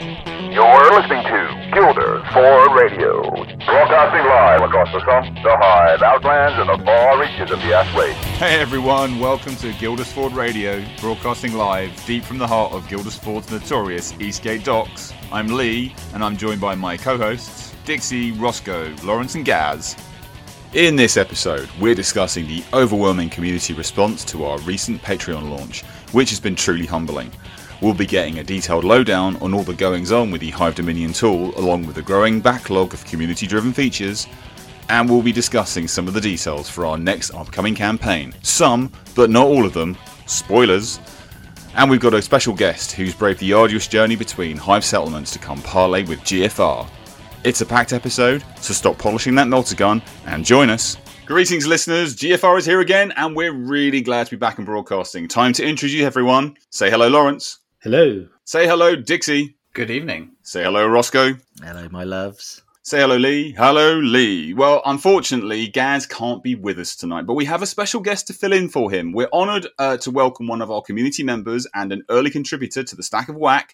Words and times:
You're 0.00 0.94
listening 0.94 1.24
to 1.24 1.70
Gilders 1.74 2.22
for 2.32 2.76
Radio. 2.76 3.20
Broadcasting 3.66 4.24
live 4.28 4.62
across 4.62 4.92
the 4.92 5.00
Sump, 5.00 5.34
the 5.42 5.56
Hive, 5.56 6.02
Outlands, 6.02 6.56
and 6.60 6.68
the 6.68 6.84
far 6.84 7.20
reaches 7.20 7.50
of 7.50 7.58
the 7.58 7.74
Ash 7.74 7.92
Hey 8.36 8.60
everyone, 8.60 9.18
welcome 9.18 9.56
to 9.56 9.72
Guilders-Ford 9.72 10.34
Radio, 10.34 10.84
broadcasting 11.00 11.54
live 11.54 11.90
deep 12.06 12.22
from 12.22 12.38
the 12.38 12.46
heart 12.46 12.72
of 12.72 12.88
Guilders-Ford's 12.88 13.50
notorious 13.50 14.12
Eastgate 14.20 14.62
Docks. 14.64 15.12
I'm 15.32 15.48
Leigh, 15.48 15.96
and 16.14 16.22
I'm 16.22 16.36
joined 16.36 16.60
by 16.60 16.76
my 16.76 16.96
co-hosts, 16.96 17.74
Dixie, 17.84 18.30
Roscoe, 18.30 18.94
Lawrence 19.02 19.34
and 19.34 19.44
Gaz. 19.44 19.96
In 20.74 20.94
this 20.94 21.16
episode, 21.16 21.68
we're 21.80 21.96
discussing 21.96 22.46
the 22.46 22.62
overwhelming 22.72 23.30
community 23.30 23.74
response 23.74 24.24
to 24.26 24.44
our 24.44 24.60
recent 24.60 25.02
Patreon 25.02 25.50
launch, 25.50 25.82
which 26.12 26.30
has 26.30 26.38
been 26.38 26.54
truly 26.54 26.86
humbling. 26.86 27.32
We'll 27.80 27.94
be 27.94 28.06
getting 28.06 28.40
a 28.40 28.44
detailed 28.44 28.82
lowdown 28.82 29.36
on 29.36 29.54
all 29.54 29.62
the 29.62 29.72
goings 29.72 30.10
on 30.10 30.32
with 30.32 30.40
the 30.40 30.50
Hive 30.50 30.74
Dominion 30.74 31.12
tool, 31.12 31.56
along 31.56 31.86
with 31.86 31.94
the 31.94 32.02
growing 32.02 32.40
backlog 32.40 32.92
of 32.92 33.04
community 33.04 33.46
driven 33.46 33.72
features, 33.72 34.26
and 34.88 35.08
we'll 35.08 35.22
be 35.22 35.30
discussing 35.30 35.86
some 35.86 36.08
of 36.08 36.14
the 36.14 36.20
details 36.20 36.68
for 36.68 36.84
our 36.84 36.98
next 36.98 37.32
upcoming 37.34 37.76
campaign. 37.76 38.34
Some, 38.42 38.90
but 39.14 39.30
not 39.30 39.46
all 39.46 39.64
of 39.64 39.74
them, 39.74 39.96
spoilers. 40.26 40.98
And 41.76 41.88
we've 41.88 42.00
got 42.00 42.14
a 42.14 42.22
special 42.22 42.52
guest 42.52 42.92
who's 42.92 43.14
braved 43.14 43.38
the 43.38 43.52
arduous 43.52 43.86
journey 43.86 44.16
between 44.16 44.56
Hive 44.56 44.84
settlements 44.84 45.30
to 45.34 45.38
come 45.38 45.62
parlay 45.62 46.02
with 46.02 46.18
GFR. 46.20 46.84
It's 47.44 47.60
a 47.60 47.66
packed 47.66 47.92
episode, 47.92 48.42
so 48.60 48.74
stop 48.74 48.98
polishing 48.98 49.36
that 49.36 49.46
melter 49.46 49.76
gun 49.76 50.02
and 50.26 50.44
join 50.44 50.68
us. 50.68 50.96
Greetings, 51.26 51.64
listeners. 51.64 52.16
GFR 52.16 52.58
is 52.58 52.66
here 52.66 52.80
again, 52.80 53.12
and 53.12 53.36
we're 53.36 53.52
really 53.52 54.00
glad 54.00 54.24
to 54.24 54.30
be 54.32 54.36
back 54.36 54.58
in 54.58 54.64
broadcasting. 54.64 55.28
Time 55.28 55.52
to 55.52 55.64
introduce 55.64 56.02
everyone. 56.02 56.56
Say 56.70 56.90
hello, 56.90 57.06
Lawrence. 57.06 57.60
Hello. 57.80 58.26
Say 58.44 58.66
hello, 58.66 58.96
Dixie. 58.96 59.56
Good 59.72 59.88
evening. 59.88 60.32
Say 60.42 60.64
hello, 60.64 60.84
Roscoe. 60.84 61.36
Hello, 61.62 61.88
my 61.92 62.02
loves. 62.02 62.60
Say 62.82 62.98
hello, 62.98 63.16
Leigh. 63.16 63.52
Hello, 63.52 64.00
Leigh. 64.00 64.52
Well, 64.52 64.82
unfortunately, 64.84 65.68
Gaz 65.68 66.04
can't 66.04 66.42
be 66.42 66.56
with 66.56 66.80
us 66.80 66.96
tonight, 66.96 67.24
but 67.24 67.34
we 67.34 67.44
have 67.44 67.62
a 67.62 67.66
special 67.66 68.00
guest 68.00 68.26
to 68.26 68.32
fill 68.32 68.52
in 68.52 68.68
for 68.68 68.90
him. 68.90 69.12
We're 69.12 69.28
honoured 69.32 69.68
uh, 69.78 69.96
to 69.98 70.10
welcome 70.10 70.48
one 70.48 70.60
of 70.60 70.72
our 70.72 70.82
community 70.82 71.22
members 71.22 71.68
and 71.72 71.92
an 71.92 72.02
early 72.10 72.30
contributor 72.30 72.82
to 72.82 72.96
the 72.96 73.04
Stack 73.04 73.28
of 73.28 73.36
WAAC, 73.36 73.66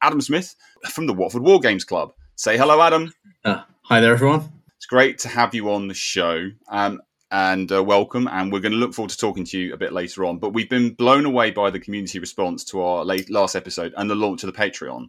Adam 0.00 0.22
Smith 0.22 0.56
from 0.88 1.06
the 1.06 1.12
Watford 1.12 1.42
Wargames 1.42 1.86
Club. 1.86 2.14
Say 2.36 2.56
hello, 2.56 2.80
Adam. 2.80 3.12
Uh, 3.44 3.64
hi 3.82 4.00
there, 4.00 4.14
everyone. 4.14 4.50
It's 4.78 4.86
great 4.86 5.18
to 5.18 5.28
have 5.28 5.54
you 5.54 5.70
on 5.70 5.86
the 5.86 5.92
show. 5.92 6.48
Um, 6.70 7.02
and 7.30 7.70
uh, 7.72 7.82
welcome. 7.82 8.28
And 8.28 8.52
we're 8.52 8.60
going 8.60 8.72
to 8.72 8.78
look 8.78 8.94
forward 8.94 9.10
to 9.10 9.16
talking 9.16 9.44
to 9.44 9.58
you 9.58 9.74
a 9.74 9.76
bit 9.76 9.92
later 9.92 10.24
on. 10.24 10.38
But 10.38 10.52
we've 10.52 10.70
been 10.70 10.94
blown 10.94 11.24
away 11.24 11.50
by 11.50 11.70
the 11.70 11.80
community 11.80 12.18
response 12.18 12.64
to 12.64 12.82
our 12.82 13.04
late, 13.04 13.30
last 13.30 13.56
episode 13.56 13.94
and 13.96 14.10
the 14.10 14.14
launch 14.14 14.42
of 14.42 14.52
the 14.52 14.58
Patreon. 14.58 15.08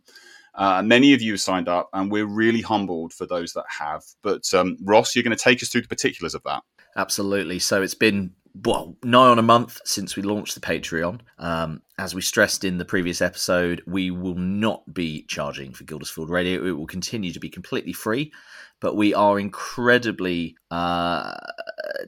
Uh, 0.53 0.81
many 0.83 1.13
of 1.13 1.21
you 1.21 1.33
have 1.33 1.41
signed 1.41 1.69
up, 1.69 1.89
and 1.93 2.11
we're 2.11 2.25
really 2.25 2.61
humbled 2.61 3.13
for 3.13 3.25
those 3.25 3.53
that 3.53 3.63
have. 3.69 4.03
But 4.21 4.53
um, 4.53 4.77
Ross, 4.83 5.15
you're 5.15 5.23
going 5.23 5.35
to 5.35 5.43
take 5.43 5.63
us 5.63 5.69
through 5.69 5.81
the 5.81 5.87
particulars 5.87 6.35
of 6.35 6.43
that. 6.43 6.63
Absolutely. 6.97 7.59
So 7.59 7.81
it's 7.81 7.95
been 7.95 8.33
well 8.65 8.97
nigh 9.01 9.29
on 9.29 9.39
a 9.39 9.43
month 9.43 9.79
since 9.85 10.17
we 10.17 10.23
launched 10.23 10.55
the 10.55 10.61
Patreon. 10.61 11.21
Um, 11.37 11.81
as 11.97 12.13
we 12.13 12.21
stressed 12.21 12.65
in 12.65 12.79
the 12.79 12.85
previous 12.85 13.21
episode, 13.21 13.81
we 13.87 14.11
will 14.11 14.35
not 14.35 14.93
be 14.93 15.23
charging 15.29 15.71
for 15.73 15.85
Guilders-Ford 15.85 16.29
Radio. 16.29 16.65
It 16.65 16.71
will 16.71 16.87
continue 16.87 17.31
to 17.31 17.39
be 17.39 17.49
completely 17.49 17.93
free 17.93 18.33
but 18.81 18.97
we 18.97 19.13
are 19.13 19.39
incredibly 19.39 20.57
uh, 20.69 21.33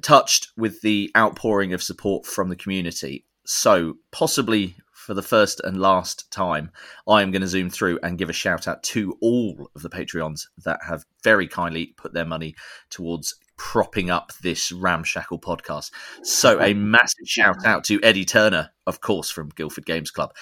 touched 0.02 0.49
with 0.57 0.81
the 0.81 1.09
outpouring 1.16 1.71
of 1.73 1.81
support 1.81 2.25
from 2.25 2.49
the 2.49 2.55
community. 2.55 3.25
So, 3.45 3.95
possibly 4.11 4.75
for 4.91 5.13
the 5.13 5.21
first 5.21 5.59
and 5.63 5.79
last 5.79 6.31
time, 6.31 6.71
I 7.07 7.21
am 7.21 7.31
going 7.31 7.41
to 7.41 7.47
zoom 7.47 7.69
through 7.69 7.99
and 8.03 8.17
give 8.17 8.29
a 8.29 8.33
shout 8.33 8.67
out 8.67 8.83
to 8.83 9.17
all 9.21 9.69
of 9.75 9.81
the 9.81 9.89
Patreons 9.89 10.47
that 10.63 10.79
have 10.88 11.05
very 11.23 11.47
kindly 11.47 11.88
put 11.97 12.13
their 12.13 12.25
money 12.25 12.55
towards 12.89 13.35
propping 13.58 14.09
up 14.09 14.31
this 14.41 14.72
ramshackle 14.72 15.40
podcast. 15.40 15.91
So 16.24 16.62
a 16.62 16.74
massive 16.74 17.28
shout 17.28 17.66
out 17.66 17.84
to 17.86 18.02
Eddie 18.02 18.25
Turner, 18.25 18.72
of 18.88 19.02
course, 19.02 19.30
from 19.30 19.50
Guildford 19.50 19.86
Games 19.86 20.12
Club. 20.12 20.34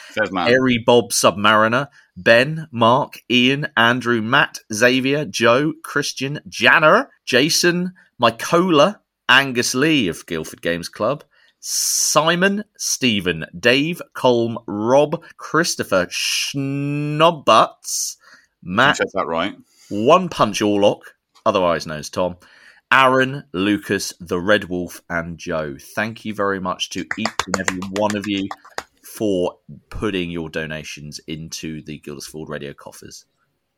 Harry 0.47 0.77
Bob 0.77 1.11
Submariner, 1.11 1.87
Ben, 2.17 2.67
Mark, 2.71 3.21
Ian, 3.29 3.67
Andrew, 3.75 4.21
Matt, 4.21 4.59
Xavier, 4.73 5.25
Joe, 5.25 5.73
Christian, 5.83 6.39
Janner, 6.47 7.09
Jason, 7.25 7.93
Mycola, 8.19 8.99
Angus 9.29 9.73
Lee 9.75 10.07
of 10.07 10.25
Guildford 10.25 10.61
Games 10.61 10.89
Club, 10.89 11.23
Simon, 11.59 12.63
Stephen, 12.77 13.45
Dave, 13.57 14.01
Colm, 14.15 14.57
Rob, 14.67 15.23
Christopher, 15.37 16.07
Shnubuts, 16.07 16.57
Matt. 18.63 18.97
that 19.13 19.27
right. 19.27 19.55
One 19.89 20.27
Punch 20.29 20.59
Orlock, 20.61 21.01
otherwise 21.45 21.85
known 21.85 21.99
as 21.99 22.09
Tom, 22.09 22.37
Aaron, 22.91 23.45
Lucas, 23.53 24.13
the 24.19 24.39
Red 24.39 24.65
Wolf, 24.65 25.01
and 25.09 25.37
Joe. 25.37 25.77
Thank 25.79 26.25
you 26.25 26.33
very 26.33 26.59
much 26.59 26.89
to 26.89 27.05
each 27.17 27.27
and 27.47 27.59
every 27.59 27.79
one 27.91 28.15
of 28.17 28.27
you 28.27 28.49
for 29.03 29.57
putting 29.89 30.29
your 30.29 30.49
donations 30.49 31.19
into 31.27 31.81
the 31.83 31.99
Guilders-Ford 31.99 32.49
Radio 32.49 32.73
coffers. 32.73 33.25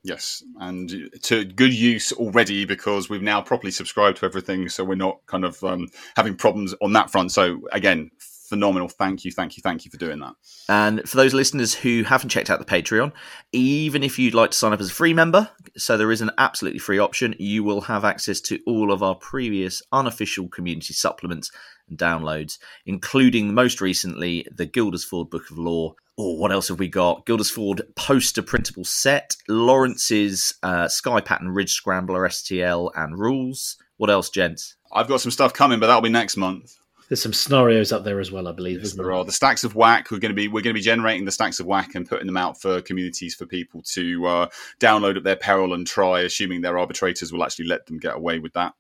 Yes, 0.04 0.44
and 0.60 1.10
to 1.22 1.46
good 1.46 1.74
use 1.74 2.12
already 2.12 2.66
because 2.66 3.10
we've 3.10 3.22
now 3.22 3.42
properly 3.42 3.72
subscribed 3.72 4.18
to 4.18 4.26
everything, 4.26 4.68
so 4.68 4.84
we're 4.84 4.96
not 4.96 5.20
kind 5.28 5.46
of 5.46 5.64
um, 5.64 5.88
having 6.18 6.36
problems 6.36 6.74
on 6.82 6.92
that 6.94 7.10
front. 7.10 7.32
So 7.32 7.62
again, 7.72 8.12
phenomenal. 8.54 8.88
Thank 8.88 9.26
you, 9.26 9.32
thank 9.32 9.58
you, 9.58 9.62
thank 9.62 9.84
you 9.84 9.90
for 9.90 9.98
doing 9.98 10.20
that. 10.20 10.36
And 10.70 11.10
for 11.10 11.18
those 11.18 11.34
listeners 11.34 11.74
who 11.74 12.04
haven't 12.04 12.30
checked 12.30 12.52
out 12.52 12.60
the 12.60 12.66
Patreon, 12.66 13.12
even 13.52 14.04
if 14.04 14.20
you'd 14.20 14.36
like 14.36 14.52
to 14.52 14.58
sign 14.58 14.74
up 14.74 14.80
as 14.80 14.92
a 14.92 14.94
free 14.94 15.14
member, 15.14 15.50
so 15.76 15.98
there 15.98 16.12
is 16.12 16.22
an 16.22 16.30
absolutely 16.38 16.78
free 16.78 17.00
option, 17.00 17.34
you 17.40 17.64
will 17.64 17.82
have 17.82 18.06
access 18.06 18.40
to 18.42 18.60
all 18.68 18.92
of 18.92 19.02
our 19.02 19.16
previous 19.16 19.82
unofficial 19.92 20.48
community 20.50 20.94
supplements 20.94 21.52
and 21.90 21.98
downloads, 21.98 22.60
including 22.86 23.56
most 23.56 23.82
recently 23.82 24.46
the 24.56 24.68
Guilders-Ford 24.68 25.32
Book 25.32 25.50
of 25.50 25.58
Law. 25.58 25.96
Or 26.16 26.36
oh, 26.36 26.36
what 26.36 26.52
else 26.52 26.68
have 26.68 26.78
we 26.78 26.90
got? 26.90 27.26
Guilders-Ford 27.26 27.82
poster 27.96 28.44
printable 28.44 28.86
set, 28.86 29.36
Lawrence's 29.50 30.54
uh, 30.62 30.88
Sky 30.88 31.22
Pattern 31.22 31.50
Ridge 31.50 31.74
Scrambler 31.74 32.30
STL 32.30 32.92
and 32.96 33.18
rules. 33.18 33.78
What 33.98 34.12
else, 34.12 34.30
gents? 34.30 34.76
I've 34.92 35.08
got 35.08 35.22
some 35.22 35.32
stuff 35.32 35.54
coming, 35.54 35.80
but 35.80 35.88
that'll 35.88 36.02
be 36.04 36.10
next 36.10 36.38
month. 36.38 36.78
There's 37.14 37.22
some 37.22 37.32
scenarios 37.32 37.92
up 37.92 38.04
there 38.04 38.20
as 38.20 38.32
well, 38.32 38.48
I 38.48 38.54
believe. 38.54 38.82
Yes, 38.82 38.94
there, 38.94 39.14
are 39.14 39.24
the 39.24 39.32
stacks 39.32 39.64
of 39.64 39.76
WAAC. 39.76 40.10
We're 40.10 40.18
going 40.18 40.32
to 40.32 40.36
be 40.36 40.48
we're 40.48 40.64
going 40.64 40.74
to 40.74 40.80
be 40.80 40.82
generating 40.82 41.26
the 41.26 41.32
stacks 41.32 41.60
of 41.60 41.68
WAAC 41.68 41.94
and 41.94 42.10
putting 42.10 42.26
them 42.26 42.38
out 42.38 42.60
for 42.60 42.82
communities 42.82 43.36
for 43.36 43.46
people 43.46 43.84
to 43.90 44.26
uh, 44.26 44.50
download 44.80 45.16
at 45.16 45.24
their 45.24 45.36
peril 45.36 45.76
and 45.76 45.86
try, 45.86 46.22
assuming 46.22 46.62
their 46.62 46.80
arbitrators 46.80 47.32
will 47.32 47.44
actually 47.44 47.68
let 47.68 47.86
them 47.86 48.00
get 48.00 48.16
away 48.16 48.40
with 48.40 48.54
that. 48.54 48.74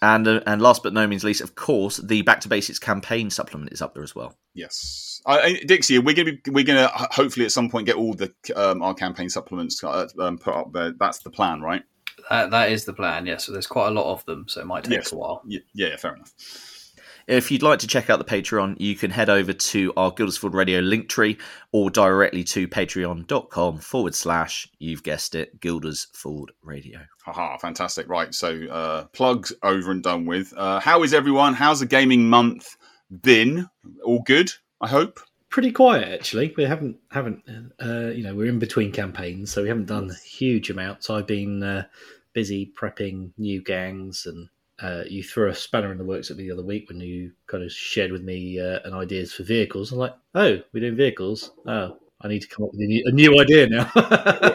And 0.00 0.28
uh, 0.28 0.40
and 0.46 0.62
last 0.62 0.84
but 0.84 0.92
no 0.92 1.04
means 1.08 1.24
least, 1.24 1.40
of 1.40 1.56
course, 1.56 1.96
the 1.96 2.22
Back 2.22 2.42
to 2.42 2.48
Basics 2.48 2.78
campaign 2.78 3.28
supplement 3.28 3.72
is 3.72 3.82
up 3.82 3.92
there 3.92 4.04
as 4.04 4.14
well. 4.14 4.36
Yes, 4.54 5.20
I, 5.26 5.60
Dixie, 5.66 5.98
we're 5.98 6.14
going 6.14 6.26
to 6.26 6.38
be 6.44 6.50
we're 6.52 6.62
going 6.62 6.78
to 6.78 6.88
hopefully 6.94 7.44
at 7.44 7.50
some 7.50 7.68
point 7.68 7.86
get 7.86 7.96
all 7.96 8.14
the 8.14 8.32
um, 8.54 8.82
our 8.82 8.94
campaign 8.94 9.28
supplements 9.28 9.82
uh, 9.82 10.06
um, 10.20 10.38
put 10.38 10.54
up 10.54 10.72
there. 10.72 10.92
That's 10.92 11.18
the 11.24 11.30
plan, 11.30 11.60
right? 11.60 11.82
That 12.30 12.70
is 12.70 12.84
the 12.84 12.92
plan. 12.92 13.26
Yes. 13.26 13.32
Yeah. 13.32 13.46
So 13.46 13.52
there's 13.52 13.66
quite 13.66 13.88
a 13.88 13.90
lot 13.90 14.12
of 14.12 14.24
them, 14.26 14.46
so 14.46 14.60
it 14.60 14.66
might 14.68 14.84
take 14.84 14.92
yes. 14.98 15.10
a 15.10 15.16
while. 15.16 15.42
Yeah, 15.44 15.58
yeah, 15.74 15.96
fair 15.96 16.14
enough. 16.14 16.32
If 17.26 17.50
you'd 17.50 17.62
like 17.62 17.78
to 17.78 17.86
check 17.86 18.10
out 18.10 18.18
the 18.18 18.24
Patreon, 18.24 18.76
you 18.78 18.94
can 18.96 19.10
head 19.10 19.30
over 19.30 19.54
to 19.54 19.92
our 19.96 20.10
Guilders-Ford 20.10 20.52
Radio 20.52 20.80
link 20.80 21.08
tree 21.08 21.38
or 21.72 21.88
directly 21.88 22.44
to 22.44 22.68
patreon.com 22.68 23.78
forward 23.78 24.14
slash, 24.14 24.68
you've 24.78 25.02
guessed 25.02 25.34
it, 25.34 25.58
Guilders-Ford 25.58 26.52
Radio. 26.62 27.00
Haha, 27.24 27.56
fantastic. 27.56 28.08
Right, 28.10 28.34
so 28.34 28.66
uh, 28.70 29.04
plugs 29.14 29.54
over 29.62 29.90
and 29.90 30.02
done 30.02 30.26
with. 30.26 30.52
Uh, 30.54 30.80
how 30.80 31.02
is 31.02 31.14
everyone? 31.14 31.54
How's 31.54 31.80
the 31.80 31.86
gaming 31.86 32.28
month 32.28 32.76
been? 33.22 33.70
All 34.04 34.20
good, 34.20 34.50
I 34.82 34.88
hope? 34.88 35.18
Pretty 35.48 35.72
quiet, 35.72 36.08
actually. 36.12 36.52
We 36.58 36.64
haven't, 36.64 36.98
haven't 37.10 37.42
uh, 37.82 38.10
you 38.10 38.22
know, 38.22 38.34
we're 38.34 38.50
in 38.50 38.58
between 38.58 38.92
campaigns, 38.92 39.50
so 39.50 39.62
we 39.62 39.68
haven't 39.68 39.86
done 39.86 40.10
huge 40.26 40.68
amounts. 40.68 41.08
I've 41.08 41.26
been 41.26 41.62
uh, 41.62 41.84
busy 42.34 42.70
prepping 42.78 43.30
new 43.38 43.62
gangs 43.62 44.26
and 44.26 44.48
uh, 44.84 45.02
you 45.08 45.22
threw 45.22 45.48
a 45.48 45.54
spanner 45.54 45.90
in 45.92 45.98
the 45.98 46.04
works 46.04 46.30
at 46.30 46.36
me 46.36 46.44
the 46.44 46.52
other 46.52 46.62
week 46.62 46.90
when 46.90 47.00
you 47.00 47.32
kind 47.46 47.64
of 47.64 47.72
shared 47.72 48.12
with 48.12 48.22
me 48.22 48.60
uh, 48.60 48.80
an 48.84 48.92
ideas 48.92 49.32
for 49.32 49.42
vehicles. 49.42 49.90
I'm 49.90 49.98
like, 49.98 50.14
oh, 50.34 50.58
we're 50.72 50.80
doing 50.80 50.94
vehicles. 50.94 51.52
Oh, 51.66 51.96
I 52.20 52.28
need 52.28 52.42
to 52.42 52.48
come 52.48 52.64
up 52.66 52.72
with 52.72 52.82
a 52.82 52.86
new, 52.86 53.02
a 53.06 53.12
new 53.12 53.40
idea 53.40 53.66
now. 53.66 53.90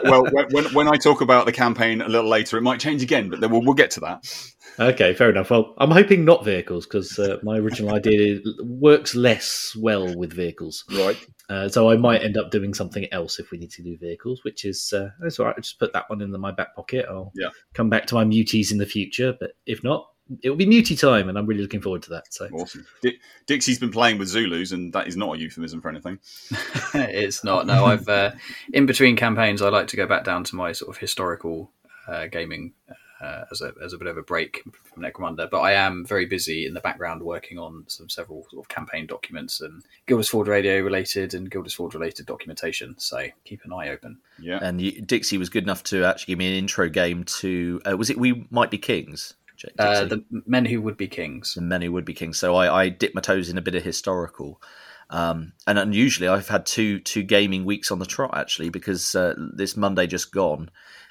well, 0.03 0.23
when, 0.51 0.65
when 0.65 0.87
I 0.87 0.97
talk 0.97 1.21
about 1.21 1.47
the 1.47 1.51
campaign 1.51 2.01
a 2.01 2.07
little 2.07 2.29
later, 2.29 2.57
it 2.57 2.61
might 2.61 2.79
change 2.79 3.01
again, 3.01 3.29
but 3.29 3.39
then 3.39 3.49
we'll, 3.49 3.63
we'll 3.63 3.73
get 3.73 3.89
to 3.91 4.01
that. 4.01 4.53
Okay, 4.79 5.15
fair 5.15 5.31
enough. 5.31 5.49
Well, 5.49 5.73
I'm 5.79 5.89
hoping 5.89 6.25
not 6.25 6.45
vehicles 6.45 6.85
because 6.85 7.17
uh, 7.17 7.37
my 7.41 7.57
original 7.57 7.95
idea 7.95 8.39
works 8.63 9.15
less 9.15 9.75
well 9.79 10.15
with 10.15 10.31
vehicles. 10.31 10.85
Right. 10.91 11.17
Uh, 11.49 11.69
so 11.69 11.89
I 11.89 11.97
might 11.97 12.23
end 12.23 12.37
up 12.37 12.51
doing 12.51 12.75
something 12.75 13.07
else 13.11 13.39
if 13.39 13.49
we 13.49 13.57
need 13.57 13.71
to 13.71 13.83
do 13.83 13.97
vehicles, 13.97 14.43
which 14.43 14.63
is 14.63 14.93
uh, 14.93 15.09
that's 15.19 15.39
all 15.39 15.47
right. 15.47 15.55
I'll 15.55 15.61
just 15.61 15.79
put 15.79 15.91
that 15.93 16.07
one 16.07 16.21
in 16.21 16.31
the, 16.31 16.37
my 16.37 16.51
back 16.51 16.75
pocket. 16.75 17.07
I'll 17.09 17.31
yeah. 17.35 17.49
come 17.73 17.89
back 17.89 18.05
to 18.07 18.15
my 18.15 18.23
muties 18.23 18.71
in 18.71 18.77
the 18.77 18.85
future, 18.85 19.35
but 19.39 19.51
if 19.65 19.83
not, 19.83 20.05
it 20.41 20.49
will 20.49 20.57
be 20.57 20.65
muty 20.65 20.99
time, 20.99 21.29
and 21.29 21.37
I'm 21.37 21.45
really 21.45 21.61
looking 21.61 21.81
forward 21.81 22.03
to 22.03 22.09
that. 22.11 22.33
So 22.33 22.47
Awesome. 22.53 22.85
Di- 23.01 23.19
Dixie's 23.47 23.79
been 23.79 23.91
playing 23.91 24.17
with 24.17 24.27
Zulus, 24.27 24.71
and 24.71 24.93
that 24.93 25.07
is 25.07 25.17
not 25.17 25.35
a 25.35 25.39
euphemism 25.39 25.81
for 25.81 25.89
anything. 25.89 26.19
it's 26.93 27.43
not. 27.43 27.65
No, 27.65 27.85
I've 27.85 28.07
uh, 28.07 28.31
in 28.73 28.85
between 28.85 29.15
campaigns, 29.15 29.61
I 29.61 29.69
like 29.69 29.87
to 29.87 29.97
go 29.97 30.05
back 30.05 30.23
down 30.23 30.43
to 30.45 30.55
my 30.55 30.71
sort 30.71 30.95
of 30.95 30.99
historical 30.99 31.71
uh, 32.07 32.27
gaming 32.27 32.73
uh, 33.21 33.43
as 33.51 33.61
a 33.61 33.73
as 33.83 33.93
a 33.93 33.97
bit 33.97 34.07
of 34.07 34.17
a 34.17 34.21
break 34.21 34.63
from 34.83 35.03
Necromunda. 35.03 35.49
But 35.49 35.59
I 35.59 35.73
am 35.73 36.05
very 36.05 36.25
busy 36.25 36.65
in 36.65 36.73
the 36.73 36.79
background 36.79 37.21
working 37.21 37.57
on 37.57 37.85
some 37.87 38.09
several 38.09 38.45
sort 38.49 38.63
of 38.63 38.69
campaign 38.69 39.07
documents 39.07 39.61
and 39.61 39.83
Guilders-Ford 40.07 40.47
Radio 40.47 40.81
related 40.81 41.33
and 41.33 41.49
Guilders-Ford 41.49 41.93
related 41.93 42.25
documentation. 42.25 42.95
So 42.97 43.27
keep 43.45 43.61
an 43.65 43.73
eye 43.73 43.89
open. 43.89 44.19
Yeah. 44.39 44.59
And 44.61 44.79
you, 44.79 45.01
Dixie 45.01 45.37
was 45.37 45.49
good 45.49 45.63
enough 45.63 45.83
to 45.85 46.03
actually 46.05 46.31
give 46.31 46.39
me 46.39 46.47
an 46.47 46.57
intro 46.57 46.87
game 46.89 47.23
to. 47.25 47.81
Uh, 47.89 47.97
was 47.97 48.09
it 48.09 48.17
We 48.17 48.47
Might 48.49 48.71
Be 48.71 48.77
Kings? 48.77 49.33
Dixie? 49.67 49.77
Uh, 49.77 50.05
the 50.05 50.23
men 50.45 50.65
who 50.65 50.81
would 50.81 50.97
be 50.97 51.07
kings. 51.07 51.53
The 51.53 51.61
men 51.61 51.81
who 51.81 51.91
would 51.91 52.05
be 52.05 52.13
kings. 52.13 52.37
So 52.37 52.55
I, 52.55 52.83
I 52.83 52.89
dipped 52.89 53.15
my 53.15 53.21
toes 53.21 53.49
in 53.49 53.57
a 53.57 53.61
bit 53.61 53.75
of 53.75 53.83
historical. 53.83 54.61
Um, 55.09 55.53
and 55.65 55.79
unusually, 55.79 56.27
I've 56.27 56.47
had 56.47 56.65
two 56.65 56.99
two 56.99 57.23
gaming 57.23 57.65
weeks 57.65 57.91
on 57.91 57.99
the 57.99 58.05
trot 58.05 58.37
actually 58.37 58.69
because 58.69 59.15
uh, 59.15 59.33
this 59.55 59.75
Monday 59.75 60.05
just 60.05 60.31
gone, 60.31 60.69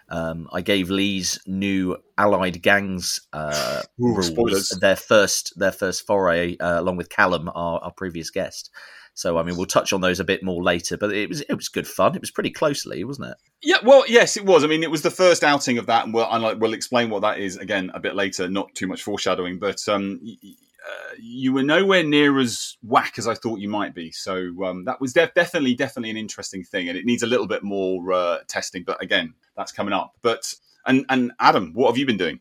um, 0.08 0.48
I 0.52 0.60
gave 0.60 0.88
Leigh's 0.88 1.40
new 1.46 1.96
Allied 2.16 2.62
Gangs 2.62 3.20
uh, 3.32 3.82
Ooh, 4.00 4.14
rules 4.14 4.28
spoilers. 4.28 4.68
their 4.80 4.96
first 4.96 5.58
their 5.58 5.72
first 5.72 6.06
foray 6.06 6.56
uh, 6.58 6.80
along 6.80 6.96
with 6.96 7.08
Callum, 7.08 7.48
our, 7.48 7.80
our 7.80 7.92
previous 7.92 8.30
guest. 8.30 8.70
So 9.18 9.36
I 9.36 9.42
mean, 9.42 9.56
we'll 9.56 9.66
touch 9.66 9.92
on 9.92 10.00
those 10.00 10.20
a 10.20 10.24
bit 10.24 10.44
more 10.44 10.62
later, 10.62 10.96
but 10.96 11.12
it 11.12 11.28
was 11.28 11.40
it 11.40 11.54
was 11.54 11.68
good 11.68 11.88
fun. 11.88 12.14
It 12.14 12.20
was 12.20 12.30
pretty 12.30 12.52
closely, 12.52 13.02
wasn't 13.02 13.30
it? 13.30 13.36
Yeah, 13.60 13.78
well, 13.82 14.04
yes, 14.06 14.36
it 14.36 14.46
was. 14.46 14.62
I 14.62 14.68
mean, 14.68 14.84
it 14.84 14.92
was 14.92 15.02
the 15.02 15.10
first 15.10 15.42
outing 15.42 15.76
of 15.76 15.86
that, 15.86 16.04
and 16.04 16.14
we'll, 16.14 16.28
like, 16.40 16.60
we'll 16.60 16.72
explain 16.72 17.10
what 17.10 17.22
that 17.22 17.38
is 17.38 17.56
again 17.56 17.90
a 17.94 17.98
bit 17.98 18.14
later. 18.14 18.48
Not 18.48 18.72
too 18.76 18.86
much 18.86 19.02
foreshadowing, 19.02 19.58
but 19.58 19.88
um, 19.88 20.20
uh, 20.24 21.14
you 21.18 21.52
were 21.52 21.64
nowhere 21.64 22.04
near 22.04 22.38
as 22.38 22.76
whack 22.80 23.18
as 23.18 23.26
I 23.26 23.34
thought 23.34 23.58
you 23.58 23.68
might 23.68 23.92
be. 23.92 24.12
So 24.12 24.52
um, 24.64 24.84
that 24.84 25.00
was 25.00 25.14
def- 25.14 25.34
definitely, 25.34 25.74
definitely 25.74 26.10
an 26.10 26.16
interesting 26.16 26.62
thing, 26.62 26.88
and 26.88 26.96
it 26.96 27.04
needs 27.04 27.24
a 27.24 27.26
little 27.26 27.48
bit 27.48 27.64
more 27.64 28.12
uh, 28.12 28.38
testing. 28.46 28.84
But 28.84 29.02
again, 29.02 29.34
that's 29.56 29.72
coming 29.72 29.94
up. 29.94 30.14
But 30.22 30.54
and 30.86 31.04
and 31.08 31.32
Adam, 31.40 31.72
what 31.74 31.88
have 31.88 31.98
you 31.98 32.06
been 32.06 32.18
doing? 32.18 32.38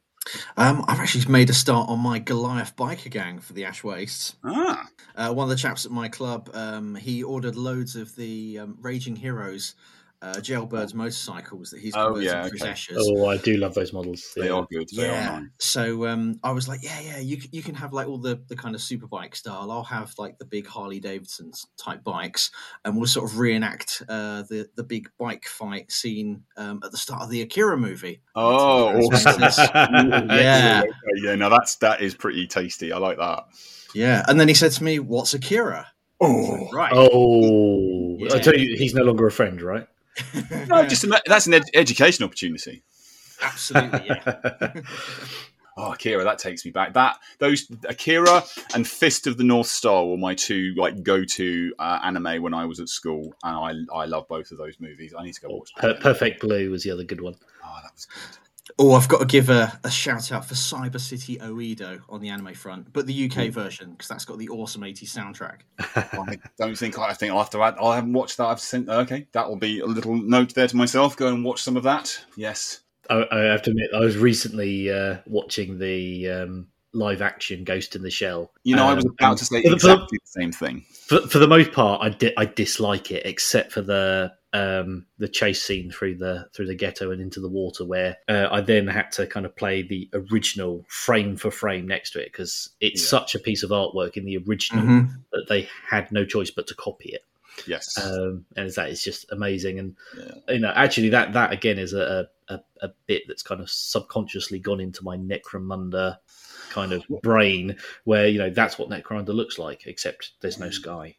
Um, 0.56 0.84
I've 0.88 1.00
actually 1.00 1.26
made 1.32 1.50
a 1.50 1.54
start 1.54 1.90
on 1.90 2.00
my 2.00 2.20
Goliath 2.20 2.76
biker 2.76 3.10
gang 3.10 3.40
for 3.40 3.54
the 3.54 3.66
Ash 3.66 3.84
Wastes. 3.84 4.36
Ah, 4.44 4.88
Uh, 5.16 5.34
one 5.34 5.46
of 5.46 5.50
the 5.50 5.56
chaps 5.56 5.86
at 5.86 5.92
my 5.92 6.08
club, 6.08 6.50
um, 6.54 6.96
he 6.96 7.24
ordered 7.24 7.56
loads 7.56 7.96
of 7.96 8.16
the 8.16 8.60
um, 8.60 8.78
Raging 8.82 9.16
Heroes 9.16 9.74
uh, 10.22 10.34
Jailbirds 10.38 10.94
motorcycles 10.96 11.70
that 11.70 11.80
he's 11.80 11.94
Oh, 11.96 12.18
yeah, 12.18 12.48
for 12.48 12.54
his 12.54 12.64
okay. 12.64 12.76
oh, 12.98 13.28
I 13.28 13.38
do 13.38 13.56
love 13.58 13.76
those 13.76 13.94
models. 13.94 14.34
they 14.36 14.48
Yeah. 14.48 14.54
are 14.54 14.68
good. 14.72 14.90
They 14.96 15.04
are 15.08 15.12
Yeah. 15.14 15.40
nice. 15.40 15.50
So 15.60 16.08
um, 16.08 16.40
I 16.44 16.52
was 16.52 16.68
like, 16.68 16.82
yeah, 16.84 17.00
yeah, 17.00 17.20
you 17.20 17.38
you 17.52 17.62
can 17.62 17.76
have 17.76 17.94
like 17.94 18.08
all 18.08 18.18
the 18.18 18.42
the 18.48 18.56
kind 18.56 18.74
of 18.74 18.82
superbike 18.82 19.36
style. 19.36 19.70
I'll 19.72 19.84
have 19.84 20.14
like 20.18 20.40
the 20.40 20.46
big 20.46 20.66
Harley 20.66 21.00
Davidson 21.00 21.52
type 21.78 22.04
bikes, 22.04 22.50
and 22.84 22.98
we'll 22.98 23.06
sort 23.06 23.30
of 23.30 23.38
reenact 23.38 24.02
uh, 24.10 24.42
the 24.44 24.68
the 24.76 24.84
big 24.84 25.08
bike 25.20 25.46
fight 25.46 25.92
scene 25.92 26.44
um, 26.58 26.82
at 26.84 26.92
the 26.92 26.98
start 26.98 27.22
of 27.22 27.30
the 27.30 27.42
Akira 27.44 27.78
movie. 27.78 28.22
Oh, 28.36 28.98
awesome. 28.98 29.44
Yeah. 30.30 30.84
Yeah. 31.24 31.36
Now 31.36 31.50
that's 31.50 31.76
that 31.78 32.02
is 32.02 32.16
pretty 32.16 32.48
tasty. 32.48 32.92
I 32.92 32.98
like 32.98 33.18
that. 33.18 33.46
Yeah, 33.94 34.24
and 34.28 34.40
then 34.40 34.48
he 34.48 34.54
said 34.54 34.72
to 34.74 34.84
me, 34.84 35.00
"What's 35.00 35.34
Akira?" 35.34 35.88
Oh, 36.20 36.70
Right. 36.74 36.92
Oh, 36.96 38.18
I 38.34 38.40
tell 38.40 38.56
you, 38.56 38.76
he's 38.78 38.94
no 38.96 39.04
longer 39.04 39.28
a 39.28 39.32
friend, 39.32 39.62
right? 39.62 39.88
No, 40.68 40.86
just 40.86 41.04
a, 41.04 41.22
that's 41.26 41.48
an 41.48 41.56
ed- 41.56 41.70
education 41.74 42.24
opportunity. 42.26 42.84
absolutely. 43.42 44.06
Yeah. 44.08 44.74
Oh, 45.80 45.92
Akira, 45.92 46.24
that 46.24 46.40
takes 46.40 46.66
me 46.66 46.72
back. 46.72 46.94
That 46.94 47.20
those 47.38 47.68
Akira 47.88 48.44
and 48.74 48.88
Fist 48.88 49.28
of 49.28 49.38
the 49.38 49.44
North 49.44 49.68
Star 49.68 50.08
were 50.08 50.18
my 50.18 50.34
two 50.34 50.74
like 50.76 51.04
go-to 51.04 51.72
uh, 51.78 52.00
anime 52.04 52.42
when 52.42 52.56
I 52.56 52.66
was 52.66 52.80
at 52.80 52.90
school, 52.90 53.32
and 53.44 53.88
I 53.94 53.96
I 53.96 54.06
love 54.06 54.28
both 54.28 54.50
of 54.50 54.58
those 54.58 54.80
movies. 54.80 55.14
I 55.16 55.24
need 55.24 55.34
to 55.36 55.42
go 55.42 55.50
watch. 55.50 55.70
Per- 55.76 55.94
Perfect 56.00 56.42
Blue 56.42 56.72
was 56.72 56.82
the 56.82 56.90
other 56.90 57.04
good 57.04 57.22
one. 57.22 57.36
Oh, 57.64 57.78
that 57.84 57.94
was 57.94 58.06
good. 58.06 58.38
Oh, 58.80 58.94
I've 58.94 59.08
got 59.08 59.20
to 59.20 59.26
give 59.26 59.50
a, 59.50 59.80
a 59.84 59.90
shout 59.90 60.32
out 60.32 60.46
for 60.46 60.54
Cyber 60.54 61.00
City 61.00 61.38
Oedo 61.38 62.02
on 62.10 62.22
the 62.22 62.30
anime 62.30 62.54
front, 62.54 62.92
but 62.94 63.08
the 63.08 63.30
UK 63.30 63.50
version 63.50 63.92
because 63.92 64.08
that's 64.08 64.26
got 64.26 64.38
the 64.38 64.50
awesome 64.50 64.82
80s 64.82 65.04
soundtrack. 65.04 65.62
I 65.80 66.38
don't 66.58 66.78
think 66.78 66.98
I 66.98 67.14
think 67.14 67.32
I'll 67.32 67.40
have 67.40 67.50
to 67.52 67.64
add. 67.64 67.76
I 67.82 67.96
haven't 67.96 68.14
watched 68.14 68.38
that. 68.38 68.46
I've 68.46 68.60
sent. 68.60 68.90
Okay, 68.90 69.28
that 69.32 69.48
will 69.48 69.56
be 69.56 69.80
a 69.80 69.86
little 69.86 70.16
note 70.16 70.54
there 70.54 70.68
to 70.68 70.76
myself. 70.76 71.16
Go 71.16 71.28
and 71.28 71.44
watch 71.44 71.62
some 71.62 71.78
of 71.78 71.84
that. 71.84 72.26
Yes. 72.36 72.82
I, 73.10 73.26
I 73.32 73.40
have 73.40 73.62
to 73.64 73.70
admit, 73.70 73.90
I 73.96 74.00
was 74.00 74.18
recently 74.18 74.92
uh, 74.92 75.18
watching 75.26 75.78
the 75.80 76.30
um, 76.30 76.68
live 76.94 77.22
action 77.22 77.64
Ghost 77.64 77.96
in 77.96 78.02
the 78.02 78.10
Shell. 78.12 78.52
You 78.64 78.76
know, 78.76 78.86
I 78.88 78.94
was 78.94 79.06
Um, 79.06 79.12
about 79.20 79.38
to 79.40 79.46
say 79.46 79.62
for 79.62 79.70
the- 79.70 79.70
the- 79.70 79.76
exactly 79.76 80.20
the 80.24 80.28
same 80.42 80.52
thing. 80.52 80.86
for, 81.08 81.20
for 81.28 81.40
the 81.40 81.48
most 81.48 81.72
part, 81.72 82.02
I 82.02 82.10
di- 82.10 82.34
I 82.38 82.46
dislike 82.46 83.12
it, 83.12 83.26
except 83.26 83.72
for 83.72 83.82
the 83.82 84.34
um, 84.54 85.06
the 85.20 85.28
chase 85.28 85.62
scene 85.62 85.92
through 85.92 86.16
the 86.16 86.48
through 86.54 86.68
the 86.68 86.74
ghetto 86.76 87.12
and 87.12 87.22
into 87.22 87.40
the 87.42 87.50
water, 87.50 87.84
where 87.86 88.18
uh, 88.30 88.48
I 88.50 88.62
then 88.62 88.88
had 88.88 89.12
to 89.14 89.28
kind 89.28 89.46
of 89.46 89.56
play 89.56 89.82
the 89.84 90.10
original 90.14 90.86
frame 90.88 91.36
for 91.36 91.52
frame 91.52 91.86
next 91.88 92.12
to 92.12 92.20
it 92.22 92.32
because 92.32 92.70
it's 92.80 93.04
Yeah. 93.04 93.08
such 93.10 93.36
a 93.36 93.40
piece 93.40 93.62
of 93.62 93.70
artwork 93.72 94.16
in 94.18 94.26
the 94.26 94.38
original 94.38 94.86
Mhm. 94.86 95.10
that 95.34 95.48
they 95.50 95.68
had 95.88 96.12
no 96.12 96.26
choice 96.26 96.50
but 96.50 96.66
to 96.68 96.76
copy 96.76 97.10
it. 97.10 97.24
Yes. 97.68 97.98
um, 97.98 98.46
and 98.56 98.70
that 98.72 98.90
is 98.90 99.04
just 99.04 99.26
amazing. 99.32 99.80
And 99.80 99.96
Yeah. 100.18 100.54
you 100.54 100.60
know, 100.60 100.72
actually, 100.76 101.10
that 101.10 101.34
that 101.34 101.52
again 101.52 101.78
is 101.78 101.94
a, 101.94 102.30
a 102.48 102.60
a 102.82 102.90
bit 103.08 103.24
that's 103.28 103.44
kind 103.44 103.60
of 103.60 103.70
subconsciously 103.70 104.60
gone 104.60 104.80
into 104.80 105.04
my 105.04 105.18
Necromunda 105.18 106.18
kind 106.70 106.94
of 106.94 107.04
brain, 107.22 107.78
where 108.04 108.28
you 108.28 108.40
know 108.40 108.50
that's 108.50 108.78
what 108.78 108.90
Necromunda 108.90 109.34
looks 109.34 109.60
like, 109.60 109.88
except 109.88 110.32
there's 110.42 110.60
no 110.60 110.68
mm. 110.68 110.74
sky. 110.74 111.16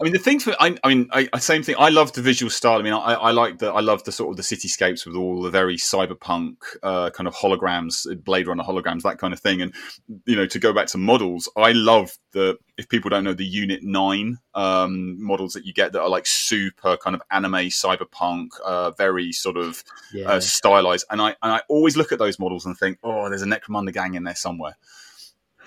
I 0.00 0.04
mean, 0.04 0.12
the 0.12 0.18
thing 0.18 0.40
for 0.40 0.54
I, 0.58 0.76
I 0.82 0.88
mean, 0.88 1.08
I, 1.12 1.28
I 1.32 1.38
same 1.38 1.62
thing. 1.62 1.74
I 1.78 1.90
love 1.90 2.12
the 2.12 2.22
visual 2.22 2.50
style. 2.50 2.78
I 2.78 2.82
mean, 2.82 2.92
I, 2.92 3.14
I 3.14 3.30
like 3.32 3.58
the 3.58 3.70
I 3.70 3.80
love 3.80 4.04
the 4.04 4.12
sort 4.12 4.30
of 4.30 4.36
the 4.36 4.42
cityscapes 4.42 5.06
with 5.06 5.14
all 5.14 5.42
the 5.42 5.50
very 5.50 5.76
cyberpunk 5.76 6.56
uh, 6.82 7.10
kind 7.10 7.26
of 7.28 7.34
holograms, 7.34 8.06
Blade 8.24 8.46
Runner 8.46 8.62
holograms, 8.62 9.02
that 9.02 9.18
kind 9.18 9.34
of 9.34 9.40
thing. 9.40 9.60
And 9.60 9.74
you 10.26 10.36
know, 10.36 10.46
to 10.46 10.58
go 10.58 10.72
back 10.72 10.86
to 10.88 10.98
models, 10.98 11.48
I 11.56 11.72
love 11.72 12.16
the 12.32 12.56
if 12.78 12.88
people 12.88 13.10
don't 13.10 13.24
know 13.24 13.34
the 13.34 13.44
Unit 13.44 13.82
Nine 13.82 14.38
um, 14.54 15.22
models 15.22 15.52
that 15.52 15.66
you 15.66 15.72
get 15.72 15.92
that 15.92 16.00
are 16.00 16.08
like 16.08 16.26
super 16.26 16.96
kind 16.96 17.14
of 17.14 17.22
anime 17.30 17.68
cyberpunk, 17.68 18.48
uh, 18.64 18.92
very 18.92 19.32
sort 19.32 19.56
of 19.56 19.84
Yeah, 20.12 20.30
uh, 20.30 20.40
stylized. 20.40 21.04
And 21.10 21.20
I 21.20 21.36
and 21.42 21.52
I 21.52 21.62
always 21.68 21.96
look 21.96 22.12
at 22.12 22.18
those 22.18 22.38
models 22.38 22.64
and 22.64 22.76
think, 22.76 22.98
oh, 23.02 23.28
there's 23.28 23.42
a 23.42 23.46
Necromunda 23.46 23.92
gang 23.92 24.14
in 24.14 24.24
there 24.24 24.34
somewhere. 24.34 24.76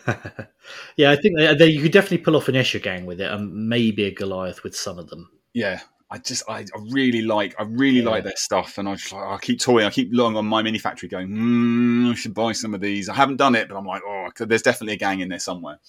yeah. 0.98 1.12
I 1.12 1.16
think 1.16 1.38
they, 1.38 1.56
they, 1.56 1.68
you 1.68 1.82
could 1.82 1.92
definitely 1.92 2.20
pull 2.20 2.36
off 2.36 2.48
an 2.50 2.56
Escher 2.56 2.82
gang 2.82 3.06
with 3.06 3.22
it, 3.22 3.32
and 3.32 3.54
maybe 3.70 4.06
a 4.06 4.12
Goliath 4.12 4.64
with 4.64 4.76
some 4.76 5.00
of 5.00 5.10
them. 5.10 5.30
yeah, 5.54 5.80
I 6.12 6.18
just 6.20 6.44
I, 6.50 6.60
I 6.60 6.80
really 6.90 7.22
like 7.22 7.56
I 7.60 7.64
really 7.64 8.02
Yeah. 8.02 8.10
like 8.10 8.24
their 8.24 8.36
stuff, 8.36 8.78
and 8.78 8.88
I 8.88 8.96
just 8.96 9.12
like 9.12 9.24
I 9.26 9.38
keep 9.42 9.60
toying, 9.60 9.86
I 9.86 9.90
keep 9.90 10.10
looking 10.12 10.38
on 10.38 10.46
MyMiniFactory, 10.50 11.10
going, 11.10 11.28
hmm, 11.28 12.10
I 12.12 12.16
should 12.16 12.34
buy 12.34 12.52
some 12.52 12.74
of 12.74 12.82
these. 12.82 13.10
I 13.10 13.16
haven't 13.16 13.38
done 13.38 13.56
it, 13.56 13.68
but 13.70 13.78
I'm 13.78 13.86
like, 13.86 14.02
oh, 14.06 14.30
there's 14.40 14.62
definitely 14.62 14.94
a 14.94 14.98
gang 14.98 15.22
in 15.22 15.30
there 15.30 15.40
somewhere. 15.40 15.80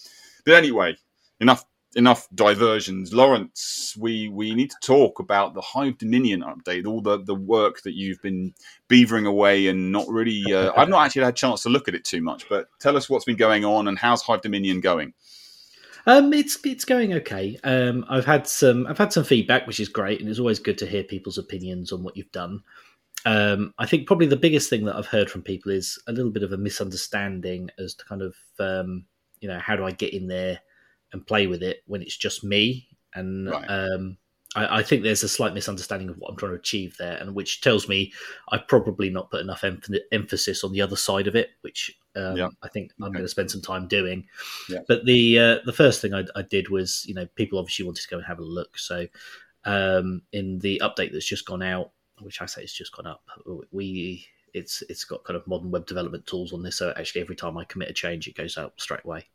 But 0.44 0.54
anyway, 0.54 0.96
enough 1.40 1.64
enough 1.96 2.28
diversions. 2.34 3.12
Lawrence, 3.12 3.96
we 3.98 4.28
we 4.28 4.54
need 4.54 4.70
to 4.70 4.76
talk 4.82 5.18
about 5.18 5.54
the 5.54 5.60
Hive 5.60 5.98
Dominion 5.98 6.42
update, 6.42 6.86
all 6.86 7.00
the 7.00 7.22
the 7.22 7.34
work 7.34 7.82
that 7.82 7.94
you've 7.94 8.20
been 8.22 8.54
beavering 8.88 9.26
away 9.26 9.68
and 9.68 9.92
not 9.92 10.08
really. 10.08 10.52
Uh, 10.52 10.72
I've 10.76 10.88
not 10.88 11.06
actually 11.06 11.22
had 11.22 11.34
a 11.34 11.36
chance 11.36 11.62
to 11.62 11.68
look 11.68 11.88
at 11.88 11.94
it 11.94 12.04
too 12.04 12.22
much, 12.22 12.48
but 12.48 12.66
tell 12.80 12.96
us 12.96 13.08
what's 13.08 13.24
been 13.24 13.36
going 13.36 13.64
on 13.64 13.88
and 13.88 13.98
how's 13.98 14.22
Hive 14.22 14.42
Dominion 14.42 14.80
going. 14.80 15.14
Um, 16.06 16.32
it's 16.32 16.58
it's 16.64 16.84
going 16.84 17.14
okay. 17.14 17.58
Um, 17.64 18.04
I've 18.08 18.26
had 18.26 18.46
some 18.46 18.86
I've 18.86 18.98
had 18.98 19.12
some 19.12 19.24
feedback, 19.24 19.66
which 19.66 19.80
is 19.80 19.88
great, 19.88 20.20
and 20.20 20.28
it's 20.28 20.38
always 20.38 20.58
good 20.58 20.78
to 20.78 20.86
hear 20.86 21.04
people's 21.04 21.38
opinions 21.38 21.92
on 21.92 22.02
what 22.02 22.16
you've 22.16 22.32
done. 22.32 22.62
Um, 23.26 23.72
I 23.78 23.86
think 23.86 24.06
probably 24.06 24.26
the 24.26 24.36
biggest 24.36 24.68
thing 24.68 24.84
that 24.84 24.96
I've 24.96 25.06
heard 25.06 25.30
from 25.30 25.40
people 25.42 25.72
is 25.72 25.98
a 26.06 26.12
little 26.12 26.30
bit 26.30 26.42
of 26.42 26.52
a 26.52 26.58
misunderstanding 26.58 27.70
as 27.78 27.94
to 27.94 28.04
kind 28.04 28.20
of 28.20 28.36
um, 28.58 29.06
you 29.40 29.48
know 29.48 29.58
how 29.58 29.76
do 29.76 29.84
I 29.84 29.92
get 29.92 30.12
in 30.12 30.26
there 30.26 30.60
and 31.14 31.26
play 31.26 31.46
with 31.46 31.62
it 31.62 31.82
when 31.86 32.02
it's 32.02 32.16
just 32.18 32.44
me, 32.44 32.86
and 33.14 33.48
Right. 33.48 33.66
um, 33.66 34.18
I, 34.54 34.80
I 34.80 34.82
think 34.82 35.02
there's 35.02 35.22
a 35.22 35.28
slight 35.28 35.54
misunderstanding 35.54 36.08
of 36.10 36.16
what 36.18 36.30
I'm 36.30 36.36
trying 36.36 36.52
to 36.52 36.58
achieve 36.58 36.96
there, 36.98 37.16
and 37.16 37.34
which 37.34 37.60
tells 37.62 37.88
me 37.88 38.12
I've 38.50 38.68
probably 38.68 39.08
not 39.08 39.30
put 39.30 39.40
enough 39.40 39.62
emph- 39.62 39.98
emphasis 40.12 40.62
on 40.62 40.72
the 40.72 40.82
other 40.82 40.96
side 40.96 41.26
of 41.26 41.34
it, 41.34 41.50
which 41.62 41.96
um, 42.14 42.36
Yeah. 42.36 42.48
I 42.62 42.68
think 42.68 42.92
I'm 42.98 43.06
Okay. 43.06 43.12
going 43.14 43.24
to 43.24 43.28
spend 43.28 43.50
some 43.50 43.62
time 43.62 43.88
doing. 43.88 44.26
Yeah. 44.68 44.80
But 44.86 45.06
the 45.06 45.38
uh, 45.38 45.58
the 45.64 45.72
first 45.72 46.02
thing 46.02 46.14
I, 46.14 46.24
I 46.36 46.42
did 46.42 46.68
was, 46.68 47.04
you 47.06 47.14
know, 47.14 47.26
people 47.34 47.58
obviously 47.58 47.84
wanted 47.86 48.02
to 48.02 48.08
go 48.08 48.18
and 48.18 48.26
have 48.26 48.38
a 48.38 48.44
look. 48.44 48.78
So 48.78 49.06
um, 49.64 50.22
in 50.32 50.58
the 50.58 50.80
update 50.84 51.12
that's 51.12 51.26
just 51.26 51.46
gone 51.46 51.62
out, 51.62 51.90
which 52.20 52.40
I 52.42 52.46
say 52.46 52.62
it's 52.62 52.72
just 52.72 52.92
gone 52.94 53.06
up, 53.06 53.22
we 53.72 54.26
it's 54.52 54.82
it's 54.88 55.04
got 55.04 55.24
kind 55.24 55.36
of 55.36 55.46
modern 55.48 55.72
web 55.72 55.86
development 55.86 56.26
tools 56.26 56.52
on 56.52 56.62
this. 56.62 56.76
So 56.76 56.92
actually, 56.96 57.22
every 57.22 57.34
time 57.36 57.56
I 57.58 57.64
commit 57.64 57.90
a 57.90 57.92
change, 57.92 58.28
it 58.28 58.36
goes 58.36 58.56
out 58.56 58.74
straight 58.76 59.04
away. 59.04 59.26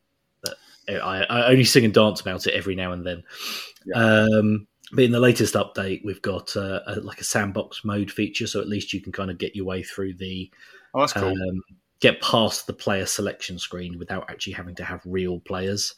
But 0.41 0.57
I, 0.89 1.23
I 1.23 1.47
only 1.51 1.63
sing 1.63 1.85
and 1.85 1.93
dance 1.93 2.21
about 2.21 2.47
it 2.47 2.53
every 2.53 2.75
now 2.75 2.91
and 2.91 3.05
then. 3.05 3.23
Um, 3.93 4.67
but 4.91 5.03
in 5.03 5.11
the 5.11 5.19
latest 5.19 5.53
update, 5.53 6.03
we've 6.03 6.21
got 6.21 6.55
uh, 6.57 6.79
a, 6.87 6.95
like 7.01 7.21
a 7.21 7.23
sandbox 7.23 7.85
mode 7.85 8.11
feature, 8.11 8.47
so 8.47 8.59
at 8.59 8.67
least 8.67 8.93
you 8.93 9.01
can 9.01 9.11
kind 9.11 9.29
of 9.29 9.37
get 9.37 9.55
your 9.55 9.65
way 9.65 9.83
through 9.83 10.15
the 10.15 10.51
Oh, 10.93 11.01
that's 11.01 11.13
cool. 11.13 11.29
um, 11.29 11.61
get 11.99 12.21
past 12.21 12.65
the 12.65 12.73
player 12.73 13.05
selection 13.05 13.59
screen 13.59 13.99
without 13.99 14.29
actually 14.29 14.53
having 14.53 14.75
to 14.75 14.83
have 14.83 15.01
real 15.05 15.39
players, 15.41 15.93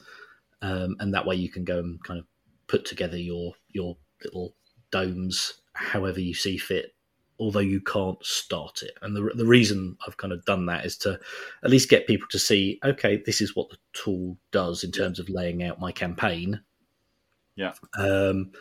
um, 0.61 0.97
and 0.99 1.13
that 1.13 1.25
way 1.25 1.35
you 1.35 1.49
can 1.49 1.63
go 1.63 1.79
and 1.79 2.03
kind 2.03 2.19
of 2.19 2.25
put 2.67 2.85
together 2.85 3.17
your 3.17 3.53
your 3.69 3.97
little 4.23 4.55
domes 4.91 5.61
however 5.73 6.19
you 6.19 6.33
see 6.33 6.57
fit 6.57 6.93
although 7.41 7.59
you 7.59 7.81
can't 7.81 8.23
start 8.23 8.83
it. 8.83 8.91
And 9.01 9.15
the, 9.15 9.31
the 9.35 9.47
reason 9.47 9.97
I've 10.07 10.17
kind 10.17 10.31
of 10.31 10.45
done 10.45 10.67
that 10.67 10.85
is 10.85 10.95
to 10.99 11.19
at 11.63 11.71
least 11.71 11.89
get 11.89 12.05
people 12.05 12.27
to 12.29 12.39
see, 12.39 12.79
okay, 12.85 13.21
this 13.25 13.41
is 13.41 13.55
what 13.55 13.69
the 13.69 13.77
tool 13.93 14.37
does 14.51 14.83
in 14.83 14.91
terms 14.91 15.17
of 15.17 15.27
laying 15.27 15.63
out 15.63 15.79
my 15.79 15.91
campaign. 15.91 16.61
Yeah. 17.55 17.73
Um, 17.97 18.51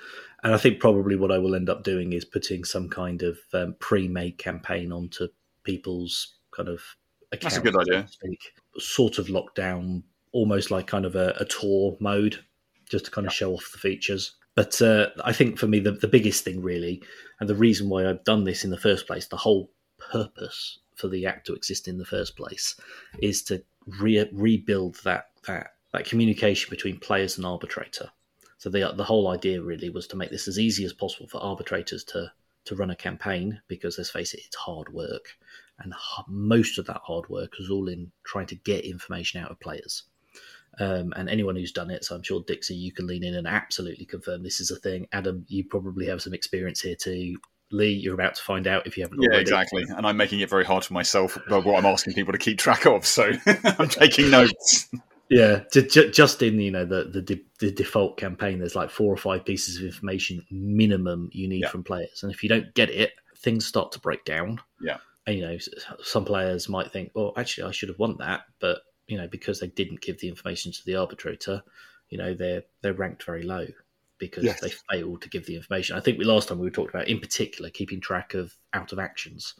and 0.43 0.55
I 0.55 0.57
think 0.57 0.81
probably 0.81 1.15
what 1.15 1.31
I 1.31 1.37
will 1.37 1.55
end 1.55 1.69
up 1.69 1.85
doing 1.85 2.15
is 2.15 2.25
putting 2.25 2.65
some 2.65 2.89
kind 2.89 3.23
of 3.23 3.39
um, 3.53 3.77
pre-made 3.81 4.39
campaign 4.39 4.93
onto 4.93 5.29
people's 5.63 6.37
kind 6.51 6.71
of 6.71 6.81
accounts. 7.33 7.57
That's 7.57 7.69
a 7.69 7.71
good 7.71 7.81
idea. 7.81 8.09
Sort 8.79 9.19
of 9.19 9.27
lockdown, 9.27 10.03
almost 10.33 10.71
like 10.71 10.87
kind 10.87 11.05
of 11.05 11.17
a, 11.17 11.35
a 11.39 11.45
tour 11.45 11.99
mode, 12.01 12.43
just 12.89 13.05
to 13.05 13.11
kind 13.11 13.27
of 13.27 13.33
show 13.35 13.53
off 13.53 13.71
the 13.73 13.79
features. 13.79 14.37
But 14.61 14.83
uh, 14.83 15.07
I 15.25 15.33
think 15.33 15.57
for 15.57 15.67
me, 15.67 15.81
the, 15.81 15.93
the 15.93 16.07
biggest 16.07 16.45
thing 16.45 16.61
really, 16.61 17.03
and 17.41 17.49
the 17.49 17.55
reason 17.55 17.89
why 17.89 18.07
I've 18.07 18.25
done 18.25 18.45
this 18.45 18.63
in 18.63 18.69
the 18.69 18.77
first 18.77 19.07
place, 19.07 19.27
the 19.27 19.39
whole 19.39 19.71
purpose 19.97 20.81
for 20.97 21.09
the 21.09 21.25
act 21.25 21.47
to 21.47 21.55
exist 21.55 21.89
in 21.89 21.97
the 21.97 22.05
first 22.05 22.37
place, 22.37 22.79
is 23.23 23.43
to 23.45 23.65
re- 23.99 24.29
rebuild 24.31 24.97
that 25.05 25.29
that 25.47 25.77
that 25.95 26.05
communication 26.05 26.69
between 26.69 26.99
players 26.99 27.39
and 27.39 27.47
arbitrator. 27.47 28.11
So 28.59 28.69
the 28.69 28.93
the 28.95 29.05
whole 29.05 29.29
idea 29.29 29.63
really 29.63 29.89
was 29.89 30.07
to 30.09 30.17
make 30.19 30.31
this 30.31 30.47
as 30.47 30.59
easy 30.59 30.85
as 30.85 30.93
possible 30.93 31.27
for 31.27 31.43
arbitrators 31.43 32.05
to 32.13 32.31
to 32.67 32.77
run 32.77 32.91
a 32.91 32.97
campaign 32.97 33.63
because 33.67 33.97
let's 33.97 34.11
face 34.11 34.35
it, 34.35 34.43
it's 34.45 34.57
hard 34.57 34.93
work, 34.93 35.39
and 35.79 35.95
most 36.29 36.79
of 36.79 36.85
that 36.85 37.01
hard 37.03 37.31
work 37.31 37.55
is 37.59 37.71
all 37.71 37.89
in 37.89 38.13
trying 38.25 38.49
to 38.49 38.57
get 38.57 38.85
information 38.85 39.43
out 39.43 39.51
of 39.51 39.59
players. 39.59 40.03
Um, 40.79 41.13
and 41.17 41.29
anyone 41.29 41.57
who's 41.57 41.73
done 41.73 41.91
it, 41.91 42.05
so 42.05 42.15
I'm 42.15 42.23
sure 42.23 42.43
Dixie, 42.47 42.75
you 42.75 42.93
can 42.93 43.07
lean 43.07 43.25
in 43.25 43.35
and 43.35 43.47
absolutely 43.47 44.07
confirm 44.07 44.43
this 44.43 44.61
is 44.61 44.71
a 44.71 44.77
thing. 44.77 45.07
Adam, 45.13 45.45
you 45.49 45.65
probably 45.65 46.07
have 46.07 46.23
some 46.23 46.33
experience 46.33 46.81
here 46.81 46.95
too. 46.95 47.37
Leigh, 47.73 47.91
you're 47.93 48.15
about 48.15 48.35
to 48.37 48.43
find 48.43 48.67
out 48.67 48.87
if 48.87 48.97
you 48.97 49.03
haven't. 49.05 49.21
Yeah, 49.23 49.29
already. 49.29 49.43
exactly. 49.43 49.85
And 49.97 50.07
I'm 50.07 50.17
making 50.17 50.41
it 50.41 50.49
very 50.51 50.65
hard 50.65 50.85
for 50.85 50.95
myself 50.95 51.37
by 51.49 51.59
what 51.59 51.77
I'm 51.79 51.87
asking 51.87 52.15
people 52.15 52.33
to 52.33 52.39
keep 52.39 52.59
track 52.59 52.87
of. 52.87 53.07
So 53.07 53.31
I'm 53.79 53.89
taking 53.89 54.31
notes. 54.31 54.89
Yeah, 55.29 55.61
just 55.73 56.43
in 56.43 56.59
you 56.59 56.73
know 56.73 56.85
the, 56.85 57.05
the 57.05 57.41
the 57.61 57.71
default 57.71 58.17
campaign, 58.17 58.59
there's 58.59 58.75
like 58.75 58.91
four 58.91 59.13
or 59.13 59.17
five 59.17 59.45
pieces 59.45 59.77
of 59.77 59.85
information 59.85 60.45
minimum 60.51 61.31
you 61.33 61.47
need 61.49 61.63
Yeah. 61.63 61.69
from 61.69 61.85
players, 61.85 62.25
and 62.25 62.33
if 62.33 62.43
you 62.43 62.49
don't 62.49 62.75
get 62.75 62.91
it, 62.91 63.13
things 63.37 63.65
start 63.67 63.93
to 63.93 64.01
break 64.01 64.25
down. 64.25 64.61
Yeah. 64.81 64.97
and 65.27 65.37
you 65.37 65.43
know 65.43 65.57
some 66.03 66.25
players 66.25 66.69
might 66.69 66.91
think, 66.91 67.13
"Well, 67.15 67.33
actually, 67.37 67.69
I 67.69 67.71
should 67.71 67.91
have 67.91 67.99
won 68.01 68.17
that," 68.19 68.41
but 68.59 68.81
you 69.11 69.19
know 69.19 69.29
because 69.29 69.61
they 69.61 69.67
didn't 69.69 70.01
give 70.01 70.19
the 70.21 70.29
information 70.29 70.73
to 70.73 70.85
the 70.87 70.97
arbitrator, 70.97 71.63
you 72.09 72.17
know 72.19 72.33
they're 72.35 72.63
they're 72.83 72.95
ranked 72.95 73.25
very 73.25 73.43
low 73.43 73.67
because 74.19 74.45
Yes. 74.45 74.61
they 74.61 74.71
failed 74.93 75.23
to 75.23 75.29
give 75.31 75.47
the 75.47 75.57
information. 75.57 75.97
I 75.97 76.01
think 76.01 76.19
we 76.19 76.25
last 76.25 76.49
time 76.49 76.59
we 76.59 76.71
talked 76.71 76.95
about, 76.95 77.09
in 77.09 77.21
particular, 77.21 77.71
keeping 77.71 78.01
track 78.01 78.35
of 78.35 78.55
out 78.75 78.93
of 78.93 78.99
actions. 78.99 79.55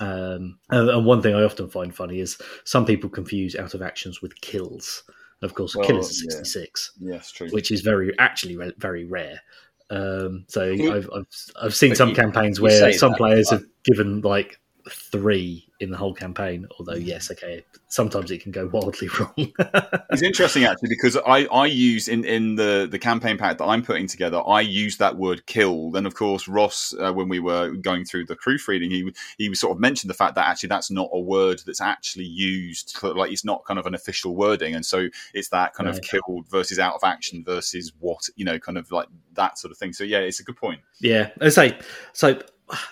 Um, 0.00 0.58
and, 0.70 1.04
one 1.04 1.20
thing 1.20 1.34
I 1.34 1.42
often 1.42 1.68
find 1.68 1.94
funny 1.94 2.20
is 2.20 2.38
some 2.64 2.86
people 2.86 3.10
confuse 3.10 3.54
out 3.54 3.74
of 3.74 3.82
actions 3.82 4.22
with 4.22 4.40
kills. 4.40 5.02
Of 5.42 5.54
course, 5.54 5.74
a 5.74 5.80
kill 5.82 5.96
Well, 5.96 6.00
is 6.06 6.20
a 6.22 6.24
yeah. 6.24 6.30
66, 6.42 6.92
Yes, 7.00 7.30
true. 7.32 7.48
which 7.50 7.70
is 7.70 7.80
very 7.82 8.18
actually 8.18 8.56
re- 8.56 8.72
very 8.78 9.04
rare. 9.04 9.40
Um, 9.90 10.44
so 10.48 10.72
I've, 10.72 11.10
I've 11.14 11.26
I've 11.60 11.74
seen 11.74 11.90
But 11.90 11.98
some 11.98 12.08
you- 12.10 12.14
campaigns 12.14 12.58
you 12.58 12.64
where 12.64 12.92
some 12.94 13.12
that, 13.12 13.18
players 13.18 13.48
but- 13.50 13.60
have 13.60 13.68
given 13.84 14.20
like 14.22 14.58
three 14.90 15.66
in 15.80 15.90
the 15.90 15.96
whole 15.96 16.14
campaign. 16.14 16.66
Although 16.78 16.94
Mm. 16.94 17.06
yes, 17.06 17.30
okay, 17.30 17.64
sometimes 17.88 18.30
it 18.30 18.42
can 18.42 18.52
go 18.52 18.68
wildly 18.68 19.08
wrong. 19.18 19.52
It's 20.10 20.22
interesting 20.22 20.64
actually 20.64 20.90
because 20.90 21.16
I, 21.16 21.46
I 21.46 21.66
use 21.66 22.06
in, 22.08 22.24
in 22.24 22.56
the, 22.56 22.86
the 22.90 22.98
campaign 22.98 23.38
pack 23.38 23.58
that 23.58 23.64
I'm 23.64 23.82
putting 23.82 24.06
together, 24.06 24.42
I 24.46 24.60
use 24.60 24.98
that 24.98 25.16
word 25.16 25.46
killed. 25.46 25.96
And 25.96 26.06
of 26.06 26.14
course, 26.14 26.46
Ross, 26.46 26.94
uh, 27.00 27.12
when 27.12 27.28
we 27.28 27.40
were 27.40 27.70
going 27.70 28.04
through 28.04 28.26
the 28.26 28.36
proofreading, 28.36 28.90
he 28.90 29.12
he 29.38 29.54
sort 29.54 29.72
of 29.72 29.80
mentioned 29.80 30.10
the 30.10 30.14
fact 30.14 30.34
that 30.34 30.46
actually 30.46 30.68
that's 30.68 30.90
not 30.90 31.08
a 31.12 31.20
word 31.20 31.62
that's 31.64 31.80
actually 31.80 32.26
used, 32.26 33.02
like 33.02 33.32
it's 33.32 33.44
not 33.44 33.64
kind 33.64 33.78
of 33.78 33.86
an 33.86 33.94
official 33.94 34.36
wording. 34.36 34.74
And 34.74 34.84
so 34.84 35.08
it's 35.32 35.48
that 35.48 35.74
kind 35.74 35.88
of 35.88 36.00
killed 36.02 36.48
versus 36.48 36.78
out 36.78 36.94
of 36.94 37.00
action 37.04 37.42
versus 37.44 37.92
what, 37.98 38.28
you 38.36 38.44
know, 38.44 38.58
kind 38.58 38.76
of 38.76 38.92
like 38.92 39.08
that 39.34 39.58
sort 39.58 39.72
of 39.72 39.78
thing. 39.78 39.92
So 39.92 40.04
yeah, 40.04 40.18
it's 40.18 40.40
a 40.40 40.44
good 40.44 40.56
point. 40.56 40.80
Yeah, 41.00 41.30
I 41.40 41.48
say 41.48 41.78
so. 42.12 42.40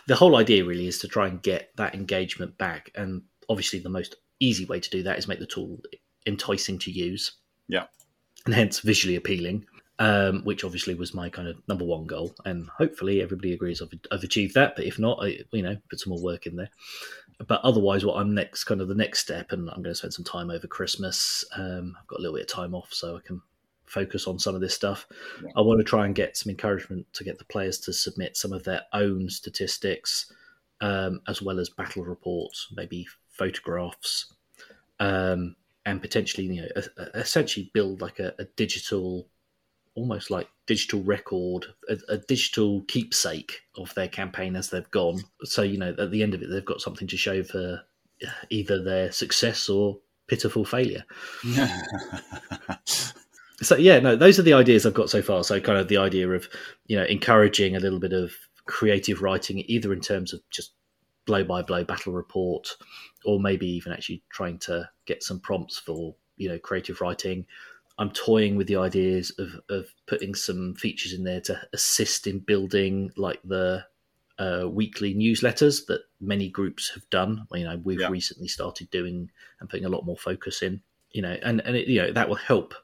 The 0.06 0.16
whole 0.16 0.36
idea 0.36 0.64
really 0.64 0.86
is 0.86 0.98
to 1.00 1.08
try 1.08 1.28
and 1.28 1.42
get 1.42 1.70
that 1.76 1.94
engagement 1.94 2.58
back, 2.58 2.90
and 2.94 3.22
obviously 3.48 3.78
the 3.78 3.88
most 3.88 4.16
easy 4.40 4.64
way 4.64 4.80
to 4.80 4.90
do 4.90 5.02
that 5.02 5.18
is 5.18 5.28
make 5.28 5.38
the 5.38 5.46
tool 5.46 5.80
enticing 6.26 6.78
to 6.80 6.90
use. 6.90 7.32
Yeah. 7.68 7.84
and 8.46 8.54
hence 8.54 8.80
visually 8.80 9.16
appealing, 9.16 9.66
um, 9.98 10.42
which 10.44 10.64
obviously 10.64 10.94
was 10.94 11.12
my 11.12 11.28
kind 11.28 11.48
of 11.48 11.56
number 11.68 11.84
one 11.84 12.06
goal, 12.06 12.34
and 12.44 12.68
hopefully 12.68 13.20
everybody 13.20 13.52
agrees 13.52 13.82
I've, 13.82 13.92
I've 14.10 14.24
achieved 14.24 14.54
that. 14.54 14.74
But 14.74 14.86
if 14.86 14.98
not, 14.98 15.18
I, 15.22 15.40
you 15.52 15.62
know, 15.62 15.76
put 15.90 16.00
some 16.00 16.12
more 16.12 16.22
work 16.22 16.46
in 16.46 16.56
there. 16.56 16.70
But 17.46 17.60
otherwise, 17.62 18.04
what 18.04 18.16
I'm 18.18 18.34
next, 18.34 18.64
kind 18.64 18.80
of 18.80 18.88
the 18.88 18.94
next 18.94 19.20
step, 19.20 19.52
and 19.52 19.68
I'm 19.68 19.82
going 19.82 19.92
to 19.92 19.94
spend 19.94 20.14
some 20.14 20.24
time 20.24 20.50
over 20.50 20.66
Christmas. 20.66 21.44
Um, 21.56 21.94
I've 22.00 22.06
got 22.06 22.18
a 22.18 22.22
little 22.22 22.36
bit 22.36 22.50
of 22.50 22.54
time 22.54 22.74
off, 22.74 22.92
so 22.92 23.16
I 23.16 23.20
can 23.20 23.42
focus 23.88 24.26
on 24.26 24.38
some 24.38 24.54
of 24.54 24.60
this 24.60 24.74
stuff. 24.74 25.06
Yeah. 25.42 25.50
I 25.56 25.60
want 25.60 25.80
to 25.80 25.84
try 25.84 26.06
and 26.06 26.14
get 26.14 26.36
some 26.36 26.50
encouragement 26.50 27.06
to 27.14 27.24
get 27.24 27.38
the 27.38 27.44
players 27.44 27.78
to 27.80 27.92
submit 27.92 28.36
some 28.36 28.52
of 28.52 28.64
their 28.64 28.82
own 28.92 29.28
statistics, 29.30 30.32
um, 30.80 31.20
as 31.26 31.42
well 31.42 31.58
as 31.58 31.70
battle 31.70 32.04
reports, 32.04 32.68
maybe 32.74 33.06
photographs, 33.30 34.32
um, 35.00 35.56
and 35.86 36.00
potentially, 36.00 36.46
you 36.46 36.62
know, 36.62 36.68
e- 36.76 37.02
e- 37.02 37.06
essentially 37.14 37.70
build 37.72 38.00
like 38.00 38.18
a, 38.18 38.34
a 38.38 38.44
digital, 38.56 39.28
almost 39.94 40.30
like 40.30 40.48
digital 40.66 41.02
record, 41.02 41.66
a, 41.88 41.96
a 42.08 42.18
digital 42.18 42.82
keepsake 42.88 43.62
of 43.76 43.94
their 43.94 44.08
campaign 44.08 44.56
as 44.56 44.70
they've 44.70 44.90
gone. 44.90 45.22
So 45.44 45.62
you 45.62 45.78
know, 45.78 45.94
at 45.98 46.10
the 46.10 46.22
end 46.22 46.34
of 46.34 46.42
it, 46.42 46.50
they've 46.50 46.64
got 46.64 46.80
something 46.80 47.08
to 47.08 47.16
show 47.16 47.42
for 47.42 47.82
either 48.50 48.82
their 48.82 49.12
success 49.12 49.68
or 49.68 49.98
pitiful 50.26 50.64
failure. 50.64 51.04
So 53.60 53.76
yeah, 53.76 53.98
no, 53.98 54.14
those 54.16 54.38
are 54.38 54.42
the 54.42 54.52
ideas 54.52 54.86
I've 54.86 54.94
got 54.94 55.10
so 55.10 55.20
far. 55.22 55.42
So 55.42 55.60
kind 55.60 55.78
of 55.78 55.88
the 55.88 55.96
idea 55.96 56.28
of 56.30 56.48
you 56.86 56.96
know 56.96 57.04
encouraging 57.04 57.76
a 57.76 57.80
little 57.80 57.98
bit 57.98 58.12
of 58.12 58.32
creative 58.66 59.22
writing, 59.22 59.64
either 59.66 59.92
in 59.92 60.00
terms 60.00 60.32
of 60.32 60.40
just 60.50 60.72
blow 61.26 61.44
by 61.44 61.62
blow 61.62 61.84
battle 61.84 62.12
report, 62.12 62.76
or 63.24 63.40
maybe 63.40 63.66
even 63.66 63.92
actually 63.92 64.22
trying 64.30 64.58
to 64.60 64.88
get 65.06 65.22
some 65.22 65.40
prompts 65.40 65.78
for 65.78 66.14
you 66.36 66.48
know 66.48 66.58
creative 66.58 67.00
writing. 67.00 67.46
I'm 68.00 68.10
toying 68.10 68.54
with 68.54 68.68
the 68.68 68.76
ideas 68.76 69.32
of 69.38 69.60
of 69.68 69.86
putting 70.06 70.34
some 70.36 70.74
features 70.74 71.12
in 71.12 71.24
there 71.24 71.40
to 71.42 71.60
assist 71.72 72.28
in 72.28 72.38
building 72.38 73.10
like 73.16 73.40
the 73.42 73.84
uh, 74.38 74.68
weekly 74.70 75.16
newsletters 75.16 75.86
that 75.86 76.02
many 76.20 76.48
groups 76.48 76.90
have 76.94 77.10
done. 77.10 77.48
You 77.52 77.64
know, 77.64 77.80
we've 77.82 77.98
Yeah. 77.98 78.08
recently 78.08 78.46
started 78.46 78.88
doing 78.92 79.32
and 79.58 79.68
putting 79.68 79.84
a 79.84 79.88
lot 79.88 80.06
more 80.06 80.16
focus 80.16 80.62
in. 80.62 80.80
You 81.10 81.22
know, 81.22 81.36
and 81.42 81.60
and 81.62 81.74
it, 81.76 81.88
you 81.88 82.02
know 82.02 82.12
that 82.12 82.28
will 82.28 82.36
help 82.36 82.74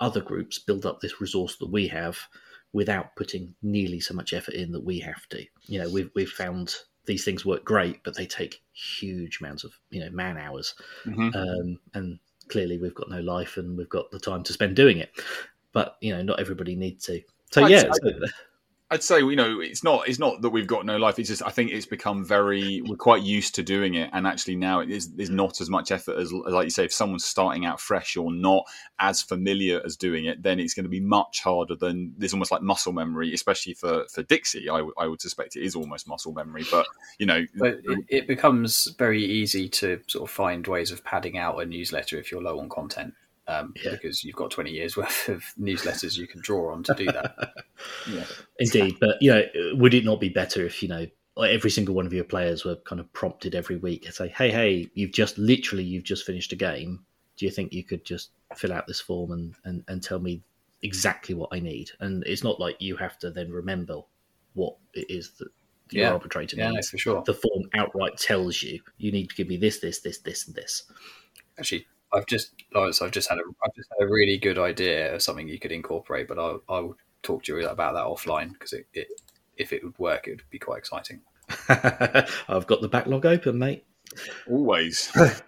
other 0.00 0.20
groups 0.20 0.58
build 0.58 0.86
up 0.86 1.00
this 1.00 1.20
resource 1.20 1.56
that 1.56 1.70
we 1.70 1.86
have 1.88 2.18
without 2.72 3.14
putting 3.16 3.54
nearly 3.62 4.00
so 4.00 4.14
much 4.14 4.32
effort 4.32 4.54
in 4.54 4.72
that 4.72 4.84
we 4.84 4.98
have 5.00 5.28
to. 5.28 5.44
You 5.66 5.82
know, 5.82 5.90
we've 5.90 6.10
we've 6.14 6.30
found 6.30 6.74
these 7.06 7.24
things 7.24 7.44
work 7.44 7.64
great, 7.64 8.02
but 8.04 8.16
they 8.16 8.26
take 8.26 8.62
huge 8.72 9.40
amounts 9.40 9.64
of 9.64 9.72
you 9.90 10.00
know 10.00 10.10
man 10.10 10.36
hours, 10.38 10.74
Mhm. 11.04 11.34
um, 11.34 11.78
and 11.94 12.18
clearly 12.48 12.78
we've 12.78 12.94
got 12.94 13.10
no 13.10 13.20
life 13.20 13.56
and 13.56 13.76
we've 13.76 13.88
got 13.88 14.10
the 14.10 14.18
time 14.20 14.42
to 14.44 14.52
spend 14.52 14.76
doing 14.76 14.98
it. 14.98 15.10
But 15.72 15.96
you 16.00 16.12
know, 16.14 16.22
not 16.22 16.40
everybody 16.40 16.74
needs 16.76 17.04
to. 17.06 17.22
So 17.52 17.64
I'd 17.64 17.70
yeah, 17.70 17.90
say- 17.92 18.20
I'd 18.92 19.04
say 19.04 19.20
you 19.20 19.36
know 19.36 19.60
it's 19.60 19.84
not 19.84 20.08
it's 20.08 20.18
not 20.18 20.42
that 20.42 20.50
we've 20.50 20.66
got 20.66 20.84
no 20.84 20.96
life. 20.96 21.18
It's 21.20 21.28
just 21.28 21.44
I 21.46 21.50
think 21.50 21.70
it's 21.70 21.86
become 21.86 22.24
very 22.24 22.82
we're 22.84 22.96
quite 22.96 23.22
used 23.22 23.54
to 23.54 23.62
doing 23.62 23.94
it, 23.94 24.10
and 24.12 24.26
actually 24.26 24.56
now 24.56 24.80
it 24.80 24.90
is 24.90 25.08
not 25.30 25.60
as 25.60 25.70
much 25.70 25.92
effort 25.92 26.18
as 26.18 26.32
like 26.32 26.64
you 26.64 26.70
say 26.70 26.86
if 26.86 26.92
someone's 26.92 27.24
starting 27.24 27.64
out 27.64 27.80
fresh 27.80 28.16
or 28.16 28.32
not 28.32 28.64
as 28.98 29.22
familiar 29.22 29.80
as 29.84 29.96
doing 29.96 30.24
it, 30.24 30.42
then 30.42 30.58
it's 30.58 30.74
going 30.74 30.84
to 30.84 30.90
be 30.90 31.00
much 31.00 31.40
harder 31.40 31.76
than 31.76 32.14
there's 32.18 32.32
almost 32.32 32.50
like 32.50 32.62
muscle 32.62 32.92
memory, 32.92 33.32
especially 33.32 33.74
for 33.74 34.06
for 34.12 34.24
Dixie. 34.24 34.68
I, 34.68 34.78
w- 34.78 34.94
I 34.98 35.06
would 35.06 35.20
suspect 35.20 35.54
it 35.54 35.62
is 35.62 35.76
almost 35.76 36.08
muscle 36.08 36.32
memory, 36.32 36.64
but 36.68 36.86
you 37.18 37.26
know 37.26 37.46
But 37.54 37.78
it, 37.84 38.04
it 38.08 38.26
becomes 38.26 38.92
very 38.98 39.24
easy 39.24 39.68
to 39.68 40.00
sort 40.08 40.28
of 40.28 40.34
find 40.34 40.66
ways 40.66 40.90
of 40.90 41.04
padding 41.04 41.38
out 41.38 41.62
a 41.62 41.64
newsletter 41.64 42.18
if 42.18 42.32
you're 42.32 42.42
low 42.42 42.58
on 42.58 42.68
content. 42.68 43.14
Um, 43.50 43.72
Yeah. 43.82 43.92
Because 43.92 44.24
you've 44.24 44.36
got 44.36 44.50
20 44.50 44.70
years 44.70 44.96
worth 44.96 45.28
of 45.28 45.42
newsletters 45.58 46.16
you 46.16 46.26
can 46.26 46.40
draw 46.40 46.72
on 46.72 46.82
to 46.84 46.94
do 46.94 47.06
that. 47.06 47.34
yeah. 48.08 48.24
Indeed, 48.58 48.96
but 49.00 49.16
you 49.20 49.30
know, 49.30 49.42
would 49.74 49.94
it 49.94 50.04
not 50.04 50.20
be 50.20 50.28
better 50.28 50.64
if 50.64 50.82
you 50.82 50.88
know 50.88 51.06
every 51.38 51.70
single 51.70 51.94
one 51.94 52.06
of 52.06 52.12
your 52.12 52.24
players 52.24 52.64
were 52.64 52.76
kind 52.76 53.00
of 53.00 53.10
prompted 53.12 53.54
every 53.54 53.76
week 53.76 54.04
and 54.04 54.14
say, 54.14 54.28
"Hey, 54.28 54.50
hey, 54.50 54.90
you've 54.94 55.12
just 55.12 55.38
literally 55.38 55.84
you've 55.84 56.04
just 56.04 56.26
finished 56.26 56.52
a 56.52 56.56
game. 56.56 57.04
Do 57.36 57.46
you 57.46 57.50
think 57.50 57.72
you 57.72 57.84
could 57.84 58.04
just 58.04 58.30
fill 58.56 58.72
out 58.72 58.86
this 58.86 59.00
form 59.00 59.32
and 59.32 59.54
and, 59.64 59.84
and 59.88 60.02
tell 60.02 60.18
me 60.18 60.42
exactly 60.82 61.34
what 61.34 61.48
I 61.52 61.60
need?" 61.60 61.90
And 62.00 62.22
it's 62.26 62.44
not 62.44 62.60
like 62.60 62.76
you 62.80 62.96
have 62.96 63.18
to 63.20 63.30
then 63.30 63.50
remember 63.50 64.02
what 64.54 64.76
it 64.94 65.10
is 65.10 65.30
that 65.38 65.48
your 65.90 66.04
Yeah. 66.04 66.12
arbitrator 66.12 66.56
Yeah, 66.56 66.72
no, 66.72 66.82
for 66.82 66.98
sure. 66.98 67.22
The 67.24 67.34
form 67.34 67.64
outright 67.74 68.16
tells 68.18 68.62
you 68.62 68.80
you 68.98 69.10
need 69.10 69.30
to 69.30 69.34
give 69.34 69.48
me 69.48 69.56
this, 69.56 69.78
this, 69.80 70.00
this, 70.00 70.18
this, 70.18 70.46
and 70.46 70.54
this. 70.54 70.84
Actually, 71.58 71.86
I've 72.12 72.26
just 72.26 72.52
Lawrence, 72.74 73.02
I've 73.02 73.10
just 73.10 73.28
had 73.28 73.38
a 73.38 73.42
I've 73.64 73.74
just 73.74 73.88
had 73.98 74.04
a 74.04 74.10
really 74.10 74.38
good 74.38 74.58
idea 74.58 75.14
of 75.14 75.22
something 75.22 75.48
you 75.48 75.58
could 75.58 75.72
incorporate, 75.72 76.28
but 76.28 76.38
I'll 76.38 76.62
I'll 76.68 76.96
talk 77.22 77.44
to 77.44 77.56
you 77.56 77.66
about 77.66 77.94
that 77.94 78.04
offline 78.04 78.52
because 78.52 78.72
it, 78.72 78.86
it 78.92 79.08
if 79.56 79.72
it 79.72 79.84
would 79.84 79.98
work, 79.98 80.26
it 80.26 80.32
would 80.32 80.50
be 80.50 80.58
quite 80.58 80.78
exciting. 80.78 81.20
I've 81.68 82.66
got 82.66 82.80
the 82.80 82.88
backlog 82.88 83.26
open, 83.26 83.58
mate. 83.58 83.84
Always. 84.48 85.10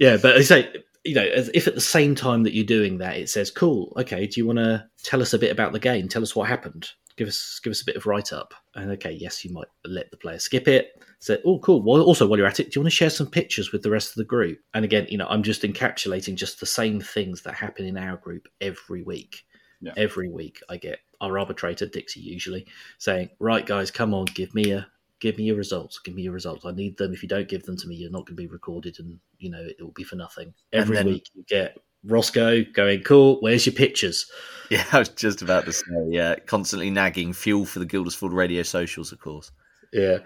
Yeah, 0.00 0.16
but 0.20 0.36
I 0.36 0.42
say, 0.42 0.74
you 1.04 1.14
know, 1.14 1.22
as 1.22 1.50
if 1.54 1.68
at 1.68 1.76
the 1.76 1.80
same 1.80 2.16
time 2.16 2.42
that 2.42 2.52
you're 2.52 2.64
doing 2.64 2.98
that, 2.98 3.16
it 3.16 3.28
says, 3.28 3.48
"Cool, 3.48 3.92
okay, 3.96 4.26
do 4.26 4.40
you 4.40 4.44
want 4.46 4.58
to 4.58 4.84
tell 5.04 5.22
us 5.22 5.32
a 5.32 5.38
bit 5.38 5.52
about 5.52 5.72
the 5.72 5.78
game? 5.78 6.08
Tell 6.08 6.22
us 6.22 6.34
what 6.34 6.48
happened. 6.48 6.88
Give 7.16 7.28
us 7.28 7.60
give 7.62 7.70
us 7.70 7.82
a 7.82 7.84
bit 7.84 7.96
of 7.96 8.06
write 8.06 8.32
up." 8.32 8.54
And 8.74 8.90
okay, 8.92 9.12
yes, 9.12 9.44
you 9.44 9.52
might 9.52 9.68
let 9.84 10.10
the 10.10 10.16
player 10.16 10.38
skip 10.38 10.68
it. 10.68 11.02
Say, 11.20 11.38
"Oh, 11.44 11.58
cool. 11.60 11.82
Well, 11.82 12.02
also 12.02 12.26
while 12.26 12.38
you're 12.38 12.46
at 12.46 12.60
it, 12.60 12.70
do 12.70 12.78
you 12.78 12.82
want 12.82 12.92
to 12.92 12.96
share 12.96 13.10
some 13.10 13.30
pictures 13.30 13.72
with 13.72 13.82
the 13.82 13.90
rest 13.90 14.10
of 14.10 14.16
the 14.16 14.24
group?" 14.24 14.58
And 14.74 14.84
again, 14.84 15.06
you 15.08 15.18
know, 15.18 15.26
I'm 15.28 15.42
just 15.42 15.62
encapsulating 15.62 16.34
just 16.34 16.60
the 16.60 16.66
same 16.66 17.00
things 17.00 17.42
that 17.42 17.54
happen 17.54 17.86
in 17.86 17.96
our 17.96 18.16
group 18.16 18.48
every 18.60 19.02
week. 19.02 19.44
Yeah. 19.80 19.92
Every 19.96 20.30
week, 20.30 20.60
I 20.68 20.76
get 20.76 21.00
our 21.20 21.38
arbitrator 21.38 21.86
Dixie 21.86 22.20
usually 22.20 22.66
saying, 22.98 23.30
"Right, 23.38 23.66
guys, 23.66 23.90
come 23.90 24.14
on, 24.14 24.26
give 24.26 24.54
me 24.54 24.70
a." 24.72 24.86
Give 25.20 25.38
me 25.38 25.44
your 25.44 25.56
results. 25.56 26.00
Give 26.00 26.14
me 26.14 26.22
your 26.22 26.34
results. 26.34 26.66
I 26.66 26.72
need 26.72 26.98
them. 26.98 27.14
If 27.14 27.22
you 27.22 27.28
don't 27.28 27.48
give 27.48 27.62
them 27.62 27.78
to 27.78 27.88
me, 27.88 27.94
you're 27.94 28.10
not 28.10 28.26
going 28.26 28.36
to 28.36 28.42
be 28.42 28.46
recorded, 28.46 28.98
and 28.98 29.18
you 29.38 29.48
know 29.48 29.64
it 29.64 29.80
will 29.80 29.92
be 29.92 30.04
for 30.04 30.16
nothing. 30.16 30.52
Every 30.70 30.96
then- 30.96 31.06
week 31.06 31.30
you 31.32 31.44
get 31.48 31.78
Roscoe 32.06 32.64
going, 32.64 33.02
"Cool, 33.02 33.38
where's 33.40 33.66
your 33.66 33.74
pictures?" 33.74 34.26
Yeah, 34.70 34.82
I 34.92 35.00
was 35.00 35.10
just 35.10 35.42
about 35.42 35.66
to 35.66 35.72
say, 35.74 35.84
yeah, 36.08 36.36
constantly 36.46 36.88
nagging 36.88 37.34
fuel 37.34 37.66
for 37.66 37.80
the 37.80 37.84
Guilders-Ford 37.86 38.32
radio 38.32 38.62
socials, 38.62 39.12
of 39.12 39.20
course. 39.20 39.52
Yeah, 39.92 40.20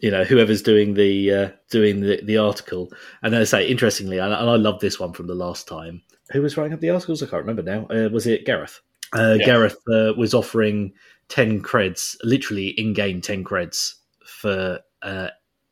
you 0.00 0.10
know 0.10 0.24
whoever's 0.24 0.62
doing 0.62 0.94
the 0.94 1.32
uh, 1.32 1.48
doing 1.70 2.00
the, 2.00 2.20
the 2.24 2.36
article, 2.36 2.92
and 3.22 3.34
as 3.36 3.54
I 3.54 3.60
say, 3.60 3.68
interestingly, 3.68 4.18
and 4.18 4.34
I, 4.34 4.40
and 4.40 4.50
I 4.50 4.56
love 4.56 4.80
this 4.80 4.98
one 4.98 5.12
from 5.12 5.28
the 5.28 5.34
last 5.36 5.68
time. 5.68 6.02
Who 6.32 6.42
was 6.42 6.56
writing 6.56 6.74
up 6.74 6.80
the 6.80 6.90
articles? 6.90 7.22
I 7.22 7.26
can't 7.26 7.46
remember 7.46 7.62
now. 7.62 7.86
Uh, 7.86 8.08
was 8.10 8.26
it 8.26 8.44
Gareth? 8.44 8.80
Uh, 9.16 9.36
Yeah. 9.38 9.46
Gareth 9.46 9.78
uh, 9.88 10.12
was 10.16 10.34
offering 10.34 10.92
ten 11.28 11.62
creds, 11.62 12.16
literally 12.24 12.68
in-game 12.70 13.20
ten 13.20 13.44
creds 13.44 13.94
for 14.26 14.80
uh, 15.02 15.28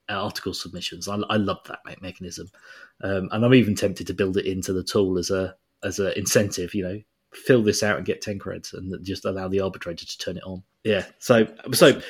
article 0.09 0.55
submissions. 0.55 1.09
I, 1.09 1.17
I 1.29 1.37
love 1.37 1.59
that 1.67 1.81
mechanism, 2.01 2.49
um, 3.03 3.29
and 3.33 3.45
I'm 3.45 3.55
even 3.55 3.75
tempted 3.75 4.07
to 4.07 4.15
build 4.15 4.37
it 4.37 4.47
into 4.47 4.73
the 4.73 4.85
tool 4.85 5.19
as 5.19 5.31
a 5.31 5.55
as 5.83 5.99
an 5.99 6.13
incentive. 6.17 6.75
You 6.75 6.83
know, 6.85 7.01
fill 7.33 7.63
this 7.63 7.83
out 7.83 7.97
and 7.97 8.07
get 8.07 8.23
ten 8.23 8.39
creds, 8.39 8.73
and 8.73 9.05
just 9.05 9.25
allow 9.25 9.49
the 9.49 9.61
arbitrator 9.61 10.07
to 10.07 10.19
turn 10.19 10.37
it 10.37 10.45
on. 10.45 10.63
Yeah. 10.85 11.05
So 11.19 11.47
so 11.73 12.01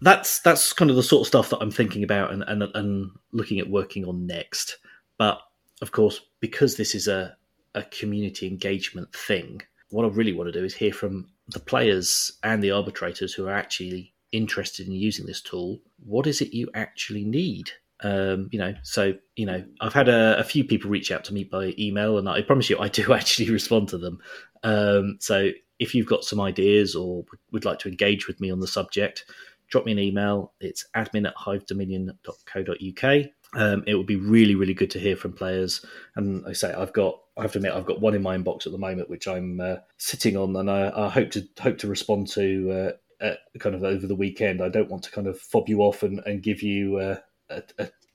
that's 0.00 0.40
that's 0.40 0.72
kind 0.72 0.90
of 0.90 0.96
the 0.96 1.02
sort 1.02 1.22
of 1.22 1.26
stuff 1.26 1.50
that 1.50 1.58
I'm 1.60 1.70
thinking 1.70 2.02
about 2.02 2.32
and 2.32 2.42
and, 2.46 2.62
and 2.74 3.10
looking 3.32 3.58
at 3.58 3.70
working 3.70 4.04
on 4.04 4.26
next. 4.26 4.78
But 5.18 5.40
of 5.82 5.92
course, 5.92 6.20
because 6.40 6.76
this 6.76 6.94
is 6.94 7.08
a 7.08 7.36
a 7.74 7.82
community 7.84 8.48
engagement 8.48 9.12
thing, 9.14 9.62
what 9.90 10.04
I 10.04 10.08
really 10.08 10.32
want 10.32 10.52
to 10.52 10.58
do 10.58 10.64
is 10.64 10.74
hear 10.74 10.92
from 10.92 11.28
the 11.48 11.60
players 11.60 12.32
and 12.42 12.62
the 12.62 12.72
arbitrators 12.72 13.32
who 13.32 13.46
are 13.46 13.54
actually 13.54 14.14
interested 14.32 14.86
in 14.86 14.92
using 14.92 15.26
this 15.26 15.40
tool. 15.40 15.80
What 16.04 16.26
is 16.26 16.40
it 16.40 16.54
you 16.54 16.68
actually 16.74 17.24
need? 17.24 17.70
Um, 18.02 18.48
you 18.50 18.58
know, 18.58 18.74
so 18.82 19.14
you 19.36 19.46
know, 19.46 19.64
I've 19.80 19.92
had 19.92 20.08
a, 20.08 20.38
a 20.38 20.44
few 20.44 20.64
people 20.64 20.90
reach 20.90 21.10
out 21.12 21.24
to 21.24 21.34
me 21.34 21.44
by 21.44 21.74
email, 21.78 22.18
and 22.18 22.28
I 22.28 22.42
promise 22.42 22.70
you, 22.70 22.78
I 22.78 22.88
do 22.88 23.12
actually 23.14 23.50
respond 23.50 23.88
to 23.90 23.98
them. 23.98 24.18
Um, 24.62 25.16
so 25.20 25.50
if 25.78 25.94
you've 25.94 26.06
got 26.06 26.24
some 26.24 26.40
ideas 26.40 26.94
or 26.94 27.24
would- 27.52 27.64
like 27.64 27.78
to 27.80 27.88
engage 27.88 28.26
with 28.28 28.40
me 28.40 28.50
on 28.50 28.60
the 28.60 28.66
subject, 28.68 29.24
drop 29.68 29.86
me 29.86 29.92
an 29.92 29.98
email. 29.98 30.52
It's 30.60 30.86
admin 30.94 31.26
at 31.26 31.36
hivedominion.co.uk. 31.36 33.26
Um, 33.52 33.82
it 33.86 33.94
would 33.94 34.06
be 34.06 34.16
really, 34.16 34.54
really 34.54 34.74
good 34.74 34.90
to 34.92 35.00
hear 35.00 35.16
from 35.16 35.32
players. 35.32 35.84
And 36.16 36.44
I 36.46 36.52
say, 36.52 36.72
I've 36.72 36.92
got, 36.92 37.18
I 37.36 37.42
have 37.42 37.52
to 37.52 37.58
admit, 37.58 37.72
I've 37.72 37.86
got 37.86 38.00
one 38.00 38.14
in 38.14 38.22
my 38.22 38.36
inbox 38.36 38.66
at 38.66 38.72
the 38.72 38.78
moment, 38.78 39.10
which 39.10 39.26
I'm 39.26 39.60
uh, 39.60 39.76
sitting 39.96 40.36
on, 40.36 40.54
and 40.56 40.70
I, 40.70 40.92
I 40.94 41.08
hope 41.08 41.30
to 41.32 41.48
hope 41.58 41.78
to 41.78 41.88
respond 41.88 42.28
to 42.28 42.94
uh, 43.22 43.24
uh, 43.24 43.34
kind 43.58 43.74
of 43.74 43.82
over 43.82 44.06
the 44.06 44.14
weekend. 44.14 44.62
I 44.62 44.68
don't 44.68 44.90
want 44.90 45.02
to 45.04 45.10
kind 45.10 45.26
of 45.26 45.40
fob 45.40 45.68
you 45.68 45.80
off 45.80 46.02
and, 46.02 46.20
and 46.26 46.42
give 46.42 46.62
you 46.62 46.96
uh, 46.98 47.16
a, 47.50 47.62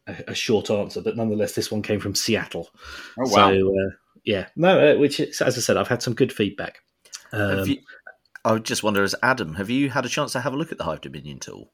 a, 0.08 0.16
a 0.30 0.36
short 0.36 0.70
answer, 0.70 1.02
but 1.02 1.18
nonetheless, 1.18 1.54
this 1.54 1.72
one 1.72 1.82
came 1.82 2.00
from 2.00 2.16
Seattle. 2.16 2.70
Oh 3.20 3.30
wow. 3.30 3.52
So 3.52 3.70
uh, 3.70 3.92
yeah, 4.24 4.48
no, 4.56 4.94
uh, 4.94 4.98
which 4.98 5.20
is, 5.20 5.42
as 5.42 5.58
I 5.58 5.62
said, 5.62 5.78
I've 5.78 5.88
had 5.88 6.02
some 6.02 6.14
good 6.14 6.34
feedback. 6.34 6.80
Um, 7.32 7.68
you, 7.68 7.78
I 8.44 8.54
would 8.54 8.66
just 8.66 8.84
wonder, 8.84 9.04
as 9.04 9.16
Adam, 9.24 9.56
have 9.56 9.70
you 9.70 9.90
had 9.90 10.06
a 10.06 10.10
chance 10.10 10.32
to 10.34 10.40
have 10.40 10.54
a 10.54 10.58
look 10.58 10.72
at 10.72 10.78
the 10.78 10.84
Hive 10.84 11.02
Dominion 11.02 11.40
tool? 11.40 11.72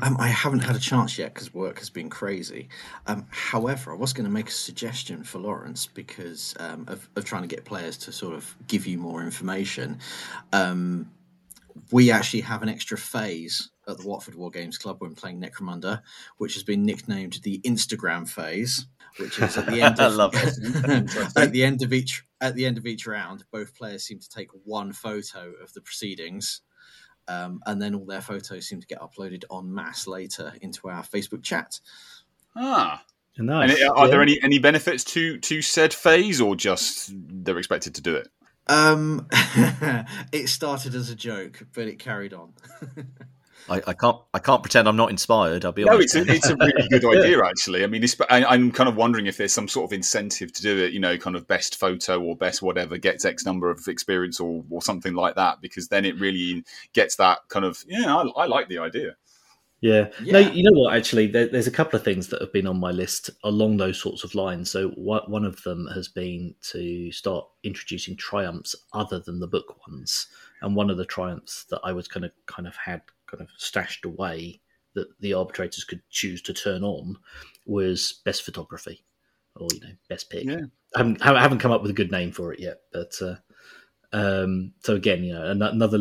Um, 0.00 0.16
I 0.20 0.28
haven't 0.28 0.60
had 0.60 0.76
a 0.76 0.80
chance 0.80 1.18
yet 1.18 1.34
because 1.34 1.52
work 1.52 1.80
has 1.80 1.90
been 1.90 2.08
crazy. 2.08 2.68
Um, 3.08 3.26
however, 3.30 3.92
I 3.92 3.96
was 3.96 4.12
going 4.12 4.26
to 4.26 4.30
make 4.30 4.48
a 4.48 4.52
suggestion 4.52 5.24
for 5.24 5.40
Lawrence 5.40 5.86
because 5.86 6.54
um, 6.60 6.84
of, 6.86 7.08
of 7.16 7.24
trying 7.24 7.42
to 7.42 7.48
get 7.48 7.64
players 7.64 7.96
to 7.98 8.12
sort 8.12 8.34
of 8.34 8.54
give 8.68 8.86
you 8.86 8.98
more 8.98 9.22
information. 9.24 9.98
Um, 10.52 11.10
we 11.90 12.12
actually 12.12 12.42
have 12.42 12.62
an 12.62 12.68
extra 12.68 12.96
phase 12.96 13.71
at 13.88 13.98
the 13.98 14.06
Watford 14.06 14.34
Wargames 14.34 14.78
Club 14.78 15.00
when 15.00 15.14
playing 15.14 15.40
Necromunda, 15.40 16.02
which 16.38 16.54
has 16.54 16.62
been 16.62 16.84
nicknamed 16.84 17.40
the 17.42 17.60
Instagram 17.60 18.28
phase, 18.28 18.86
which 19.18 19.38
is 19.40 19.56
at 19.56 19.66
the 19.66 19.82
end 19.82 19.96
I 20.00 20.06
of 20.06 20.14
love 20.14 20.32
it. 20.34 21.32
at 21.36 21.52
the 21.52 21.64
end 21.64 21.82
of 21.82 21.92
each 21.92 22.24
at 22.40 22.54
the 22.54 22.66
end 22.66 22.78
of 22.78 22.86
each 22.86 23.06
round, 23.06 23.44
both 23.50 23.74
players 23.74 24.04
seem 24.04 24.18
to 24.18 24.28
take 24.28 24.48
one 24.64 24.92
photo 24.92 25.52
of 25.62 25.72
the 25.72 25.80
proceedings. 25.80 26.60
Um, 27.28 27.60
and 27.66 27.80
then 27.80 27.94
all 27.94 28.04
their 28.04 28.20
photos 28.20 28.66
seem 28.66 28.80
to 28.80 28.86
get 28.86 28.98
uploaded 29.00 29.44
en 29.52 29.72
masse 29.72 30.08
later 30.08 30.52
into 30.60 30.88
our 30.88 31.04
Facebook 31.04 31.44
chat. 31.44 31.78
Ah. 32.56 33.04
nice. 33.38 33.78
And 33.78 33.90
are 33.90 34.08
there 34.08 34.20
any 34.20 34.42
any 34.42 34.58
benefits 34.58 35.04
to 35.04 35.38
to 35.38 35.62
said 35.62 35.94
phase, 35.94 36.40
or 36.40 36.56
just 36.56 37.12
they're 37.14 37.58
expected 37.58 37.94
to 37.96 38.02
do 38.02 38.16
it? 38.16 38.28
Um, 38.66 39.28
it 40.32 40.48
started 40.48 40.94
as 40.94 41.10
a 41.10 41.14
joke, 41.14 41.66
but 41.72 41.88
it 41.88 41.98
carried 41.98 42.32
on. 42.32 42.54
I, 43.68 43.80
I 43.86 43.92
can't. 43.94 44.16
I 44.34 44.38
can't 44.38 44.62
pretend 44.62 44.88
I'm 44.88 44.96
not 44.96 45.10
inspired. 45.10 45.64
I'll 45.64 45.72
be 45.72 45.84
No, 45.84 45.94
honest. 45.94 46.16
it's 46.16 46.28
a, 46.28 46.32
it's 46.32 46.48
a 46.50 46.56
really 46.56 46.88
good 46.88 47.04
idea, 47.18 47.44
actually. 47.44 47.84
I 47.84 47.86
mean, 47.86 48.02
it's, 48.02 48.16
I, 48.28 48.44
I'm 48.44 48.72
kind 48.72 48.88
of 48.88 48.96
wondering 48.96 49.26
if 49.26 49.36
there's 49.36 49.52
some 49.52 49.68
sort 49.68 49.84
of 49.84 49.92
incentive 49.92 50.52
to 50.52 50.62
do 50.62 50.78
it, 50.78 50.92
you 50.92 51.00
know, 51.00 51.16
kind 51.16 51.36
of 51.36 51.46
best 51.46 51.78
photo 51.78 52.20
or 52.20 52.36
best 52.36 52.62
whatever 52.62 52.98
gets 52.98 53.24
X 53.24 53.44
number 53.46 53.70
of 53.70 53.86
experience 53.88 54.40
or, 54.40 54.64
or 54.70 54.82
something 54.82 55.14
like 55.14 55.36
that, 55.36 55.60
because 55.60 55.88
then 55.88 56.04
it 56.04 56.18
really 56.18 56.64
gets 56.92 57.16
that 57.16 57.38
kind 57.48 57.64
of, 57.64 57.84
yeah, 57.86 58.14
I, 58.14 58.22
I 58.42 58.46
like 58.46 58.68
the 58.68 58.78
idea. 58.78 59.16
Yeah. 59.82 60.10
No, 60.24 60.38
you 60.38 60.62
know 60.62 60.78
what? 60.78 60.94
Actually, 60.94 61.26
there, 61.26 61.48
there's 61.48 61.66
a 61.66 61.72
couple 61.72 61.98
of 61.98 62.04
things 62.04 62.28
that 62.28 62.40
have 62.40 62.52
been 62.52 62.68
on 62.68 62.78
my 62.78 62.92
list 62.92 63.30
along 63.42 63.76
those 63.78 64.00
sorts 64.00 64.22
of 64.22 64.34
lines. 64.36 64.70
So 64.70 64.90
one 64.90 65.22
one 65.26 65.44
of 65.44 65.60
them 65.64 65.88
has 65.92 66.06
been 66.06 66.54
to 66.70 67.10
start 67.10 67.44
introducing 67.64 68.16
triumphs 68.16 68.76
other 68.92 69.18
than 69.18 69.40
the 69.40 69.48
book 69.48 69.76
ones, 69.88 70.28
and 70.60 70.76
one 70.76 70.88
of 70.88 70.98
the 70.98 71.04
triumphs 71.04 71.64
that 71.70 71.80
I 71.82 71.90
was 71.92 72.06
kind 72.06 72.24
of 72.24 72.30
kind 72.46 72.68
of 72.68 72.76
had 72.76 73.02
kind 73.32 73.42
of 73.42 73.48
stashed 73.56 74.04
away 74.04 74.60
that 74.94 75.08
the 75.20 75.34
arbitrators 75.34 75.84
could 75.84 76.02
choose 76.10 76.42
to 76.42 76.52
turn 76.52 76.84
on 76.84 77.16
was 77.66 78.20
best 78.24 78.42
photography, 78.42 79.04
or 79.56 79.66
you 79.72 79.80
know, 79.80 79.94
best 80.08 80.30
pick. 80.30 80.44
Yeah. 80.44 80.66
I 80.94 80.98
haven't, 80.98 81.22
I 81.22 81.40
haven't 81.40 81.58
come 81.58 81.72
up 81.72 81.80
with 81.80 81.90
a 81.90 81.94
good 81.94 82.10
name 82.10 82.32
for 82.32 82.52
it 82.52 82.60
yet, 82.60 82.82
but. 82.92 83.14
Uh, 83.20 83.36
um, 84.14 84.74
so 84.80 84.94
again, 84.94 85.24
you 85.24 85.32
know, 85.32 85.50
another 85.50 85.98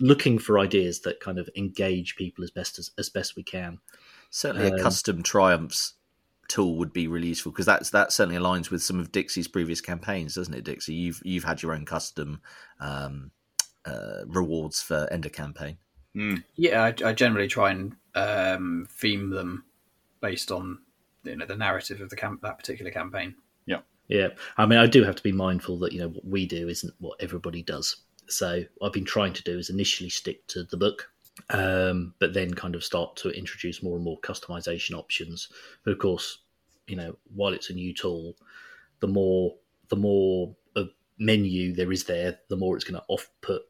looking 0.00 0.38
for 0.38 0.58
ideas 0.58 1.00
that 1.00 1.20
kind 1.20 1.38
of 1.38 1.48
engage 1.56 2.16
people 2.16 2.42
as 2.42 2.50
best 2.50 2.78
as, 2.78 2.90
as 2.96 3.10
best 3.10 3.36
we 3.36 3.42
can. 3.42 3.80
certainly 4.30 4.68
a 4.68 4.72
um, 4.72 4.78
custom 4.80 5.22
triumphs 5.22 5.92
tool 6.48 6.76
would 6.76 6.92
be 6.92 7.06
really 7.06 7.28
useful 7.28 7.52
because 7.52 7.66
that's 7.66 7.90
that 7.90 8.12
certainly 8.12 8.40
aligns 8.40 8.70
with 8.70 8.82
some 8.82 8.98
of 8.98 9.12
Dixie's 9.12 9.48
previous 9.48 9.80
campaigns, 9.80 10.34
doesn't 10.34 10.54
it, 10.54 10.64
Dixie? 10.64 10.94
You've 10.94 11.20
you've 11.22 11.44
had 11.44 11.62
your 11.62 11.74
own 11.74 11.84
custom 11.84 12.40
um, 12.80 13.30
uh, 13.84 14.24
rewards 14.26 14.80
for 14.80 15.06
Ender 15.12 15.28
campaign. 15.28 15.76
Yeah, 16.56 16.82
I, 16.82 17.08
I 17.08 17.12
generally 17.12 17.48
try 17.48 17.70
and 17.70 17.96
um, 18.14 18.86
theme 18.90 19.30
them 19.30 19.64
based 20.20 20.52
on 20.52 20.78
you 21.24 21.36
know 21.36 21.46
the 21.46 21.56
narrative 21.56 22.00
of 22.00 22.10
the 22.10 22.16
camp 22.16 22.42
that 22.42 22.58
particular 22.58 22.90
campaign. 22.90 23.34
Yeah, 23.66 23.80
yeah. 24.08 24.28
I 24.56 24.66
mean, 24.66 24.78
I 24.78 24.86
do 24.86 25.02
have 25.04 25.16
to 25.16 25.22
be 25.22 25.32
mindful 25.32 25.78
that 25.80 25.92
you 25.92 26.00
know 26.00 26.08
what 26.08 26.24
we 26.24 26.46
do 26.46 26.68
isn't 26.68 26.94
what 26.98 27.20
everybody 27.20 27.62
does. 27.62 27.96
So 28.28 28.64
I've 28.82 28.92
been 28.92 29.04
trying 29.04 29.34
to 29.34 29.42
do 29.42 29.58
is 29.58 29.70
initially 29.70 30.08
stick 30.08 30.46
to 30.48 30.64
the 30.64 30.76
book, 30.76 31.10
um, 31.50 32.14
but 32.18 32.32
then 32.32 32.54
kind 32.54 32.74
of 32.74 32.84
start 32.84 33.16
to 33.16 33.30
introduce 33.30 33.82
more 33.82 33.96
and 33.96 34.04
more 34.04 34.18
customization 34.20 34.96
options. 34.96 35.48
But 35.84 35.92
of 35.92 35.98
course, 35.98 36.38
you 36.86 36.96
know, 36.96 37.16
while 37.34 37.52
it's 37.52 37.70
a 37.70 37.74
new 37.74 37.92
tool, 37.92 38.36
the 39.00 39.08
more 39.08 39.54
the 39.88 39.96
more 39.96 40.54
of 40.76 40.90
menu 41.18 41.74
there 41.74 41.92
is 41.92 42.04
there, 42.04 42.38
the 42.48 42.56
more 42.56 42.76
it's 42.76 42.84
going 42.84 43.00
to 43.00 43.06
off 43.08 43.28
put 43.40 43.62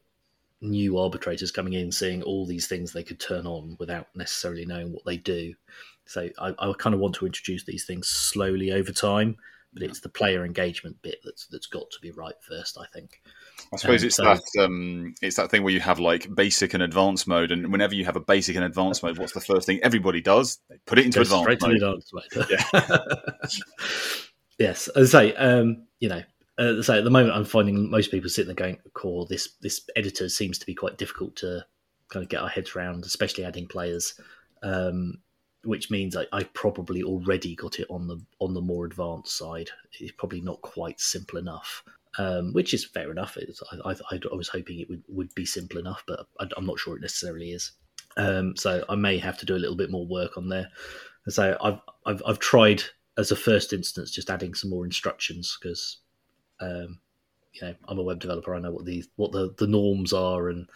new 0.69 0.97
arbitrators 0.97 1.51
coming 1.51 1.73
in, 1.73 1.91
seeing 1.91 2.21
all 2.23 2.45
these 2.45 2.67
things 2.67 2.91
they 2.91 3.03
could 3.03 3.19
turn 3.19 3.45
on 3.47 3.75
without 3.79 4.07
necessarily 4.15 4.65
knowing 4.65 4.91
what 4.91 5.05
they 5.05 5.17
do. 5.17 5.53
So 6.05 6.29
I, 6.39 6.53
I 6.59 6.73
kind 6.77 6.93
of 6.93 6.99
want 6.99 7.15
to 7.15 7.25
introduce 7.25 7.63
these 7.63 7.85
things 7.85 8.07
slowly 8.07 8.71
over 8.71 8.91
time, 8.91 9.37
but 9.73 9.83
it's 9.83 9.99
the 10.01 10.09
player 10.09 10.45
engagement 10.45 11.01
bit 11.01 11.17
that's 11.23 11.47
that's 11.47 11.65
got 11.67 11.89
to 11.91 11.99
be 12.01 12.11
right 12.11 12.35
first. 12.47 12.77
I 12.77 12.85
think. 12.93 13.21
I 13.73 13.77
suppose 13.77 14.03
Um, 14.03 14.07
it's 14.07 14.15
so- 14.17 14.23
that 14.23 14.63
um, 14.63 15.15
it's 15.21 15.37
that 15.37 15.49
thing 15.49 15.63
where 15.63 15.73
you 15.73 15.79
have 15.79 15.99
like 15.99 16.33
basic 16.35 16.73
and 16.73 16.83
advanced 16.83 17.27
mode, 17.27 17.51
and 17.51 17.71
whenever 17.71 17.95
you 17.95 18.05
have 18.05 18.15
a 18.15 18.19
basic 18.21 18.55
and 18.55 18.65
advanced 18.65 19.01
mode, 19.01 19.17
what's 19.17 19.33
the 19.33 19.41
first 19.41 19.65
thing 19.65 19.79
everybody 19.81 20.21
does? 20.21 20.59
They 20.69 20.75
put 20.85 20.99
it 20.99 21.05
into 21.05 21.21
advanced 21.21 21.61
mode. 21.61 21.75
advanced 21.75 22.13
mode. 22.13 22.59
yes, 24.59 24.87
as 24.89 25.13
I 25.15 25.29
say, 25.29 25.35
um, 25.35 25.87
you 25.99 26.09
know, 26.09 26.21
uh, 26.57 26.81
so 26.81 26.97
at 26.97 27.03
the 27.03 27.09
moment, 27.09 27.35
I'm 27.35 27.45
finding 27.45 27.89
most 27.89 28.11
people 28.11 28.29
sitting 28.29 28.47
there 28.47 28.55
going, 28.55 28.79
"Core, 28.93 29.25
this 29.29 29.55
this 29.61 29.81
editor 29.95 30.29
seems 30.29 30.57
to 30.59 30.65
be 30.65 30.73
quite 30.73 30.97
difficult 30.97 31.35
to 31.37 31.65
kind 32.09 32.23
of 32.23 32.29
get 32.29 32.41
our 32.41 32.49
heads 32.49 32.75
around, 32.75 33.05
especially 33.05 33.43
adding 33.43 33.67
players." 33.67 34.19
Um, 34.63 35.19
which 35.65 35.89
means 35.89 36.15
I, 36.15 36.25
I 36.31 36.43
probably 36.43 37.03
already 37.03 37.55
got 37.55 37.79
it 37.79 37.87
on 37.89 38.07
the 38.07 38.21
on 38.39 38.53
the 38.53 38.61
more 38.61 38.85
advanced 38.85 39.37
side. 39.37 39.69
It's 39.99 40.11
probably 40.11 40.41
not 40.41 40.61
quite 40.61 40.99
simple 41.01 41.39
enough, 41.39 41.83
um, 42.17 42.53
which 42.53 42.73
is 42.73 42.85
fair 42.85 43.11
enough. 43.11 43.37
I, 43.71 43.91
I, 43.91 44.19
I 44.31 44.35
was 44.35 44.47
hoping 44.47 44.79
it 44.79 44.89
would, 44.89 45.03
would 45.07 45.35
be 45.35 45.45
simple 45.45 45.79
enough, 45.79 46.03
but 46.07 46.27
I, 46.39 46.47
I'm 46.55 46.65
not 46.65 46.79
sure 46.79 46.95
it 46.95 47.01
necessarily 47.01 47.51
is. 47.51 47.71
Um, 48.17 48.55
so 48.55 48.85
I 48.87 48.95
may 48.95 49.17
have 49.17 49.37
to 49.39 49.45
do 49.45 49.55
a 49.55 49.59
little 49.59 49.75
bit 49.75 49.91
more 49.91 50.07
work 50.07 50.37
on 50.37 50.47
there. 50.49 50.69
And 51.25 51.33
so 51.33 51.57
I've, 51.61 51.79
I've 52.05 52.21
I've 52.25 52.39
tried 52.39 52.83
as 53.17 53.31
a 53.31 53.35
first 53.35 53.73
instance 53.73 54.11
just 54.11 54.29
adding 54.29 54.53
some 54.53 54.69
more 54.69 54.85
instructions 54.85 55.57
because 55.59 55.97
um, 56.59 56.99
you 57.53 57.61
know 57.61 57.75
I'm 57.87 57.99
a 57.99 58.03
web 58.03 58.19
developer. 58.19 58.55
I 58.55 58.59
know 58.59 58.71
what 58.71 58.85
the 58.85 59.03
what 59.15 59.31
the, 59.31 59.53
the 59.57 59.67
norms 59.67 60.13
are, 60.13 60.49
and 60.49 60.67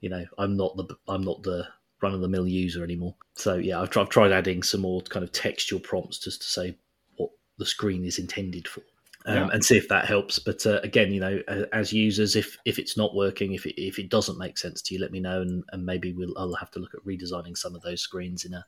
you 0.00 0.08
know 0.08 0.24
I'm 0.38 0.56
not 0.56 0.76
the 0.76 0.96
I'm 1.08 1.22
not 1.22 1.42
the 1.42 1.66
run 2.02 2.14
of 2.14 2.20
the 2.20 2.28
mill 2.28 2.48
user 2.48 2.82
anymore. 2.82 3.14
So 3.34 3.56
yeah, 3.56 3.80
I've, 3.80 3.90
tried- 3.90 4.04
I've 4.04 4.08
tried 4.10 4.32
adding 4.32 4.62
some 4.62 4.80
more 4.80 5.02
kind 5.02 5.22
of 5.22 5.32
textual 5.32 5.80
prompts 5.80 6.18
just 6.18 6.40
to 6.42 6.48
say 6.48 6.76
what 7.16 7.30
the 7.58 7.66
screen 7.66 8.04
is 8.04 8.18
intended 8.18 8.66
for. 8.66 8.80
Um, 9.26 9.36
Yeah. 9.36 9.48
And 9.52 9.62
see 9.62 9.76
if 9.76 9.86
that 9.88 10.06
helps. 10.06 10.38
But 10.38 10.64
uh, 10.64 10.80
again, 10.82 11.12
you 11.12 11.20
know, 11.20 11.42
as 11.74 11.92
users, 11.92 12.36
if 12.36 12.56
if 12.64 12.78
it's 12.78 12.96
not 12.96 13.14
working, 13.14 13.52
if 13.52 13.66
it, 13.66 13.78
if 13.78 13.98
it 13.98 14.08
doesn't 14.08 14.38
make 14.38 14.56
sense 14.56 14.80
to 14.82 14.94
you, 14.94 15.00
let 15.00 15.12
me 15.12 15.20
know, 15.20 15.42
and, 15.42 15.62
and 15.72 15.84
maybe 15.84 16.14
we'll 16.14 16.32
I'll 16.38 16.54
have 16.54 16.70
to 16.70 16.78
look 16.78 16.94
at 16.94 17.04
redesigning 17.04 17.56
some 17.56 17.74
of 17.74 17.82
those 17.82 18.00
screens 18.00 18.46
in 18.46 18.54
a 18.54 18.64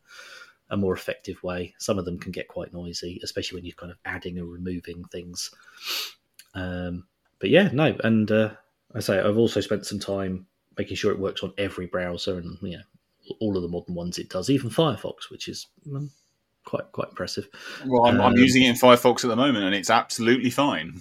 a 0.68 0.76
more 0.76 0.94
effective 0.94 1.42
way. 1.42 1.74
Some 1.78 1.98
of 1.98 2.04
them 2.04 2.18
can 2.18 2.32
get 2.32 2.48
quite 2.48 2.72
noisy, 2.72 3.18
especially 3.22 3.56
when 3.56 3.64
you're 3.64 3.74
kind 3.76 3.92
of 3.92 3.98
adding 4.04 4.38
or 4.38 4.44
removing 4.44 5.04
things. 5.04 5.50
Um, 6.54 7.06
but 7.38 7.50
yeah, 7.50 7.70
no, 7.72 7.96
and 8.04 8.30
uh, 8.30 8.50
I 8.94 9.00
say 9.00 9.18
I've 9.18 9.38
also 9.38 9.60
spent 9.60 9.86
some 9.86 9.98
time 9.98 10.46
making 10.78 10.96
sure 10.96 11.12
it 11.12 11.18
works 11.18 11.42
on 11.42 11.52
every 11.58 11.86
browser, 11.86 12.38
and 12.38 12.56
you 12.62 12.76
know, 12.78 12.82
all 13.40 13.56
of 13.56 13.62
the 13.62 13.68
modern 13.68 13.94
ones 13.94 14.18
it 14.18 14.28
does, 14.28 14.50
even 14.50 14.70
Firefox, 14.70 15.30
which 15.30 15.48
is 15.48 15.66
um, 15.94 16.10
quite 16.64 16.90
quite 16.92 17.08
impressive. 17.08 17.48
Well, 17.86 18.06
I'm, 18.06 18.20
I'm 18.20 18.32
Um, 18.32 18.36
using 18.36 18.62
it 18.62 18.70
in 18.70 18.74
Firefox 18.76 19.24
at 19.24 19.28
the 19.28 19.36
moment, 19.36 19.64
and 19.64 19.74
it's 19.74 19.90
absolutely 19.90 20.50
fine. 20.50 21.00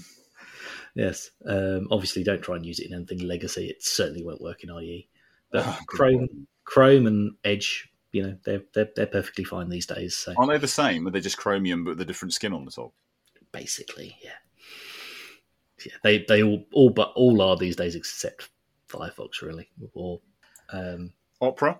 Yes, 0.95 1.31
um, 1.45 1.87
obviously, 1.89 2.23
don't 2.23 2.41
try 2.41 2.57
and 2.57 2.65
use 2.65 2.79
it 2.79 2.87
in 2.87 2.93
anything 2.93 3.19
legacy. 3.19 3.67
It 3.67 3.81
certainly 3.83 4.23
won't 4.25 4.41
work 4.41 4.63
in 4.63 4.69
IE. 4.69 5.07
But 5.51 5.65
Oh, 5.65 5.79
Chrome, 5.87 6.47
Chrome, 6.65 7.07
and 7.07 7.35
Edge, 7.45 7.89
you 8.11 8.23
know, 8.23 8.37
they're 8.43 8.63
they're, 8.73 8.89
they're 8.95 9.05
perfectly 9.05 9.43
fine 9.45 9.69
these 9.69 9.85
days. 9.85 10.17
So 10.17 10.33
Aren't 10.37 10.51
they 10.51 10.57
the 10.57 10.67
same? 10.67 11.07
Are 11.07 11.11
they 11.11 11.21
just 11.21 11.37
Chromium 11.37 11.83
but 11.83 11.91
with 11.91 12.01
a 12.01 12.05
different 12.05 12.33
skin 12.33 12.53
on 12.53 12.65
the 12.65 12.71
top? 12.71 12.93
basically, 13.53 14.17
yeah, 14.23 14.31
yeah, 15.85 15.93
they 16.03 16.25
they 16.27 16.43
all 16.43 16.65
all 16.73 16.89
but 16.89 17.11
all 17.15 17.41
are 17.41 17.57
these 17.57 17.75
days 17.75 17.95
except 17.95 18.49
Firefox, 18.89 19.41
really, 19.41 19.69
or 19.93 20.19
um, 20.73 21.13
Opera? 21.41 21.79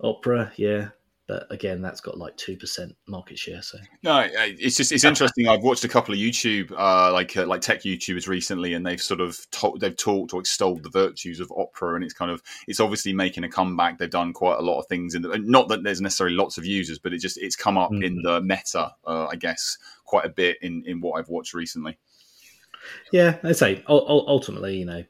Opera, 0.00 0.52
yeah. 0.56 0.88
But 1.28 1.46
again, 1.50 1.80
that's 1.80 2.00
got 2.00 2.18
like 2.18 2.36
two 2.36 2.56
percent 2.56 2.96
market 3.06 3.38
share. 3.38 3.62
So 3.62 3.78
No, 4.02 4.26
it's 4.34 4.76
just 4.76 4.90
it's 4.90 5.04
interesting. 5.04 5.46
I've 5.46 5.62
watched 5.62 5.84
a 5.84 5.88
couple 5.88 6.12
of 6.12 6.18
YouTube, 6.18 6.72
uh, 6.72 7.12
like 7.12 7.36
uh, 7.36 7.46
like 7.46 7.60
tech 7.60 7.82
YouTubers 7.82 8.26
recently, 8.26 8.74
and 8.74 8.84
they've 8.84 9.00
sort 9.00 9.20
of 9.20 9.38
told, 9.52 9.80
they've 9.80 9.96
talked 9.96 10.34
or 10.34 10.40
extolled 10.40 10.82
the 10.82 10.90
virtues 10.90 11.38
of 11.38 11.50
Opera, 11.56 11.94
and 11.94 12.02
it's 12.04 12.12
kind 12.12 12.32
of 12.32 12.42
it's 12.66 12.80
obviously 12.80 13.12
making 13.12 13.44
a 13.44 13.48
comeback. 13.48 13.98
They've 13.98 14.10
done 14.10 14.32
quite 14.32 14.58
a 14.58 14.62
lot 14.62 14.80
of 14.80 14.86
things, 14.88 15.14
in 15.14 15.22
the, 15.22 15.38
not 15.38 15.68
that 15.68 15.84
there's 15.84 16.00
necessarily 16.00 16.34
lots 16.34 16.58
of 16.58 16.66
users, 16.66 16.98
but 16.98 17.12
it 17.12 17.18
just 17.20 17.38
it's 17.38 17.56
come 17.56 17.78
up 17.78 17.92
in 17.92 18.16
Mhm. 18.18 18.22
the 18.24 18.40
meta, 18.40 18.92
uh, 19.06 19.28
I 19.30 19.36
guess, 19.36 19.78
quite 20.04 20.26
a 20.26 20.28
bit 20.30 20.58
in 20.60 20.82
in 20.86 21.00
what 21.00 21.20
I've 21.20 21.28
watched 21.28 21.54
recently. 21.54 21.98
Yeah, 23.12 23.38
I 23.42 23.52
say 23.52 23.82
ul- 23.88 24.06
ul- 24.08 24.28
ultimately, 24.28 24.78
you 24.78 24.86
know, 24.86 25.04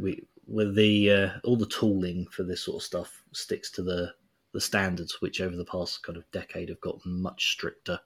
we 0.00 0.26
with 0.46 0.74
the 0.74 1.10
uh, 1.10 1.30
all 1.44 1.56
the 1.56 1.66
tooling 1.66 2.26
for 2.30 2.42
this 2.42 2.62
sort 2.62 2.76
of 2.76 2.86
stuff 2.86 3.22
sticks 3.32 3.70
to 3.72 3.82
the 3.82 4.12
the 4.52 4.60
standards, 4.60 5.20
which 5.20 5.40
over 5.40 5.56
the 5.56 5.64
past 5.64 6.02
kind 6.02 6.18
of 6.18 6.30
decade 6.32 6.68
have 6.68 6.80
gotten 6.80 7.20
much 7.22 7.52
stricter. 7.52 8.00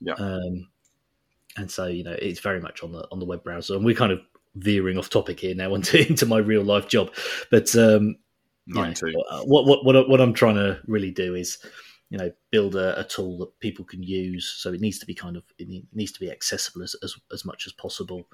Yeah. 0.00 0.14
Um, 0.14 0.68
and 1.56 1.70
so 1.70 1.86
you 1.86 2.04
know, 2.04 2.16
it's 2.20 2.40
very 2.40 2.60
much 2.60 2.82
on 2.82 2.92
the 2.92 3.06
on 3.10 3.18
the 3.18 3.26
web 3.26 3.42
browser, 3.42 3.74
and 3.74 3.84
we're 3.84 3.94
kind 3.94 4.12
of 4.12 4.20
veering 4.56 4.98
off 4.98 5.10
topic 5.10 5.40
here 5.40 5.54
now 5.54 5.74
into 5.74 6.06
into 6.06 6.26
my 6.26 6.38
real 6.38 6.62
life 6.62 6.88
job, 6.88 7.12
but 7.50 7.74
um, 7.76 8.16
Mine 8.66 8.94
too. 8.94 9.12
what 9.44 9.66
what 9.66 9.84
what 9.84 10.08
what 10.08 10.20
I'm 10.20 10.34
trying 10.34 10.56
to 10.56 10.80
really 10.86 11.10
do 11.10 11.34
is, 11.34 11.58
you 12.10 12.18
know, 12.18 12.30
build 12.50 12.74
a, 12.74 12.98
a 12.98 13.04
tool 13.04 13.38
that 13.38 13.58
people 13.60 13.84
can 13.84 14.02
use. 14.02 14.52
So 14.58 14.72
it 14.72 14.80
needs 14.80 14.98
to 14.98 15.06
be 15.06 15.14
kind 15.14 15.36
of 15.36 15.44
it 15.58 15.68
needs 15.92 16.12
to 16.12 16.20
be 16.20 16.30
accessible 16.30 16.82
as 16.82 16.94
as, 17.02 17.16
as 17.32 17.44
much 17.44 17.66
as 17.66 17.72
possible. 17.72 18.28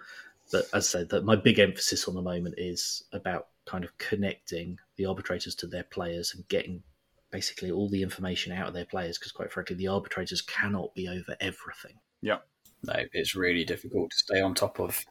But 0.50 0.64
as 0.72 0.94
I 0.94 0.98
said, 0.98 1.10
that 1.10 1.24
my 1.24 1.36
big 1.36 1.58
emphasis 1.58 2.08
on 2.08 2.14
the 2.14 2.22
moment 2.22 2.54
is 2.56 3.04
about 3.12 3.48
kind 3.66 3.84
of 3.84 3.96
connecting 3.98 4.78
the 4.96 5.06
arbitrators 5.06 5.54
to 5.56 5.66
their 5.66 5.82
players 5.82 6.32
and 6.34 6.46
getting 6.48 6.82
basically 7.30 7.70
all 7.70 7.88
the 7.88 8.02
information 8.02 8.52
out 8.52 8.68
of 8.68 8.74
their 8.74 8.84
players. 8.84 9.18
Because 9.18 9.32
quite 9.32 9.52
frankly, 9.52 9.76
the 9.76 9.88
arbitrators 9.88 10.40
cannot 10.40 10.94
be 10.94 11.08
over 11.08 11.36
everything. 11.40 11.98
Yep. 12.22 12.46
No, 12.84 12.94
it's 13.12 13.34
really 13.34 13.64
difficult 13.64 14.10
to 14.10 14.16
stay 14.16 14.40
on 14.40 14.54
top 14.54 14.78
of 14.78 15.04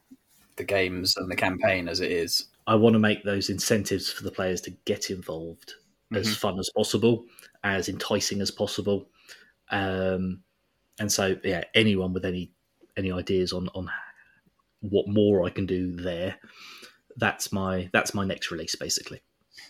the 0.56 0.64
games 0.64 1.16
and 1.16 1.30
the 1.30 1.36
campaign 1.36 1.88
as 1.88 2.00
it 2.00 2.10
is. 2.10 2.46
I 2.66 2.74
want 2.74 2.94
to 2.94 2.98
make 2.98 3.22
those 3.22 3.50
incentives 3.50 4.10
for 4.10 4.24
the 4.24 4.30
players 4.30 4.60
to 4.62 4.70
get 4.86 5.10
involved 5.10 5.74
as 6.14 6.36
fun 6.36 6.58
as 6.58 6.70
possible, 6.74 7.24
as 7.64 7.88
enticing 7.88 8.40
as 8.40 8.50
possible. 8.50 9.08
Um, 9.70 10.42
and 10.98 11.10
so, 11.10 11.36
yeah, 11.42 11.64
anyone 11.74 12.12
with 12.12 12.24
any 12.24 12.52
any 12.96 13.12
ideas 13.12 13.52
on 13.52 13.68
on 13.74 13.90
what 14.80 15.08
more 15.08 15.44
I 15.44 15.50
can 15.50 15.66
do 15.66 15.96
there, 15.96 16.36
that's 17.16 17.52
my 17.52 17.90
that's 17.92 18.14
my 18.14 18.24
next 18.24 18.50
release, 18.50 18.76
basically. 18.76 19.22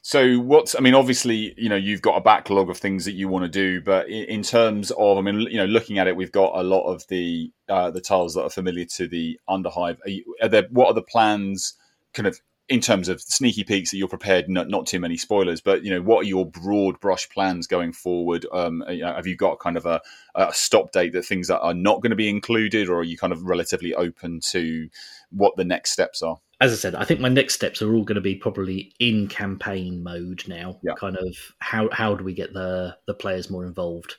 So 0.03 0.39
what's 0.39 0.77
I 0.77 0.81
mean, 0.81 0.95
obviously, 0.95 1.55
you 1.57 1.69
know, 1.69 1.77
you've 1.77 2.03
got 2.03 2.17
a 2.17 2.21
backlog 2.21 2.71
of 2.71 2.79
things 2.79 3.05
that 3.07 3.13
you 3.13 3.29
want 3.29 3.45
to 3.45 3.49
do, 3.49 3.81
but 3.81 4.09
in, 4.09 4.25
in 4.25 4.43
terms 4.43 4.91
of, 4.93 5.19
I 5.19 5.21
mean, 5.21 5.41
you 5.41 5.57
know, 5.57 5.65
looking 5.65 5.99
at 5.99 6.07
it, 6.07 6.17
we've 6.17 6.33
got 6.33 6.53
a 6.55 6.63
lot 6.63 6.85
of 6.85 7.07
the 7.09 7.51
uh, 7.69 7.91
the 7.91 8.01
tiles 8.01 8.35
that 8.35 8.43
are 8.43 8.51
familiar 8.51 8.85
to 8.97 9.09
the 9.09 9.39
Underhive. 9.49 9.99
Are, 10.05 10.11
you, 10.11 10.37
are 10.43 10.49
there 10.49 10.67
what 10.71 10.89
are 10.89 10.95
the 10.95 11.03
plans, 11.03 11.75
kind 12.15 12.27
of 12.27 12.41
in 12.69 12.81
terms 12.81 13.09
of 13.09 13.21
sneaky 13.21 13.65
peeks 13.65 13.91
that 13.91 13.97
you're 13.97 14.09
prepared? 14.09 14.49
Not 14.49 14.69
not 14.69 14.87
too 14.87 14.99
many 14.99 15.17
spoilers, 15.17 15.61
but 15.61 15.85
you 15.85 15.91
know, 15.91 16.03
what 16.03 16.21
are 16.21 16.29
your 16.29 16.47
broad 16.47 16.99
brush 17.01 17.29
plans 17.29 17.67
going 17.67 17.93
forward? 17.93 18.47
Um, 18.53 18.83
you 18.89 19.03
know, 19.03 19.15
have 19.15 19.27
you 19.27 19.37
got 19.37 19.61
kind 19.61 19.77
of 19.77 19.87
a, 19.87 20.01
a 20.35 20.53
stop 20.53 20.93
date 20.93 21.13
that 21.13 21.25
things 21.25 21.49
that 21.49 21.61
are 21.61 21.75
not 21.75 22.01
going 22.01 22.11
to 22.11 22.17
be 22.17 22.29
included, 22.29 22.89
or 22.89 22.99
are 22.99 23.05
you 23.05 23.17
kind 23.17 23.33
of 23.33 23.43
relatively 23.43 23.95
open 23.95 24.41
to 24.51 24.89
what 25.31 25.57
the 25.57 25.65
next 25.65 25.93
steps 25.93 26.23
are? 26.23 26.39
As 26.61 26.73
I 26.73 26.77
said, 26.77 26.95
I 26.95 27.05
think 27.05 27.21
my 27.21 27.29
next 27.29 27.55
steps 27.55 27.83
are 27.83 27.95
all 27.95 28.05
going 28.05 28.17
to 28.17 28.21
be 28.23 28.35
probably 28.35 28.95
in 28.99 29.29
campaign 29.29 30.03
mode 30.03 30.43
now. 30.49 30.79
Yeah. 30.83 30.95
Kind 30.95 31.17
of 31.17 31.37
how 31.59 31.89
how 31.93 32.15
do 32.15 32.25
we 32.25 32.35
get 32.35 32.53
the 32.53 32.97
the 33.07 33.15
players 33.15 33.51
more 33.51 33.65
involved? 33.65 34.17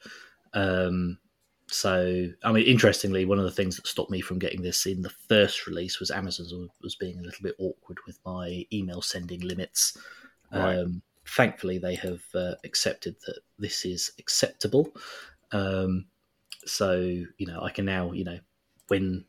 Um, 0.53 1.17
so, 1.69 2.27
I 2.43 2.51
mean, 2.51 2.65
interestingly, 2.65 3.25
one 3.25 3.39
of 3.39 3.43
the 3.43 3.51
things 3.51 3.75
that 3.75 3.87
stopped 3.87 4.09
me 4.09 4.21
from 4.21 4.39
getting 4.39 4.61
this 4.61 4.85
in 4.85 5.01
the 5.01 5.09
first 5.09 5.67
release 5.67 5.99
was 5.99 6.11
Amazon 6.11 6.69
was 6.81 6.95
being 6.95 7.19
a 7.19 7.23
little 7.23 7.43
bit 7.43 7.55
awkward 7.59 7.97
with 8.07 8.19
my 8.25 8.65
email 8.71 9.01
sending 9.01 9.41
limits. 9.41 9.97
Right. 10.51 10.77
Um, 10.77 11.01
thankfully, 11.25 11.77
they 11.77 11.95
have 11.95 12.21
uh, 12.33 12.53
accepted 12.63 13.17
that 13.25 13.39
this 13.59 13.85
is 13.85 14.13
acceptable. 14.17 14.93
Um, 15.51 16.05
so, 16.65 16.99
you 17.37 17.47
know, 17.47 17.61
I 17.61 17.69
can 17.69 17.85
now, 17.85 18.13
you 18.13 18.23
know, 18.23 18.39
when 18.87 19.25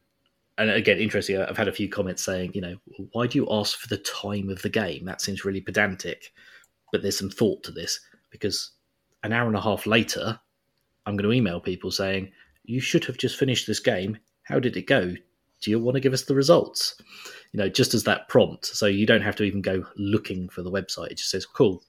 and 0.59 0.71
again, 0.71 0.99
interesting. 0.99 1.41
I've 1.41 1.57
had 1.57 1.69
a 1.69 1.73
few 1.73 1.89
comments 1.89 2.23
saying, 2.23 2.51
you 2.53 2.61
know, 2.61 2.77
why 3.13 3.29
do 3.29 3.39
you 3.39 3.47
ask 3.51 3.79
for 3.79 3.89
the 3.89 3.99
time 3.99 4.51
of 4.51 4.61
the 4.63 4.69
game? 4.69 5.05
That 5.05 5.21
seems 5.21 5.45
really 5.45 5.61
pedantic. 5.61 6.33
But 6.91 7.03
there's 7.03 7.19
some 7.19 7.31
thought 7.31 7.63
to 7.65 7.71
this 7.71 8.01
because 8.31 8.73
an 9.23 9.33
hour 9.33 9.47
and 9.47 9.57
a 9.57 9.61
half 9.61 9.87
later, 9.87 10.39
I'm 11.09 11.17
going 11.17 11.29
to 11.31 11.35
email 11.37 11.59
people 11.59 11.91
saying, 11.91 12.31
you 12.65 12.81
should 12.81 13.07
have 13.07 13.17
just 13.17 13.39
finished 13.39 13.67
this 13.67 13.81
game. 13.81 14.19
How 14.43 14.59
did 14.59 14.77
it 14.77 14.87
go? 14.87 15.15
Do 15.63 15.71
you 15.71 15.81
want 15.81 15.95
to 15.95 16.01
give 16.01 16.13
us 16.13 16.25
the 16.25 16.35
results? 16.35 17.01
You 17.53 17.59
know, 17.59 17.69
just 17.71 17.95
as 17.95 18.05
that 18.05 18.29
prompt. 18.29 18.67
So 18.67 18.85
you 18.85 19.07
don't 19.07 19.23
have 19.23 19.35
to 19.37 19.45
even 19.45 19.63
go 19.63 19.87
looking 19.97 20.51
for 20.51 20.61
the 20.63 20.71
website. 20.71 21.13
It 21.13 21.17
just 21.17 21.31
says, 21.31 21.47
cool. 21.47 21.83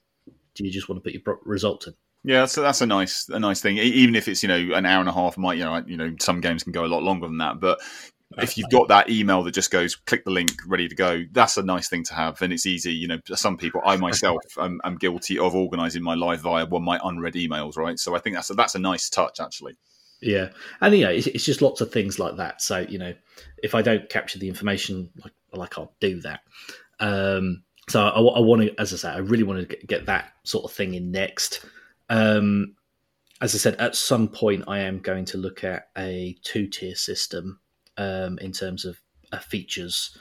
Do 0.56 0.64
you 0.64 0.72
just 0.72 0.88
want 0.88 1.04
to 1.04 1.04
put 1.04 1.14
your 1.14 1.40
results 1.44 1.88
in? 1.88 1.94
Yeah, 2.24 2.46
so 2.46 2.62
that's 2.62 2.82
a 2.82 2.86
nice 2.86 3.30
a 3.30 3.40
nice 3.40 3.62
thing. 3.62 3.78
Even 3.78 4.14
if 4.14 4.28
it's 4.28 4.44
you 4.44 4.50
know 4.50 4.76
an 4.76 4.86
hour 4.86 5.00
and 5.00 5.08
a 5.08 5.14
half, 5.14 5.38
might 5.38 5.58
you 5.58 5.64
know 5.64 5.82
you 5.88 5.96
know 5.96 6.14
some 6.20 6.42
games 6.42 6.64
can 6.64 6.74
go 6.74 6.84
a 6.84 6.88
lot 6.88 7.02
longer 7.02 7.28
than 7.28 7.38
that. 7.38 7.62
But 7.62 7.80
if 8.38 8.58
you've 8.58 8.70
got 8.70 8.88
that 8.90 9.10
email 9.10 9.42
that 9.44 9.52
just 9.54 9.72
goes 9.72 9.96
click 9.96 10.24
the 10.24 10.32
link, 10.32 10.52
ready 10.68 10.88
to 10.88 10.96
go, 10.96 11.24
that's 11.32 11.58
a 11.58 11.64
nice 11.64 11.90
thing 11.90 12.04
to 12.06 12.14
have, 12.14 12.42
and 12.42 12.54
it's 12.54 12.66
easy. 12.66 12.94
You 12.94 13.08
know, 13.08 13.20
some 13.34 13.58
people, 13.58 13.82
I 13.84 13.98
myself, 13.98 14.42
am, 14.60 14.80
am 14.84 14.98
guilty 14.98 15.40
of 15.40 15.56
organising 15.56 16.04
my 16.04 16.14
live 16.14 16.42
via 16.42 16.66
one 16.66 16.84
of 16.84 16.86
my 16.86 17.00
unread 17.04 17.34
emails, 17.34 17.76
right? 17.76 17.98
So 17.98 18.16
I 18.16 18.20
think 18.20 18.36
that's 18.36 18.50
a, 18.52 18.54
that's 18.54 18.76
a 18.76 18.80
nice 18.80 19.10
touch 19.10 19.40
actually. 19.40 19.78
Yeah, 20.22 20.50
and 20.82 20.96
you 20.96 21.06
know, 21.06 21.12
it's, 21.12 21.28
it's 21.28 21.46
just 21.46 21.62
lots 21.62 21.82
of 21.82 21.92
things 21.92 22.20
like 22.20 22.38
that. 22.38 22.62
So 22.62 22.86
you 22.88 23.00
know, 23.00 23.14
if 23.64 23.74
I 23.74 23.82
don't 23.82 24.10
capture 24.10 24.38
the 24.38 24.50
information 24.50 25.10
like 25.24 25.34
well, 25.52 25.64
I 25.64 25.68
can't 25.68 25.90
do 26.00 26.22
that. 26.22 26.42
Um, 27.00 27.64
so 27.88 28.04
I, 28.04 28.20
I 28.20 28.40
want 28.40 28.62
to, 28.62 28.80
as 28.80 28.94
I 28.94 28.98
say, 28.98 29.10
I 29.10 29.18
really 29.18 29.44
want 29.44 29.68
to 29.68 29.78
get 29.88 30.06
that 30.06 30.34
sort 30.44 30.66
of 30.66 30.72
thing 30.72 30.94
in 30.94 31.12
next. 31.12 31.66
Um, 32.10 32.76
as 33.42 33.56
I 33.56 33.58
said, 33.58 33.76
at 33.76 33.96
some 33.96 34.28
point, 34.28 34.66
I 34.68 34.80
am 34.80 35.00
going 35.00 35.26
to 35.26 35.38
look 35.38 35.64
at 35.64 35.88
a 35.98 36.38
two 36.44 36.68
tier 36.68 36.96
system 36.96 37.60
um, 38.00 38.40
in 38.40 38.52
terms 38.52 38.86
of 38.86 39.00
uh, 39.32 39.38
features 39.38 40.18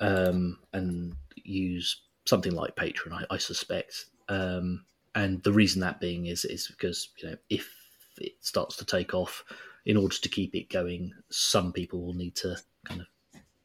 um, 0.00 0.58
and 0.72 1.14
use 1.36 2.00
something 2.24 2.52
like 2.52 2.74
Patreon, 2.74 3.12
I, 3.12 3.34
I 3.34 3.38
suspect. 3.38 4.06
Um, 4.28 4.84
and 5.14 5.42
the 5.42 5.52
reason 5.52 5.80
that 5.82 6.00
being 6.00 6.26
is 6.26 6.44
is 6.44 6.66
because 6.68 7.10
you 7.22 7.30
know 7.30 7.36
if 7.48 7.72
it 8.18 8.32
starts 8.40 8.76
to 8.76 8.84
take 8.84 9.14
off, 9.14 9.44
in 9.86 9.96
order 9.96 10.16
to 10.16 10.28
keep 10.28 10.54
it 10.54 10.70
going, 10.70 11.12
some 11.30 11.72
people 11.72 12.04
will 12.04 12.14
need 12.14 12.34
to 12.36 12.56
kind 12.84 13.00
of 13.00 13.06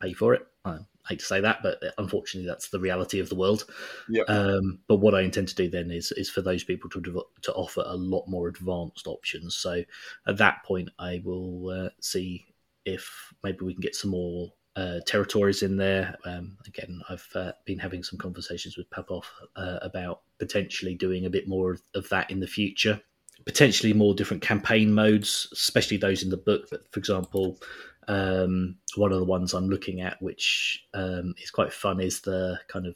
pay 0.01 0.13
for 0.13 0.33
it. 0.33 0.45
I 0.65 0.77
hate 1.09 1.19
to 1.19 1.25
say 1.25 1.41
that, 1.41 1.61
but 1.61 1.83
unfortunately, 1.97 2.47
that's 2.47 2.69
the 2.69 2.79
reality 2.79 3.19
of 3.19 3.27
the 3.27 3.35
world. 3.35 3.65
Yep. 4.09 4.29
Um, 4.29 4.79
but 4.87 4.97
what 4.97 5.13
I 5.13 5.21
intend 5.21 5.49
to 5.49 5.55
do 5.55 5.69
then 5.69 5.91
is 5.91 6.11
is 6.13 6.29
for 6.29 6.41
those 6.41 6.63
people 6.63 6.89
to 6.91 7.01
to 7.41 7.53
offer 7.53 7.83
a 7.85 7.97
lot 7.97 8.27
more 8.27 8.47
advanced 8.47 9.07
options. 9.07 9.55
So 9.55 9.83
at 10.27 10.37
that 10.37 10.63
point, 10.63 10.89
I 10.97 11.21
will 11.23 11.69
uh, 11.69 11.89
see 11.99 12.45
if 12.85 13.33
maybe 13.43 13.65
we 13.65 13.73
can 13.73 13.81
get 13.81 13.95
some 13.95 14.11
more 14.11 14.51
uh, 14.75 14.99
territories 15.05 15.63
in 15.63 15.77
there. 15.77 16.15
Um, 16.25 16.57
again, 16.65 17.01
I've 17.09 17.27
uh, 17.35 17.51
been 17.65 17.79
having 17.79 18.03
some 18.03 18.17
conversations 18.17 18.77
with 18.77 18.89
Popov 18.89 19.29
uh, 19.55 19.79
about 19.81 20.21
potentially 20.39 20.95
doing 20.95 21.25
a 21.25 21.29
bit 21.29 21.47
more 21.47 21.71
of, 21.71 21.81
of 21.95 22.09
that 22.09 22.29
in 22.31 22.39
the 22.39 22.47
future. 22.47 22.99
Potentially 23.45 23.93
more 23.93 24.15
different 24.15 24.41
campaign 24.41 24.93
modes, 24.93 25.49
especially 25.51 25.97
those 25.97 26.23
in 26.23 26.29
the 26.29 26.37
book. 26.37 26.67
But 26.69 26.91
for 26.91 26.99
example, 26.99 27.59
um, 28.07 28.77
one 28.95 29.11
of 29.11 29.19
the 29.19 29.25
ones 29.25 29.53
I'm 29.53 29.69
looking 29.69 30.01
at, 30.01 30.21
which 30.21 30.85
um, 30.93 31.33
is 31.41 31.51
quite 31.51 31.73
fun, 31.73 31.99
is 31.99 32.21
the 32.21 32.59
kind 32.67 32.87
of 32.87 32.95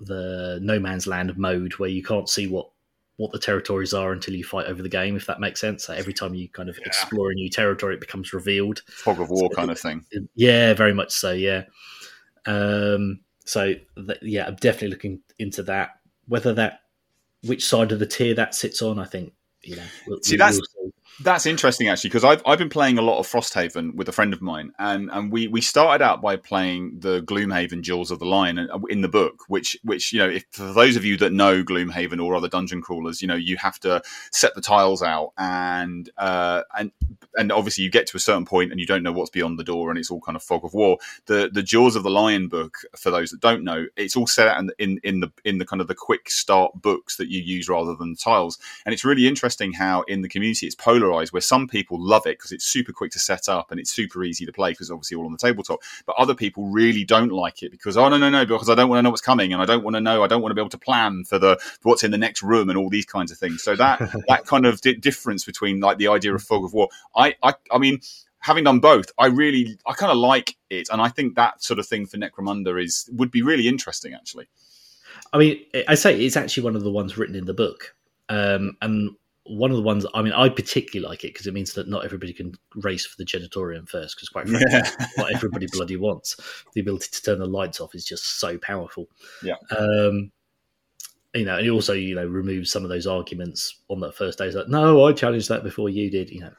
the 0.00 0.58
no 0.62 0.78
man's 0.78 1.06
land 1.06 1.36
mode 1.38 1.72
where 1.74 1.88
you 1.88 2.02
can't 2.02 2.28
see 2.28 2.46
what 2.46 2.68
what 3.16 3.30
the 3.32 3.38
territories 3.38 3.94
are 3.94 4.12
until 4.12 4.34
you 4.34 4.42
fight 4.44 4.66
over 4.66 4.82
the 4.82 4.88
game. 4.88 5.14
If 5.16 5.26
that 5.26 5.38
makes 5.40 5.60
sense, 5.60 5.84
so 5.84 5.94
every 5.94 6.12
time 6.12 6.34
you 6.34 6.48
kind 6.48 6.68
of 6.68 6.76
Yeah. 6.78 6.86
explore 6.86 7.30
a 7.30 7.34
new 7.34 7.48
territory, 7.48 7.94
it 7.94 8.00
becomes 8.00 8.32
revealed. 8.32 8.82
Fog 8.88 9.20
of 9.20 9.30
war 9.30 9.48
kind 9.50 9.70
of 9.70 9.78
thing. 9.78 10.04
Yeah, 10.34 10.74
very 10.74 10.92
much 10.94 11.12
so. 11.12 11.32
Yeah. 11.32 11.64
Um, 12.46 13.20
so 13.44 13.74
th- 13.96 14.18
yeah, 14.22 14.46
I'm 14.46 14.56
definitely 14.56 14.88
looking 14.88 15.20
into 15.38 15.62
that. 15.64 15.90
Whether 16.26 16.52
that, 16.54 16.80
which 17.44 17.64
side 17.66 17.92
of 17.92 17.98
the 17.98 18.06
tier 18.06 18.34
that 18.34 18.54
sits 18.54 18.82
on, 18.82 18.98
I 18.98 19.04
think 19.04 19.32
you 19.62 19.76
know. 19.76 19.82
We'll, 20.06 20.20
See, 20.22 20.34
we- 20.34 20.38
that's- 20.38 20.56
we'll 20.76 20.83
see. 20.83 20.83
That's 21.20 21.46
interesting 21.46 21.88
actually 21.88 22.10
because 22.10 22.24
I've 22.24 22.42
I've 22.44 22.58
been 22.58 22.68
playing 22.68 22.98
a 22.98 23.02
lot 23.02 23.20
of 23.20 23.26
Frosthaven 23.28 23.94
with 23.94 24.08
a 24.08 24.12
friend 24.12 24.32
of 24.32 24.42
mine, 24.42 24.72
and 24.80 25.10
and 25.12 25.30
we 25.30 25.46
we 25.46 25.60
started 25.60 26.02
out 26.04 26.20
by 26.20 26.34
playing 26.36 26.98
the 26.98 27.22
Gloomhaven 27.22 27.82
Jaws 27.82 28.10
of 28.10 28.18
the 28.18 28.24
Lion 28.24 28.58
uh, 28.58 28.78
in 28.88 29.00
the 29.00 29.08
book, 29.08 29.44
which 29.46 29.78
which 29.84 30.12
you 30.12 30.18
know 30.18 30.28
if 30.28 30.44
for 30.50 30.72
those 30.72 30.96
of 30.96 31.04
you 31.04 31.16
that 31.18 31.32
know 31.32 31.62
Gloomhaven 31.62 32.22
or 32.22 32.34
other 32.34 32.48
dungeon 32.48 32.82
crawlers, 32.82 33.22
you 33.22 33.28
know 33.28 33.36
you 33.36 33.56
have 33.58 33.78
to 33.80 34.02
set 34.32 34.56
the 34.56 34.60
tiles 34.60 35.02
out 35.02 35.32
and 35.38 36.10
uh, 36.18 36.62
and 36.76 36.90
and 37.36 37.52
obviously 37.52 37.84
you 37.84 37.90
get 37.90 38.08
to 38.08 38.16
a 38.16 38.20
certain 38.20 38.44
point 38.44 38.72
and 38.72 38.80
you 38.80 38.86
don't 38.86 39.04
know 39.04 39.12
what's 39.12 39.30
beyond 39.30 39.56
the 39.56 39.64
door 39.64 39.90
and 39.90 39.98
it's 39.98 40.10
all 40.10 40.20
kind 40.20 40.36
of 40.36 40.42
fog 40.42 40.64
of 40.64 40.74
war. 40.74 40.98
The 41.26 41.48
the 41.52 41.62
Jaws 41.62 41.94
of 41.94 42.02
the 42.02 42.10
Lion 42.10 42.48
book, 42.48 42.78
for 42.96 43.12
those 43.12 43.30
that 43.30 43.40
don't 43.40 43.62
know, 43.62 43.86
it's 43.96 44.16
all 44.16 44.26
set 44.26 44.48
out 44.48 44.58
in, 44.58 44.70
in 44.78 45.00
in 45.04 45.20
the 45.20 45.32
in 45.44 45.58
the 45.58 45.66
kind 45.66 45.80
of 45.80 45.86
the 45.86 45.94
quick 45.94 46.28
start 46.28 46.82
books 46.82 47.18
that 47.18 47.28
you 47.28 47.40
use 47.40 47.68
rather 47.68 47.94
than 47.94 48.16
tiles. 48.16 48.58
And 48.84 48.92
it's 48.92 49.04
really 49.04 49.28
interesting 49.28 49.74
how 49.74 50.02
in 50.02 50.22
the 50.22 50.28
community 50.28 50.66
it's 50.66 50.74
polarized, 50.74 51.03
where 51.12 51.40
some 51.40 51.66
people 51.66 51.98
love 52.00 52.26
it 52.26 52.38
because 52.38 52.52
it's 52.52 52.64
super 52.64 52.92
quick 52.92 53.12
to 53.12 53.18
set 53.18 53.48
up 53.48 53.70
and 53.70 53.80
it's 53.80 53.90
super 53.90 54.24
easy 54.24 54.46
to 54.46 54.52
play 54.52 54.70
because 54.72 54.90
obviously 54.90 55.16
all 55.16 55.26
on 55.26 55.32
the 55.32 55.38
tabletop. 55.38 55.80
But 56.06 56.16
other 56.18 56.34
people 56.34 56.66
really 56.66 57.04
don't 57.04 57.30
like 57.30 57.62
it 57.62 57.70
because 57.70 57.96
oh 57.96 58.08
no 58.08 58.18
no 58.18 58.30
no 58.30 58.44
because 58.44 58.70
I 58.70 58.74
don't 58.74 58.88
want 58.88 58.98
to 58.98 59.02
know 59.02 59.10
what's 59.10 59.22
coming 59.22 59.52
and 59.52 59.60
I 59.60 59.64
don't 59.64 59.84
want 59.84 59.94
to 59.94 60.00
know 60.00 60.22
I 60.22 60.26
don't 60.26 60.42
want 60.42 60.50
to 60.50 60.54
be 60.54 60.60
able 60.60 60.70
to 60.70 60.78
plan 60.78 61.24
for 61.24 61.38
the 61.38 61.56
for 61.80 61.90
what's 61.90 62.04
in 62.04 62.10
the 62.10 62.18
next 62.18 62.42
room 62.42 62.68
and 62.68 62.78
all 62.78 62.88
these 62.88 63.06
kinds 63.06 63.30
of 63.30 63.38
things. 63.38 63.62
So 63.62 63.76
that 63.76 63.98
that 64.28 64.46
kind 64.46 64.66
of 64.66 64.80
di- 64.80 64.94
difference 64.94 65.44
between 65.44 65.80
like 65.80 65.98
the 65.98 66.08
idea 66.08 66.34
of 66.34 66.42
fog 66.42 66.64
of 66.64 66.72
war, 66.72 66.88
I 67.16 67.34
I 67.42 67.54
I 67.70 67.78
mean. 67.78 68.00
Having 68.40 68.64
done 68.64 68.78
both, 68.78 69.10
I 69.18 69.28
really, 69.28 69.78
I 69.86 69.94
kind 69.94 70.12
of 70.12 70.18
like 70.18 70.58
it, 70.68 70.90
and 70.92 71.00
I 71.00 71.08
think 71.08 71.34
that 71.36 71.62
sort 71.62 71.78
of 71.78 71.86
thing 71.86 72.04
for 72.04 72.18
Necromunda 72.18 72.78
is 72.78 73.08
would 73.14 73.30
be 73.30 73.40
really 73.40 73.66
interesting, 73.66 74.12
actually. 74.12 74.48
I 75.32 75.38
mean, 75.38 75.64
I 75.88 75.94
say 75.94 76.20
it's 76.20 76.36
actually 76.36 76.64
one 76.64 76.76
of 76.76 76.82
the 76.82 76.90
ones 76.90 77.16
written 77.16 77.36
in 77.36 77.46
the 77.46 77.54
book, 77.54 77.94
um, 78.28 78.76
and 78.82 79.16
one 79.46 79.70
of 79.70 79.76
the 79.76 79.82
ones. 79.82 80.06
I 80.14 80.22
mean, 80.22 80.32
I 80.32 80.48
particularly 80.48 81.08
like 81.08 81.24
it 81.24 81.32
because 81.32 81.46
it 81.46 81.54
means 81.54 81.74
that 81.74 81.88
not 81.88 82.04
everybody 82.04 82.32
can 82.32 82.54
race 82.76 83.04
for 83.06 83.16
the 83.16 83.24
generatorium 83.24 83.88
first. 83.88 84.16
Because 84.16 84.28
quite 84.28 84.48
frankly, 84.48 84.70
Yeah. 84.70 85.06
what 85.16 85.34
everybody 85.34 85.66
bloody 85.72 85.96
wants. 85.96 86.36
The 86.74 86.80
ability 86.80 87.08
to 87.12 87.22
turn 87.22 87.38
the 87.38 87.46
lights 87.46 87.80
off 87.80 87.94
is 87.94 88.04
just 88.04 88.40
so 88.40 88.58
powerful. 88.58 89.08
Yeah. 89.42 89.56
Um, 89.76 90.32
you 91.34 91.44
know, 91.44 91.56
and 91.56 91.66
it 91.66 91.70
also 91.70 91.92
you 91.92 92.14
know 92.14 92.26
removes 92.26 92.70
some 92.70 92.84
of 92.84 92.90
those 92.90 93.06
arguments 93.06 93.80
on 93.88 94.00
that 94.00 94.14
first 94.14 94.38
day. 94.38 94.46
It's 94.46 94.56
like, 94.56 94.68
no, 94.68 95.04
I 95.04 95.12
challenged 95.12 95.48
that 95.48 95.64
before 95.64 95.88
you 95.88 96.10
did. 96.10 96.30
You 96.30 96.42
know, 96.42 96.52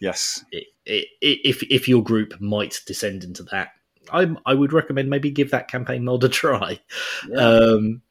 Yes, 0.00 0.44
it, 0.50 0.64
it, 0.84 1.06
if 1.20 1.62
if 1.64 1.86
your 1.86 2.02
group 2.02 2.40
might 2.40 2.80
descend 2.86 3.24
into 3.24 3.42
that, 3.44 3.68
I 4.10 4.34
I 4.46 4.54
would 4.54 4.72
recommend 4.72 5.10
maybe 5.10 5.30
give 5.30 5.50
that 5.50 5.68
campaign 5.68 6.04
mod 6.04 6.24
a 6.24 6.28
try. 6.28 6.80
Um, 7.36 8.02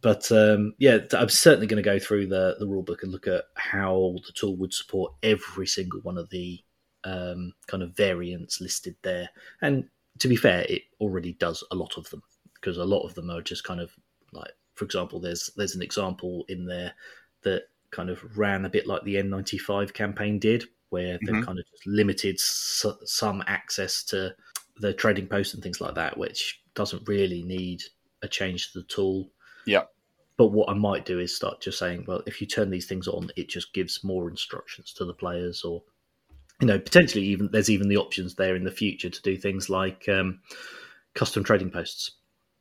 but 0.00 0.30
um, 0.32 0.74
yeah, 0.78 0.98
I'm 1.12 1.28
certainly 1.28 1.66
going 1.66 1.82
to 1.82 1.88
go 1.88 1.98
through 1.98 2.26
the 2.26 2.56
the 2.58 2.66
rule 2.66 2.82
book 2.82 3.02
and 3.02 3.12
look 3.12 3.26
at 3.26 3.44
how 3.56 4.16
the 4.26 4.32
tool 4.32 4.56
would 4.56 4.72
support 4.72 5.12
every 5.22 5.66
single 5.66 6.00
one 6.00 6.18
of 6.18 6.30
the 6.30 6.60
um, 7.04 7.52
kind 7.66 7.82
of 7.82 7.96
variants 7.96 8.60
listed 8.60 8.96
there. 9.02 9.28
And 9.62 9.88
to 10.18 10.28
be 10.28 10.36
fair, 10.36 10.66
it 10.68 10.82
already 11.00 11.32
does 11.34 11.64
a 11.70 11.74
lot 11.76 11.96
of 11.96 12.08
them 12.10 12.22
because 12.54 12.76
a 12.78 12.84
lot 12.84 13.04
of 13.04 13.14
them 13.14 13.30
are 13.30 13.42
just 13.42 13.64
kind 13.64 13.80
of 13.80 13.90
like, 14.32 14.52
for 14.74 14.84
example, 14.84 15.20
there's 15.20 15.50
there's 15.56 15.74
an 15.74 15.82
example 15.82 16.44
in 16.48 16.66
there 16.66 16.92
that 17.42 17.64
kind 17.90 18.10
of 18.10 18.36
ran 18.36 18.64
a 18.64 18.70
bit 18.70 18.86
like 18.86 19.02
the 19.04 19.16
N95 19.16 19.94
campaign 19.94 20.38
did, 20.38 20.64
where 20.90 21.18
they've 21.24 21.34
Mhm. 21.36 21.44
kind 21.44 21.58
of 21.58 21.64
just 21.70 21.86
limited 21.86 22.36
s- 22.36 22.84
some 23.04 23.42
access 23.46 24.04
to 24.04 24.34
the 24.76 24.92
trading 24.92 25.26
post 25.26 25.54
and 25.54 25.62
things 25.62 25.80
like 25.80 25.94
that, 25.94 26.16
which 26.18 26.62
doesn't 26.74 27.08
really 27.08 27.42
need 27.42 27.82
a 28.22 28.28
change 28.28 28.72
to 28.72 28.80
the 28.80 28.86
tool. 28.86 29.32
Yeah. 29.68 29.84
But 30.36 30.48
what 30.48 30.70
I 30.70 30.74
might 30.74 31.04
do 31.04 31.18
is 31.18 31.34
start 31.34 31.60
just 31.60 31.78
saying, 31.78 32.04
well, 32.06 32.22
if 32.26 32.40
you 32.40 32.46
turn 32.46 32.70
these 32.70 32.86
things 32.86 33.08
on, 33.08 33.30
it 33.36 33.48
just 33.48 33.74
gives 33.74 34.04
more 34.04 34.30
instructions 34.30 34.92
to 34.94 35.04
the 35.04 35.12
players, 35.12 35.64
or 35.64 35.82
you 36.60 36.66
know, 36.66 36.78
potentially 36.78 37.24
even 37.26 37.50
there's 37.52 37.70
even 37.70 37.88
the 37.88 37.96
options 37.96 38.34
there 38.34 38.56
in 38.56 38.64
the 38.64 38.70
future 38.70 39.10
to 39.10 39.22
do 39.22 39.36
things 39.36 39.68
like 39.68 40.08
um, 40.08 40.40
custom 41.14 41.42
trading 41.44 41.70
posts. 41.70 42.12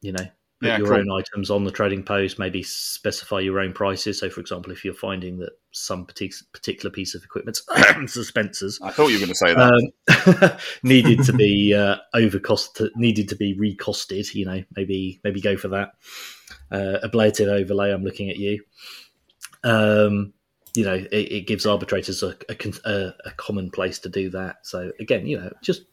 You 0.02 0.12
know, 0.12 0.26
put 0.60 0.70
Yeah, 0.70 0.78
your 0.78 0.88
cool. 0.88 0.98
own 0.98 1.12
items 1.12 1.52
on 1.52 1.64
the 1.64 1.72
trading 1.72 2.04
post, 2.04 2.40
maybe 2.40 2.64
specify 2.64 3.40
your 3.40 3.60
own 3.60 3.74
prices. 3.74 4.20
So, 4.20 4.30
for 4.30 4.42
example, 4.42 4.72
if 4.72 4.84
you're 4.84 4.94
finding 4.94 5.38
that 5.40 5.52
some 5.72 6.06
particular 6.06 6.92
piece 6.92 7.14
of 7.16 7.24
equipment, 7.24 7.60
suspensors, 7.70 8.80
I 8.82 8.92
thought 8.92 9.08
you 9.10 9.20
were 9.20 9.26
going 9.26 9.30
to 9.30 9.36
say 9.36 9.54
that. 9.54 10.52
um, 10.52 10.58
needed 10.84 11.24
to 11.26 11.34
be 11.34 11.74
uh, 11.76 11.98
overcost, 12.16 12.90
needed 12.96 13.30
to 13.30 13.36
be 13.36 13.56
recosted. 13.56 14.34
You 14.34 14.46
know, 14.46 14.64
maybe 14.76 15.22
maybe 15.24 15.42
go 15.42 15.58
for 15.58 15.68
that. 15.70 15.94
Uh, 16.72 16.98
ablative 17.04 17.48
overlay. 17.48 17.92
I'm 17.92 18.04
looking 18.04 18.30
at 18.30 18.38
you. 18.38 18.64
Um, 19.64 20.34
you 20.76 20.84
know, 20.84 20.94
it, 20.94 21.10
it 21.12 21.48
gives 21.48 21.66
arbitrators 21.66 22.22
a, 22.24 22.36
a, 22.50 22.56
a, 22.86 23.14
a 23.26 23.32
common 23.38 23.72
place 23.72 24.00
to 24.00 24.10
do 24.10 24.30
that. 24.32 24.58
So 24.68 24.92
again, 25.00 25.26
you 25.26 25.40
know, 25.40 25.52
just 25.62 25.84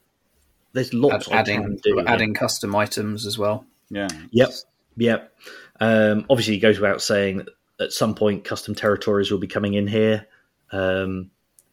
there's 0.73 0.93
lots 0.93 1.29
I 1.29 1.37
adding 1.39 1.63
can 1.63 1.77
do. 1.77 1.95
here. 1.97 2.05
adding 2.07 2.35
custom 2.35 2.75
items 2.75 3.27
as 3.27 3.39
well. 3.39 3.65
yeah. 3.91 4.09
Yep. 4.33 4.51
Yep. 4.97 5.33
Um, 5.81 6.27
obviously, 6.29 6.57
it 6.57 6.61
goes 6.61 6.79
without 6.79 7.03
saying 7.03 7.39
that 7.39 7.49
at 7.81 7.93
some 7.93 8.15
point 8.15 8.45
custom 8.45 8.75
territories 8.75 9.31
will 9.31 9.39
be 9.39 9.47
coming 9.47 9.75
in 9.75 9.87
here. 9.87 10.27
Um, 10.71 11.31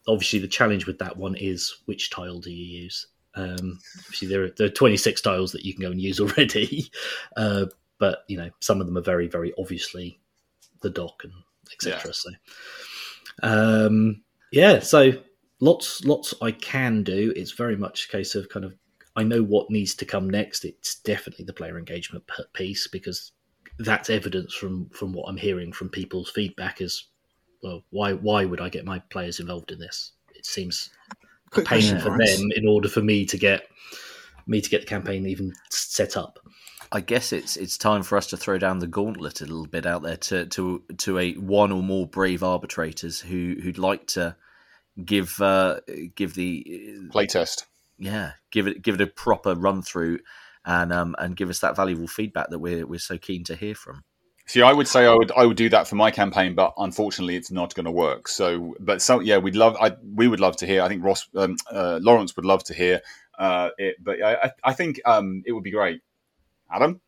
obviously, 0.08 0.38
the 0.38 0.48
challenge 0.48 0.86
with 0.86 0.98
that 0.98 1.16
one 1.16 1.34
is 1.36 1.76
which 1.86 2.10
tile 2.10 2.38
do 2.40 2.50
you 2.50 2.82
use? 2.82 3.06
Um, 3.34 3.78
obviously, 3.98 4.28
there 4.28 4.44
are, 4.44 4.50
there 4.56 4.66
are 4.66 4.70
26 4.70 5.20
tiles 5.20 5.52
that 5.52 5.64
you 5.64 5.72
can 5.74 5.82
go 5.82 5.90
and 5.90 6.00
use 6.00 6.20
already, 6.20 6.90
uh, 7.36 7.66
but 8.02 8.24
you 8.26 8.36
know 8.36 8.50
some 8.58 8.80
of 8.80 8.88
them 8.88 8.98
are 8.98 9.08
very, 9.12 9.28
very 9.28 9.52
obviously 9.56 10.18
the 10.80 10.90
doc 10.90 11.22
and 11.22 11.32
etc. 11.72 12.12
So, 12.12 12.30
um, 13.44 14.24
yeah, 14.50 14.80
so 14.80 15.12
lots, 15.60 16.04
lots 16.04 16.34
I 16.42 16.50
can 16.50 17.04
do. 17.04 17.32
It's 17.36 17.52
very 17.52 17.76
much 17.76 18.06
a 18.06 18.08
case 18.08 18.34
of 18.34 18.48
kind 18.48 18.64
of 18.64 18.74
I 19.14 19.22
know 19.22 19.44
what 19.44 19.70
needs 19.70 19.94
to 19.94 20.04
come 20.04 20.28
next. 20.28 20.64
It's 20.64 20.96
definitely 20.96 21.44
the 21.44 21.52
player 21.52 21.78
engagement 21.78 22.24
piece 22.54 22.88
because 22.88 23.30
that's 23.78 24.10
evidence 24.10 24.52
from 24.52 24.88
from 24.88 25.12
what 25.12 25.28
I'm 25.28 25.36
hearing 25.36 25.72
from 25.72 25.88
people's 25.88 26.28
feedback. 26.28 26.80
Is 26.80 27.06
well, 27.62 27.84
why 27.90 28.14
why 28.14 28.44
would 28.46 28.60
I 28.60 28.68
get 28.68 28.84
my 28.84 28.98
players 29.10 29.38
involved 29.38 29.70
in 29.70 29.78
this? 29.78 30.10
It 30.34 30.44
seems 30.44 30.90
a 31.56 31.60
pain 31.60 32.00
for 32.00 32.18
them 32.18 32.50
in 32.56 32.66
order 32.66 32.88
for 32.88 33.00
me 33.00 33.24
to 33.26 33.38
get 33.38 33.68
me 34.48 34.60
to 34.60 34.70
get 34.70 34.80
the 34.80 34.88
campaign 34.88 35.24
even 35.24 35.52
set 35.70 36.16
up. 36.16 36.40
I 36.92 37.00
guess 37.00 37.32
it's 37.32 37.56
it's 37.56 37.78
time 37.78 38.02
for 38.02 38.18
us 38.18 38.26
to 38.28 38.36
throw 38.36 38.58
down 38.58 38.78
the 38.78 38.86
gauntlet 38.86 39.40
a 39.40 39.46
little 39.46 39.66
bit 39.66 39.86
out 39.86 40.02
there 40.02 40.18
to 40.18 40.44
to 40.46 40.82
to 40.98 41.18
a 41.18 41.32
one 41.34 41.72
or 41.72 41.82
more 41.82 42.06
brave 42.06 42.42
arbitrators 42.42 43.18
who 43.18 43.56
who'd 43.62 43.78
like 43.78 44.06
to 44.08 44.36
give 45.02 45.40
uh, 45.40 45.80
give 46.14 46.34
the 46.34 47.08
Playtest. 47.10 47.64
yeah 47.98 48.32
give 48.50 48.66
it 48.66 48.82
give 48.82 48.96
it 48.96 49.00
a 49.00 49.06
proper 49.06 49.54
run 49.54 49.80
through 49.80 50.18
and 50.66 50.92
um, 50.92 51.16
and 51.18 51.34
give 51.34 51.48
us 51.48 51.60
that 51.60 51.76
valuable 51.76 52.06
feedback 52.06 52.50
that 52.50 52.58
we're 52.58 52.86
we're 52.86 52.98
so 52.98 53.16
keen 53.16 53.42
to 53.44 53.56
hear 53.56 53.74
from. 53.74 54.04
See, 54.46 54.60
I 54.60 54.72
would 54.72 54.88
say 54.88 55.06
I 55.06 55.14
would 55.14 55.32
I 55.32 55.46
would 55.46 55.56
do 55.56 55.70
that 55.70 55.88
for 55.88 55.94
my 55.94 56.10
campaign, 56.10 56.54
but 56.54 56.74
unfortunately, 56.76 57.36
it's 57.36 57.50
not 57.50 57.74
going 57.74 57.86
to 57.86 57.90
work. 57.90 58.28
So, 58.28 58.74
but 58.80 59.00
so 59.00 59.20
yeah, 59.20 59.38
we'd 59.38 59.56
love 59.56 59.76
I 59.80 59.92
we 60.14 60.28
would 60.28 60.40
love 60.40 60.56
to 60.58 60.66
hear. 60.66 60.82
I 60.82 60.88
think 60.88 61.02
Ross 61.02 61.26
um, 61.36 61.56
uh, 61.70 62.00
Lawrence 62.02 62.36
would 62.36 62.44
love 62.44 62.62
to 62.64 62.74
hear 62.74 63.00
uh, 63.38 63.70
it, 63.78 63.96
but 63.98 64.22
I 64.22 64.52
I 64.62 64.72
think 64.74 65.00
um, 65.06 65.42
it 65.46 65.52
would 65.52 65.64
be 65.64 65.70
great. 65.70 66.02
Adam. 66.72 67.00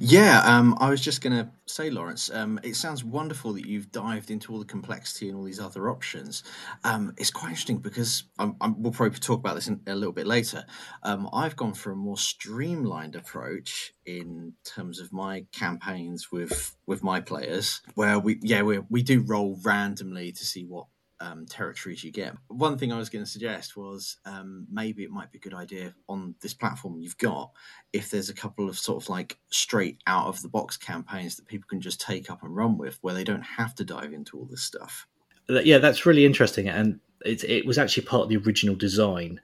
Yeah, 0.00 0.42
um, 0.44 0.76
I 0.80 0.90
was 0.90 1.00
just 1.00 1.22
going 1.22 1.32
to 1.32 1.50
say, 1.66 1.88
Lawrence, 1.88 2.30
um, 2.30 2.60
it 2.62 2.76
sounds 2.76 3.02
wonderful 3.02 3.54
that 3.54 3.66
you've 3.66 3.90
dived 3.90 4.30
into 4.30 4.52
all 4.52 4.58
the 4.58 4.66
complexity 4.66 5.28
and 5.28 5.36
all 5.36 5.44
these 5.44 5.60
other 5.60 5.88
options. 5.88 6.42
Um, 6.84 7.14
it's 7.16 7.30
quite 7.30 7.50
interesting 7.50 7.78
because 7.78 8.24
I'm, 8.38 8.54
I'm, 8.60 8.82
we'll 8.82 8.92
probably 8.92 9.18
talk 9.18 9.40
about 9.40 9.54
this 9.54 9.68
in, 9.68 9.80
a 9.86 9.94
little 9.94 10.12
bit 10.12 10.26
later. 10.26 10.64
Um, 11.02 11.28
I've 11.32 11.56
gone 11.56 11.74
for 11.74 11.92
a 11.92 11.96
more 11.96 12.18
streamlined 12.18 13.16
approach 13.16 13.94
in 14.04 14.52
terms 14.64 15.00
of 15.00 15.12
my 15.12 15.46
campaigns 15.52 16.30
with 16.30 16.76
with 16.86 17.02
my 17.02 17.20
players, 17.20 17.80
where 17.94 18.18
we 18.18 18.38
yeah 18.42 18.62
we 18.62 18.80
we 18.90 19.02
do 19.02 19.22
roll 19.22 19.58
randomly 19.64 20.32
to 20.32 20.44
see 20.44 20.64
what 20.64 20.86
um, 21.22 21.46
territories 21.46 22.02
you 22.02 22.10
get. 22.10 22.34
One 22.48 22.76
thing 22.76 22.92
I 22.92 22.98
was 22.98 23.08
going 23.08 23.24
to 23.24 23.30
suggest 23.30 23.76
was 23.76 24.16
um, 24.24 24.66
maybe 24.70 25.04
it 25.04 25.10
might 25.10 25.30
be 25.30 25.38
a 25.38 25.40
good 25.40 25.54
idea 25.54 25.94
on 26.08 26.34
this 26.40 26.52
platform 26.52 26.98
you've 26.98 27.18
got 27.18 27.52
if 27.92 28.10
there's 28.10 28.28
a 28.28 28.34
couple 28.34 28.68
of 28.68 28.78
sort 28.78 29.02
of 29.02 29.08
like 29.08 29.38
straight 29.50 29.98
out 30.06 30.26
of 30.26 30.42
the 30.42 30.48
box 30.48 30.76
campaigns 30.76 31.36
that 31.36 31.46
people 31.46 31.66
can 31.70 31.80
just 31.80 32.00
take 32.00 32.30
up 32.30 32.42
and 32.42 32.56
run 32.56 32.76
with, 32.76 32.98
where 33.02 33.14
they 33.14 33.24
don't 33.24 33.42
have 33.42 33.74
to 33.76 33.84
dive 33.84 34.12
into 34.12 34.36
all 34.36 34.46
this 34.46 34.62
stuff. 34.62 35.06
Yeah, 35.48 35.78
that's 35.78 36.06
really 36.06 36.24
interesting, 36.24 36.68
and 36.68 37.00
it, 37.24 37.44
it 37.44 37.66
was 37.66 37.78
actually 37.78 38.06
part 38.06 38.22
of 38.22 38.28
the 38.28 38.36
original 38.38 38.74
design. 38.74 39.40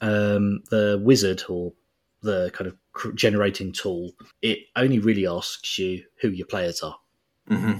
Um, 0.00 0.62
the 0.70 1.00
wizard 1.02 1.42
or 1.48 1.72
the 2.22 2.50
kind 2.52 2.68
of 2.68 3.16
generating 3.16 3.72
tool, 3.72 4.12
it 4.42 4.58
only 4.76 4.98
really 4.98 5.26
asks 5.26 5.78
you 5.78 6.04
who 6.20 6.28
your 6.28 6.46
players 6.46 6.82
are. 6.82 6.96
Mm-hmm. 7.50 7.78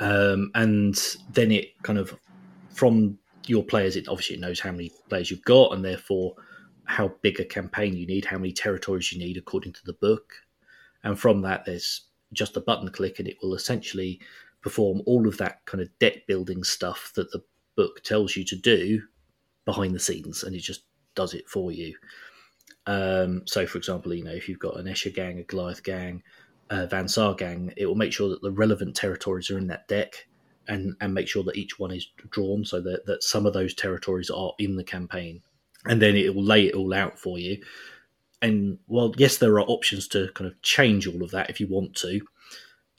Um, 0.00 0.50
and 0.54 0.96
then 1.32 1.50
it 1.50 1.82
kind 1.82 1.98
of 1.98 2.16
from 2.78 3.18
your 3.48 3.64
players, 3.64 3.96
it 3.96 4.08
obviously 4.08 4.36
knows 4.36 4.60
how 4.60 4.70
many 4.70 4.92
players 5.08 5.30
you've 5.30 5.44
got, 5.44 5.72
and 5.72 5.84
therefore 5.84 6.36
how 6.84 7.12
big 7.22 7.40
a 7.40 7.44
campaign 7.44 7.96
you 7.96 8.06
need, 8.06 8.24
how 8.24 8.38
many 8.38 8.52
territories 8.52 9.12
you 9.12 9.18
need 9.18 9.36
according 9.36 9.72
to 9.72 9.84
the 9.84 9.94
book. 9.94 10.32
And 11.02 11.18
from 11.18 11.42
that, 11.42 11.64
there's 11.64 12.02
just 12.32 12.56
a 12.56 12.60
button 12.60 12.88
click, 12.90 13.18
and 13.18 13.26
it 13.26 13.36
will 13.42 13.54
essentially 13.54 14.20
perform 14.62 15.02
all 15.06 15.26
of 15.26 15.38
that 15.38 15.64
kind 15.66 15.82
of 15.82 15.98
deck 15.98 16.26
building 16.28 16.62
stuff 16.62 17.12
that 17.16 17.32
the 17.32 17.42
book 17.74 18.02
tells 18.04 18.36
you 18.36 18.44
to 18.44 18.56
do 18.56 19.02
behind 19.64 19.92
the 19.92 19.98
scenes, 19.98 20.44
and 20.44 20.54
it 20.54 20.60
just 20.60 20.84
does 21.16 21.34
it 21.34 21.48
for 21.48 21.72
you. 21.72 21.96
Um, 22.86 23.42
so, 23.44 23.66
for 23.66 23.78
example, 23.78 24.14
you 24.14 24.22
know, 24.22 24.32
if 24.32 24.48
you've 24.48 24.60
got 24.60 24.78
an 24.78 24.86
Escher 24.86 25.12
gang, 25.12 25.40
a 25.40 25.42
Goliath 25.42 25.82
gang, 25.82 26.22
a 26.70 26.86
Van 26.86 27.08
Saar 27.08 27.34
gang, 27.34 27.72
it 27.76 27.86
will 27.86 27.96
make 27.96 28.12
sure 28.12 28.28
that 28.28 28.40
the 28.40 28.52
relevant 28.52 28.94
territories 28.94 29.50
are 29.50 29.58
in 29.58 29.66
that 29.66 29.88
deck 29.88 30.27
and 30.68 30.94
and 31.00 31.14
make 31.14 31.28
sure 31.28 31.42
that 31.44 31.56
each 31.56 31.78
one 31.78 31.90
is 31.90 32.08
drawn 32.30 32.64
so 32.64 32.80
that, 32.80 33.06
that 33.06 33.22
some 33.22 33.46
of 33.46 33.52
those 33.52 33.74
territories 33.74 34.30
are 34.30 34.52
in 34.58 34.76
the 34.76 34.84
campaign. 34.84 35.42
And 35.86 36.02
then 36.02 36.16
it 36.16 36.34
will 36.34 36.44
lay 36.44 36.66
it 36.66 36.74
all 36.74 36.92
out 36.92 37.18
for 37.18 37.38
you. 37.38 37.62
And 38.42 38.78
well 38.86 39.14
yes 39.16 39.38
there 39.38 39.54
are 39.54 39.62
options 39.62 40.06
to 40.08 40.30
kind 40.34 40.48
of 40.48 40.60
change 40.62 41.06
all 41.06 41.22
of 41.22 41.32
that 41.32 41.50
if 41.50 41.60
you 41.60 41.66
want 41.66 41.94
to 41.96 42.20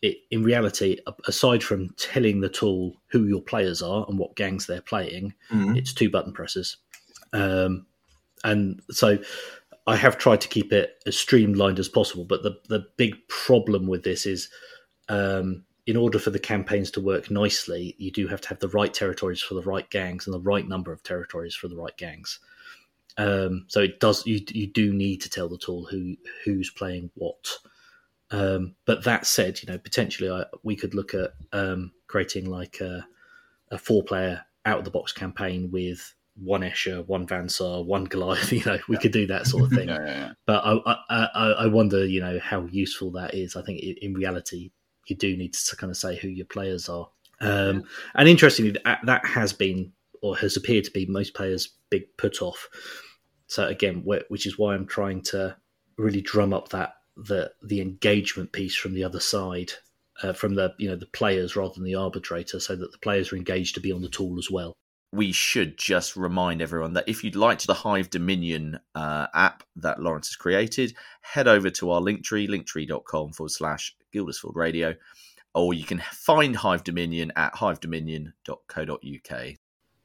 it 0.01 0.17
in 0.31 0.43
reality 0.43 0.97
aside 1.27 1.63
from 1.63 1.89
telling 1.97 2.39
the 2.39 2.49
tool 2.49 2.95
who 3.07 3.25
your 3.25 3.41
players 3.41 3.81
are 3.81 4.05
and 4.07 4.17
what 4.17 4.35
gangs 4.35 4.65
they're 4.65 4.81
playing 4.81 5.33
mm-hmm. 5.51 5.75
it's 5.75 5.93
two 5.93 6.09
button 6.09 6.33
presses. 6.33 6.77
Um, 7.33 7.85
and 8.43 8.81
so 8.89 9.17
i 9.87 9.95
have 9.95 10.17
tried 10.17 10.41
to 10.41 10.47
keep 10.47 10.71
it 10.71 11.01
as 11.05 11.17
streamlined 11.17 11.79
as 11.79 11.89
possible 11.89 12.23
but 12.23 12.43
the 12.43 12.57
the 12.69 12.85
big 12.97 13.15
problem 13.27 13.87
with 13.87 14.03
this 14.03 14.25
is 14.25 14.49
um, 15.09 15.65
in 15.89 15.97
order 15.97 16.19
for 16.19 16.29
the 16.29 16.37
campaigns 16.37 16.91
to 16.91 17.01
work 17.01 17.31
nicely, 17.31 17.95
you 17.97 18.11
do 18.11 18.27
have 18.27 18.39
to 18.39 18.49
have 18.49 18.59
the 18.59 18.67
right 18.67 18.93
territories 18.93 19.41
for 19.41 19.55
the 19.55 19.63
right 19.63 19.89
gangs 19.89 20.27
and 20.27 20.33
the 20.35 20.39
right 20.39 20.67
number 20.67 20.91
of 20.91 21.01
territories 21.01 21.55
for 21.55 21.67
the 21.67 21.75
right 21.75 21.97
gangs. 21.97 22.37
Um, 23.17 23.65
so 23.69 23.81
it 23.81 23.99
does 23.99 24.23
you 24.27 24.39
you 24.49 24.67
do 24.67 24.93
need 24.93 25.19
to 25.21 25.31
tell 25.31 25.49
the 25.49 25.57
tool 25.57 25.85
who 25.85 26.15
who's 26.45 26.69
playing 26.69 27.09
what. 27.15 27.57
Um, 28.29 28.75
but 28.85 29.03
that 29.05 29.25
said, 29.25 29.63
you 29.63 29.67
know 29.67 29.79
potentially 29.79 30.29
I, 30.29 30.45
we 30.61 30.75
could 30.75 30.93
look 30.93 31.15
at 31.15 31.31
um, 31.53 31.91
creating 32.05 32.51
like 32.51 32.81
a, 32.81 33.07
a 33.71 33.79
four 33.79 34.03
player 34.03 34.45
out 34.65 34.77
of 34.77 34.85
the 34.85 34.91
box 34.91 35.11
campaign 35.11 35.71
with 35.71 36.13
one 36.35 36.61
Escher, 36.61 37.03
one 37.07 37.25
Van 37.25 37.49
Saar, 37.49 37.83
one 37.83 38.03
Goliath. 38.03 38.51
You 38.53 38.63
know, 38.63 38.77
we 38.87 38.95
yeah. 38.95 39.01
could 39.01 39.11
do 39.11 39.25
that 39.25 39.47
sort 39.47 39.63
of 39.63 39.69
thing. 39.77 39.89
yeah, 39.89 40.05
yeah, 40.05 40.31
but 40.45 40.61
I, 40.63 40.97
I, 41.09 41.47
I, 41.63 41.67
wonder, 41.67 42.05
you 42.05 42.21
know, 42.21 42.37
how 42.39 42.65
useful 42.65 43.09
that 43.13 43.33
is. 43.33 43.55
I 43.55 43.63
think 43.63 43.81
in 43.81 44.13
reality, 44.13 44.69
you 45.09 45.15
do 45.15 45.35
need 45.35 45.53
to 45.53 45.75
kind 45.75 45.91
of 45.91 45.97
say 45.97 46.15
who 46.15 46.27
your 46.27 46.45
players 46.45 46.89
are. 46.89 47.09
Um. 47.41 47.83
And 48.15 48.27
interestingly, 48.27 48.75
that, 48.83 48.99
that 49.05 49.25
has 49.25 49.53
been 49.53 49.93
or 50.21 50.35
has 50.37 50.57
appeared 50.57 50.83
to 50.85 50.91
be 50.91 51.05
most 51.05 51.33
players' 51.33 51.69
big 51.89 52.05
put 52.17 52.41
off. 52.41 52.67
So 53.47 53.65
again, 53.65 54.03
which 54.05 54.45
is 54.45 54.57
why 54.57 54.75
I'm 54.75 54.85
trying 54.85 55.21
to 55.23 55.55
really 55.97 56.21
drum 56.21 56.53
up 56.53 56.69
that 56.69 56.93
the 57.17 57.51
the 57.63 57.81
engagement 57.81 58.51
piece 58.51 58.75
from 58.75 58.93
the 58.93 59.03
other 59.03 59.19
side, 59.19 59.73
uh, 60.23 60.33
from 60.33 60.55
the 60.55 60.73
you 60.77 60.89
know 60.89 60.95
the 60.95 61.05
players 61.07 61.55
rather 61.55 61.73
than 61.73 61.83
the 61.83 61.95
arbitrator, 61.95 62.59
so 62.59 62.75
that 62.75 62.91
the 62.91 62.97
players 62.99 63.31
are 63.31 63.35
engaged 63.37 63.75
to 63.75 63.81
be 63.81 63.91
on 63.91 64.01
the 64.01 64.09
tool 64.09 64.37
as 64.37 64.49
well. 64.49 64.73
We 65.11 65.31
should 65.31 65.77
just 65.77 66.15
remind 66.15 66.61
everyone 66.61 66.93
that 66.93 67.09
if 67.09 67.23
you'd 67.23 67.35
like 67.35 67.59
the 67.61 67.73
Hive 67.73 68.11
Dominion 68.11 68.79
uh, 68.93 69.25
app 69.33 69.63
that 69.77 69.99
Lawrence 69.99 70.27
has 70.27 70.35
created, 70.35 70.95
head 71.21 71.47
over 71.47 71.71
to 71.71 71.89
our 71.89 71.99
Linktree, 71.99 72.47
linktree.com 72.47 73.33
forward 73.33 73.49
slash 73.49 73.95
Guilders-Ford 74.11 74.55
Radio, 74.55 74.95
or 75.53 75.73
you 75.73 75.83
can 75.83 76.01
find 76.11 76.55
Hive 76.55 76.83
Dominion 76.83 77.31
at 77.35 77.53
hivedominion.co.uk. 77.53 79.55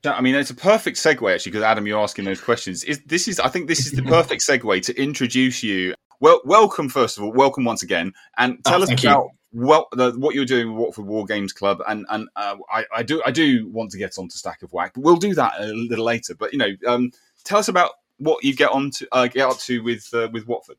I 0.06 0.20
mean, 0.20 0.34
it's 0.34 0.50
a 0.50 0.54
perfect 0.54 0.98
segue 0.98 1.34
actually, 1.34 1.52
because 1.52 1.64
Adam, 1.64 1.86
you're 1.86 2.00
asking 2.00 2.26
those 2.26 2.40
questions. 2.40 2.84
Is 2.84 3.00
this 3.06 3.26
is 3.26 3.40
I 3.40 3.48
think 3.48 3.68
this 3.68 3.86
is 3.86 3.92
the 3.92 4.02
perfect 4.16 4.42
segue 4.42 4.82
to 4.82 5.00
introduce 5.00 5.62
you. 5.62 5.94
Well, 6.20 6.40
welcome 6.44 6.88
first 6.88 7.16
of 7.16 7.24
all, 7.24 7.32
welcome 7.32 7.64
once 7.64 7.82
again, 7.82 8.12
and 8.36 8.62
tell 8.64 8.80
oh, 8.80 8.84
us 8.84 9.04
about 9.04 9.30
well, 9.54 9.86
the, 9.92 10.12
what 10.12 10.34
you're 10.34 10.44
doing 10.44 10.72
with 10.72 10.78
Watford 10.78 11.06
Wargames 11.06 11.54
Club, 11.54 11.80
and 11.88 12.04
and 12.10 12.28
uh, 12.36 12.56
I, 12.70 12.84
I, 12.94 13.02
do 13.02 13.22
I 13.24 13.30
do 13.30 13.68
want 13.68 13.92
to 13.92 13.98
get 13.98 14.18
onto 14.18 14.36
Stack 14.36 14.62
of 14.62 14.72
WAAC, 14.72 14.90
but 14.94 15.02
we'll 15.02 15.16
do 15.16 15.34
that 15.34 15.60
a 15.60 15.66
little 15.66 16.04
later. 16.04 16.34
But 16.34 16.52
you 16.52 16.58
know, 16.58 16.70
um, 16.86 17.12
tell 17.44 17.58
us 17.58 17.68
about 17.68 17.92
what 18.18 18.44
you 18.44 18.54
get 18.54 18.70
on 18.70 18.90
to 18.90 19.08
uh, 19.12 19.26
get 19.28 19.48
up 19.48 19.58
to 19.60 19.82
with 19.82 20.12
uh, 20.12 20.28
with 20.32 20.46
Watford. 20.46 20.76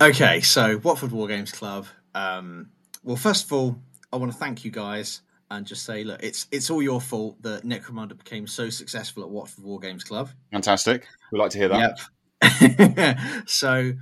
Okay, 0.00 0.40
so 0.40 0.78
Watford 0.78 1.10
Wargames 1.10 1.52
Club 1.52 1.86
um, 2.14 2.70
well, 3.02 3.16
first 3.16 3.46
of 3.46 3.52
all, 3.52 3.76
I 4.12 4.16
want 4.16 4.32
to 4.32 4.38
thank 4.38 4.64
you 4.64 4.70
guys 4.70 5.22
and 5.50 5.66
just 5.66 5.84
say, 5.84 6.04
look, 6.04 6.22
it's 6.22 6.46
it's 6.50 6.70
all 6.70 6.82
your 6.82 7.00
fault 7.00 7.40
that 7.42 7.64
Necromunda 7.64 8.16
became 8.16 8.46
so 8.46 8.70
successful 8.70 9.22
at 9.22 9.30
Watford 9.30 9.64
Wargames 9.64 10.04
Club. 10.04 10.30
Fantastic. 10.52 11.06
We'd 11.32 11.38
like 11.38 11.50
to 11.52 11.58
hear 11.58 11.68
that. 11.68 12.00
Yep. 12.42 13.18
so 13.46 13.92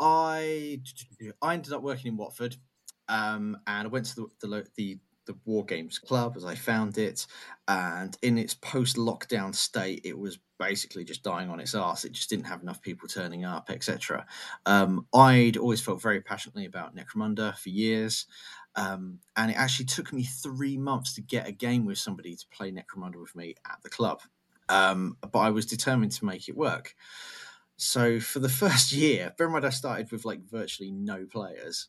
I 0.00 0.80
I 1.42 1.54
ended 1.54 1.72
up 1.72 1.82
working 1.82 2.12
in 2.12 2.16
Watford, 2.16 2.56
um, 3.08 3.56
and 3.66 3.86
I 3.86 3.90
went 3.90 4.06
to 4.06 4.28
the, 4.40 4.48
the 4.48 4.66
the 4.76 4.98
the 5.26 5.34
Wargames 5.46 6.00
Club 6.00 6.34
as 6.36 6.44
I 6.44 6.54
found 6.54 6.98
it, 6.98 7.26
and 7.68 8.16
in 8.22 8.38
its 8.38 8.54
post-lockdown 8.54 9.54
state, 9.54 10.00
it 10.04 10.18
was 10.18 10.38
basically 10.58 11.04
just 11.04 11.22
dying 11.22 11.50
on 11.50 11.60
its 11.60 11.74
ass. 11.74 12.04
It 12.04 12.12
just 12.12 12.30
didn't 12.30 12.46
have 12.46 12.62
enough 12.62 12.80
people 12.80 13.08
turning 13.08 13.44
up, 13.44 13.70
etc. 13.70 14.26
Um, 14.64 15.06
I'd 15.14 15.56
always 15.56 15.80
felt 15.80 16.00
very 16.00 16.20
passionately 16.20 16.64
about 16.64 16.96
Necromunda 16.96 17.56
for 17.56 17.68
years, 17.68 18.26
um, 18.76 19.18
and 19.36 19.50
it 19.50 19.56
actually 19.56 19.86
took 19.86 20.12
me 20.12 20.22
three 20.22 20.78
months 20.78 21.14
to 21.14 21.22
get 21.22 21.48
a 21.48 21.52
game 21.52 21.84
with 21.84 21.98
somebody 21.98 22.34
to 22.34 22.46
play 22.50 22.70
Necromunda 22.70 23.20
with 23.20 23.34
me 23.34 23.54
at 23.66 23.78
the 23.82 23.90
club. 23.90 24.20
Um, 24.68 25.16
but 25.20 25.38
I 25.38 25.50
was 25.50 25.66
determined 25.66 26.12
to 26.12 26.24
make 26.24 26.48
it 26.48 26.56
work. 26.56 26.94
So 27.76 28.20
for 28.20 28.38
the 28.38 28.48
first 28.64 28.92
year, 28.92 29.34
bear 29.36 29.46
in 29.46 29.52
mind 29.52 29.66
I 29.66 29.70
started 29.70 30.10
with 30.10 30.24
like 30.24 30.48
virtually 30.48 30.90
no 30.90 31.24
players. 31.24 31.88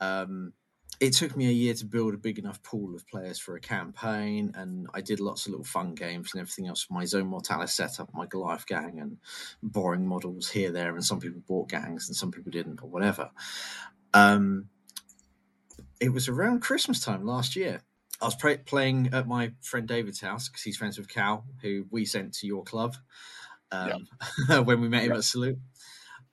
Um, 0.00 0.52
it 1.00 1.12
took 1.12 1.36
me 1.36 1.46
a 1.48 1.52
year 1.52 1.74
to 1.74 1.84
build 1.84 2.14
a 2.14 2.18
big 2.18 2.38
enough 2.38 2.62
pool 2.62 2.94
of 2.94 3.06
players 3.06 3.38
for 3.38 3.56
a 3.56 3.60
campaign, 3.60 4.52
and 4.54 4.86
I 4.94 5.00
did 5.00 5.20
lots 5.20 5.46
of 5.46 5.52
little 5.52 5.64
fun 5.64 5.94
games 5.94 6.30
and 6.32 6.40
everything 6.40 6.68
else. 6.68 6.86
My 6.90 7.04
Zone 7.04 7.26
Mortalis 7.26 7.74
setup, 7.74 8.12
my 8.14 8.26
Goliath 8.26 8.66
gang, 8.66 8.98
and 9.00 9.18
borrowing 9.62 10.06
models 10.06 10.48
here, 10.48 10.70
there, 10.70 10.94
and 10.94 11.04
some 11.04 11.20
people 11.20 11.42
bought 11.46 11.68
gangs 11.68 12.08
and 12.08 12.16
some 12.16 12.30
people 12.30 12.50
didn't, 12.50 12.82
or 12.82 12.88
whatever. 12.88 13.30
Um, 14.14 14.68
it 16.00 16.10
was 16.10 16.28
around 16.28 16.60
Christmas 16.60 17.00
time 17.00 17.26
last 17.26 17.56
year. 17.56 17.82
I 18.20 18.24
was 18.24 18.34
play- 18.34 18.56
playing 18.56 19.10
at 19.12 19.26
my 19.26 19.52
friend 19.60 19.86
David's 19.86 20.20
house 20.20 20.48
because 20.48 20.62
he's 20.62 20.78
friends 20.78 20.96
with 20.96 21.08
Cal, 21.08 21.44
who 21.60 21.86
we 21.90 22.06
sent 22.06 22.32
to 22.34 22.46
your 22.46 22.64
club 22.64 22.96
um, 23.70 24.06
yeah. 24.48 24.58
when 24.60 24.80
we 24.80 24.88
met 24.88 25.04
him 25.04 25.12
at 25.12 25.24
Salute. 25.24 25.58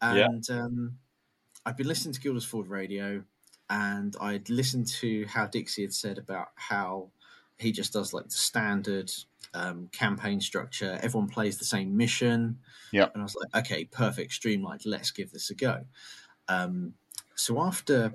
And 0.01 0.45
yeah. 0.47 0.55
um, 0.55 0.97
I've 1.66 1.78
been 1.78 1.88
listening 1.88 2.14
to 2.14 2.22
Guilders-Ford 2.22 2.68
Radio 2.68 3.24
and 3.74 4.15
I'd 4.21 4.51
listened 4.51 4.88
to 4.99 5.26
how 5.26 5.47
Dixie 5.47 5.82
had 5.82 5.93
said 5.93 6.19
about 6.19 6.49
how 6.53 7.09
he 7.57 7.71
just 7.71 7.91
does 7.91 8.13
like 8.13 8.26
the 8.26 8.32
standard 8.32 9.11
um, 9.55 9.89
campaign 9.91 10.39
structure. 10.41 10.99
Everyone 11.01 11.28
plays 11.28 11.57
the 11.57 11.65
same 11.65 11.97
mission. 11.97 12.59
Yeah. 12.91 13.07
And 13.11 13.24
I 13.24 13.24
was 13.24 13.36
like, 13.36 13.65
okay, 13.65 13.86
perfect, 13.86 14.34
streamlined. 14.34 14.86
Let's 14.86 15.09
give 15.09 15.32
this 15.32 15.49
a 15.49 15.55
go. 15.55 15.86
Um, 16.47 16.93
so 17.34 17.59
after 17.59 18.13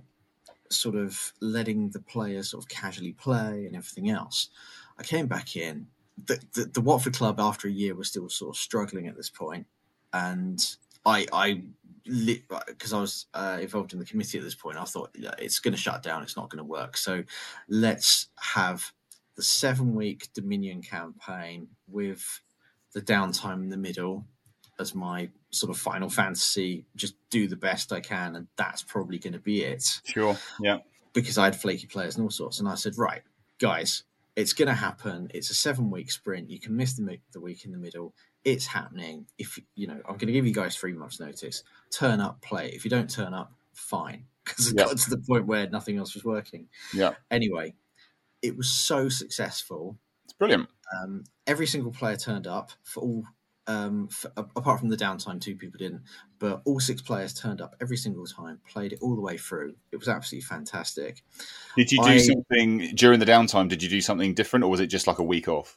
sort 0.70 0.94
of 0.94 1.32
letting 1.40 1.90
the 1.90 2.00
players 2.00 2.50
sort 2.50 2.62
of 2.62 2.68
casually 2.68 3.12
play 3.12 3.64
and 3.66 3.74
everything 3.74 4.11
else, 4.11 4.50
I 4.96 5.02
came 5.02 5.26
back 5.26 5.56
in. 5.56 5.88
The, 6.26 6.40
the, 6.54 6.64
the 6.66 6.80
Watford 6.80 7.14
club 7.14 7.40
after 7.40 7.66
a 7.66 7.72
year 7.72 7.96
was 7.96 8.09
still 8.09 8.28
sort 8.28 8.54
of 8.54 8.61
struggling 8.61 9.09
at 9.09 9.16
this 9.16 9.30
point, 9.30 9.66
and 10.12 10.64
I 11.06 11.26
I 11.32 11.62
because 12.09 12.92
I 12.92 13.00
was 13.00 13.26
uh, 13.34 13.59
involved 13.61 13.92
in 13.92 13.98
the 13.98 14.04
committee 14.04 14.38
at 14.38 14.44
this 14.44 14.54
point, 14.54 14.76
I 14.76 14.84
thought 14.84 15.11
yeah, 15.16 15.34
it's 15.38 15.59
going 15.59 15.74
to 15.74 15.80
shut 15.80 16.02
down. 16.02 16.22
It's 16.22 16.36
not 16.36 16.48
going 16.50 16.59
to 16.59 16.64
work. 16.64 16.96
So 16.96 17.24
let's 17.68 18.28
have 18.54 18.92
the 19.36 19.42
seven 19.42 19.94
week 19.94 20.28
Dominion 20.34 20.82
campaign 20.82 21.68
with 21.86 22.40
the 22.92 23.00
downtime 23.02 23.62
in 23.62 23.68
the 23.68 23.76
middle 23.76 24.26
as 24.80 24.94
my 24.94 25.28
sort 25.50 25.70
of 25.70 25.78
final 25.78 26.09
fantasy. 26.09 26.86
Just 26.96 27.14
do 27.30 27.48
the 27.48 27.56
best 27.56 27.92
I 27.92 28.00
can, 28.00 28.36
and 28.36 28.46
that's 28.56 28.82
probably 28.82 29.18
going 29.18 29.34
to 29.34 29.38
be 29.38 29.62
it. 29.62 30.00
Sure. 30.04 30.36
Yeah. 30.61 30.78
Because 31.12 31.38
I 31.38 31.44
had 31.44 31.56
flaky 31.56 31.86
players 31.86 32.16
and 32.16 32.24
all 32.24 32.30
sorts, 32.30 32.61
and 32.61 32.68
I 32.68 32.74
said, 32.74 32.96
right, 32.96 33.22
guys, 33.59 34.04
it's 34.36 34.52
going 34.52 34.68
to 34.68 34.74
happen. 34.74 35.28
It's 35.34 35.50
a 35.50 35.54
seven 35.54 35.90
week 35.90 36.11
sprint. 36.11 36.50
You 36.50 36.61
can 36.61 36.76
miss 36.76 36.94
the, 36.94 37.18
the 37.32 37.40
week 37.40 37.64
in 37.64 37.72
the 37.72 37.78
middle 37.78 38.14
it's 38.53 38.66
happening. 38.66 39.26
If 39.38 39.59
you 39.74 39.86
know, 39.86 40.01
I'm 40.09 40.16
going 40.16 40.26
to 40.26 40.32
give 40.32 40.46
you 40.46 40.55
guys 40.55 40.76
three 40.76 40.92
months' 40.92 41.20
notice. 41.20 41.62
Turn 41.90 42.20
up, 42.20 42.40
play. 42.40 42.70
If 42.74 42.84
you 42.84 42.90
don't 42.90 43.11
turn 43.11 43.34
up, 43.34 43.53
fine, 43.74 44.24
because 44.44 44.68
it 44.70 44.76
got 44.76 44.96
to 44.96 45.11
the 45.11 45.18
point 45.18 45.46
where 45.46 45.68
nothing 45.68 45.99
else 45.99 46.14
was 46.14 46.24
working. 46.24 46.68
Yeah. 46.94 47.14
Anyway, 47.30 47.74
it 48.42 48.57
was 48.57 48.70
so 48.70 49.09
successful. 49.09 49.99
It's 50.24 50.32
brilliant. 50.32 50.68
Um, 50.96 51.24
every 51.46 51.66
single 51.66 51.92
player 51.92 52.16
turned 52.16 52.46
up 52.46 52.70
for 52.82 53.03
all. 53.03 53.24
Um, 53.66 54.09
for, 54.09 54.32
apart 54.34 54.80
from 54.80 54.88
the 54.88 54.96
downtime, 54.96 55.42
two 55.42 55.55
people 55.55 55.76
didn't, 55.78 56.01
but 56.38 56.62
all 56.64 56.80
six 56.80 57.03
players 57.03 57.34
turned 57.34 57.61
up 57.61 57.76
every 57.82 57.99
single 57.99 58.24
time, 58.24 58.61
played 58.66 58.94
it 58.94 59.01
all 59.03 59.14
the 59.14 59.20
way 59.20 59.36
through. 59.36 59.74
It 59.92 59.99
was 59.99 60.09
absolutely 60.09 60.46
fantastic. 60.46 61.22
Did 61.76 61.92
you 61.92 62.03
do 62.03 62.09
I, 62.09 62.16
something 62.16 62.94
during 62.94 63.20
the 63.20 63.26
downtime? 63.26 63.68
Did 63.68 63.82
you 63.82 63.90
do 63.90 64.01
something 64.01 64.32
different, 64.32 64.64
or 64.64 64.70
was 64.70 64.80
it 64.80 64.86
just 64.86 65.07
like 65.07 65.18
a 65.18 65.22
week 65.22 65.49
off? 65.49 65.76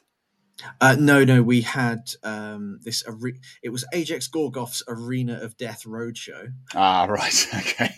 Uh, 0.80 0.96
no, 0.98 1.24
no, 1.24 1.42
we 1.42 1.60
had 1.62 2.10
um, 2.22 2.78
this. 2.82 3.02
Are- 3.04 3.18
it 3.62 3.70
was 3.70 3.84
Ajex 3.94 4.30
Gorgoth's 4.30 4.82
Arena 4.88 5.38
of 5.40 5.56
Death 5.56 5.84
Roadshow. 5.84 6.52
Ah, 6.74 7.04
right. 7.04 7.48
Okay. 7.62 7.90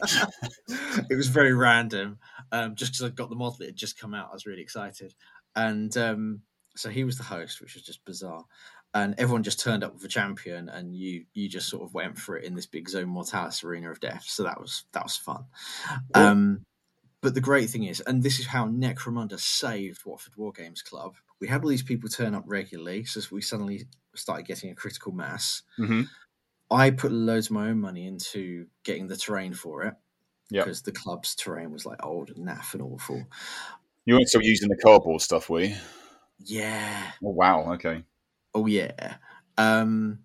it 1.11 1.17
was 1.17 1.29
very 1.29 1.53
random. 1.53 2.19
Um, 2.53 2.75
just 2.75 2.93
because 2.93 3.05
I 3.05 3.09
got 3.11 3.31
the 3.31 3.37
model, 3.37 3.63
it 3.63 3.67
had 3.67 3.77
just 3.77 3.99
come 3.99 4.15
out. 4.15 4.29
I 4.31 4.35
was 4.35 4.47
really 4.47 4.63
excited, 4.63 5.15
and 5.57 5.97
um, 5.97 6.41
so 6.77 6.91
he 6.91 7.05
was 7.05 7.17
the 7.17 7.25
host, 7.25 7.61
which 7.61 7.75
was 7.75 7.83
just 7.83 8.05
bizarre. 8.05 8.45
And 8.93 9.15
everyone 9.19 9.43
just 9.43 9.59
turned 9.59 9.83
up 9.83 9.93
with 9.95 10.05
a 10.05 10.09
champion, 10.09 10.69
and 10.69 10.95
you 10.95 11.25
you 11.33 11.49
just 11.49 11.69
sort 11.69 11.83
of 11.83 11.95
went 11.95 12.17
for 12.19 12.37
it 12.37 12.45
in 12.45 12.55
this 12.55 12.67
big 12.67 12.89
zone 12.89 13.09
mortalis 13.09 13.65
arena 13.65 13.91
of 13.91 14.01
death. 14.01 14.25
So 14.27 14.45
that 14.45 14.61
was 14.61 14.85
that 14.93 15.03
was 15.03 15.17
fun. 15.17 15.45
Um, 16.15 16.65
but 17.25 17.33
the 17.33 17.41
great 17.41 17.71
thing 17.71 17.85
is, 17.85 18.01
and 18.01 18.23
this 18.23 18.39
is 18.39 18.47
how 18.47 18.69
Necromunda 18.69 19.41
saved 19.41 20.05
Watford 20.05 20.35
Wargames 20.35 20.85
Club. 20.85 21.15
We 21.41 21.49
had 21.49 21.65
all 21.65 21.71
these 21.71 21.83
people 21.83 22.11
turn 22.11 22.35
up 22.35 22.45
regularly, 22.47 23.07
so 23.07 23.19
we 23.33 23.41
suddenly 23.41 23.87
started 24.15 24.45
getting 24.45 24.69
a 24.69 24.75
critical 24.75 25.11
mass. 25.11 25.63
Mm-hmm. 25.79 26.03
I 26.71 26.91
put 26.91 27.13
loads 27.13 27.47
of 27.47 27.53
my 27.53 27.71
own 27.71 27.81
money 27.81 28.07
into 28.07 28.67
getting 28.85 29.09
the 29.09 29.17
terrain 29.17 29.55
for 29.55 29.85
it 29.85 29.95
yep. 30.51 30.67
because 30.67 30.83
the 30.83 30.93
club's 30.93 31.35
terrain 31.35 31.73
was 31.73 31.87
like 31.87 32.05
old 32.05 32.29
and 32.29 32.47
naff 32.47 32.75
and 32.75 32.83
awful. 32.83 33.25
You 34.05 34.17
weren't 34.17 34.29
still 34.29 34.43
using 34.43 34.69
the 34.69 34.77
cardboard 34.77 35.23
stuff, 35.23 35.49
were 35.49 35.63
you? 35.63 35.77
Yeah. 36.39 37.11
Oh 37.25 37.31
wow. 37.31 37.73
Okay. 37.73 38.05
Oh 38.55 38.67
yeah. 38.67 39.17
Um, 39.57 40.19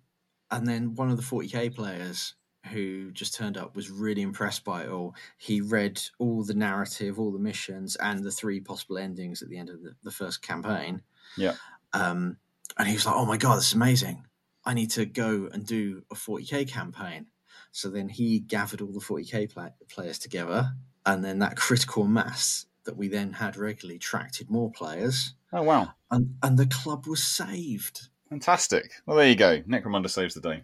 and 0.50 0.66
then 0.66 0.96
one 0.96 1.08
of 1.08 1.16
the 1.16 1.22
40k 1.22 1.74
players 1.74 2.34
who 2.66 3.10
just 3.12 3.34
turned 3.34 3.56
up 3.56 3.74
was 3.74 3.90
really 3.90 4.22
impressed 4.22 4.64
by 4.64 4.82
it 4.82 4.90
all. 4.90 5.14
He 5.38 5.60
read 5.60 6.00
all 6.18 6.44
the 6.44 6.54
narrative, 6.54 7.18
all 7.18 7.32
the 7.32 7.38
missions, 7.38 7.96
and 7.96 8.22
the 8.22 8.30
three 8.30 8.60
possible 8.60 8.98
endings 8.98 9.42
at 9.42 9.48
the 9.48 9.58
end 9.58 9.70
of 9.70 9.82
the, 9.82 9.94
the 10.02 10.10
first 10.10 10.42
campaign. 10.42 11.02
Yeah. 11.36 11.54
Um, 11.92 12.36
and 12.78 12.86
he 12.86 12.94
was 12.94 13.06
like, 13.06 13.16
"Oh 13.16 13.26
my 13.26 13.36
god, 13.36 13.56
this 13.56 13.68
is 13.68 13.74
amazing! 13.74 14.24
I 14.64 14.74
need 14.74 14.90
to 14.92 15.06
go 15.06 15.48
and 15.52 15.66
do 15.66 16.02
a 16.10 16.14
40k 16.14 16.68
campaign." 16.68 17.26
So 17.72 17.88
then 17.88 18.08
he 18.08 18.40
gathered 18.40 18.80
all 18.80 18.92
the 18.92 19.00
40k 19.00 19.52
play- 19.52 19.74
players 19.88 20.18
together, 20.18 20.72
and 21.06 21.24
then 21.24 21.38
that 21.40 21.56
critical 21.56 22.04
mass 22.04 22.66
that 22.84 22.96
we 22.96 23.08
then 23.08 23.32
had 23.34 23.56
regularly 23.56 23.96
attracted 23.96 24.50
more 24.50 24.70
players. 24.70 25.34
Oh 25.52 25.62
wow! 25.62 25.90
And 26.10 26.36
and 26.42 26.58
the 26.58 26.66
club 26.66 27.06
was 27.06 27.22
saved. 27.22 28.08
Fantastic. 28.28 28.92
Well, 29.06 29.16
there 29.16 29.28
you 29.28 29.34
go. 29.34 29.60
Necromunda 29.62 30.08
saves 30.08 30.34
the 30.34 30.40
day. 30.40 30.62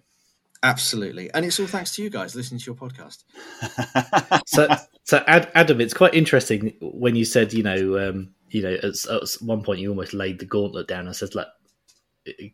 Absolutely, 0.63 1.31
and 1.33 1.45
it's 1.45 1.61
all 1.61 1.67
thanks 1.67 1.95
to 1.97 2.03
you 2.03 2.11
guys 2.11 2.35
listening 2.35 2.61
to 2.61 2.67
your 2.67 2.75
podcast. 2.75 3.25
so, 4.47 4.69
so 5.05 5.23
Adam, 5.27 5.81
it's 5.81 5.95
quite 5.95 6.15
interesting 6.15 6.75
when 6.81 7.15
you 7.15 7.25
said, 7.25 7.53
you 7.53 7.63
know, 7.63 8.09
um, 8.09 8.31
you 8.51 8.63
know, 8.63 8.75
at, 8.75 9.05
at, 9.07 9.29
one 9.41 9.63
point 9.63 9.81
you 9.81 9.91
almost 9.91 10.15
laid 10.15 10.39
the 10.39 10.47
gauntlet 10.47 10.89
down 10.89 11.07
and 11.07 11.15
said, 11.15 11.35
"Like, 11.35 11.49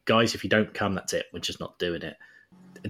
guys, 0.04 0.34
if 0.34 0.42
you 0.42 0.50
don't 0.50 0.74
come, 0.74 0.94
that's 0.94 1.12
it. 1.12 1.26
We're 1.32 1.40
just 1.40 1.60
not 1.60 1.78
doing 1.78 2.02
it." 2.02 2.16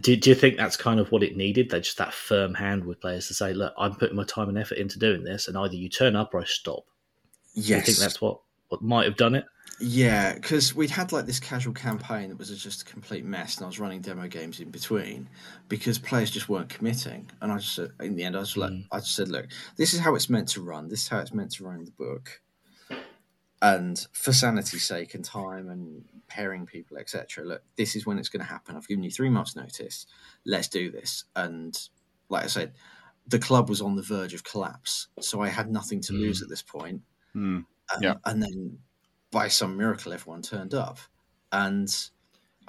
Do, 0.00 0.16
do 0.16 0.30
you 0.30 0.34
think 0.34 0.56
that's 0.56 0.76
kind 0.76 0.98
of 0.98 1.12
what 1.12 1.22
it 1.22 1.36
needed? 1.36 1.70
That 1.70 1.84
just 1.84 1.98
that 1.98 2.14
firm 2.14 2.54
hand 2.54 2.84
with 2.84 3.00
players 3.00 3.28
to 3.28 3.34
say, 3.34 3.52
"Look, 3.52 3.74
I'm 3.76 3.94
putting 3.94 4.16
my 4.16 4.24
time 4.24 4.48
and 4.48 4.58
effort 4.58 4.78
into 4.78 4.98
doing 4.98 5.24
this, 5.24 5.48
and 5.48 5.56
either 5.56 5.74
you 5.74 5.88
turn 5.88 6.16
up 6.16 6.34
or 6.34 6.40
I 6.40 6.44
stop." 6.44 6.84
Yes, 7.54 7.66
do 7.66 7.74
you 7.74 7.80
think 7.82 7.98
that's 7.98 8.20
what 8.20 8.40
what 8.73 8.81
might 8.81 9.05
have 9.05 9.18
done 9.18 9.35
it? 9.35 9.45
Yeah, 9.81 10.33
because 10.33 10.75
we'd 10.75 10.89
had 10.89 11.12
like 11.12 11.27
this 11.27 11.39
casual 11.39 11.75
campaign 11.75 12.31
that 12.31 12.39
was 12.39 12.49
just 12.62 12.83
a 12.83 12.85
complete 12.87 13.23
mess, 13.23 13.59
and 13.59 13.64
I 13.64 13.66
was 13.66 13.79
running 13.79 14.01
demo 14.01 14.29
games 14.29 14.61
in 14.61 14.70
between 14.70 15.29
because 15.68 15.99
players 15.99 16.31
just 16.31 16.49
weren't 16.49 16.70
committing. 16.70 17.31
And 17.43 17.53
I 17.53 17.59
just, 17.59 17.79
in 18.01 18.16
the 18.16 18.25
end, 18.25 18.35
I 18.35 18.39
was 18.39 18.57
like, 18.57 18.70
mm. 18.70 18.87
I 18.91 19.01
just 19.01 19.14
said, 19.14 19.29
look, 19.29 19.49
this 19.77 19.93
is 19.93 20.01
how 20.01 20.14
it's 20.14 20.31
meant 20.31 20.49
to 20.51 20.62
run. 20.62 20.89
This 20.89 21.03
is 21.03 21.09
how 21.09 21.18
it's 21.18 21.35
meant 21.35 21.51
to 21.53 21.64
run 21.64 21.81
in 21.81 21.85
the 21.85 21.91
book. 21.91 22.41
And 23.61 24.07
for 24.14 24.33
sanity's 24.33 24.85
sake 24.85 25.14
and 25.14 25.25
time 25.25 25.68
and 25.68 26.07
pairing 26.29 26.64
people, 26.64 26.97
etc., 26.97 27.45
look, 27.45 27.62
this 27.77 27.95
is 27.95 28.07
when 28.07 28.18
it's 28.18 28.31
going 28.31 28.41
to 28.41 28.51
happen. 28.51 28.75
I've 28.75 28.89
given 28.89 29.05
you 29.05 29.11
three 29.11 29.29
months' 29.29 29.55
notice. 29.55 30.07
Let's 30.47 30.68
do 30.68 30.91
this. 30.91 31.25
And 31.37 31.79
like 32.31 32.45
I 32.45 32.49
said, 32.49 32.73
the 33.27 33.39
club 33.39 33.68
was 33.68 33.83
on 33.83 33.97
the 33.97 34.03
verge 34.03 34.33
of 34.33 34.45
collapse, 34.45 35.09
so 35.20 35.43
I 35.43 35.49
had 35.49 35.70
nothing 35.70 36.01
to 36.03 36.14
mm. 36.14 36.20
lose 36.20 36.41
at 36.41 36.49
this 36.49 36.62
point. 36.62 37.03
Mm. 37.37 37.66
Um, 37.95 38.03
yeah. 38.03 38.14
And 38.24 38.43
then 38.43 38.78
by 39.30 39.49
some 39.49 39.76
miracle, 39.76 40.12
everyone 40.12 40.43
turned 40.43 40.74
up. 40.74 40.99
And 41.51 41.89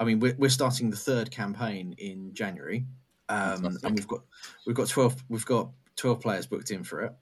I 0.00 0.04
mean, 0.04 0.20
we're, 0.20 0.34
we're 0.38 0.50
starting 0.50 0.90
the 0.90 0.96
third 0.96 1.30
campaign 1.30 1.94
in 1.98 2.34
January, 2.34 2.86
um, 3.28 3.78
and 3.82 3.94
we've 3.94 4.08
got 4.08 4.22
we've 4.66 4.76
got 4.76 4.88
twelve 4.88 5.22
we've 5.28 5.46
got 5.46 5.70
twelve 5.96 6.20
players 6.20 6.46
booked 6.46 6.70
in 6.70 6.82
for 6.82 7.02
it. 7.02 7.12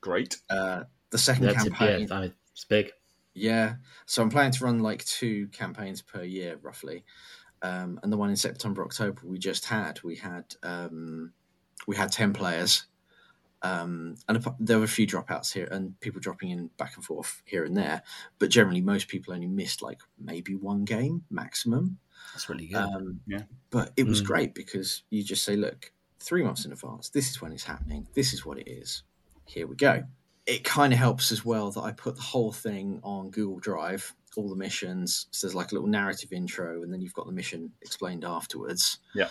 Great. 0.00 0.38
Uh, 0.48 0.84
the 1.10 1.18
second 1.18 1.46
That's 1.46 1.64
campaign, 1.64 2.08
yeah, 2.10 2.28
it's 2.52 2.64
big. 2.64 2.90
Yeah, 3.34 3.74
so 4.06 4.22
I'm 4.22 4.30
planning 4.30 4.52
to 4.52 4.64
run 4.64 4.78
like 4.78 5.04
two 5.04 5.48
campaigns 5.48 6.00
per 6.00 6.22
year, 6.22 6.58
roughly. 6.62 7.04
Um, 7.62 7.98
and 8.02 8.12
the 8.12 8.16
one 8.16 8.30
in 8.30 8.36
September, 8.36 8.84
October, 8.84 9.20
we 9.24 9.38
just 9.38 9.64
had 9.64 10.02
we 10.02 10.16
had 10.16 10.44
um, 10.62 11.32
we 11.86 11.96
had 11.96 12.12
ten 12.12 12.32
players 12.32 12.84
um, 13.64 14.16
and 14.28 14.44
there 14.60 14.78
were 14.78 14.84
a 14.84 14.88
few 14.88 15.06
dropouts 15.06 15.50
here 15.50 15.66
and 15.70 15.98
people 16.00 16.20
dropping 16.20 16.50
in 16.50 16.66
back 16.76 16.96
and 16.96 17.04
forth 17.04 17.40
here 17.46 17.64
and 17.64 17.74
there, 17.74 18.02
but 18.38 18.50
generally 18.50 18.82
most 18.82 19.08
people 19.08 19.32
only 19.32 19.46
missed 19.46 19.80
like 19.80 20.02
maybe 20.20 20.54
one 20.54 20.84
game 20.84 21.24
maximum. 21.30 21.98
That's 22.34 22.50
really 22.50 22.66
good. 22.66 22.76
Um, 22.76 23.20
yeah, 23.26 23.44
but 23.70 23.92
it 23.96 24.06
was 24.06 24.20
mm. 24.20 24.26
great 24.26 24.54
because 24.54 25.02
you 25.08 25.24
just 25.24 25.44
say, 25.44 25.56
"Look, 25.56 25.92
three 26.20 26.42
months 26.42 26.66
in 26.66 26.72
advance, 26.72 27.08
this 27.08 27.30
is 27.30 27.40
when 27.40 27.52
it's 27.52 27.64
happening. 27.64 28.06
This 28.12 28.34
is 28.34 28.44
what 28.44 28.58
it 28.58 28.68
is. 28.68 29.02
Here 29.46 29.66
we 29.66 29.76
go." 29.76 30.04
It 30.44 30.62
kind 30.62 30.92
of 30.92 30.98
helps 30.98 31.32
as 31.32 31.42
well 31.42 31.70
that 31.70 31.80
I 31.80 31.92
put 31.92 32.16
the 32.16 32.22
whole 32.22 32.52
thing 32.52 33.00
on 33.02 33.30
Google 33.30 33.60
Drive, 33.60 34.14
all 34.36 34.50
the 34.50 34.56
missions. 34.56 35.26
So 35.30 35.46
there's 35.46 35.54
like 35.54 35.72
a 35.72 35.74
little 35.74 35.88
narrative 35.88 36.34
intro, 36.34 36.82
and 36.82 36.92
then 36.92 37.00
you've 37.00 37.14
got 37.14 37.24
the 37.24 37.32
mission 37.32 37.72
explained 37.80 38.26
afterwards. 38.26 38.98
Yeah. 39.14 39.28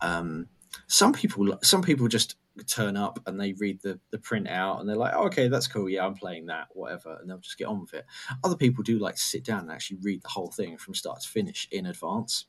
Um, 0.00 0.48
some 0.88 1.12
people, 1.12 1.56
some 1.62 1.82
people 1.82 2.08
just 2.08 2.34
turn 2.64 2.96
up 2.96 3.18
and 3.26 3.40
they 3.40 3.52
read 3.54 3.80
the 3.82 3.98
the 4.10 4.18
print 4.18 4.48
out 4.48 4.80
and 4.80 4.88
they're 4.88 4.96
like, 4.96 5.14
oh, 5.14 5.26
okay, 5.26 5.48
that's 5.48 5.66
cool. 5.66 5.88
Yeah, 5.88 6.06
I'm 6.06 6.14
playing 6.14 6.46
that, 6.46 6.68
whatever, 6.72 7.18
and 7.20 7.28
they'll 7.28 7.38
just 7.38 7.58
get 7.58 7.66
on 7.68 7.80
with 7.80 7.94
it. 7.94 8.06
Other 8.44 8.56
people 8.56 8.82
do 8.82 8.98
like 8.98 9.18
sit 9.18 9.44
down 9.44 9.60
and 9.60 9.70
actually 9.70 9.98
read 10.02 10.22
the 10.22 10.28
whole 10.28 10.50
thing 10.50 10.78
from 10.78 10.94
start 10.94 11.20
to 11.20 11.28
finish 11.28 11.68
in 11.70 11.86
advance, 11.86 12.46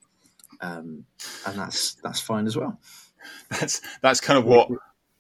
um, 0.62 1.06
and 1.46 1.58
that's 1.58 1.96
that's 1.96 2.20
fine 2.20 2.48
as 2.48 2.58
well. 2.58 2.80
That's 3.50 3.82
that's 4.02 4.22
kind 4.22 4.40
of 4.40 4.46
what 4.46 4.70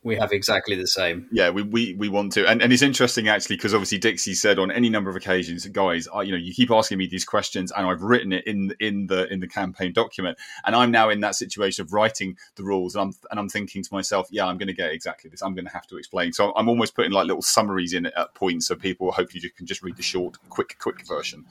we 0.07 0.15
have 0.15 0.31
exactly 0.31 0.75
the 0.75 0.87
same. 0.87 1.27
Yeah, 1.31 1.49
we, 1.49 1.61
we, 1.61 1.93
we 1.95 2.07
want 2.07 2.31
to, 2.33 2.47
and, 2.47 2.61
and 2.61 2.71
it's 2.71 2.81
interesting 2.81 3.27
actually 3.27 3.57
because 3.57 3.73
obviously 3.73 3.97
Dixie 3.97 4.33
said 4.33 4.57
on 4.57 4.71
any 4.71 4.89
number 4.89 5.09
of 5.09 5.15
occasions, 5.15 5.65
guys, 5.67 6.07
I, 6.07 6.21
you 6.23 6.31
know, 6.31 6.37
you 6.37 6.53
keep 6.53 6.71
asking 6.71 6.97
me 6.97 7.07
these 7.07 7.25
questions, 7.25 7.71
and 7.71 7.85
I've 7.85 8.01
written 8.01 8.31
it 8.31 8.47
in 8.47 8.73
in 8.79 9.07
the 9.07 9.31
in 9.31 9.41
the 9.41 9.47
campaign 9.47 9.91
document, 9.91 10.37
and 10.65 10.75
I'm 10.75 10.91
now 10.91 11.09
in 11.09 11.19
that 11.19 11.35
situation 11.35 11.83
of 11.83 11.91
writing 11.91 12.37
the 12.55 12.63
rules, 12.63 12.95
and 12.95 13.01
I'm 13.03 13.13
and 13.29 13.39
I'm 13.39 13.49
thinking 13.49 13.83
to 13.83 13.93
myself, 13.93 14.27
yeah, 14.31 14.45
I'm 14.45 14.57
going 14.57 14.67
to 14.67 14.73
get 14.73 14.91
exactly 14.91 15.29
this. 15.29 15.43
I'm 15.43 15.53
going 15.53 15.65
to 15.65 15.73
have 15.73 15.87
to 15.87 15.97
explain. 15.97 16.31
So 16.31 16.53
I'm 16.55 16.69
almost 16.69 16.95
putting 16.95 17.11
like 17.11 17.27
little 17.27 17.41
summaries 17.41 17.93
in 17.93 18.05
at 18.05 18.33
points, 18.33 18.67
so 18.67 18.75
people 18.75 19.11
hopefully 19.11 19.41
just 19.41 19.55
can 19.57 19.65
just 19.65 19.83
read 19.83 19.97
the 19.97 20.03
short, 20.03 20.37
quick, 20.49 20.77
quick 20.79 21.05
version. 21.05 21.45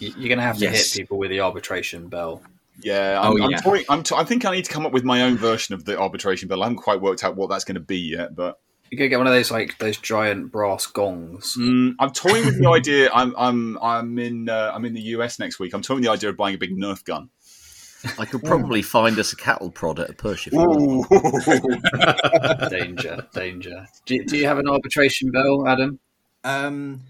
You're 0.00 0.28
going 0.28 0.38
to 0.38 0.44
have 0.44 0.58
to 0.58 0.64
yes. 0.64 0.92
hit 0.92 1.02
people 1.02 1.18
with 1.18 1.30
the 1.30 1.40
arbitration 1.40 2.08
bell 2.08 2.42
Yeah, 2.80 3.20
I'm, 3.20 3.32
Oh, 3.32 3.44
I'm 3.44 3.50
yeah. 3.50 3.60
toying- 3.60 3.84
I'm 3.88 4.02
t- 4.02 4.14
I 4.16 4.24
think 4.24 4.44
I 4.44 4.52
need 4.52 4.64
to 4.64 4.70
come 4.70 4.86
up 4.86 4.92
with 4.92 5.04
my 5.04 5.22
own 5.22 5.36
version 5.36 5.74
of 5.74 5.84
the 5.84 5.98
arbitration 5.98 6.48
bill. 6.48 6.62
I 6.62 6.66
haven't 6.66 6.78
quite 6.78 7.00
worked 7.00 7.24
out 7.24 7.36
what 7.36 7.48
that's 7.50 7.64
going 7.64 7.74
to 7.74 7.80
be 7.80 7.98
yet, 7.98 8.34
but 8.36 8.60
you're 8.90 8.98
gonna 8.98 9.08
get 9.10 9.18
one 9.18 9.26
of 9.26 9.32
those 9.34 9.50
like 9.50 9.76
those 9.78 9.98
giant 9.98 10.50
brass 10.50 10.86
gongs. 10.86 11.56
mm, 11.58 11.94
I'm 11.98 12.10
toying 12.10 12.46
with 12.46 12.58
the 12.58 12.68
idea. 12.70 13.10
I'm 13.12 13.34
I'm 13.36 13.78
I'm 13.82 14.18
in 14.18 14.48
uh, 14.48 14.72
I'm 14.74 14.84
in 14.86 14.94
the 14.94 15.02
US 15.16 15.38
next 15.38 15.58
week. 15.58 15.74
I'm 15.74 15.82
toying 15.82 15.96
with 15.98 16.04
the 16.06 16.10
idea 16.12 16.30
of 16.30 16.36
buying 16.38 16.54
a 16.54 16.58
big 16.58 16.74
Nerf 16.76 17.04
gun. 17.04 17.28
I 18.18 18.24
could 18.24 18.42
probably 18.44 18.80
find 18.80 19.18
us 19.18 19.32
a 19.32 19.36
cattle 19.36 19.70
prod 19.72 19.98
at 19.98 20.08
a 20.08 20.12
push 20.14 20.46
if. 20.46 20.54
Ooh. 20.54 21.04
danger, 22.70 23.26
danger. 23.34 23.86
Do 24.06 24.14
you, 24.14 24.24
do 24.24 24.36
you 24.38 24.46
have 24.46 24.58
an 24.58 24.68
arbitration 24.68 25.30
bell, 25.32 25.66
Adam? 25.66 25.98
Um, 26.44 27.02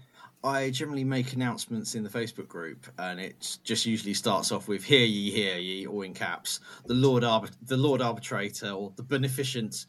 I 0.43 0.69
generally 0.69 1.03
make 1.03 1.33
announcements 1.33 1.95
in 1.95 2.03
the 2.03 2.09
Facebook 2.09 2.47
group, 2.47 2.85
and 2.97 3.19
it 3.19 3.57
just 3.63 3.85
usually 3.85 4.13
starts 4.13 4.51
off 4.51 4.67
with 4.67 4.83
"Hear 4.83 5.05
ye, 5.05 5.31
hear 5.31 5.57
ye," 5.57 5.85
all 5.85 6.01
in 6.03 6.13
caps. 6.13 6.61
The 6.85 6.93
Lord, 6.93 7.23
Arbit- 7.23 7.57
the 7.65 7.77
Lord 7.77 8.01
Arbitrator, 8.01 8.69
or 8.71 8.93
the 8.95 9.03
beneficent 9.03 9.85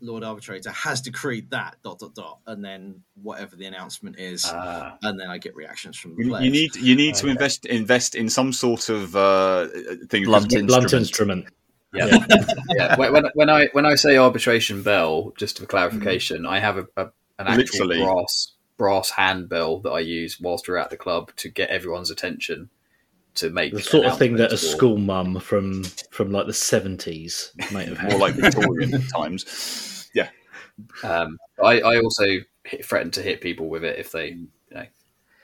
Lord 0.00 0.24
Arbitrator 0.24 0.70
has 0.70 1.00
decreed 1.00 1.50
that 1.50 1.76
dot 1.82 1.98
dot 1.98 2.14
dot, 2.14 2.38
and 2.46 2.64
then 2.64 3.02
whatever 3.22 3.56
the 3.56 3.66
announcement 3.66 4.18
is, 4.18 4.44
Ah, 4.46 4.96
and 5.02 5.18
then 5.18 5.28
I 5.28 5.38
get 5.38 5.54
reactions 5.54 5.98
from 5.98 6.16
the 6.16 6.24
You, 6.24 6.30
players. 6.30 6.44
you 6.44 6.50
need 6.50 6.76
you 6.76 6.94
need 6.96 7.14
to 7.16 7.24
Okay. 7.26 7.30
invest 7.32 7.66
invest 7.66 8.14
in 8.14 8.28
some 8.30 8.52
sort 8.52 8.88
of 8.88 9.14
uh, 9.16 9.66
thing. 10.08 10.24
Blunt 10.24 10.48
Blunt 10.50 10.92
instrument. 10.92 10.92
instrument. 10.92 11.46
yeah, 11.92 12.06
yeah. 12.76 12.96
When, 12.96 13.12
when, 13.12 13.24
when 13.34 13.50
I 13.50 13.66
when 13.72 13.84
I 13.86 13.94
say 13.96 14.16
arbitration 14.16 14.82
bell, 14.82 15.32
just 15.36 15.58
for 15.58 15.66
clarification, 15.66 16.46
I 16.46 16.58
have 16.60 16.78
a, 16.78 16.86
a 16.96 17.02
an 17.38 17.46
actual 17.46 17.86
Literally. 17.86 17.98
brass 18.04 18.52
brass 18.80 19.10
handbell 19.10 19.78
that 19.80 19.90
I 19.90 20.00
use 20.00 20.40
whilst 20.40 20.66
we're 20.66 20.78
at 20.78 20.88
the 20.88 20.96
club 20.96 21.32
to 21.36 21.50
get 21.50 21.68
everyone's 21.68 22.10
attention 22.10 22.70
to 23.34 23.50
make 23.50 23.74
The 23.74 23.82
sort 23.82 24.06
of 24.06 24.16
thing 24.16 24.36
that 24.36 24.44
a 24.44 24.46
announcements 24.46 24.74
school 24.74 24.96
mum 24.96 25.38
from 25.38 25.84
from 26.10 26.30
like 26.32 26.46
the 26.46 26.54
seventies 26.54 27.52
might 27.72 27.88
have 27.88 27.98
had. 27.98 28.12
more 28.12 28.18
like 28.18 28.36
Victorian 28.36 28.92
times. 29.14 30.08
Yeah, 30.14 30.30
Um, 31.04 31.36
I, 31.62 31.80
I 31.80 32.00
also 32.00 32.24
hit, 32.64 32.86
threaten 32.86 33.10
to 33.10 33.22
hit 33.22 33.42
people 33.42 33.68
with 33.68 33.84
it 33.84 33.98
if 33.98 34.12
they 34.12 34.28
you 34.28 34.48
know 34.70 34.86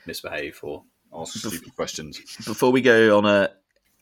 misbehave 0.07 0.59
or 0.63 0.83
ask 1.15 1.37
stupid 1.37 1.75
questions. 1.75 2.19
Before 2.43 2.71
we 2.71 2.81
go 2.81 3.19
on 3.19 3.25
a 3.27 3.51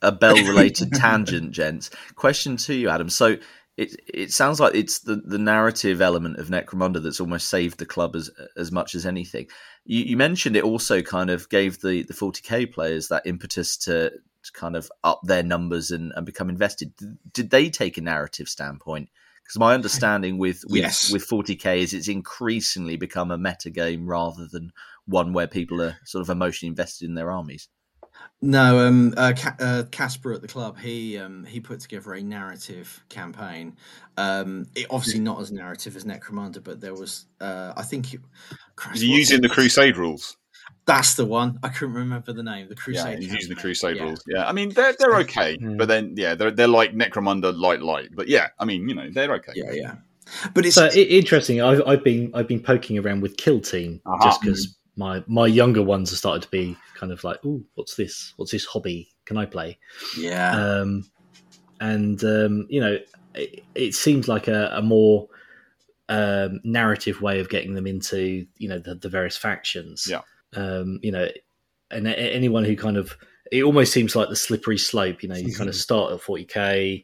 a 0.01 0.13
bell 0.13 0.37
related 0.37 0.91
tangent, 0.93 1.51
gents, 1.51 1.89
question 2.15 2.55
to 2.55 2.73
you, 2.73 2.87
Adam. 2.87 3.09
So 3.09 3.35
it 3.77 3.95
it 4.07 4.31
sounds 4.31 4.59
like 4.59 4.73
it's 4.75 4.99
the, 4.99 5.15
the 5.17 5.37
narrative 5.37 6.01
element 6.01 6.37
of 6.37 6.47
Necromunda 6.47 7.01
that's 7.03 7.19
almost 7.19 7.49
saved 7.49 7.77
the 7.77 7.85
club 7.85 8.15
as 8.15 8.29
as 8.55 8.71
much 8.71 8.95
as 8.95 9.05
anything. 9.05 9.47
You, 9.85 10.03
you 10.03 10.17
mentioned 10.17 10.55
it 10.55 10.63
also 10.63 11.01
kind 11.01 11.29
of 11.29 11.49
gave 11.49 11.81
the 11.81 12.03
the 12.03 12.13
40k 12.13 12.73
players 12.73 13.09
that 13.09 13.25
impetus 13.25 13.75
to, 13.77 14.11
to 14.11 14.51
kind 14.53 14.75
of 14.75 14.89
up 15.03 15.21
their 15.23 15.43
numbers 15.43 15.91
and, 15.91 16.13
and 16.15 16.25
become 16.25 16.49
invested. 16.49 16.95
Did, 16.95 17.17
did 17.33 17.49
they 17.49 17.69
take 17.69 17.97
a 17.97 18.01
narrative 18.01 18.47
standpoint? 18.47 19.09
Because 19.43 19.59
my 19.59 19.73
understanding 19.73 20.37
with 20.37 20.63
with, 20.67 20.81
Yes. 20.81 21.11
with 21.11 21.27
40k 21.27 21.77
is 21.79 21.93
it's 21.93 22.07
increasingly 22.07 22.95
become 22.95 23.29
a 23.29 23.37
meta 23.37 23.69
game 23.69 24.07
rather 24.07 24.47
than 24.47 24.71
one 25.05 25.33
where 25.33 25.47
people 25.47 25.81
are 25.81 25.97
sort 26.05 26.21
of 26.21 26.29
emotionally 26.29 26.69
invested 26.69 27.07
in 27.07 27.15
their 27.15 27.29
armies. 27.29 27.67
No, 28.41 28.85
um, 28.85 29.13
uh, 29.17 29.33
Ca- 29.35 29.55
uh, 29.59 29.83
Casper 29.91 30.33
at 30.33 30.41
the 30.41 30.47
club, 30.47 30.77
he 30.77 31.17
um, 31.17 31.45
he 31.45 31.59
put 31.59 31.79
together 31.79 32.13
a 32.13 32.21
narrative 32.21 33.03
campaign. 33.09 33.75
Um, 34.17 34.67
it, 34.75 34.87
obviously 34.89 35.19
not 35.21 35.39
as 35.41 35.51
narrative 35.51 35.95
as 35.95 36.03
Necromunda, 36.03 36.63
but 36.63 36.79
there 36.79 36.93
was, 36.93 37.25
uh, 37.41 37.73
I 37.75 37.81
think, 37.83 38.13
it, 38.13 38.21
Christ, 38.75 38.97
Is 38.97 39.01
he 39.01 39.09
what's 39.09 39.19
using 39.19 39.41
the 39.41 39.49
Crusade 39.49 39.97
rules? 39.97 40.37
That's 40.85 41.15
the 41.15 41.25
one. 41.25 41.57
I 41.63 41.69
couldn't 41.69 41.95
remember 41.95 42.33
the 42.33 42.43
name. 42.43 42.67
The 42.67 42.75
Yeah, 42.75 43.03
Crusade. 43.03 43.19
he's 43.19 43.33
using 43.33 43.49
the. 43.55 43.61
Crusade 43.61 43.97
Yeah. 43.97 44.03
rules. 44.03 44.23
Yeah, 44.27 44.47
I 44.47 44.51
mean 44.51 44.69
they're 44.69 44.93
they're 44.99 45.15
okay, 45.21 45.57
Yeah. 45.59 45.69
but 45.77 45.87
then 45.87 46.13
yeah, 46.15 46.35
they're 46.35 46.51
they're 46.51 46.67
like 46.67 46.93
Necromunda 46.93 47.57
light 47.57 47.81
light. 47.81 48.09
But 48.13 48.27
yeah, 48.27 48.49
I 48.59 48.65
mean 48.65 48.87
you 48.87 48.93
know 48.93 49.09
they're 49.11 49.33
okay. 49.35 49.53
Yeah, 49.55 49.71
yeah. 49.71 49.95
But 50.53 50.65
it's 50.67 50.75
So 50.75 50.85
i- 50.85 50.89
interesting. 50.91 51.61
I've, 51.61 51.81
I've 51.87 52.03
been 52.03 52.31
I've 52.35 52.47
been 52.47 52.59
poking 52.61 52.99
around 52.99 53.21
with 53.21 53.37
Kill 53.37 53.59
Team 53.61 54.01
Uh-huh. 54.05 54.23
just 54.23 54.41
because 54.41 54.77
my 54.95 55.23
my 55.27 55.47
younger 55.47 55.83
ones 55.83 56.09
have 56.09 56.19
started 56.19 56.43
to 56.43 56.49
be 56.49 56.77
kind 56.95 57.11
of 57.11 57.23
like, 57.23 57.39
oh, 57.45 57.61
what's 57.75 57.95
this? 57.95 58.33
What's 58.37 58.51
this 58.51 58.65
hobby? 58.65 59.09
Can 59.25 59.37
I 59.37 59.45
play? 59.45 59.77
yeah, 60.17 60.51
Um, 60.55 61.05
and 61.79 62.23
um, 62.23 62.67
you 62.69 62.79
know, 62.79 62.97
it, 63.33 63.63
it 63.73 63.95
seems 63.95 64.27
like 64.27 64.47
a, 64.47 64.69
a 64.73 64.81
more 64.81 65.27
um, 66.07 66.59
narrative 66.63 67.21
way 67.21 67.39
of 67.39 67.49
getting 67.49 67.73
them 67.73 67.87
into 67.87 68.45
you 68.57 68.69
know 68.69 68.79
the, 68.79 68.95
the 68.95 69.09
various 69.09 69.37
factions. 69.37 70.07
Yeah. 70.09 70.21
Um, 70.55 70.99
you 71.01 71.11
know, 71.11 71.27
and 71.91 72.07
a- 72.07 72.17
anyone 72.33 72.63
who 72.63 72.75
kind 72.75 72.97
of 72.97 73.17
it 73.51 73.63
almost 73.63 73.93
seems 73.93 74.15
like 74.15 74.29
the 74.29 74.35
slippery 74.35 74.77
slope. 74.77 75.23
You 75.23 75.29
know, 75.29 75.35
you 75.35 75.53
kind 75.53 75.69
of 75.69 75.75
start 75.87 76.13
at 76.13 76.21
forty 76.21 76.45
k. 76.45 77.03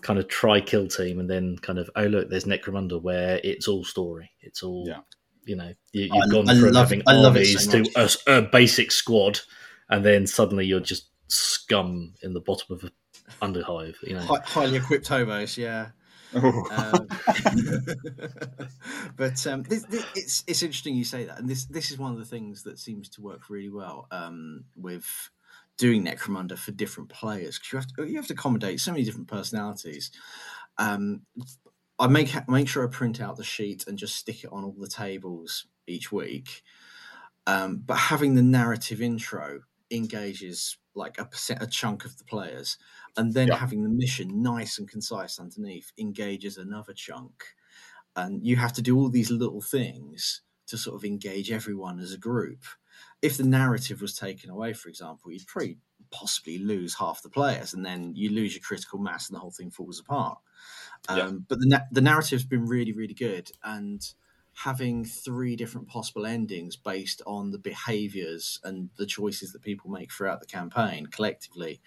Kind 0.00 0.18
of 0.18 0.28
try 0.28 0.60
kill 0.60 0.86
team, 0.86 1.18
and 1.18 1.30
then 1.30 1.56
kind 1.58 1.78
of 1.78 1.88
oh 1.96 2.04
look, 2.04 2.28
there's 2.28 2.44
Necromunda 2.44 3.00
where 3.00 3.40
it's 3.42 3.68
all 3.68 3.84
story. 3.84 4.30
It's 4.42 4.62
all 4.62 4.84
Yeah. 4.86 5.00
You 5.46 5.56
know. 5.56 5.72
you, 5.92 6.08
you've 6.12 6.30
gone 6.30 6.48
I 6.48 6.54
from 6.54 6.72
love- 6.72 6.86
having 6.86 7.00
it 7.00 7.08
armies 7.08 7.70
so 7.70 7.82
to 7.82 7.90
a, 7.96 8.38
a 8.38 8.42
basic 8.42 8.90
squad, 8.90 9.40
and 9.88 10.04
then 10.04 10.26
suddenly 10.26 10.66
you're 10.66 10.80
just 10.80 11.08
scum 11.28 12.14
in 12.22 12.34
the 12.34 12.40
bottom 12.40 12.76
of 12.76 12.84
a 12.84 12.90
underhive. 13.44 13.96
You 14.02 14.14
know, 14.14 14.20
Hi- 14.20 14.42
highly 14.44 14.76
equipped 14.76 15.08
hobos. 15.08 15.56
Yeah. 15.58 15.88
Um, 16.34 16.52
but 19.16 19.46
um, 19.46 19.62
this, 19.64 19.84
this, 19.84 20.04
it's 20.16 20.44
it's 20.46 20.62
interesting 20.62 20.96
you 20.96 21.04
say 21.04 21.24
that, 21.24 21.38
and 21.38 21.48
this 21.48 21.64
this 21.66 21.90
is 21.90 21.98
one 21.98 22.12
of 22.12 22.18
the 22.18 22.24
things 22.24 22.64
that 22.64 22.78
seems 22.78 23.08
to 23.10 23.22
work 23.22 23.48
really 23.48 23.68
well 23.68 24.08
um, 24.10 24.64
with 24.76 25.06
doing 25.76 26.04
Necromunda 26.04 26.56
for 26.58 26.72
different 26.72 27.08
players 27.08 27.58
because 27.58 27.72
you 27.72 27.78
have 27.78 27.86
to 27.86 28.10
you 28.12 28.16
have 28.16 28.26
to 28.26 28.34
accommodate 28.34 28.80
so 28.80 28.90
many 28.92 29.04
different 29.04 29.28
personalities. 29.28 30.10
Um, 30.78 31.22
I 31.98 32.08
make 32.08 32.32
make 32.48 32.68
sure 32.68 32.86
I 32.86 32.90
print 32.90 33.20
out 33.20 33.36
the 33.36 33.44
sheet 33.44 33.86
and 33.86 33.98
just 33.98 34.16
stick 34.16 34.44
it 34.44 34.52
on 34.52 34.64
all 34.64 34.72
the 34.72 34.88
tables 34.88 35.66
each 35.86 36.10
week. 36.10 36.62
Um, 37.46 37.78
but 37.78 37.96
having 37.96 38.34
the 38.34 38.42
narrative 38.42 39.02
intro 39.02 39.62
engages 39.90 40.78
like 40.94 41.18
a 41.18 41.24
percent, 41.26 41.62
a 41.62 41.66
chunk 41.66 42.04
of 42.04 42.18
the 42.18 42.24
players, 42.24 42.78
and 43.16 43.34
then 43.34 43.50
Yeah. 43.50 43.54
having 43.54 43.82
the 43.82 43.88
mission 43.90 44.42
nice 44.42 44.78
and 44.78 44.88
concise 44.88 45.38
underneath 45.38 45.92
engages 45.98 46.58
another 46.58 46.94
chunk. 46.94 47.44
And 48.16 48.46
you 48.46 48.56
have 48.56 48.72
to 48.74 48.82
do 48.82 48.96
all 48.98 49.08
these 49.10 49.30
little 49.30 49.62
things 49.62 50.42
to 50.66 50.78
sort 50.78 50.96
of 50.96 51.04
engage 51.04 51.50
everyone 51.50 51.98
as 52.00 52.12
a 52.12 52.18
group. 52.18 52.64
If 53.22 53.36
the 53.36 53.44
narrative 53.44 54.00
was 54.00 54.16
taken 54.16 54.50
away, 54.50 54.72
for 54.72 54.88
example, 54.88 55.32
you'd 55.32 55.46
pretty 55.46 55.78
possibly 56.10 56.58
lose 56.58 56.94
half 56.94 57.22
the 57.22 57.30
players, 57.30 57.74
and 57.74 57.84
then 57.84 58.14
you 58.14 58.30
lose 58.30 58.54
your 58.54 58.62
critical 58.62 58.98
mass, 58.98 59.28
and 59.28 59.36
the 59.36 59.40
whole 59.40 59.50
thing 59.50 59.70
falls 59.70 60.00
apart. 60.00 60.38
Um, 61.08 61.18
Yeah. 61.18 61.30
But 61.48 61.60
the 61.60 61.66
na- 61.66 61.86
the 61.90 62.00
narrative's 62.00 62.44
been 62.44 62.66
really, 62.66 62.92
really 62.92 63.14
good, 63.14 63.50
and 63.62 64.02
having 64.56 65.04
three 65.04 65.56
different 65.56 65.88
possible 65.88 66.24
endings 66.24 66.76
based 66.76 67.20
on 67.26 67.50
the 67.50 67.58
behaviors 67.58 68.60
and 68.62 68.88
the 68.96 69.06
choices 69.06 69.52
that 69.52 69.62
people 69.62 69.90
make 69.90 70.12
throughout 70.12 70.40
the 70.40 70.46
campaign 70.46 71.06
collectively 71.06 71.80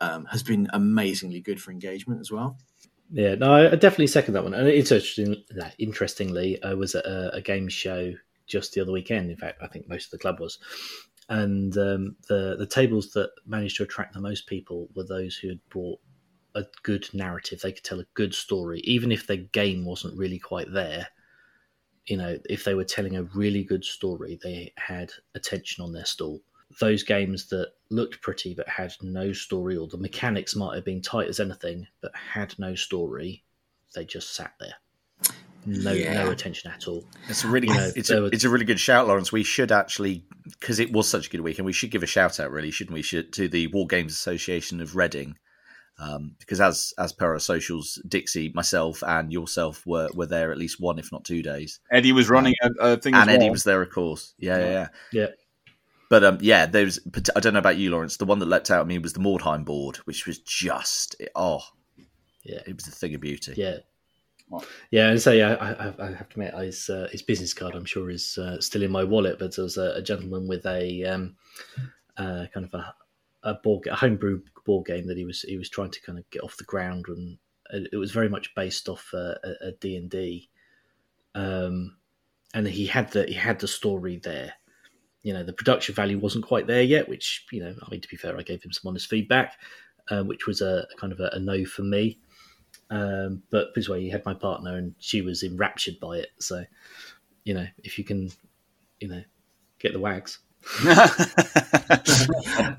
um, 0.00 0.24
has 0.26 0.42
been 0.42 0.66
amazingly 0.72 1.40
good 1.40 1.60
for 1.60 1.70
engagement 1.70 2.20
as 2.20 2.30
well. 2.30 2.56
Yeah, 3.12 3.34
no, 3.34 3.52
I 3.52 3.76
definitely 3.76 4.08
second 4.08 4.34
that 4.34 4.44
one. 4.44 4.54
And 4.54 4.66
it's 4.66 4.90
interesting. 4.90 5.44
Interestingly, 5.78 6.62
I 6.62 6.74
was 6.74 6.94
at 6.94 7.04
a, 7.04 7.34
a 7.34 7.40
game 7.40 7.68
show 7.68 8.14
just 8.46 8.72
the 8.72 8.80
other 8.80 8.92
weekend. 8.92 9.30
In 9.30 9.36
fact, 9.36 9.62
I 9.62 9.66
think 9.68 9.88
most 9.88 10.06
of 10.06 10.10
the 10.12 10.18
club 10.18 10.40
was, 10.40 10.58
and 11.28 11.76
um, 11.76 12.16
the 12.28 12.56
the 12.58 12.66
tables 12.66 13.12
that 13.12 13.30
managed 13.46 13.76
to 13.76 13.82
attract 13.82 14.14
the 14.14 14.20
most 14.20 14.46
people 14.46 14.88
were 14.94 15.04
those 15.04 15.36
who 15.36 15.48
had 15.48 15.60
brought 15.68 16.00
a 16.56 16.64
good 16.82 17.08
narrative. 17.12 17.60
They 17.60 17.70
could 17.72 17.84
tell 17.84 18.00
a 18.00 18.06
good 18.14 18.34
story, 18.34 18.80
even 18.80 19.12
if 19.12 19.26
the 19.28 19.36
game 19.36 19.84
wasn't 19.84 20.18
really 20.18 20.38
quite 20.40 20.72
there. 20.72 21.06
You 22.06 22.16
know, 22.16 22.38
if 22.48 22.64
they 22.64 22.74
were 22.74 22.84
telling 22.84 23.16
a 23.16 23.22
really 23.24 23.62
good 23.62 23.84
story, 23.84 24.38
they 24.42 24.72
had 24.76 25.12
attention 25.34 25.84
on 25.84 25.92
their 25.92 26.04
stall. 26.04 26.40
Those 26.80 27.02
games 27.02 27.48
that 27.50 27.72
looked 27.90 28.20
pretty 28.22 28.54
but 28.54 28.68
had 28.68 28.94
no 29.02 29.32
story, 29.32 29.76
or 29.76 29.86
the 29.86 29.96
mechanics 29.98 30.56
might 30.56 30.74
have 30.74 30.84
been 30.84 31.02
tight 31.02 31.28
as 31.28 31.38
anything 31.40 31.86
but 32.00 32.12
had 32.14 32.54
no 32.58 32.74
story, 32.74 33.44
they 33.94 34.04
just 34.04 34.34
sat 34.34 34.54
there. 34.58 34.74
No, 35.68 35.92
Yeah. 35.92 36.22
no 36.24 36.30
attention 36.30 36.70
at 36.70 36.86
all. 36.86 37.04
It's 37.28 37.42
a 37.42 37.48
really, 37.48 37.66
You 37.68 37.74
know, 37.74 37.90
it's 37.96 38.10
a, 38.10 38.22
were- 38.22 38.30
it's 38.32 38.44
a 38.44 38.48
really 38.50 38.64
good 38.64 38.78
shout, 38.78 39.08
Lawrence. 39.08 39.32
We 39.32 39.42
should 39.42 39.72
actually, 39.72 40.24
because 40.44 40.78
it 40.78 40.92
was 40.92 41.08
such 41.08 41.26
a 41.26 41.30
good 41.30 41.40
weekend, 41.40 41.66
we 41.66 41.72
should 41.72 41.90
give 41.90 42.04
a 42.04 42.06
shout 42.06 42.38
out, 42.38 42.52
really, 42.52 42.70
shouldn't 42.70 42.94
we? 42.94 43.02
Should 43.02 43.32
to 43.32 43.48
the 43.48 43.66
War 43.68 43.86
Games 43.88 44.12
Association 44.12 44.80
of 44.80 44.94
Reading, 44.94 45.36
um, 45.98 46.34
because 46.38 46.60
as 46.60 46.92
as 46.98 47.12
per 47.12 47.32
our 47.32 47.38
socials, 47.38 48.00
Dixie, 48.06 48.52
myself, 48.54 49.02
and 49.02 49.32
yourself 49.32 49.86
were 49.86 50.08
were 50.14 50.26
there 50.26 50.52
at 50.52 50.58
least 50.58 50.80
one, 50.80 50.98
if 50.98 51.10
not 51.12 51.24
two 51.24 51.42
days, 51.42 51.80
Eddie 51.90 52.12
was 52.12 52.28
running 52.28 52.54
a, 52.62 52.70
a 52.80 52.96
thing, 52.96 53.14
and 53.14 53.28
as 53.30 53.34
Eddie 53.36 53.44
well. 53.46 53.52
was 53.52 53.64
there, 53.64 53.82
of 53.82 53.90
course. 53.90 54.34
Yeah, 54.38 54.58
yeah, 54.58 54.70
yeah. 54.70 54.88
Yeah. 55.12 55.26
But 56.08 56.22
um, 56.22 56.38
yeah, 56.40 56.66
there 56.66 56.84
was. 56.84 57.00
I 57.34 57.40
don't 57.40 57.52
know 57.54 57.58
about 57.58 57.78
you, 57.78 57.90
Lawrence. 57.90 58.16
The 58.16 58.26
one 58.26 58.38
that 58.38 58.46
leapt 58.46 58.70
out 58.70 58.80
at 58.80 58.86
me 58.86 58.98
was 58.98 59.12
the 59.12 59.20
Mordheim 59.20 59.64
board, 59.64 59.96
which 60.04 60.26
was 60.26 60.38
just 60.38 61.16
oh, 61.34 61.62
Yeah. 62.44 62.60
it 62.66 62.76
was 62.76 62.86
a 62.86 62.92
thing 62.92 63.14
of 63.14 63.20
beauty. 63.20 63.54
Yeah. 63.56 63.78
What? 64.48 64.64
Yeah, 64.92 65.08
and 65.10 65.20
so 65.20 65.32
yeah, 65.32 65.54
I, 65.60 65.72
I, 65.72 65.94
I 65.98 66.06
have 66.12 66.28
to 66.28 66.40
admit, 66.40 66.54
his 66.54 66.88
uh, 66.88 67.08
his 67.10 67.22
business 67.22 67.52
card, 67.52 67.74
I'm 67.74 67.84
sure, 67.84 68.10
is 68.10 68.38
uh, 68.38 68.60
still 68.60 68.84
in 68.84 68.92
my 68.92 69.02
wallet. 69.02 69.40
But 69.40 69.56
there 69.56 69.64
was 69.64 69.76
a, 69.76 69.94
a 69.96 70.02
gentleman 70.02 70.46
with 70.46 70.64
a 70.66 71.04
um, 71.04 71.34
uh, 72.16 72.46
kind 72.54 72.64
of 72.66 72.72
a, 72.74 72.94
a 73.46 73.54
board 73.54 73.86
a 73.86 73.94
homebrew 73.94 74.42
board 74.66 74.86
game 74.86 75.06
that 75.06 75.16
he 75.16 75.24
was 75.24 75.42
he 75.42 75.56
was 75.56 75.70
trying 75.70 75.92
to 75.92 76.02
kind 76.02 76.18
of 76.18 76.28
get 76.30 76.42
off 76.42 76.56
the 76.58 76.64
ground, 76.64 77.06
and 77.08 77.38
it 77.92 77.96
was 77.96 78.10
very 78.10 78.28
much 78.28 78.54
based 78.54 78.88
off 78.88 79.08
uh, 79.14 79.34
a 79.62 79.72
D 79.80 79.96
and 79.96 80.10
D. 80.10 80.50
Um, 81.34 81.96
and 82.52 82.66
he 82.66 82.86
had 82.86 83.10
the 83.12 83.24
he 83.24 83.34
had 83.34 83.60
the 83.60 83.68
story 83.68 84.20
there. 84.22 84.52
You 85.22 85.32
know, 85.32 85.42
the 85.42 85.52
production 85.52 85.94
value 85.94 86.18
wasn't 86.18 86.46
quite 86.46 86.66
there 86.66 86.82
yet, 86.82 87.08
which 87.08 87.46
you 87.52 87.62
know, 87.62 87.74
I 87.80 87.90
mean, 87.90 88.00
to 88.00 88.08
be 88.08 88.16
fair, 88.16 88.36
I 88.36 88.42
gave 88.42 88.62
him 88.62 88.72
some 88.72 88.88
honest 88.88 89.08
feedback, 89.08 89.54
uh, 90.10 90.22
which 90.22 90.46
was 90.46 90.60
a 90.60 90.86
kind 90.98 91.12
of 91.12 91.20
a, 91.20 91.30
a 91.32 91.38
no 91.38 91.64
for 91.64 91.82
me. 91.82 92.18
Um, 92.90 93.42
but 93.50 93.74
this 93.74 93.88
way, 93.88 94.02
he 94.02 94.10
had 94.10 94.24
my 94.24 94.34
partner, 94.34 94.76
and 94.76 94.94
she 94.98 95.22
was 95.22 95.42
enraptured 95.42 95.98
by 96.00 96.18
it. 96.18 96.30
So, 96.40 96.64
you 97.44 97.54
know, 97.54 97.66
if 97.84 97.98
you 97.98 98.04
can, 98.04 98.30
you 99.00 99.08
know, 99.08 99.22
get 99.78 99.92
the 99.92 100.00
wags. 100.00 100.40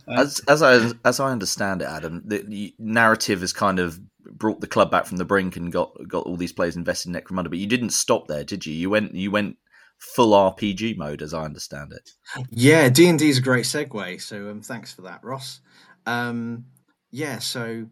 As 0.07 0.39
as 0.47 0.61
I 0.61 0.91
as 1.05 1.19
I 1.19 1.31
understand 1.31 1.81
it, 1.81 1.85
Adam, 1.85 2.21
the, 2.25 2.39
the, 2.39 2.75
narrative 2.77 3.41
has 3.41 3.53
kind 3.53 3.79
of 3.79 3.99
brought 4.19 4.59
the 4.59 4.67
club 4.67 4.91
back 4.91 5.05
from 5.05 5.17
the 5.17 5.25
brink 5.25 5.55
and 5.55 5.71
got 5.71 5.95
got 6.07 6.25
all 6.25 6.35
these 6.35 6.51
players 6.51 6.75
invested 6.75 7.09
in 7.09 7.21
Necromunda. 7.21 7.49
But 7.49 7.59
you 7.59 7.67
didn't 7.67 7.91
stop 7.91 8.27
there, 8.27 8.43
did 8.43 8.65
you? 8.65 8.73
You 8.73 8.89
went 8.89 9.15
you 9.15 9.31
went 9.31 9.57
full 9.97 10.31
RPG 10.33 10.97
mode, 10.97 11.21
as 11.21 11.33
I 11.33 11.43
understand 11.43 11.93
it. 11.93 12.09
Yeah, 12.49 12.89
D 12.89 13.07
and 13.07 13.17
D 13.17 13.29
is 13.29 13.37
a 13.37 13.41
great 13.41 13.65
segue. 13.65 14.21
So 14.21 14.49
um, 14.49 14.61
thanks 14.61 14.93
for 14.93 15.03
that, 15.03 15.23
Ross. 15.23 15.61
Um, 16.05 16.65
yeah, 17.11 17.39
so 17.39 17.87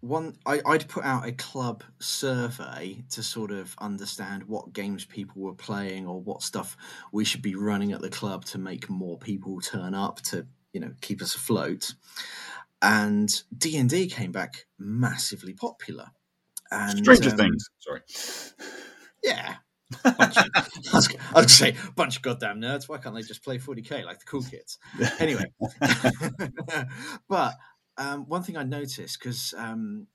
one 0.00 0.36
I, 0.46 0.60
would 0.64 0.88
put 0.88 1.04
out 1.04 1.26
a 1.28 1.32
club 1.32 1.84
survey 1.98 3.02
to 3.10 3.22
sort 3.22 3.50
of 3.50 3.74
understand 3.78 4.44
what 4.44 4.72
games 4.72 5.04
people 5.04 5.42
were 5.42 5.54
playing 5.54 6.06
or 6.06 6.20
what 6.20 6.42
stuff 6.42 6.76
we 7.12 7.24
should 7.24 7.42
be 7.42 7.54
running 7.54 7.92
at 7.92 8.00
the 8.00 8.08
club 8.08 8.44
to 8.46 8.58
make 8.58 8.88
more 8.88 9.18
people 9.18 9.60
turn 9.60 9.94
up 9.94 10.20
to 10.22 10.46
you 10.72 10.80
know 10.80 10.92
keep 11.00 11.20
us 11.20 11.34
afloat. 11.34 11.94
And 12.82 13.30
d&d 13.56 14.08
came 14.08 14.32
back 14.32 14.66
massively 14.78 15.52
popular. 15.52 16.10
And 16.70 16.98
stranger 16.98 17.30
um, 17.30 17.36
things 17.36 17.68
sorry. 17.80 18.00
Yeah. 19.22 19.56
Of, 19.56 19.56
I 20.04 20.66
was, 20.92 21.08
I 21.34 21.40
was 21.42 21.52
say 21.52 21.74
bunch 21.96 22.16
of 22.16 22.22
goddamn 22.22 22.60
nerds. 22.60 22.88
Why 22.88 22.98
can't 22.98 23.14
they 23.14 23.22
just 23.22 23.42
play 23.42 23.58
40k 23.58 24.04
like 24.04 24.20
the 24.20 24.24
cool 24.24 24.42
kids? 24.42 24.78
Anyway, 25.18 25.44
but 27.28 27.54
um, 28.00 28.26
one 28.26 28.42
thing 28.42 28.56
I 28.56 28.64
noticed 28.64 29.18
because 29.20 29.54
um, 29.58 30.06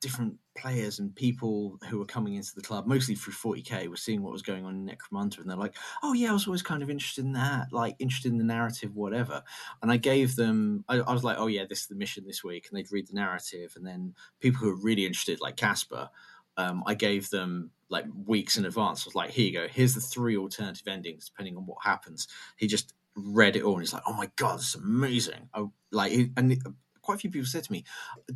different 0.00 0.36
players 0.56 0.98
and 0.98 1.14
people 1.14 1.78
who 1.90 1.98
were 1.98 2.06
coming 2.06 2.34
into 2.34 2.54
the 2.54 2.62
club, 2.62 2.86
mostly 2.86 3.14
through 3.14 3.34
40k, 3.34 3.88
were 3.88 3.96
seeing 3.96 4.22
what 4.22 4.32
was 4.32 4.40
going 4.40 4.64
on 4.64 4.74
in 4.74 4.86
Necromunda, 4.86 5.38
and 5.38 5.50
they're 5.50 5.56
like, 5.56 5.76
"Oh 6.02 6.14
yeah, 6.14 6.30
I 6.30 6.32
was 6.32 6.46
always 6.46 6.62
kind 6.62 6.82
of 6.82 6.88
interested 6.88 7.24
in 7.26 7.32
that, 7.32 7.72
like 7.72 7.94
interested 7.98 8.32
in 8.32 8.38
the 8.38 8.44
narrative, 8.44 8.96
whatever." 8.96 9.42
And 9.82 9.92
I 9.92 9.98
gave 9.98 10.34
them, 10.36 10.84
I, 10.88 11.00
I 11.00 11.12
was 11.12 11.24
like, 11.24 11.36
"Oh 11.38 11.46
yeah, 11.46 11.64
this 11.68 11.82
is 11.82 11.86
the 11.88 11.94
mission 11.94 12.24
this 12.26 12.42
week," 12.42 12.68
and 12.68 12.78
they'd 12.78 12.90
read 12.90 13.08
the 13.08 13.14
narrative, 13.14 13.74
and 13.76 13.86
then 13.86 14.14
people 14.40 14.60
who 14.60 14.68
were 14.68 14.82
really 14.82 15.04
interested, 15.04 15.40
like 15.40 15.56
Casper, 15.56 16.08
um, 16.56 16.82
I 16.86 16.94
gave 16.94 17.28
them 17.28 17.70
like 17.90 18.06
weeks 18.24 18.56
in 18.56 18.64
advance. 18.64 19.04
I 19.04 19.08
was 19.08 19.14
like, 19.14 19.30
"Here 19.30 19.46
you 19.46 19.52
go. 19.52 19.68
Here's 19.68 19.94
the 19.94 20.00
three 20.00 20.38
alternative 20.38 20.88
endings, 20.88 21.26
depending 21.28 21.58
on 21.58 21.66
what 21.66 21.78
happens." 21.84 22.28
He 22.56 22.66
just 22.66 22.94
read 23.14 23.56
it 23.56 23.62
all, 23.62 23.74
and 23.74 23.82
he's 23.82 23.92
like, 23.92 24.04
"Oh 24.06 24.14
my 24.14 24.30
god, 24.36 24.60
is 24.60 24.74
amazing!" 24.74 25.50
I, 25.52 25.66
like, 25.92 26.12
and 26.36 26.58
quite 27.06 27.14
a 27.14 27.18
few 27.18 27.30
people 27.30 27.46
said 27.46 27.64
to 27.64 27.72
me, 27.72 27.84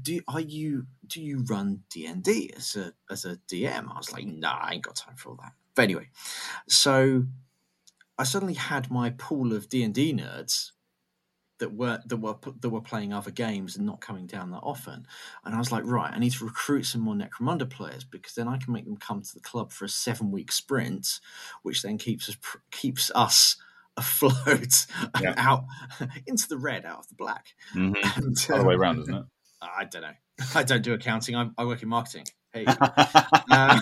"Do 0.01 0.21
are 0.29 0.41
you 0.41 0.87
do 1.07 1.21
you 1.21 1.45
run 1.51 1.83
D 1.91 2.07
and 2.07 2.23
D 2.23 2.53
as 2.57 2.77
a 2.77 2.95
as 3.11 3.25
a 3.25 3.37
DM?" 3.49 3.91
I 3.93 3.97
was 3.99 4.13
like, 4.13 4.27
"Nah, 4.27 4.59
I 4.63 4.75
ain't 4.75 4.85
got 4.85 4.95
time 4.95 5.17
for 5.17 5.31
all 5.31 5.37
that." 5.43 5.53
But 5.75 5.83
anyway, 5.83 6.09
so 6.69 7.27
I 8.17 8.25
suddenly 8.25 8.55
had 8.55 8.91
my 8.91 9.11
pool 9.11 9.53
of 9.53 9.69
D 9.69 9.83
and 9.83 9.93
D 9.93 10.15
nerds 10.15 10.71
that 11.59 11.75
were 11.75 12.01
that 12.07 12.17
were 12.17 12.37
that 12.61 12.71
were 12.71 12.81
playing 12.81 13.13
other 13.13 13.33
games 13.33 13.77
and 13.77 13.85
not 13.85 14.01
coming 14.01 14.29
down 14.29 14.53
that 14.53 14.63
often. 14.63 15.05
And 15.45 15.55
I 15.55 15.59
was 15.59 15.73
like, 15.73 15.85
right, 15.85 16.13
I 16.13 16.19
need 16.21 16.33
to 16.33 16.45
recruit 16.45 16.85
some 16.85 17.01
more 17.01 17.15
Necromunda 17.15 17.69
players 17.69 18.05
because 18.05 18.35
then 18.35 18.47
I 18.47 18.57
can 18.57 18.73
make 18.73 18.85
them 18.85 18.97
come 18.97 19.23
to 19.23 19.35
the 19.35 19.41
club 19.41 19.73
for 19.73 19.85
a 19.85 19.89
seven 19.89 20.31
week 20.31 20.53
sprint, 20.53 21.19
which 21.63 21.83
then 21.83 21.99
keeps 21.99 22.29
us 22.29 22.37
keeps 22.71 23.11
us 23.17 23.57
afloat 24.01 24.87
yeah. 25.21 25.35
out 25.37 25.65
into 26.27 26.49
the 26.49 26.57
red 26.57 26.85
out 26.85 27.01
of 27.01 27.09
the 27.09 27.15
black. 27.15 27.47
Mm-hmm. 27.75 27.95
And, 28.21 28.37
Other 28.51 28.65
way 28.65 28.75
around, 28.75 29.01
isn't 29.01 29.15
it? 29.15 29.25
I 29.63 29.85
don't 29.85 30.03
know. 30.03 30.15
I 30.55 30.63
don't 30.63 30.83
do 30.83 30.95
accounting. 30.95 31.37
I, 31.37 31.51
I 31.57 31.65
work 31.65 31.83
in 31.83 31.89
marketing. 31.89 32.27
Hey. 32.53 32.65
uh, 32.67 33.79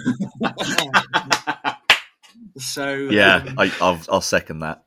so 2.59 3.09
yeah, 3.11 3.37
um, 3.37 3.55
I, 3.59 3.73
will 3.81 3.99
I'll 4.11 4.21
second 4.21 4.59
that. 4.59 4.85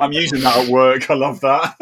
I'm 0.00 0.12
using 0.12 0.40
that 0.40 0.64
at 0.64 0.68
work. 0.68 1.10
I 1.10 1.14
love 1.14 1.40
that. 1.40 1.74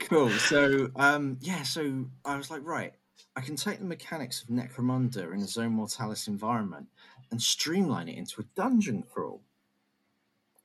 cool. 0.00 0.30
So 0.30 0.90
um, 0.96 1.38
yeah, 1.40 1.62
so 1.62 2.06
I 2.24 2.36
was 2.36 2.50
like, 2.50 2.62
right, 2.64 2.92
I 3.36 3.42
can 3.42 3.54
take 3.54 3.78
the 3.78 3.84
mechanics 3.84 4.42
of 4.42 4.48
Necromunda 4.48 5.32
in 5.32 5.42
a 5.42 5.46
Zone 5.46 5.72
Mortalis 5.72 6.26
environment 6.26 6.86
and 7.30 7.40
streamline 7.40 8.08
it 8.08 8.16
into 8.16 8.40
a 8.40 8.44
dungeon 8.54 9.02
crawl. 9.02 9.42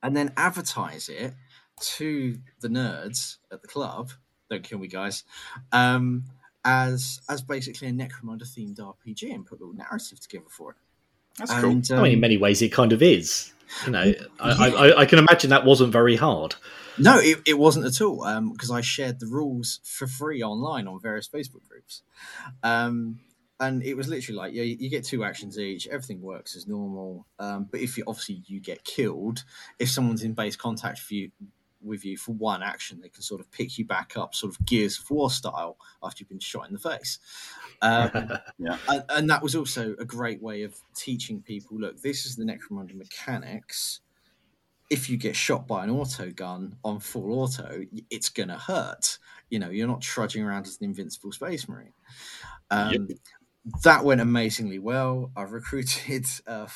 And 0.03 0.15
then 0.15 0.33
advertise 0.35 1.09
it 1.09 1.33
to 1.81 2.39
the 2.59 2.67
nerds 2.67 3.37
at 3.51 3.61
the 3.61 3.67
club. 3.67 4.11
Don't 4.49 4.63
kill 4.63 4.79
me 4.79 4.87
guys. 4.87 5.23
Um, 5.71 6.25
as 6.63 7.21
as 7.29 7.41
basically 7.41 7.87
a 7.87 7.91
necromunda 7.91 8.43
themed 8.43 8.77
rpg 8.77 9.33
and 9.33 9.45
put 9.45 9.59
a 9.59 9.63
little 9.63 9.75
narrative 9.75 10.19
together 10.19 10.45
for 10.49 10.71
it. 10.71 10.77
That's 11.37 11.51
and, 11.51 11.87
cool. 11.87 11.97
Um, 11.97 12.01
i 12.01 12.03
mean 12.03 12.13
in 12.13 12.19
many 12.19 12.37
ways 12.37 12.61
it 12.61 12.69
kind 12.69 12.93
of 12.93 13.01
is. 13.01 13.51
You 13.85 13.91
know 13.91 14.13
I, 14.39 14.69
I, 14.69 14.99
I, 14.99 15.05
can 15.05 15.17
imagine 15.17 15.49
that 15.51 15.63
wasn't 15.63 15.93
very 15.93 16.17
hard. 16.17 16.55
No 16.97 17.19
it, 17.19 17.39
it 17.47 17.57
wasn't 17.57 17.85
at 17.85 18.01
all 18.01 18.17
because 18.51 18.69
um, 18.69 18.75
i 18.75 18.81
shared 18.81 19.19
the 19.19 19.27
rules 19.27 19.79
for 19.83 20.07
free 20.07 20.43
online 20.43 20.87
on 20.87 20.99
various 20.99 21.27
facebook 21.27 21.67
groups. 21.67 22.03
Um, 22.63 23.21
and 23.61 23.83
it 23.83 23.95
was 23.95 24.07
literally 24.07 24.37
like 24.37 24.53
yeah, 24.53 24.63
you 24.63 24.89
get 24.89 25.05
two 25.05 25.23
actions 25.23 25.57
each. 25.57 25.87
Everything 25.87 26.19
works 26.19 26.55
as 26.55 26.67
normal. 26.67 27.27
Um, 27.37 27.67
but 27.69 27.79
if 27.79 27.95
you 27.95 28.03
obviously 28.07 28.41
you 28.47 28.59
get 28.59 28.83
killed, 28.83 29.43
if 29.77 29.89
someone's 29.89 30.23
in 30.23 30.33
base 30.33 30.55
contact 30.55 30.99
for 30.99 31.13
you, 31.13 31.31
with 31.83 32.03
you 32.03 32.17
for 32.17 32.31
one 32.31 32.63
action, 32.63 32.99
they 33.01 33.09
can 33.09 33.21
sort 33.21 33.39
of 33.39 33.51
pick 33.51 33.77
you 33.77 33.85
back 33.85 34.13
up, 34.17 34.33
sort 34.33 34.51
of 34.51 34.65
Gears 34.65 34.99
of 34.99 35.09
War 35.11 35.29
style, 35.29 35.77
after 36.03 36.21
you've 36.21 36.29
been 36.29 36.39
shot 36.39 36.67
in 36.67 36.73
the 36.73 36.79
face. 36.79 37.19
Um, 37.83 38.09
yeah. 38.57 38.77
and, 38.89 39.03
and, 39.09 39.29
that 39.29 39.43
was 39.43 39.55
also 39.55 39.95
a 39.99 40.05
great 40.05 40.41
way 40.41 40.63
of 40.63 40.75
teaching 40.95 41.41
people: 41.41 41.79
look, 41.79 42.01
this 42.01 42.25
is 42.25 42.35
the 42.35 42.43
Necromunda 42.43 42.95
mechanics. 42.95 44.01
If 44.89 45.07
you 45.07 45.17
get 45.17 45.35
shot 45.35 45.67
by 45.67 45.83
an 45.83 45.91
auto 45.91 46.31
gun 46.31 46.77
on 46.83 46.99
full 46.99 47.39
auto, 47.39 47.85
it's 48.09 48.29
gonna 48.29 48.57
hurt. 48.57 49.19
You 49.51 49.59
know, 49.59 49.69
you're 49.69 49.87
not 49.87 50.01
trudging 50.01 50.43
around 50.43 50.65
as 50.65 50.79
an 50.81 50.85
invincible 50.85 51.31
space 51.31 51.69
marine. 51.69 51.93
Um, 52.71 53.07
yep 53.09 53.17
that 53.83 54.03
went 54.03 54.21
amazingly 54.21 54.79
well. 54.79 55.31
I 55.35 55.43
recruited, 55.43 56.25
uh, 56.47 56.67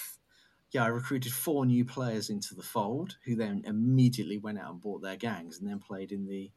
yeah, 0.72 0.84
I 0.84 0.88
recruited 0.88 1.32
four 1.32 1.66
new 1.66 1.86
players 1.86 2.30
into 2.30 2.56
the 2.56 2.64
fold, 2.64 3.18
who 3.26 3.36
then 3.36 3.64
immediately 3.66 4.38
went 4.38 4.60
out 4.60 4.72
and 4.72 4.82
bought 4.82 5.02
their 5.02 5.18
gangs, 5.18 5.60
and 5.60 5.70
then 5.70 5.80
played 5.80 6.12
in 6.12 6.26
the 6.26 6.52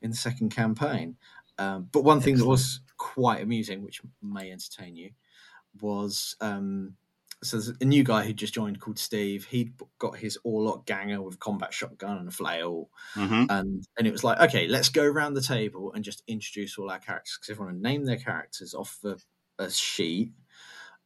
in 0.00 0.10
the 0.10 0.16
second 0.16 0.50
campaign. 0.50 1.16
Um, 1.58 1.88
but 1.90 2.04
one 2.04 2.20
thing 2.20 2.34
Excellent. 2.34 2.46
that 2.46 2.50
was 2.50 2.80
quite 2.96 3.42
amusing, 3.42 3.82
which 3.82 4.00
may 4.22 4.52
entertain 4.52 4.94
you, 4.94 5.10
was 5.80 6.36
um, 6.40 6.94
so 7.42 7.56
there's 7.56 7.76
a 7.80 7.84
new 7.84 8.02
guy 8.02 8.24
who 8.24 8.32
just 8.32 8.54
joined 8.54 8.80
called 8.80 8.98
Steve. 8.98 9.44
He'd 9.44 9.74
got 9.98 10.16
his 10.16 10.38
Orlock 10.44 10.86
ganger 10.86 11.22
with 11.22 11.38
combat 11.38 11.72
shotgun 11.72 12.18
and 12.18 12.28
a 12.28 12.32
flail, 12.32 12.90
mm-hmm. 13.14 13.44
and 13.48 13.86
and 13.96 14.06
it 14.06 14.12
was 14.12 14.24
like, 14.24 14.40
okay, 14.40 14.66
let's 14.66 14.88
go 14.88 15.04
around 15.04 15.34
the 15.34 15.42
table 15.42 15.92
and 15.92 16.04
just 16.04 16.22
introduce 16.26 16.78
all 16.78 16.90
our 16.90 16.98
characters 16.98 17.38
because 17.40 17.52
everyone 17.52 17.82
named 17.82 18.08
their 18.08 18.16
characters 18.16 18.74
off 18.74 18.98
the 19.02 19.20
a 19.58 19.70
sheet 19.70 20.32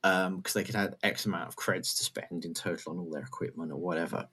because 0.03 0.27
um, 0.27 0.43
they 0.55 0.65
could 0.65 0.75
have 0.75 0.95
X 1.03 1.27
amount 1.27 1.49
of 1.49 1.57
creds 1.57 1.97
to 1.97 2.05
spend 2.05 2.45
in 2.45 2.55
total 2.55 2.93
on 2.93 2.99
all 2.99 3.11
their 3.11 3.23
equipment 3.23 3.71
or 3.71 3.77
whatever. 3.77 4.29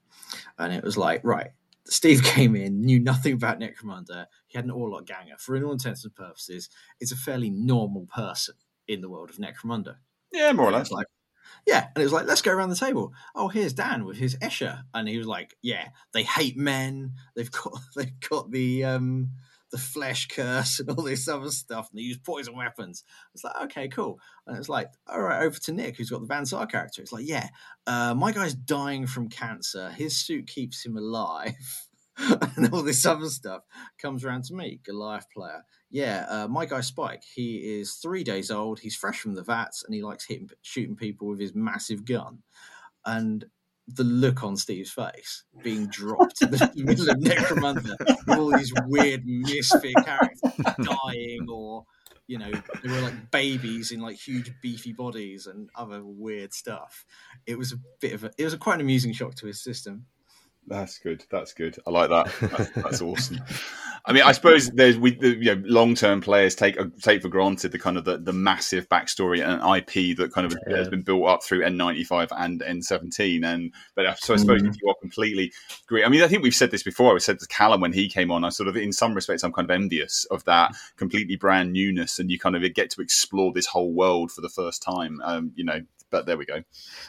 And 0.58 0.74
it 0.74 0.84
was 0.84 0.98
like, 0.98 1.22
right, 1.24 1.52
Steve 1.86 2.24
came 2.24 2.56
in, 2.56 2.82
knew 2.82 3.00
nothing 3.00 3.34
about 3.34 3.60
Necromunda. 3.60 4.26
He 4.48 4.58
had 4.58 4.66
an 4.66 4.72
Orlock 4.72 5.06
ganger. 5.06 5.36
For 5.38 5.56
all 5.64 5.72
intents 5.72 6.04
and 6.04 6.16
purposes, 6.16 6.70
is 7.00 7.12
a 7.12 7.16
fairly 7.16 7.50
normal 7.50 8.08
person 8.08 8.56
in 8.88 9.02
the 9.02 9.10
world 9.10 9.30
of 9.30 9.38
Necromunda. 9.38 9.98
Yeah, 10.32 10.52
more 10.54 10.68
or 10.68 10.72
less. 10.72 10.92
Like, 10.92 11.08
yeah, 11.68 11.88
and 11.96 12.02
it 12.02 12.06
was 12.06 12.14
like, 12.14 12.26
let's 12.26 12.42
go 12.42 12.52
around 12.52 12.70
the 12.70 12.76
table. 12.76 13.14
Oh, 13.36 13.48
here's 13.48 13.74
Dan 13.74 14.06
with 14.06 14.18
his 14.18 14.36
Escher, 14.38 14.84
and 14.94 15.08
he 15.08 15.18
was 15.18 15.28
like, 15.28 15.56
yeah, 15.62 15.90
they 16.14 16.24
hate 16.24 16.58
men. 16.58 17.14
They've 17.36 17.52
got 17.52 17.80
they've 17.96 18.20
got 18.30 18.52
the 18.52 18.86
um 18.86 19.32
the 19.72 19.78
flesh 19.78 20.28
curse 20.28 20.80
and 20.80 20.90
all 20.90 21.04
this 21.04 21.28
other 21.28 21.52
stuff, 21.52 21.90
and 21.90 22.00
they 22.00 22.04
use 22.04 22.18
poison 22.18 22.56
weapons. 22.56 23.04
It's 23.34 23.44
like, 23.44 23.56
okay, 23.64 23.88
cool. 23.88 24.20
And 24.48 24.58
it's 24.58 24.70
like, 24.70 24.90
all 25.08 25.22
right, 25.22 25.44
over 25.44 25.58
to 25.60 25.72
Nick, 25.72 25.98
who's 25.98 26.10
got 26.10 26.22
the 26.22 26.28
Van 26.28 26.46
Saar 26.46 26.66
character. 26.66 27.02
It's 27.02 27.12
like, 27.12 27.28
yeah, 27.28 27.50
uh, 27.88 28.14
my 28.14 28.32
guy's 28.32 28.54
dying 28.54 29.08
from 29.08 29.30
cancer. 29.30 29.90
His 29.90 30.20
suit 30.20 30.48
keeps 30.48 30.86
him 30.86 30.98
alive. 30.98 31.56
and 32.58 32.74
all 32.74 32.84
this 32.84 33.06
other 33.06 33.30
stuff 33.30 33.64
comes 34.02 34.26
around 34.26 34.44
to 34.46 34.54
me, 34.54 34.80
Goliath 34.84 35.28
player. 35.34 35.64
Yeah, 35.90 36.26
uh, 36.30 36.48
my 36.48 36.66
guy 36.66 36.82
Spike, 36.82 37.24
he 37.34 37.80
is 37.80 37.94
three 37.94 38.24
days 38.24 38.52
old. 38.52 38.80
He's 38.80 38.96
fresh 38.96 39.20
from 39.20 39.36
the 39.36 39.44
vats, 39.44 39.84
and 39.84 39.94
he 39.94 40.02
likes 40.02 40.26
hitting, 40.26 40.50
shooting 40.62 40.96
people 40.96 41.28
with 41.28 41.40
his 41.40 41.56
massive 41.56 42.06
gun. 42.06 42.40
And 43.06 43.46
the 43.96 44.04
look 44.04 44.44
on 44.44 44.56
Steve's 44.56 44.92
face 44.92 45.44
being 45.64 45.88
dropped 45.88 46.42
in 46.42 46.52
the 46.52 46.72
middle 46.76 47.10
of 47.10 47.18
Necromunda 47.18 47.96
with 48.28 48.38
all 48.38 48.56
these 48.56 48.74
weird 48.86 49.26
misfit 49.26 49.96
characters 50.06 50.52
dying 50.84 51.48
or 51.50 51.86
you 52.28 52.38
know 52.38 52.52
they 52.84 52.92
were 52.92 53.02
like 53.02 53.32
babies 53.32 53.92
in 53.92 54.00
like 54.00 54.16
huge 54.16 54.54
beefy 54.62 54.94
bodies 54.94 55.48
and 55.48 55.70
other 55.76 56.02
weird 56.04 56.54
stuff. 56.54 57.06
It 57.46 57.58
was 57.58 57.74
a 57.74 57.78
bit 58.00 58.14
of 58.14 58.24
a 58.24 58.32
it 58.38 58.44
was 58.44 58.54
a 58.54 58.58
quite 58.58 58.76
an 58.76 58.82
amusing 58.82 59.14
shock 59.14 59.36
to 59.36 59.48
his 59.48 59.62
system. 59.62 60.06
That's 60.68 61.00
good. 61.00 61.26
That's 61.32 61.54
good. 61.54 61.78
I 61.88 61.90
like 61.90 62.10
that. 62.10 62.32
That's, 62.42 62.70
that's 62.72 63.02
awesome. 63.02 63.40
I 64.10 64.12
mean, 64.14 64.24
I 64.24 64.32
suppose 64.32 64.72
there's 64.72 64.98
we 64.98 65.12
the, 65.16 65.36
you 65.36 65.56
know 65.56 65.62
long 65.68 65.94
term 65.94 66.20
players 66.20 66.56
take 66.56 66.78
take 67.00 67.22
for 67.22 67.30
granted 67.30 67.72
the 67.72 67.78
kind 67.78 67.96
of 67.96 68.06
the, 68.06 68.18
the 68.18 68.34
massive 68.34 68.90
backstory 68.90 69.46
and 69.46 69.62
IP 69.62 70.18
that 70.18 70.34
kind 70.34 70.48
of 70.48 70.58
Yeah. 70.68 70.78
has 70.78 70.90
been 70.90 71.04
built 71.04 71.28
up 71.28 71.44
through 71.44 71.62
N95 71.62 72.30
and 72.36 72.62
N17. 72.62 73.46
And 73.46 73.72
but 73.96 74.08
I- 74.08 74.16
so 74.16 74.34
I 74.34 74.38
suppose 74.38 74.64
Mm. 74.64 74.70
if 74.70 74.82
you 74.82 74.90
are 74.90 74.96
completely 75.00 75.54
agree, 75.86 76.04
I 76.04 76.10
mean, 76.10 76.24
I 76.24 76.28
think 76.28 76.42
we've 76.42 76.56
said 76.56 76.72
this 76.72 76.82
before. 76.82 77.14
I 77.14 77.20
said 77.20 77.40
to 77.40 77.46
Callum 77.48 77.82
when 77.82 77.94
he 77.94 78.10
came 78.10 78.32
on. 78.32 78.44
I 78.44 78.50
sort 78.50 78.68
of, 78.68 78.76
in 78.76 78.92
some 78.92 79.14
respects, 79.14 79.44
I'm 79.44 79.54
kind 79.54 79.70
of 79.70 79.72
envious 79.76 80.26
of 80.32 80.44
that 80.46 80.76
completely 80.98 81.36
brand 81.36 81.72
newness, 81.74 82.18
and 82.18 82.32
you 82.32 82.40
kind 82.40 82.56
of 82.56 82.74
get 82.74 82.90
to 82.92 83.02
explore 83.02 83.54
this 83.54 83.68
whole 83.68 83.94
world 83.94 84.32
for 84.32 84.42
the 84.42 84.50
first 84.50 84.82
time. 84.82 85.22
Um, 85.24 85.52
you 85.56 85.64
know, 85.64 85.82
but 86.12 86.26
there 86.26 86.38
we 86.38 86.46
go. 86.46 86.64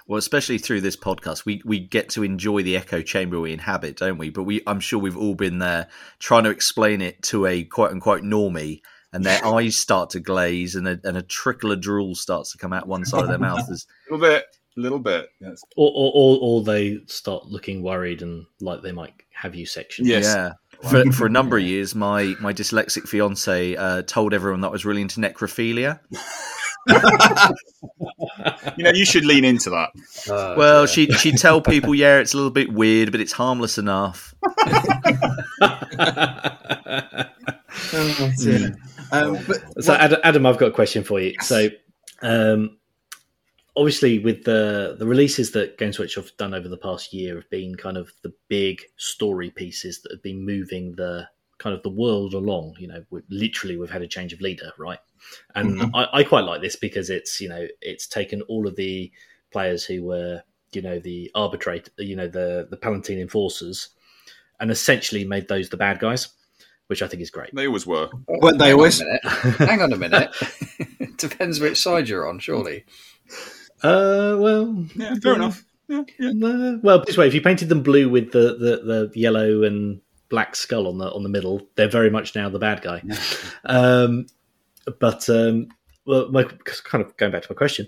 Well, 0.07 0.19
especially 0.19 0.59
through 0.59 0.81
this 0.83 0.97
podcast, 0.97 1.45
we, 1.45 1.63
we 1.65 1.79
get 1.81 2.11
to 2.11 2.23
enjoy 2.23 2.63
the 2.63 2.77
echo 2.77 3.03
chamber 3.03 3.41
we 3.41 3.53
inhabit, 3.53 3.97
don't 3.97 4.19
we? 4.19 4.31
But 4.31 4.45
we, 4.45 4.63
I'm 4.67 4.81
sure 4.81 4.99
we've 4.99 5.17
all 5.17 5.35
been 5.35 5.59
there 5.59 5.89
trying 6.19 6.45
to 6.45 6.51
explain 6.51 7.01
it 7.01 7.23
to 7.25 7.47
a 7.47 7.65
quote 7.65 7.93
unquote 7.93 8.23
normie, 8.23 8.83
and 9.13 9.25
their 9.25 9.45
eyes 9.47 9.77
start 9.77 10.11
to 10.11 10.21
glaze, 10.21 10.75
and 10.75 10.87
a, 10.87 11.01
and 11.05 11.17
a 11.17 11.23
trickle 11.23 11.73
of 11.73 11.81
drool 11.81 12.15
starts 12.15 12.53
to 12.53 12.59
come 12.59 12.73
out 12.73 12.87
one 12.87 13.05
side 13.05 13.23
of 13.23 13.29
their 13.29 13.39
mouth. 13.39 13.71
As, 13.71 13.87
A 14.09 14.13
little 14.15 14.29
bit, 14.29 14.45
a 14.77 14.81
little 14.81 14.99
bit. 14.99 15.31
Yes. 15.41 15.63
Or, 15.77 15.91
or, 15.95 16.13
or, 16.15 16.39
or 16.41 16.65
they 16.65 17.01
start 17.07 17.47
looking 17.47 17.83
worried 17.83 18.23
and 18.23 18.47
like 18.61 18.83
they 18.83 18.93
might 18.93 19.15
have 19.33 19.55
you 19.55 19.67
sectioned. 19.67 20.09
Yes. 20.09 20.25
Yeah. 20.25 20.53
For, 20.89 21.13
for 21.13 21.27
a 21.27 21.31
number 21.31 21.59
of 21.59 21.63
years, 21.63 21.95
my, 21.95 22.35
my 22.41 22.55
dyslexic 22.55 23.07
fiance 23.07 23.77
uh, 23.77 24.03
told 24.03 24.33
everyone 24.33 24.63
that 24.63 24.69
I 24.69 24.71
was 24.71 24.87
really 24.87 25.03
into 25.03 25.21
necrophilia. 25.21 26.01
You 28.77 28.85
know, 28.85 28.91
you 28.93 29.05
should 29.05 29.25
lean 29.25 29.45
into 29.45 29.71
that. 29.71 29.91
Uh, 30.31 30.55
Well, 30.57 30.81
yeah. 30.83 30.87
she 30.87 31.11
she'd 31.13 31.39
tell 31.39 31.61
people, 31.61 31.95
yeah, 31.95 32.19
it's 32.19 32.33
a 32.35 32.37
little 32.37 32.51
bit 32.51 32.73
weird, 32.73 33.13
but 33.13 33.21
it's 33.21 33.33
harmless 33.33 33.79
enough. 33.79 34.35
Oh, 37.93 38.31
dear. 38.43 38.77
Um, 39.13 39.39
but 39.47 39.83
So, 39.83 39.95
Adam, 39.95 40.21
Adam, 40.23 40.47
I've 40.47 40.59
got 40.59 40.69
a 40.69 40.73
question 40.73 41.05
for 41.05 41.21
you. 41.21 41.35
So, 41.41 41.69
um, 42.23 42.79
obviously, 43.77 44.19
with 44.19 44.45
the 44.45 44.97
the 44.99 45.07
releases 45.07 45.53
that 45.53 45.79
Games 45.79 45.99
Workshop 45.99 46.25
have 46.25 46.37
done 46.37 46.55
over 46.55 46.69
the 46.69 46.77
past 46.77 47.13
year 47.13 47.37
have 47.37 47.51
been 47.51 47.75
kind 47.75 47.97
of 47.97 48.13
the 48.23 48.33
big 48.49 48.83
story 48.97 49.51
pieces 49.51 50.01
that 50.03 50.13
have 50.13 50.23
been 50.23 50.45
moving 50.45 50.95
the 50.97 51.29
kind 51.59 51.75
of 51.77 51.83
the 51.83 51.91
world 51.91 52.35
along. 52.35 52.77
You 52.79 52.89
know, 52.89 53.05
we, 53.11 53.21
literally, 53.29 53.77
we've 53.77 53.91
had 53.91 54.03
a 54.03 54.09
change 54.09 54.33
of 54.33 54.41
leader, 54.41 54.73
right? 54.79 54.99
And 55.55 55.79
Mhm. 55.81 55.91
I, 55.95 56.21
I 56.21 56.25
quite 56.25 56.45
like 56.45 56.61
this 56.63 56.77
because 56.77 57.11
it's 57.11 57.41
you 57.41 57.49
know 57.49 57.67
it's 57.81 58.07
taken 58.07 58.43
all 58.43 58.67
of 58.67 58.77
the 58.77 59.11
players 59.53 59.85
who 59.85 60.05
were 60.05 60.43
you 60.73 60.83
know 60.83 60.99
the 60.99 61.31
arbitrate, 61.35 61.89
you 61.99 62.17
know 62.17 62.29
the 62.29 62.67
the 62.71 62.77
Palatine 62.77 63.19
enforcers, 63.21 63.89
and 64.61 64.71
essentially 64.71 65.25
made 65.25 65.49
those 65.49 65.69
the 65.69 65.77
bad 65.77 65.99
guys, 65.99 66.29
which 66.87 67.03
I 67.03 67.09
think 67.09 67.23
is 67.23 67.31
great. 67.31 67.55
They 67.55 67.67
always 67.67 67.87
were. 67.87 68.09
weren't 68.29 68.59
they 68.59 68.67
Hang 68.69 68.73
on 68.75 68.75
a 68.75 68.77
always? 68.77 69.01
minute. 69.01 69.21
Hang 69.59 69.83
on 69.83 69.93
a 69.93 69.97
minute. 69.97 70.31
Depends 71.19 71.61
which 71.61 71.81
side 71.81 72.09
you're 72.09 72.29
on, 72.29 72.39
surely. 72.39 72.85
Uh, 73.83 74.37
well, 74.39 74.87
Yeah, 74.95 75.15
fair 75.23 75.35
enough. 75.35 75.65
Yeah, 75.89 76.03
yeah. 76.19 76.47
Uh, 76.47 76.79
well, 76.83 77.03
this 77.05 77.17
way, 77.17 77.27
if 77.27 77.35
you 77.35 77.41
painted 77.41 77.69
them 77.69 77.83
blue 77.83 78.09
with 78.09 78.31
the, 78.33 78.55
the, 78.55 79.11
the 79.13 79.19
yellow 79.19 79.63
and 79.65 80.01
black 80.29 80.55
skull 80.55 80.87
on 80.87 80.99
the 80.99 81.11
on 81.11 81.23
the 81.25 81.29
middle, 81.29 81.67
they're 81.75 81.89
very 81.89 82.11
much 82.11 82.37
now 82.37 82.49
the 82.49 82.59
bad 82.61 82.81
guy. 82.83 83.03
Um, 83.65 84.27
but 84.99 85.29
um, 85.29 85.69
well, 86.07 86.31
my, 86.31 86.45
kind 86.45 87.05
of 87.05 87.17
going 87.17 87.33
back 87.33 87.43
to 87.43 87.53
my 87.53 87.57
question, 87.57 87.87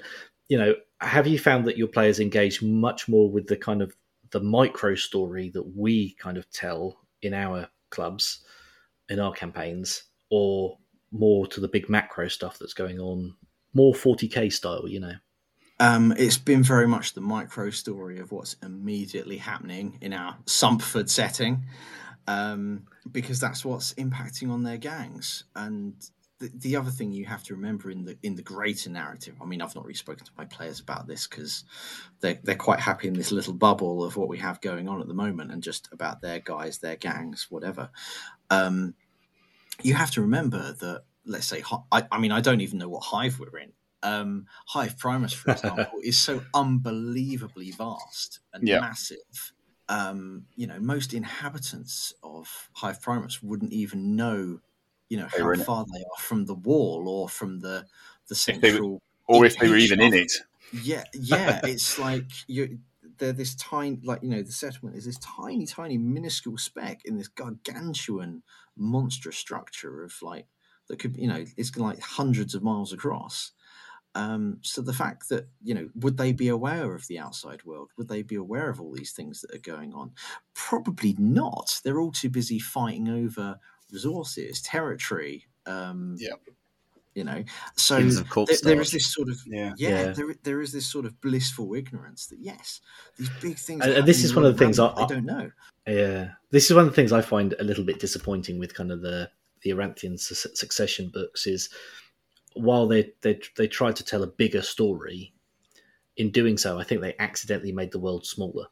you 0.49 0.59
know, 0.59 0.75
have 1.01 1.27
you 1.27 1.39
found 1.39 1.67
that 1.67 1.79
your 1.79 1.89
players 1.89 2.21
engage 2.21 2.63
much 2.63 3.09
more 3.09 3.31
with 3.31 3.47
the 3.47 3.57
kind 3.57 3.83
of 3.83 3.95
the 4.31 4.41
micro 4.41 4.95
story 4.95 5.51
that 5.51 5.77
we 5.77 6.15
kind 6.15 6.37
of 6.37 6.51
tell 6.51 6.99
in 7.23 7.35
our 7.35 7.69
clubs, 7.91 8.45
in 9.09 9.19
our 9.19 9.33
campaigns, 9.33 10.05
or 10.31 10.79
more 11.11 11.47
to 11.47 11.61
the 11.61 11.69
big 11.69 11.89
macro 11.89 12.29
stuff 12.29 12.59
that's 12.59 12.75
going 12.75 12.99
on, 12.99 13.35
more 13.75 13.95
40k 13.95 14.53
style, 14.53 14.89
you 14.89 15.01
know? 15.01 15.15
Um, 15.81 16.13
it's 16.17 16.39
been 16.39 16.63
very 16.63 16.87
much 16.87 17.15
the 17.15 17.21
micro 17.21 17.71
story 17.71 18.19
of 18.21 18.31
what's 18.31 18.57
immediately 18.63 19.37
happening 19.37 19.99
in 20.01 20.13
our 20.13 20.37
Sumpford 20.47 21.09
setting, 21.09 21.65
um, 22.27 22.87
because 23.11 23.41
that's 23.41 23.65
what's 23.65 23.93
impacting 23.95 24.51
on 24.51 24.63
their 24.63 24.77
gangs. 24.77 25.45
And 25.57 25.95
the, 26.43 26.51
the 26.55 26.77
other 26.77 26.91
thing 26.91 27.13
you 27.13 27.25
have 27.27 27.43
to 27.45 27.55
remember 27.55 27.91
in 27.91 28.05
the 28.05 28.19
in 28.23 28.35
the 28.35 28.43
greater 28.43 28.91
narrative, 28.91 29.37
I 29.41 29.45
mean, 29.45 29.63
I've 29.63 29.75
not 29.75 29.85
really 29.85 29.95
spoken 29.95 30.25
to 30.27 30.33
my 30.37 30.45
players 30.45 30.81
about 30.81 31.07
this 31.07 31.27
because 31.27 31.65
they're 32.21 32.41
they're 32.43 32.57
quite 32.57 32.81
happy 32.81 33.09
in 33.09 33.15
this 33.15 33.33
little 33.33 33.55
bubble 33.55 34.05
of 34.05 34.17
what 34.17 34.29
we 34.29 34.39
have 34.39 34.61
going 34.61 34.89
on 34.89 35.01
at 35.01 35.09
the 35.09 35.15
moment, 35.15 35.53
and 35.53 35.63
just 35.63 35.89
about 35.93 36.21
their 36.21 36.41
guys, 36.41 36.79
their 36.79 36.97
gangs, 36.97 37.47
whatever. 37.51 37.91
Um, 38.51 38.95
you 39.83 39.95
have 39.95 40.11
to 40.13 40.21
remember 40.23 40.73
that, 40.73 41.05
let's 41.25 41.47
say, 41.47 41.63
I, 41.91 42.07
I 42.11 42.19
mean, 42.19 42.33
I 42.33 42.41
don't 42.41 42.61
even 42.61 42.79
know 42.79 42.89
what 42.89 43.05
hive 43.05 43.39
we're 43.41 43.59
in 43.59 43.73
um, 44.03 44.47
Hive 44.67 44.99
Primus, 44.99 45.33
for 45.33 45.51
example, 45.53 45.99
is 46.03 46.19
so 46.19 46.43
unbelievably 46.55 47.71
vast 47.73 48.41
and 48.53 48.67
Yeah. 48.67 48.81
massive. 48.81 49.53
Um, 49.89 50.47
you 50.57 50.67
know, 50.67 50.79
most 50.81 51.13
inhabitants 51.13 52.15
of 52.23 52.71
Hive 52.75 53.01
Primus 53.03 53.43
wouldn't 53.43 53.73
even 53.73 54.17
know, 54.17 54.61
you 55.13 55.19
know, 55.19 55.29
how 55.31 55.51
in 55.51 55.61
it. 55.61 55.65
far 55.65 55.85
they 55.93 56.01
are 56.01 56.23
from 56.23 56.47
the 56.47 56.55
wall 56.55 57.07
or 57.07 57.29
from 57.29 57.61
the 57.61 57.85
the 58.29 58.35
If 58.35 58.63
were- 58.63 58.69
central. 58.71 59.03
Or 59.29 59.45
if 59.47 59.59
they 59.59 59.69
were 59.69 59.77
even 59.77 60.01
in 60.01 60.15
it. 60.15 60.33
Yeah, 60.73 61.05
yeah, 61.15 61.61
it's 61.65 61.99
like 61.99 62.31
you. 62.47 62.79
They're 63.19 63.33
this 63.35 63.55
tiny, 63.55 64.01
like 64.03 64.23
you 64.23 64.31
know, 64.31 64.43
the 64.43 64.53
settlement 64.53 64.97
is 64.97 65.05
this 65.05 65.19
tiny, 65.19 65.67
tiny, 65.67 65.99
minuscule 65.99 66.57
speck 66.59 67.03
in 67.05 67.19
this 67.19 67.29
gargantuan, 67.29 68.43
monstrous 68.77 69.37
structure 69.37 70.03
of 70.03 70.15
like 70.23 70.47
that 70.89 70.99
could, 70.99 71.17
you 71.17 71.29
know, 71.29 71.45
it's 71.57 71.77
like 71.77 72.01
hundreds 72.01 72.55
of 72.55 72.63
miles 72.63 72.93
across. 72.93 73.53
Um, 74.15 74.59
so 74.63 74.83
the 74.83 74.93
fact 74.93 75.29
that 75.31 75.49
you 75.63 75.75
know, 75.75 75.89
would 75.95 76.17
they 76.17 76.33
be 76.33 76.49
aware 76.49 76.95
of 76.95 77.07
the 77.07 77.19
outside 77.19 77.65
world? 77.65 77.91
Would 77.97 78.09
they 78.09 78.23
be 78.23 78.35
aware 78.37 78.69
of 78.71 78.81
all 78.81 78.93
these 78.93 79.13
things 79.13 79.41
that 79.41 79.55
are 79.55 79.59
going 79.77 79.93
on? 79.95 80.13
Probably 80.55 81.15
not. 81.19 81.81
They're 81.85 82.01
all 82.01 82.13
too 82.13 82.31
busy 82.31 82.59
fighting 82.59 83.09
over 83.09 83.59
resources, 83.93 84.61
territory. 84.63 85.47
Um, 85.67 86.17
Yeah. 86.19 86.35
You 87.15 87.25
know, 87.25 87.45
so 87.77 87.97
Skins 87.99 88.17
there- 88.33 88.57
there 88.75 88.81
is 88.81 88.91
this 88.91 89.13
sort 89.13 89.29
of 89.29 89.39
Yeah. 89.47 89.75
yeah, 89.77 89.89
Yeah. 89.89 90.13
There, 90.13 90.35
there 90.45 90.61
is 90.63 90.73
this 90.73 90.87
sort 90.87 91.05
of 91.05 91.21
blissful 91.21 91.75
ignorance 91.75 92.27
that 92.29 92.39
yes, 92.41 92.81
these 93.19 93.29
big 93.43 93.59
things. 93.59 93.85
And- 93.85 93.93
and 93.93 94.09
this 94.09 94.25
is 94.25 94.35
one 94.35 94.47
of 94.47 94.57
the 94.57 94.59
things 94.59 94.79
around 94.79 94.99
I- 94.99 95.07
don't 95.07 95.27
know. 95.27 95.51
Yeah, 95.87 96.33
this 96.51 96.71
is 96.71 96.75
one 96.75 96.85
of 96.87 96.91
the 96.91 96.95
things 96.97 97.13
I 97.13 97.21
find 97.21 97.55
a 97.59 97.65
little 97.65 97.85
bit 97.85 98.01
disappointing 98.01 98.59
with 98.59 98.73
kind 98.75 98.91
of 98.91 99.03
the 99.03 99.31
the 99.63 99.71
Aranthian 99.71 100.19
su- 100.19 100.35
succession 100.55 101.11
books 101.11 101.47
is 101.47 101.69
while 102.55 102.89
they 102.89 103.13
they 103.21 103.39
they 103.57 103.69
try 103.69 103.93
to 103.93 104.03
tell 104.05 104.23
a 104.23 104.27
bigger 104.27 104.63
story, 104.63 105.35
in 106.17 106.31
doing 106.31 106.57
so, 106.57 106.79
I 106.79 106.85
think 106.85 107.01
they 107.03 107.15
accidentally 107.19 107.73
made 107.73 107.93
the 107.93 107.99
world 107.99 108.27
smaller. 108.27 108.67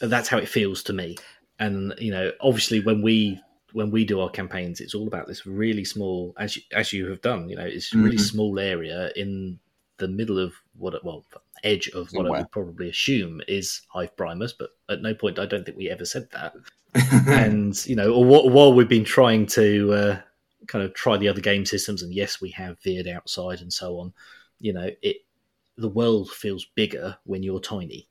And 0.00 0.10
that's 0.10 0.28
how 0.28 0.38
it 0.38 0.48
feels 0.48 0.82
to 0.84 0.92
me. 0.92 1.16
And 1.58 1.94
you 1.98 2.12
know, 2.12 2.32
obviously, 2.40 2.78
when 2.80 3.02
we 3.02 3.40
when 3.72 3.90
we 3.90 4.04
do 4.04 4.20
our 4.20 4.30
campaigns, 4.30 4.80
it's 4.80 4.94
all 4.94 5.06
about 5.06 5.26
this 5.26 5.46
really 5.46 5.84
small, 5.84 6.34
as 6.38 6.56
you, 6.56 6.62
as 6.72 6.92
you 6.92 7.08
have 7.10 7.20
done. 7.22 7.48
You 7.48 7.56
know, 7.56 7.64
it's 7.66 7.92
a 7.94 7.98
really 7.98 8.16
Mhm. 8.16 8.30
small 8.30 8.58
area 8.58 9.10
in 9.16 9.58
the 9.98 10.08
middle 10.08 10.38
of 10.38 10.54
what 10.76 11.04
well 11.04 11.24
edge 11.62 11.88
of 11.90 12.10
what 12.14 12.24
I 12.26 12.30
would 12.38 12.50
probably 12.50 12.88
assume 12.88 13.42
is 13.46 13.82
Hive 13.88 14.16
Primus, 14.16 14.52
but 14.54 14.70
at 14.88 15.02
no 15.02 15.14
point 15.14 15.38
I 15.38 15.44
don't 15.46 15.64
think 15.64 15.76
we 15.76 15.90
ever 15.90 16.06
said 16.06 16.30
that. 16.30 16.54
and 17.28 17.86
you 17.86 17.94
know, 17.94 18.12
or 18.12 18.24
wh- 18.24 18.46
while 18.52 18.72
we've 18.72 18.88
been 18.88 19.04
trying 19.04 19.46
to 19.46 19.92
uh, 19.92 20.20
kind 20.66 20.84
of 20.84 20.94
try 20.94 21.16
the 21.16 21.28
other 21.28 21.40
game 21.40 21.66
systems, 21.66 22.02
and 22.02 22.14
yes, 22.14 22.40
we 22.40 22.50
have 22.50 22.80
veered 22.80 23.06
outside 23.06 23.60
and 23.60 23.72
so 23.72 23.98
on. 23.98 24.12
You 24.58 24.72
know, 24.72 24.90
it 25.02 25.18
the 25.76 25.88
world 25.88 26.30
feels 26.30 26.64
bigger 26.74 27.16
when 27.24 27.42
you're 27.42 27.60
tiny, 27.60 28.08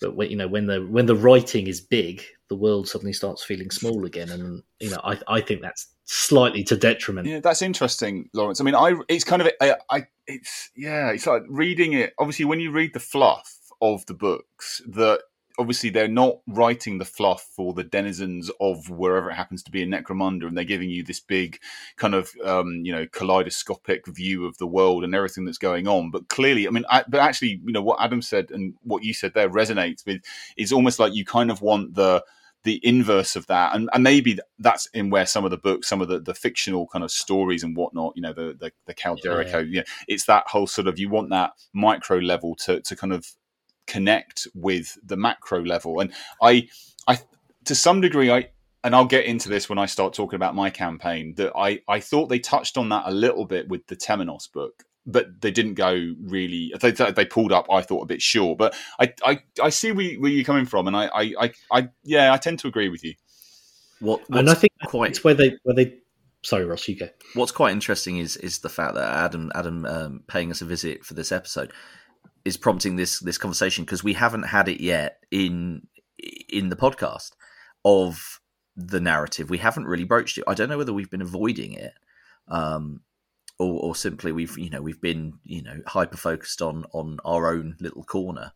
but 0.00 0.16
when 0.16 0.30
you 0.30 0.36
know 0.36 0.48
when 0.48 0.66
the 0.66 0.84
when 0.86 1.06
the 1.06 1.16
writing 1.16 1.66
is 1.66 1.80
big, 1.80 2.22
the 2.48 2.56
world 2.56 2.88
suddenly 2.88 3.12
starts 3.12 3.44
feeling 3.44 3.70
small 3.70 4.04
again, 4.04 4.30
and 4.30 4.62
you 4.80 4.90
know, 4.90 5.00
I 5.04 5.18
I 5.28 5.40
think 5.40 5.62
that's 5.62 5.88
slightly 6.04 6.62
to 6.64 6.76
detriment. 6.76 7.26
Yeah, 7.26 7.40
that's 7.40 7.62
interesting, 7.62 8.28
Lawrence. 8.32 8.60
I 8.60 8.64
mean, 8.64 8.74
I 8.74 8.94
it's 9.08 9.24
kind 9.24 9.42
of 9.42 9.48
I, 9.60 9.76
I 9.90 10.06
it's 10.26 10.70
yeah, 10.76 11.10
it's 11.10 11.26
like 11.26 11.42
reading 11.48 11.92
it. 11.92 12.14
Obviously, 12.18 12.44
when 12.44 12.60
you 12.60 12.70
read 12.70 12.94
the 12.94 13.00
fluff 13.00 13.58
of 13.80 14.06
the 14.06 14.14
books, 14.14 14.80
that 14.88 15.20
obviously 15.58 15.90
they're 15.90 16.08
not 16.08 16.38
writing 16.46 16.98
the 16.98 17.04
fluff 17.04 17.48
for 17.54 17.72
the 17.72 17.84
denizens 17.84 18.50
of 18.60 18.90
wherever 18.90 19.30
it 19.30 19.34
happens 19.34 19.62
to 19.64 19.70
be 19.70 19.82
in 19.82 19.90
Necromunda, 19.90 20.46
and 20.46 20.56
they're 20.56 20.64
giving 20.64 20.90
you 20.90 21.02
this 21.02 21.20
big 21.20 21.58
kind 21.96 22.14
of 22.14 22.30
um, 22.44 22.82
you 22.84 22.92
know 22.92 23.06
kaleidoscopic 23.06 24.06
view 24.06 24.46
of 24.46 24.58
the 24.58 24.66
world 24.66 25.04
and 25.04 25.14
everything 25.14 25.44
that's 25.44 25.58
going 25.58 25.86
on. 25.88 26.10
But 26.10 26.28
clearly, 26.28 26.66
I 26.66 26.70
mean, 26.70 26.84
I, 26.90 27.04
but 27.08 27.20
actually, 27.20 27.60
you 27.64 27.72
know 27.72 27.82
what 27.82 28.00
Adam 28.00 28.22
said 28.22 28.50
and 28.50 28.74
what 28.82 29.04
you 29.04 29.14
said 29.14 29.34
there 29.34 29.50
resonates 29.50 30.04
with 30.06 30.22
is 30.56 30.72
almost 30.72 30.98
like 30.98 31.14
you 31.14 31.24
kind 31.24 31.50
of 31.50 31.62
want 31.62 31.94
the 31.94 32.24
the 32.64 32.80
inverse 32.82 33.36
of 33.36 33.46
that 33.46 33.76
and, 33.76 33.88
and 33.92 34.02
maybe 34.02 34.36
that's 34.58 34.86
in 34.86 35.08
where 35.08 35.24
some 35.24 35.44
of 35.44 35.52
the 35.52 35.56
books 35.56 35.86
some 35.86 36.02
of 36.02 36.08
the, 36.08 36.18
the 36.18 36.34
fictional 36.34 36.88
kind 36.88 37.04
of 37.04 37.12
stories 37.12 37.62
and 37.62 37.76
whatnot 37.76 38.12
you 38.16 38.22
know 38.22 38.32
the 38.32 38.56
the, 38.58 38.72
the 38.86 38.94
Kal 38.94 39.14
Jericho 39.14 39.60
yeah. 39.60 39.82
it's 40.08 40.24
that 40.24 40.48
whole 40.48 40.66
sort 40.66 40.88
of 40.88 40.98
you 40.98 41.08
want 41.08 41.30
that 41.30 41.52
micro 41.72 42.18
level 42.18 42.56
to 42.56 42.80
to 42.80 42.96
kind 42.96 43.12
of 43.12 43.24
connect 43.86 44.46
with 44.54 44.98
the 45.04 45.16
macro 45.16 45.64
level 45.64 46.00
and 46.00 46.12
i 46.42 46.68
i 47.06 47.18
to 47.64 47.74
some 47.74 48.00
degree 48.00 48.30
i 48.30 48.48
and 48.86 48.94
I'll 48.94 49.04
get 49.04 49.26
into 49.26 49.48
this 49.48 49.68
when 49.68 49.78
I 49.78 49.86
start 49.86 50.14
talking 50.14 50.36
about 50.36 50.54
my 50.54 50.70
campaign. 50.70 51.34
That 51.38 51.52
I, 51.56 51.80
I 51.88 51.98
thought 51.98 52.28
they 52.28 52.38
touched 52.38 52.78
on 52.78 52.88
that 52.90 53.02
a 53.06 53.10
little 53.10 53.44
bit 53.44 53.68
with 53.68 53.84
the 53.88 53.96
Temenos 53.96 54.50
book, 54.52 54.84
but 55.04 55.40
they 55.40 55.50
didn't 55.50 55.74
go 55.74 56.14
really. 56.20 56.72
They, 56.80 56.92
they 56.92 57.24
pulled 57.24 57.50
up, 57.50 57.66
I 57.68 57.82
thought, 57.82 58.02
a 58.02 58.06
bit 58.06 58.22
short. 58.22 58.58
But 58.58 58.76
I, 59.00 59.12
I, 59.24 59.40
I 59.60 59.70
see 59.70 59.90
where, 59.90 60.14
where 60.14 60.30
you're 60.30 60.44
coming 60.44 60.66
from, 60.66 60.86
and 60.86 60.96
I, 60.96 61.06
I, 61.06 61.32
I, 61.40 61.52
I, 61.72 61.88
yeah, 62.04 62.32
I 62.32 62.36
tend 62.36 62.60
to 62.60 62.68
agree 62.68 62.88
with 62.88 63.02
you. 63.02 63.14
What, 63.98 64.22
and 64.30 64.48
I 64.48 64.54
think 64.54 64.72
quite 64.84 65.10
it's 65.10 65.24
where 65.24 65.34
they 65.34 65.56
where 65.64 65.74
they. 65.74 65.94
Sorry, 66.44 66.64
Ross, 66.64 66.86
you 66.86 66.96
go. 66.96 67.08
What's 67.34 67.50
quite 67.50 67.72
interesting 67.72 68.18
is 68.18 68.36
is 68.36 68.60
the 68.60 68.68
fact 68.68 68.94
that 68.94 69.12
Adam 69.12 69.50
Adam 69.56 69.84
um, 69.84 70.20
paying 70.28 70.52
us 70.52 70.60
a 70.60 70.64
visit 70.64 71.04
for 71.04 71.14
this 71.14 71.32
episode 71.32 71.72
is 72.46 72.56
prompting 72.56 72.96
this 72.96 73.18
this 73.18 73.38
conversation 73.38 73.84
because 73.84 74.04
we 74.04 74.12
haven't 74.12 74.44
had 74.44 74.68
it 74.68 74.80
yet 74.80 75.24
in 75.30 75.86
in 76.48 76.68
the 76.68 76.76
podcast 76.76 77.32
of 77.84 78.40
the 78.76 79.00
narrative. 79.00 79.50
We 79.50 79.58
haven't 79.58 79.86
really 79.86 80.04
broached 80.04 80.38
it. 80.38 80.44
I 80.46 80.54
don't 80.54 80.68
know 80.68 80.78
whether 80.78 80.92
we've 80.92 81.10
been 81.10 81.22
avoiding 81.22 81.72
it. 81.72 81.94
Um, 82.48 83.00
or, 83.58 83.80
or 83.80 83.94
simply 83.96 84.32
we've 84.32 84.56
you 84.58 84.70
know 84.70 84.82
we've 84.82 85.00
been 85.00 85.38
you 85.44 85.62
know 85.62 85.80
hyper 85.86 86.16
focused 86.16 86.62
on 86.62 86.84
on 86.92 87.18
our 87.24 87.52
own 87.52 87.76
little 87.80 88.04
corner. 88.04 88.52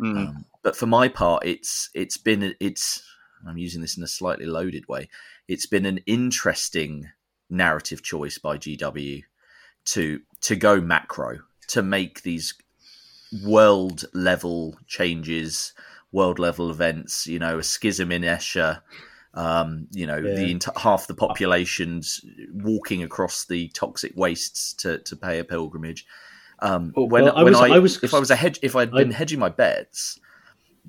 Mm. 0.00 0.16
Um, 0.16 0.44
but 0.62 0.76
for 0.76 0.86
my 0.86 1.08
part, 1.08 1.44
it's 1.44 1.90
it's 1.94 2.16
been 2.16 2.54
it's 2.60 3.02
I'm 3.46 3.58
using 3.58 3.80
this 3.80 3.96
in 3.96 4.04
a 4.04 4.08
slightly 4.08 4.46
loaded 4.46 4.86
way. 4.86 5.08
It's 5.48 5.66
been 5.66 5.86
an 5.86 5.98
interesting 6.06 7.08
narrative 7.50 8.02
choice 8.02 8.38
by 8.38 8.56
GW 8.56 9.24
to 9.86 10.20
to 10.42 10.56
go 10.56 10.80
macro 10.80 11.40
to 11.68 11.82
make 11.82 12.22
these 12.22 12.54
world 13.44 14.04
level 14.12 14.76
changes, 14.86 15.72
world 16.10 16.38
level 16.38 16.70
events. 16.70 17.26
You 17.26 17.38
know, 17.38 17.58
a 17.58 17.62
schism 17.62 18.12
in 18.12 18.22
Escher 18.22 18.82
um, 19.34 19.88
you 19.92 20.06
know, 20.06 20.18
yeah. 20.18 20.34
the 20.34 20.72
half 20.76 21.06
the 21.06 21.14
population's 21.14 22.24
walking 22.52 23.02
across 23.02 23.46
the 23.46 23.68
toxic 23.68 24.12
wastes 24.14 24.74
to, 24.74 24.98
to 24.98 25.16
pay 25.16 25.38
a 25.38 25.44
pilgrimage. 25.44 26.06
Um, 26.58 26.92
when, 26.94 27.24
well, 27.24 27.36
I, 27.36 27.42
when 27.42 27.52
was, 27.52 27.60
I, 27.60 27.68
I, 27.68 27.78
was, 27.78 28.02
if 28.04 28.14
I 28.14 28.18
was 28.18 28.30
a 28.30 28.36
hedge, 28.36 28.58
if 28.62 28.76
I'd 28.76 28.90
been 28.90 29.12
I, 29.12 29.16
hedging 29.16 29.38
my 29.38 29.48
bets, 29.48 30.20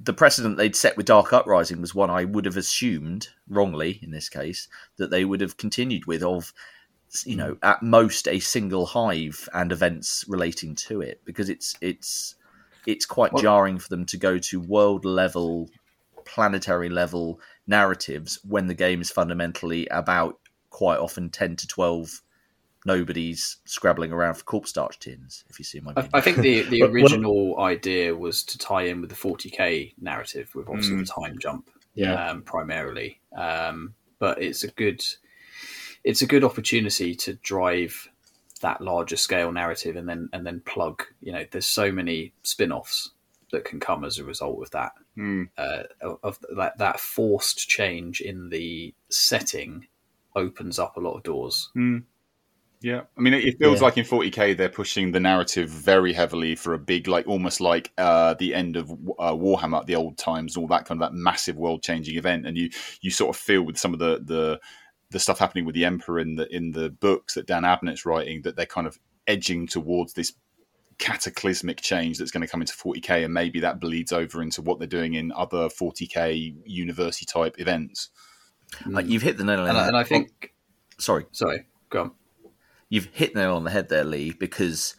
the 0.02 0.14
precedent 0.14 0.58
they'd 0.58 0.76
set 0.76 0.98
with 0.98 1.06
Dark 1.06 1.32
Uprising 1.32 1.80
was 1.80 1.96
one 1.96 2.10
I 2.10 2.26
would 2.26 2.46
have 2.46 2.58
assumed 2.58 3.30
wrongly 3.48 4.00
in 4.04 4.12
this 4.12 4.28
case 4.28 4.68
that 4.98 5.10
they 5.10 5.24
would 5.24 5.42
have 5.42 5.58
continued 5.58 6.06
with 6.06 6.22
of 6.22 6.54
you 7.26 7.36
know 7.36 7.58
at 7.62 7.82
most 7.82 8.28
a 8.28 8.40
single 8.40 8.86
hive 8.86 9.48
and 9.54 9.72
events 9.72 10.26
relating 10.28 10.76
to 10.76 11.02
it 11.02 11.22
because 11.26 11.50
it's 11.50 11.76
it's 11.82 12.36
it's 12.86 13.06
quite 13.06 13.32
well, 13.34 13.42
jarring 13.42 13.78
for 13.78 13.90
them 13.90 14.06
to 14.06 14.18
go 14.18 14.38
to 14.38 14.60
world 14.60 15.06
level 15.06 15.70
planetary 16.26 16.90
level 16.90 17.40
narratives 17.68 18.40
when 18.48 18.68
the 18.68 18.74
game 18.74 19.02
is 19.02 19.12
fundamentally 19.12 19.88
about 19.88 20.40
quite 20.70 20.98
often 20.98 21.30
10 21.30 21.56
to 21.58 21.68
12 21.68 22.22
nobodies 22.86 23.58
scrabbling 23.66 24.12
around 24.12 24.34
for 24.34 24.44
corpse 24.44 24.72
starch 24.72 25.00
tins 25.00 25.46
if 25.50 25.60
you 25.60 25.66
see 25.66 25.80
my 25.80 25.94
I, 25.96 26.10
I 26.16 26.22
think 26.22 26.38
the, 26.38 26.62
the 26.70 26.82
original 26.84 27.56
well, 27.56 27.66
idea 27.66 28.16
was 28.16 28.44
to 28.44 28.58
tie 28.58 28.84
in 28.84 29.02
with 29.02 29.10
the 29.10 29.16
40k 29.16 29.94
narrative 30.02 30.54
with 30.56 30.68
obviously 30.68 30.96
mm. 30.96 31.06
the 31.06 31.22
time 31.22 31.38
jump 31.40 31.70
yeah. 31.96 32.30
um, 32.30 32.42
primarily. 32.42 33.20
Um, 33.36 33.94
but 34.20 34.42
it's 34.42 34.64
a 34.64 34.70
good 34.70 35.04
it's 36.04 36.22
a 36.22 36.28
good 36.28 36.44
opportunity 36.44 37.16
to 37.16 37.34
drive 37.36 38.10
that 38.62 38.82
larger 38.82 39.18
scale 39.18 39.52
narrative 39.52 39.96
and 39.96 40.08
then 40.08 40.30
and 40.32 40.46
then 40.46 40.62
plug 40.62 41.04
you 41.22 41.32
know 41.32 41.46
there's 41.52 41.66
so 41.66 41.92
many 41.92 42.34
spin-offs 42.44 43.12
that 43.52 43.66
can 43.66 43.80
come 43.80 44.04
as 44.04 44.18
a 44.18 44.24
result 44.24 44.62
of 44.62 44.72
that 44.72 44.94
mm. 45.18 45.48
uh, 45.58 45.84
of 46.24 46.40
that 46.56 46.78
that 46.78 47.00
forced 47.00 47.68
change 47.68 48.22
in 48.22 48.50
the 48.50 48.94
setting 49.10 49.88
opens 50.36 50.80
up 50.80 50.98
a 50.98 51.00
lot 51.00 51.16
of 51.16 51.24
doors. 51.24 51.70
Mm. 51.76 52.04
Yeah, 52.82 53.04
I 53.18 53.22
mean, 53.22 53.34
it 53.34 53.58
feels 53.60 53.80
yeah. 53.80 53.86
like 53.86 53.98
in 53.98 54.04
40k 54.04 54.58
they're 54.58 54.68
pushing 54.68 55.14
the 55.14 55.20
narrative 55.20 55.70
very 55.70 56.12
heavily 56.12 56.54
for 56.54 56.74
a 56.74 56.78
big, 56.78 57.08
like 57.08 57.26
almost 57.26 57.62
like 57.62 57.94
uh, 57.98 58.34
the 58.34 58.54
end 58.54 58.76
of 58.76 58.92
uh, 58.92 59.32
Warhammer, 59.32 59.86
the 59.86 59.96
old 59.96 60.18
times, 60.18 60.58
all 60.58 60.68
that 60.68 60.84
kind 60.84 61.02
of 61.02 61.10
that 61.10 61.16
massive 61.16 61.56
world 61.56 61.82
changing 61.82 62.18
event, 62.18 62.46
and 62.46 62.58
you 62.58 62.70
you 63.00 63.10
sort 63.10 63.34
of 63.34 63.42
feel 63.42 63.64
with 63.64 63.78
some 63.78 63.94
of 63.94 64.00
the 64.00 64.22
the 64.26 64.60
the 65.14 65.20
stuff 65.20 65.40
happening 65.40 65.64
with 65.64 65.76
the 65.76 65.86
Emperor 65.86 66.20
in 66.20 66.36
the 66.36 66.54
in 66.54 66.72
the 66.72 66.90
books 66.90 67.36
that 67.36 67.48
Dan 67.48 67.64
Abnett's 67.64 68.06
writing 68.06 68.42
that 68.42 68.58
they're 68.58 68.66
kind 68.66 68.88
of 68.88 69.00
edging 69.28 69.68
towards 69.68 70.14
this 70.14 70.34
cataclysmic 70.98 71.82
change 71.82 72.18
that's 72.18 72.32
going 72.32 72.42
to 72.42 72.48
come 72.48 72.62
into 72.62 72.74
40k, 72.74 73.24
and 73.24 73.34
maybe 73.34 73.60
that 73.62 73.80
bleeds 73.80 74.12
over 74.12 74.42
into 74.42 74.62
what 74.62 74.80
they're 74.80 74.88
doing 74.88 75.14
in 75.14 75.32
other 75.32 75.70
40k 75.70 76.56
university 76.66 77.26
type 77.26 77.56
events. 77.60 78.10
Uh, 78.94 79.00
you've 79.00 79.22
hit 79.22 79.38
the 79.38 79.44
nail 79.44 79.60
on 79.60 79.68
the 79.68 79.74
head. 79.74 79.88
And 79.90 79.98
I 79.98 80.04
think, 80.04 80.32
oh, 80.52 80.96
sorry, 80.98 81.26
sorry, 81.32 81.66
go 81.90 82.02
on. 82.02 82.12
You've 82.90 83.06
hit 83.06 83.34
the 83.34 83.42
nail 83.42 83.56
on 83.56 83.64
the 83.64 83.72
head 83.72 83.90
there, 83.90 84.04
Leigh, 84.04 84.32
because 84.32 84.96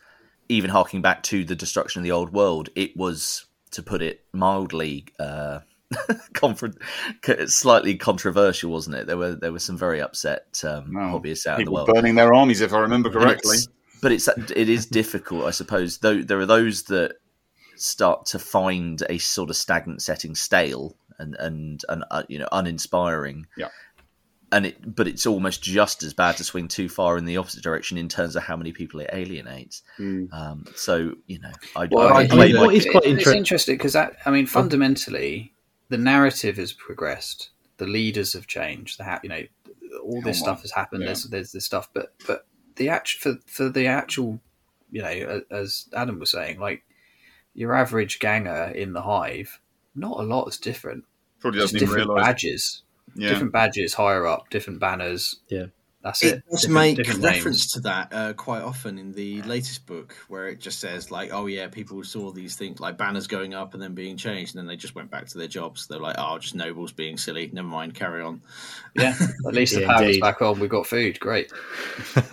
even 0.49 0.71
harking 0.71 1.03
back 1.03 1.23
to 1.25 1.45
the 1.45 1.57
destruction 1.57 2.01
of 2.01 2.05
the 2.05 2.13
old 2.13 2.33
world, 2.33 2.69
it 2.75 2.97
was, 2.97 3.47
to 3.73 3.83
put 3.83 4.03
it 4.03 4.25
mildly, 4.33 5.07
uh, 5.19 5.61
slightly 7.47 7.97
controversial, 7.97 8.71
wasn't 8.71 8.97
it? 8.97 9.07
There 9.07 9.17
were 9.17 9.35
there 9.35 9.53
were 9.53 9.59
some 9.59 9.79
very 9.79 10.01
upset 10.01 10.63
um, 10.65 10.91
hobbyists 10.91 11.47
out 11.47 11.61
in 11.61 11.67
the 11.67 11.71
world, 11.71 11.91
burning 11.93 12.15
their 12.15 12.35
armies, 12.35 12.61
if 12.61 12.73
I 12.73 12.79
remember 12.79 13.11
correctly 13.11 13.59
but 14.05 14.13
it's 14.13 14.29
it 14.29 14.69
is 14.69 14.85
difficult, 14.85 15.47
I 15.47 15.51
suppose. 15.51 15.97
Though 15.97 16.21
there 16.21 16.39
are 16.39 16.45
those 16.45 16.83
that 16.85 17.17
start 17.77 18.27
to 18.27 18.39
find 18.39 19.03
a 19.09 19.17
sort 19.17 19.49
of 19.49 19.57
stagnant 19.57 20.03
setting 20.03 20.35
stale 20.35 20.95
and 21.19 21.35
and 21.39 21.83
and 21.89 22.05
uh, 22.11 22.23
you 22.29 22.39
know 22.39 22.49
uninspiring. 22.53 23.47
Yeah. 23.57 23.69
And 24.53 24.67
it, 24.67 24.95
but 24.95 25.09
it's 25.09 25.27
almost 25.27 25.63
just 25.63 26.03
as 26.03 26.13
bad 26.13 26.37
to 26.37 26.45
swing 26.45 26.69
too 26.69 26.91
far 26.91 27.17
in 27.17 27.25
the 27.25 27.39
opposite 27.39 27.65
direction 27.65 27.97
in 27.97 28.09
terms 28.11 28.37
of 28.37 28.43
how 28.43 28.57
many 28.59 28.73
people 28.73 29.01
it 29.01 29.09
alienates. 29.11 29.83
Mm. 29.99 30.33
Um, 30.35 30.67
so 30.77 31.15
you 31.27 31.41
know, 31.41 31.51
I, 31.75 31.89
well, 31.91 32.13
I, 32.13 32.25
I, 32.25 32.29
I 32.31 32.37
mean, 32.37 32.61
what 32.61 32.75
is 32.75 32.85
quite 32.85 33.07
it, 33.07 33.21
it's 33.21 33.27
interesting 33.27 33.79
because 33.79 33.95
that 33.95 34.17
I 34.27 34.31
mean, 34.31 34.45
fundamentally, 34.45 35.54
the 35.89 35.99
narrative 35.99 36.57
has 36.57 36.73
progressed, 36.73 37.51
the 37.77 37.87
leaders 37.87 38.33
have 38.33 38.47
changed, 38.47 38.99
the 38.99 39.21
you 39.23 39.29
know, 39.29 39.43
all 40.03 40.21
this 40.23 40.39
Come 40.39 40.45
stuff 40.45 40.57
on. 40.59 40.63
has 40.63 40.71
happened. 40.73 41.03
Yeah. 41.03 41.07
There's 41.09 41.25
there's 41.25 41.53
this 41.53 41.65
stuff, 41.65 41.91
but 41.93 42.15
but 42.27 42.47
the 42.77 42.89
actual 42.89 43.21
for, 43.35 43.39
for 43.47 43.69
the 43.69 43.87
actual, 43.87 44.41
you 44.91 45.03
know, 45.03 45.43
as 45.51 45.89
Adam 45.95 46.19
was 46.19 46.31
saying, 46.31 46.59
like 46.59 46.85
your 47.55 47.75
average 47.75 48.19
ganger 48.19 48.73
in 48.75 48.93
the 48.93 49.03
hive, 49.03 49.61
not 49.95 50.19
a 50.19 50.23
lot 50.23 50.49
is 50.49 50.59
different. 50.59 51.05
Probably 51.41 51.61
doesn't 51.61 51.79
Just 51.79 51.89
different 51.91 52.09
realize. 52.09 52.27
badges, 52.27 52.83
yeah. 53.15 53.29
different 53.29 53.53
badges 53.53 53.95
higher 53.95 54.27
up, 54.27 54.51
different 54.51 54.81
banners. 54.81 55.37
Yeah, 55.49 55.67
that's 56.05 56.23
it. 56.23 56.35
It 56.35 56.45
does 56.51 56.69
make 56.69 56.99
reference 57.19 57.73
to 57.73 57.81
that 57.81 58.13
uh, 58.13 58.35
quite 58.35 58.61
often 58.61 58.99
in 58.99 59.13
the 59.13 59.41
latest 59.43 59.87
book, 59.87 60.15
where 60.29 60.49
it 60.49 60.61
just 60.61 60.79
says 60.79 61.11
like, 61.11 61.33
"Oh 61.33 61.47
yeah, 61.47 61.67
people 61.69 62.05
saw 62.05 62.31
these 62.31 62.57
things 62.57 62.79
like 62.79 62.99
banners 62.99 63.27
going 63.27 63.55
up 63.55 63.73
and 63.73 63.83
then 63.83 63.95
being 63.95 64.19
changed, 64.19 64.55
and 64.55 64.61
then 64.61 64.67
they 64.67 64.77
just 64.77 64.95
went 64.95 65.11
back 65.11 65.27
to 65.29 65.39
their 65.39 65.49
jobs." 65.49 65.87
They're 65.87 65.99
like, 65.99 66.17
"Oh, 66.19 66.37
just 66.39 66.55
nobles 66.55 66.93
being 66.93 67.17
silly. 67.17 67.49
Never 67.51 67.69
mind, 67.69 67.95
carry 67.95 68.21
on." 68.21 68.43
Yeah, 68.95 69.17
at 69.47 69.55
least 69.55 69.73
yeah, 69.73 69.81
the 69.81 69.87
power's 69.87 70.01
indeed. 70.03 70.21
back 70.21 70.43
on. 70.43 70.61
We've 70.61 70.69
got 70.69 70.87
food. 70.87 71.19
Great. 71.21 71.51
but 72.15 72.25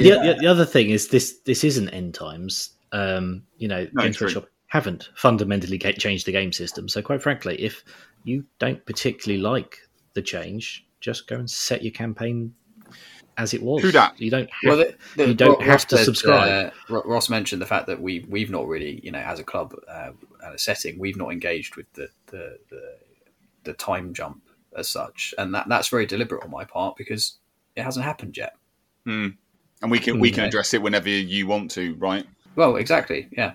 yeah. 0.00 0.16
the, 0.16 0.36
the 0.40 0.46
other 0.46 0.64
thing 0.64 0.88
is 0.88 1.08
this: 1.08 1.38
this 1.44 1.64
isn't 1.64 1.90
end 1.90 2.14
times. 2.14 2.70
Um, 2.92 3.42
you 3.58 3.68
know, 3.68 3.86
no, 3.92 4.02
Games 4.04 4.18
Workshop 4.18 4.48
haven't 4.68 5.10
fundamentally 5.14 5.78
changed 5.78 6.24
the 6.24 6.32
game 6.32 6.52
system. 6.52 6.88
So, 6.88 7.02
quite 7.02 7.22
frankly, 7.22 7.60
if 7.60 7.84
you 8.24 8.44
don't 8.58 8.84
particularly 8.86 9.42
like 9.42 9.80
the 10.14 10.22
change, 10.22 10.86
just 11.00 11.26
go 11.26 11.36
and 11.36 11.50
set 11.50 11.82
your 11.82 11.92
campaign 11.92 12.54
as 13.36 13.54
it 13.54 13.62
was. 13.62 13.82
True 13.82 13.92
that. 13.92 14.20
You 14.20 14.30
don't. 14.30 14.48
Have, 14.50 14.60
well, 14.64 14.76
the, 14.78 14.94
the, 15.16 15.28
you 15.28 15.34
don't 15.34 15.58
Ross 15.58 15.66
have 15.66 15.86
to 15.88 15.96
said, 15.96 16.04
subscribe. 16.04 16.72
Uh, 16.90 17.02
Ross 17.04 17.28
mentioned 17.28 17.60
the 17.60 17.66
fact 17.66 17.86
that 17.86 18.00
we 18.00 18.24
we've 18.28 18.50
not 18.50 18.66
really, 18.66 19.00
you 19.02 19.10
know, 19.10 19.18
as 19.18 19.38
a 19.38 19.44
club 19.44 19.74
uh, 19.88 20.10
and 20.42 20.54
a 20.54 20.58
setting, 20.58 20.98
we've 20.98 21.16
not 21.16 21.32
engaged 21.32 21.76
with 21.76 21.92
the, 21.94 22.08
the 22.26 22.58
the, 22.70 22.96
the 23.64 23.72
time 23.74 24.14
jump 24.14 24.42
as 24.76 24.88
such, 24.88 25.34
and 25.38 25.54
that 25.54 25.68
that's 25.68 25.88
very 25.88 26.06
deliberate 26.06 26.44
on 26.44 26.50
my 26.50 26.64
part 26.64 26.96
because 26.96 27.38
it 27.74 27.82
hasn't 27.82 28.04
happened 28.04 28.36
yet. 28.36 28.56
Mm. 29.06 29.36
And 29.82 29.90
we 29.90 29.98
can 29.98 30.18
we 30.18 30.30
can 30.30 30.44
address 30.44 30.72
it 30.72 30.80
whenever 30.80 31.08
you 31.08 31.46
want 31.46 31.70
to, 31.72 31.94
right? 31.96 32.26
Well, 32.56 32.76
exactly. 32.76 33.28
Yeah, 33.32 33.52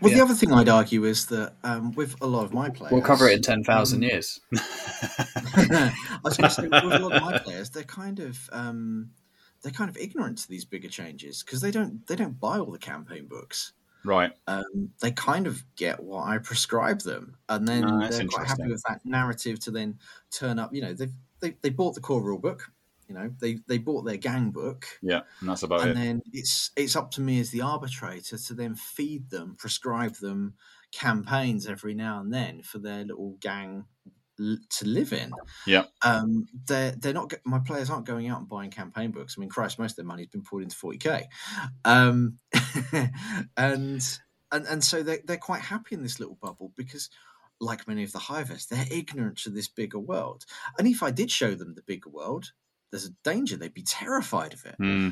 Well, 0.00 0.10
Yeah. 0.10 0.18
the 0.18 0.24
other 0.24 0.34
thing 0.34 0.52
I'd 0.52 0.68
argue 0.68 1.04
is 1.04 1.26
that 1.26 1.54
um, 1.62 1.92
with 1.92 2.16
a 2.20 2.26
lot 2.26 2.44
of 2.44 2.52
my 2.52 2.68
players, 2.70 2.92
we'll 2.92 3.00
cover 3.02 3.28
it 3.28 3.36
in 3.36 3.42
ten 3.42 3.62
thousand 3.62 4.02
years. 4.02 4.40
I 4.52 5.92
was 6.24 6.36
going 6.36 6.50
to 6.50 6.54
say 6.54 6.62
with 6.64 6.74
a 6.92 6.98
lot 6.98 7.12
of 7.12 7.22
my 7.22 7.38
players, 7.38 7.70
they're 7.70 7.84
kind 7.84 8.18
of 8.18 8.50
um, 8.52 9.10
they're 9.62 9.72
kind 9.72 9.88
of 9.88 9.96
ignorant 9.96 10.38
to 10.38 10.48
these 10.48 10.64
bigger 10.64 10.88
changes 10.88 11.42
because 11.42 11.60
they 11.60 11.70
don't 11.70 12.04
they 12.08 12.16
don't 12.16 12.38
buy 12.40 12.58
all 12.58 12.72
the 12.72 12.78
campaign 12.78 13.26
books. 13.26 13.72
Right. 14.04 14.32
Um, 14.48 14.90
they 15.00 15.12
kind 15.12 15.46
of 15.46 15.62
get 15.76 16.02
what 16.02 16.26
I 16.26 16.38
prescribe 16.38 17.02
them, 17.02 17.36
and 17.48 17.66
then 17.66 18.00
that's 18.00 18.18
they're 18.18 18.26
quite 18.26 18.48
happy 18.48 18.66
with 18.66 18.82
that 18.88 19.00
narrative 19.04 19.60
to 19.60 19.70
then 19.70 19.98
turn 20.32 20.58
up. 20.58 20.74
You 20.74 20.82
know, 20.82 20.94
they've 20.94 21.12
they, 21.38 21.56
they 21.62 21.70
bought 21.70 21.94
the 21.94 22.00
core 22.00 22.22
rule 22.22 22.38
book. 22.38 22.68
You 23.12 23.18
know, 23.18 23.30
they 23.40 23.58
they 23.66 23.76
bought 23.76 24.04
their 24.04 24.16
gang 24.16 24.50
book, 24.50 24.86
Yeah, 25.02 25.20
and 25.40 25.48
that's 25.50 25.62
about 25.62 25.82
and 25.82 25.90
it. 25.90 25.96
And 25.96 26.02
then 26.02 26.22
it's 26.32 26.70
it's 26.76 26.96
up 26.96 27.10
to 27.12 27.20
me 27.20 27.40
as 27.40 27.50
the 27.50 27.60
arbitrator 27.60 28.38
to 28.38 28.54
then 28.54 28.74
feed 28.74 29.28
them, 29.28 29.54
prescribe 29.58 30.16
them 30.16 30.54
campaigns 30.92 31.66
every 31.66 31.94
now 31.94 32.20
and 32.20 32.32
then 32.32 32.62
for 32.62 32.78
their 32.78 33.04
little 33.04 33.36
gang 33.40 33.84
to 34.38 34.86
live 34.86 35.12
in. 35.12 35.30
Yeah. 35.66 35.84
Um, 36.02 36.46
they're 36.66 36.92
they're 36.92 37.12
not 37.12 37.34
my 37.44 37.58
players 37.58 37.90
aren't 37.90 38.06
going 38.06 38.28
out 38.28 38.40
and 38.40 38.48
buying 38.48 38.70
campaign 38.70 39.10
books. 39.10 39.34
I 39.36 39.40
mean, 39.40 39.50
Christ, 39.50 39.78
most 39.78 39.92
of 39.92 39.96
their 39.96 40.04
money's 40.06 40.28
been 40.28 40.42
poured 40.42 40.62
into 40.62 40.76
forty 40.76 40.98
k, 40.98 41.28
um, 41.84 42.38
and 43.56 44.02
and 44.50 44.66
and 44.66 44.82
so 44.82 45.02
they're 45.02 45.20
they're 45.24 45.36
quite 45.36 45.60
happy 45.60 45.94
in 45.94 46.02
this 46.02 46.18
little 46.18 46.38
bubble 46.40 46.72
because. 46.76 47.10
Like 47.60 47.86
many 47.86 48.02
of 48.02 48.10
the 48.10 48.18
hivers, 48.18 48.66
they're 48.66 48.86
ignorant 48.90 49.38
to 49.42 49.50
this 49.50 49.68
bigger 49.68 50.00
world. 50.00 50.44
And 50.80 50.88
if 50.88 51.00
I 51.00 51.12
did 51.12 51.30
show 51.30 51.54
them 51.54 51.76
the 51.76 51.82
bigger 51.82 52.10
world, 52.10 52.50
there's 52.92 53.06
a 53.06 53.14
danger 53.24 53.56
they'd 53.56 53.74
be 53.74 53.82
terrified 53.82 54.52
of 54.52 54.64
it. 54.64 54.76
Hmm. 54.76 55.08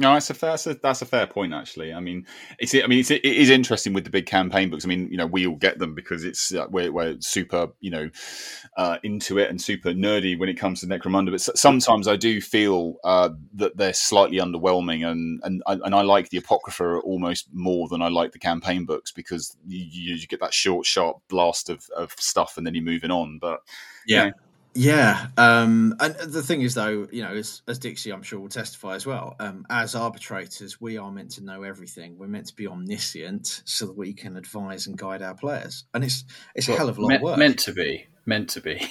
No, 0.00 0.12
that's 0.12 0.30
a 0.30 0.34
fair. 0.34 0.50
That's 0.50 0.66
a, 0.68 0.74
that's 0.74 1.02
a 1.02 1.06
fair 1.06 1.26
point, 1.26 1.52
actually. 1.52 1.92
I 1.92 1.98
mean, 1.98 2.24
it's. 2.60 2.72
I 2.72 2.86
mean, 2.86 3.00
it's, 3.00 3.10
it 3.10 3.24
is 3.24 3.50
interesting 3.50 3.92
with 3.92 4.04
the 4.04 4.10
big 4.10 4.26
campaign 4.26 4.70
books. 4.70 4.84
I 4.84 4.88
mean, 4.88 5.08
you 5.10 5.16
know, 5.16 5.26
we 5.26 5.44
all 5.44 5.56
get 5.56 5.80
them 5.80 5.92
because 5.96 6.22
it's 6.22 6.54
uh, 6.54 6.66
we're, 6.70 6.92
we're 6.92 7.16
super, 7.18 7.66
you 7.80 7.90
know, 7.90 8.08
uh, 8.76 8.98
into 9.02 9.38
it 9.38 9.50
and 9.50 9.60
super 9.60 9.90
nerdy 9.90 10.38
when 10.38 10.48
it 10.48 10.54
comes 10.54 10.82
to 10.82 10.86
Necromunda. 10.86 11.32
But 11.32 11.40
sometimes 11.58 12.06
I 12.06 12.14
do 12.14 12.40
feel 12.40 12.94
uh, 13.02 13.30
that 13.54 13.76
they're 13.76 13.92
slightly 13.92 14.36
underwhelming, 14.38 15.04
and 15.04 15.40
and 15.42 15.64
I- 15.66 15.80
and 15.84 15.92
I 15.96 16.02
like 16.02 16.28
the 16.28 16.38
Apocrypha 16.38 17.00
almost 17.00 17.48
more 17.52 17.88
than 17.88 18.00
I 18.00 18.06
like 18.08 18.30
the 18.30 18.38
campaign 18.38 18.84
books 18.84 19.10
because 19.10 19.56
you, 19.66 19.84
you, 19.84 20.14
you 20.14 20.26
get 20.28 20.38
that 20.38 20.54
short, 20.54 20.86
sharp 20.86 21.16
blast 21.28 21.70
of, 21.70 21.84
of 21.96 22.12
stuff, 22.12 22.56
and 22.56 22.64
then 22.64 22.76
you're 22.76 22.84
moving 22.84 23.10
on. 23.10 23.40
But 23.40 23.62
Yeah. 24.06 24.30
Yeah. 24.78 25.26
Um, 25.36 25.96
and 25.98 26.14
the 26.14 26.40
thing 26.40 26.62
is, 26.62 26.74
though, 26.74 27.08
you 27.10 27.22
know, 27.22 27.32
as, 27.32 27.62
as 27.66 27.80
Dixie, 27.80 28.12
I'm 28.12 28.22
sure, 28.22 28.38
will 28.38 28.48
testify 28.48 28.94
as 28.94 29.04
well, 29.04 29.34
um, 29.40 29.66
as 29.68 29.96
arbitrators, 29.96 30.80
we 30.80 30.96
are 30.98 31.10
meant 31.10 31.32
to 31.32 31.42
know 31.44 31.64
everything. 31.64 32.16
We're 32.16 32.28
meant 32.28 32.46
to 32.46 32.54
be 32.54 32.68
omniscient 32.68 33.62
so 33.64 33.86
that 33.86 33.96
we 33.96 34.12
can 34.12 34.36
advise 34.36 34.86
and 34.86 34.96
guide 34.96 35.20
our 35.20 35.34
players. 35.34 35.82
And 35.94 36.04
it's 36.04 36.24
it's 36.54 36.68
a 36.68 36.76
hell 36.76 36.88
of 36.88 36.96
a 36.98 37.00
lot 37.02 37.08
Me- 37.08 37.16
of 37.16 37.22
work. 37.22 37.38
meant 37.38 37.58
to 37.60 37.72
be, 37.72 38.06
meant 38.24 38.50
to 38.50 38.60
be. 38.60 38.88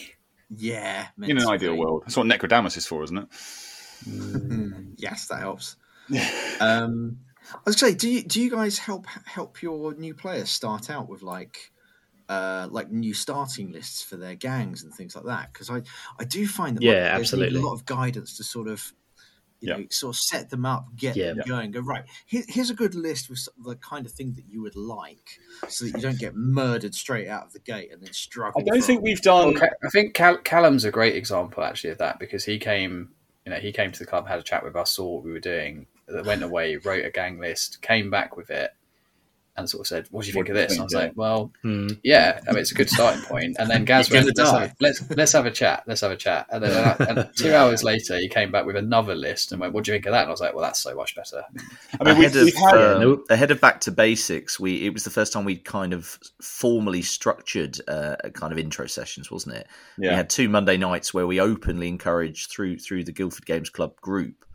yeah. 0.54 1.08
in 1.24 1.38
an 1.38 1.48
ideal 1.48 1.72
be. 1.72 1.80
world, 1.80 2.04
that's 2.06 2.18
what 2.18 2.28
Necrodamus 2.28 2.76
is 2.76 2.86
for, 2.86 3.04
isn't 3.06 3.18
it? 3.18 3.28
yes, 4.98 5.28
that 5.30 5.40
helps. 5.40 5.78
um, 6.60 7.18
I 7.54 7.58
was 7.66 7.78
going 7.78 7.94
to 7.94 7.94
say, 7.94 7.94
do 7.96 8.10
you, 8.10 8.24
do 8.24 8.42
you 8.42 8.52
guys 8.52 8.78
help 8.78 9.06
help 9.24 9.62
your 9.62 9.94
new 9.94 10.14
players 10.14 10.50
start 10.50 10.90
out 10.90 11.08
with 11.08 11.24
like 11.24 11.72
uh, 12.30 12.68
like 12.72 12.92
new 12.92 13.14
starting 13.14 13.72
lists 13.72 14.02
for 14.02 14.18
their 14.18 14.36
gangs 14.36 14.84
and 14.84 14.94
things 14.94 15.16
like 15.16 15.26
that? 15.26 15.54
Because 15.54 15.70
I 15.70 15.82
I 16.20 16.24
do 16.26 16.48
find 16.48 16.78
that 16.78 16.84
Yeah, 16.84 16.92
players 16.94 17.14
need 17.14 17.22
absolutely. 17.22 17.60
a 17.62 17.66
lot 17.66 17.74
of 17.74 17.86
guidance 17.86 18.38
to 18.38 18.44
sort 18.44 18.68
of 18.68 18.94
you 19.60 19.70
Yeah. 19.70 19.78
know 19.78 19.86
sort 19.90 20.16
of 20.16 20.20
set 20.20 20.50
them 20.52 20.66
up, 20.66 20.86
get 20.96 21.16
Yeah. 21.16 21.34
them 21.34 21.40
going. 21.48 21.72
Go 21.72 21.80
right. 21.80 22.04
Here, 22.28 22.44
here's 22.48 22.70
a 22.70 22.76
good 22.76 22.94
list 22.94 23.28
with 23.30 23.48
the 23.64 23.76
kind 23.78 24.06
of 24.06 24.12
thing 24.12 24.34
that 24.34 24.46
you 24.48 24.62
would 24.62 24.76
like, 24.76 25.40
so 25.68 25.86
that 25.86 25.96
you 25.96 26.02
don't 26.02 26.20
get 26.20 26.36
murdered 26.36 26.94
straight 26.94 27.28
out 27.28 27.48
of 27.48 27.54
the 27.54 27.60
gate 27.60 27.92
and 27.92 28.02
then 28.04 28.14
struggle. 28.14 28.62
I 28.62 28.64
don't 28.64 28.84
think 28.84 29.02
we've 29.02 29.20
Well, 29.26 29.52
done. 29.52 29.56
Ca- 29.56 29.76
I 29.84 29.90
think 29.90 30.14
Cal- 30.14 30.38
Callum's 30.44 30.86
a 30.86 30.92
great 30.92 31.16
example 31.16 31.64
actually 31.64 31.90
of 31.90 31.98
that 31.98 32.20
because 32.20 32.46
he 32.46 32.60
came, 32.60 33.10
you 33.46 33.52
know, 33.52 33.58
he 33.58 33.72
came 33.72 33.92
to 33.92 34.00
the 34.00 34.06
club, 34.06 34.28
had 34.28 34.38
a 34.38 34.44
chat 34.44 34.64
with 34.64 34.76
us, 34.76 34.92
saw 34.92 35.16
what 35.16 35.24
we 35.24 35.32
were 35.32 35.40
doing, 35.40 35.88
went 36.08 36.44
away, 36.44 36.76
wrote 36.76 37.04
a 37.04 37.10
gang 37.10 37.40
list, 37.40 37.82
came 37.82 38.12
back 38.12 38.38
with 38.38 38.52
it, 38.52 38.72
and 39.58 39.70
sort 39.70 39.82
of 39.82 39.88
said, 39.88 40.08
"What 40.12 40.22
do 40.24 40.28
you 40.28 40.34
think 40.34 40.50
of 40.50 40.56
this?" 40.56 40.74
And 40.74 40.82
I 40.82 40.84
was 40.84 40.94
like, 40.94 41.14
"Well, 41.16 41.52
Hmm. 41.64 41.88
yeah, 42.04 42.40
I 42.48 42.52
mean, 42.52 42.60
it's 42.60 42.72
a 42.72 42.76
good 42.76 42.90
starting 42.90 43.24
point." 43.24 43.56
And 43.60 43.70
then 43.70 43.86
Gaz 43.86 44.08
You're 44.10 44.24
went, 44.24 44.36
gonna 44.36 44.48
let's 44.48 44.52
die. 44.52 44.62
have, 44.68 44.76
let's, 44.80 45.18
let's 45.18 45.32
have 45.32 45.46
a 45.46 45.52
chat, 45.52 45.84
let's 45.88 46.02
have 46.02 46.12
a 46.12 46.16
chat. 46.18 46.46
And 46.52 46.64
then 46.64 46.72
uh, 46.72 47.06
and 47.10 47.30
two 47.36 47.54
hours 47.54 47.84
later, 47.84 48.18
he 48.18 48.28
came 48.30 48.52
back 48.52 48.66
with 48.66 48.76
another 48.76 49.16
list 49.16 49.52
and 49.52 49.60
went, 49.60 49.74
"What 49.74 49.84
do 49.84 49.92
you 49.92 49.96
think 49.96 50.06
of 50.06 50.12
that?" 50.12 50.22
And 50.22 50.28
I 50.30 50.32
was 50.32 50.42
like, 50.42 50.54
"Well, 50.54 50.64
that's 50.64 50.80
so 50.80 50.94
much 50.96 51.16
better." 51.16 51.44
I 52.00 52.04
mean, 52.04 52.18
we've, 52.20 52.36
of, 52.36 52.44
we've 52.44 52.56
had. 52.56 52.76
um, 52.96 53.02
no- 53.02 53.24
ahead 53.30 53.52
of 53.52 53.60
back 53.60 53.82
to 53.82 53.92
basics, 53.92 54.60
we 54.60 54.86
it 54.86 54.94
was 54.94 55.04
the 55.04 55.10
first 55.10 55.34
time 55.34 55.44
we 55.46 55.56
kind 55.58 55.94
of 55.94 56.20
formally 56.42 57.02
structured 57.02 57.80
uh, 57.88 58.16
a 58.24 58.30
kind 58.30 58.52
of 58.54 58.60
intro 58.60 58.86
sessions, 58.86 59.32
wasn't 59.32 59.56
it? 59.56 59.68
We 59.98 60.06
had 60.08 60.30
two 60.30 60.50
Monday 60.50 60.78
nights 60.78 61.14
where 61.14 61.26
we 61.28 61.40
openly 61.40 61.88
encouraged 61.88 62.52
through 62.52 62.78
through 62.80 63.04
the 63.06 63.12
Guildford 63.12 63.46
Games 63.46 63.70
Club 63.70 63.96
group 64.02 64.46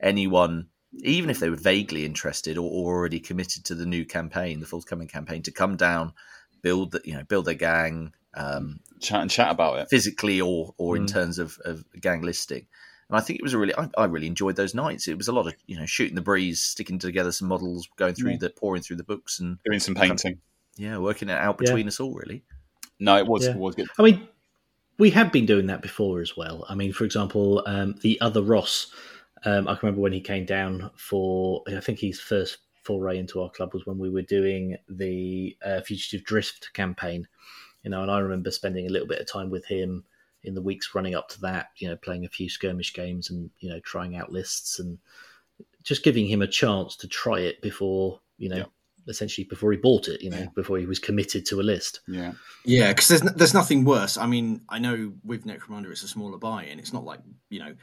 anyone, 0.00 0.66
even 0.98 1.30
if 1.30 1.38
they 1.38 1.50
were 1.50 1.56
vaguely 1.56 2.04
interested 2.04 2.58
or, 2.58 2.68
or 2.70 2.96
already 2.96 3.20
committed 3.20 3.64
to 3.66 3.74
the 3.74 3.86
new 3.86 4.04
campaign, 4.04 4.60
the 4.60 4.66
forthcoming 4.66 5.08
campaign, 5.08 5.42
to 5.42 5.52
come 5.52 5.76
down, 5.76 6.12
build 6.62 6.92
the, 6.92 7.00
you 7.04 7.14
know 7.14 7.24
build 7.24 7.44
their 7.44 7.54
gang 7.54 8.12
um, 8.34 8.80
chat 9.00 9.22
and 9.22 9.30
chat 9.30 9.50
about 9.50 9.78
it. 9.78 9.88
physically 9.88 10.40
or 10.40 10.74
or 10.78 10.96
in 10.96 11.04
Mm. 11.04 11.12
terms 11.12 11.38
of, 11.38 11.58
of 11.64 11.84
gang 12.00 12.22
listing. 12.22 12.66
And 13.08 13.18
I 13.18 13.22
think 13.22 13.40
it 13.40 13.42
was 13.42 13.54
a 13.54 13.58
really, 13.58 13.74
I, 13.76 13.88
I 13.98 14.04
really 14.04 14.28
enjoyed 14.28 14.54
those 14.54 14.72
nights. 14.74 15.08
It 15.08 15.16
was 15.18 15.26
a 15.26 15.32
lot 15.32 15.46
of 15.48 15.54
you 15.66 15.78
know 15.78 15.86
shooting 15.86 16.14
the 16.14 16.20
breeze, 16.22 16.60
sticking 16.62 16.98
together 16.98 17.32
some 17.32 17.48
models, 17.48 17.88
going 17.96 18.14
through 18.14 18.32
Yeah. 18.32 18.38
the 18.40 18.50
pouring 18.50 18.82
through 18.82 18.96
the 18.96 19.04
books, 19.04 19.40
and 19.40 19.58
Doing 19.64 19.80
some 19.80 19.94
painting. 19.94 20.38
yeah, 20.76 20.98
working 20.98 21.28
it 21.28 21.38
out 21.38 21.58
between 21.58 21.88
us 21.88 21.98
all. 22.00 22.14
Really, 22.14 22.44
No, 22.98 23.16
it 23.16 23.26
was 23.26 23.44
Yeah. 23.46 23.50
it 23.52 23.56
was 23.56 23.74
good. 23.74 23.88
I 23.98 24.02
mean, 24.02 24.28
we 24.98 25.10
have 25.10 25.32
been 25.32 25.46
doing 25.46 25.66
that 25.66 25.82
before 25.82 26.20
as 26.20 26.36
well. 26.36 26.64
I 26.68 26.74
mean, 26.74 26.92
for 26.92 27.04
example, 27.04 27.62
um, 27.66 27.94
the 28.02 28.20
other 28.20 28.42
Ross, 28.42 28.92
um, 29.44 29.68
I 29.68 29.74
can 29.74 29.86
remember 29.86 30.00
when 30.02 30.12
he 30.12 30.20
came 30.20 30.44
down 30.44 30.90
for, 30.96 31.62
I 31.68 31.80
think 31.80 31.98
his 31.98 32.20
first 32.20 32.58
foray 32.82 33.18
into 33.18 33.40
our 33.42 33.50
club 33.50 33.74
was 33.74 33.86
when 33.86 33.98
we 33.98 34.10
were 34.10 34.22
doing 34.22 34.76
the 34.88 35.56
uh, 35.64 35.80
Fugitive 35.82 36.24
Drift 36.24 36.72
campaign, 36.72 37.26
you 37.82 37.90
know, 37.90 38.02
and 38.02 38.10
I 38.10 38.18
remember 38.18 38.50
spending 38.50 38.86
a 38.86 38.90
little 38.90 39.08
bit 39.08 39.20
of 39.20 39.26
time 39.26 39.50
with 39.50 39.64
him 39.66 40.04
in 40.42 40.54
the 40.54 40.62
weeks 40.62 40.94
running 40.94 41.14
up 41.14 41.28
to 41.30 41.40
that, 41.42 41.68
you 41.76 41.88
know, 41.88 41.96
playing 41.96 42.24
a 42.24 42.28
few 42.28 42.48
skirmish 42.48 42.94
games 42.94 43.30
and, 43.30 43.50
you 43.60 43.68
know, 43.68 43.80
trying 43.80 44.16
out 44.16 44.32
lists 44.32 44.78
and 44.78 44.98
just 45.82 46.02
giving 46.02 46.26
him 46.26 46.42
a 46.42 46.46
chance 46.46 46.96
to 46.96 47.08
try 47.08 47.40
it 47.40 47.60
before, 47.60 48.20
you 48.38 48.48
know, 48.48 48.56
Yeah. 48.56 48.64
essentially 49.06 49.44
before 49.44 49.72
he 49.72 49.78
bought 49.78 50.08
it, 50.08 50.22
you 50.22 50.30
know, 50.30 50.46
before 50.54 50.78
he 50.78 50.86
was 50.86 50.98
committed 50.98 51.44
to 51.46 51.60
a 51.60 51.62
list. 51.62 52.00
Yeah, 52.08 52.32
Yeah, 52.64 52.88
because 52.88 53.08
there's 53.08 53.22
n- 53.22 53.34
there's 53.36 53.54
nothing 53.54 53.84
worse. 53.84 54.16
I 54.16 54.26
mean, 54.26 54.62
I 54.68 54.78
know 54.78 55.12
with 55.24 55.44
Necromunda 55.44 55.90
it's 55.90 56.02
a 56.02 56.08
smaller 56.08 56.38
buy-in. 56.38 56.78
It's 56.78 56.92
not 56.92 57.04
like 57.04 57.20
you 57.48 57.58
know 57.60 57.74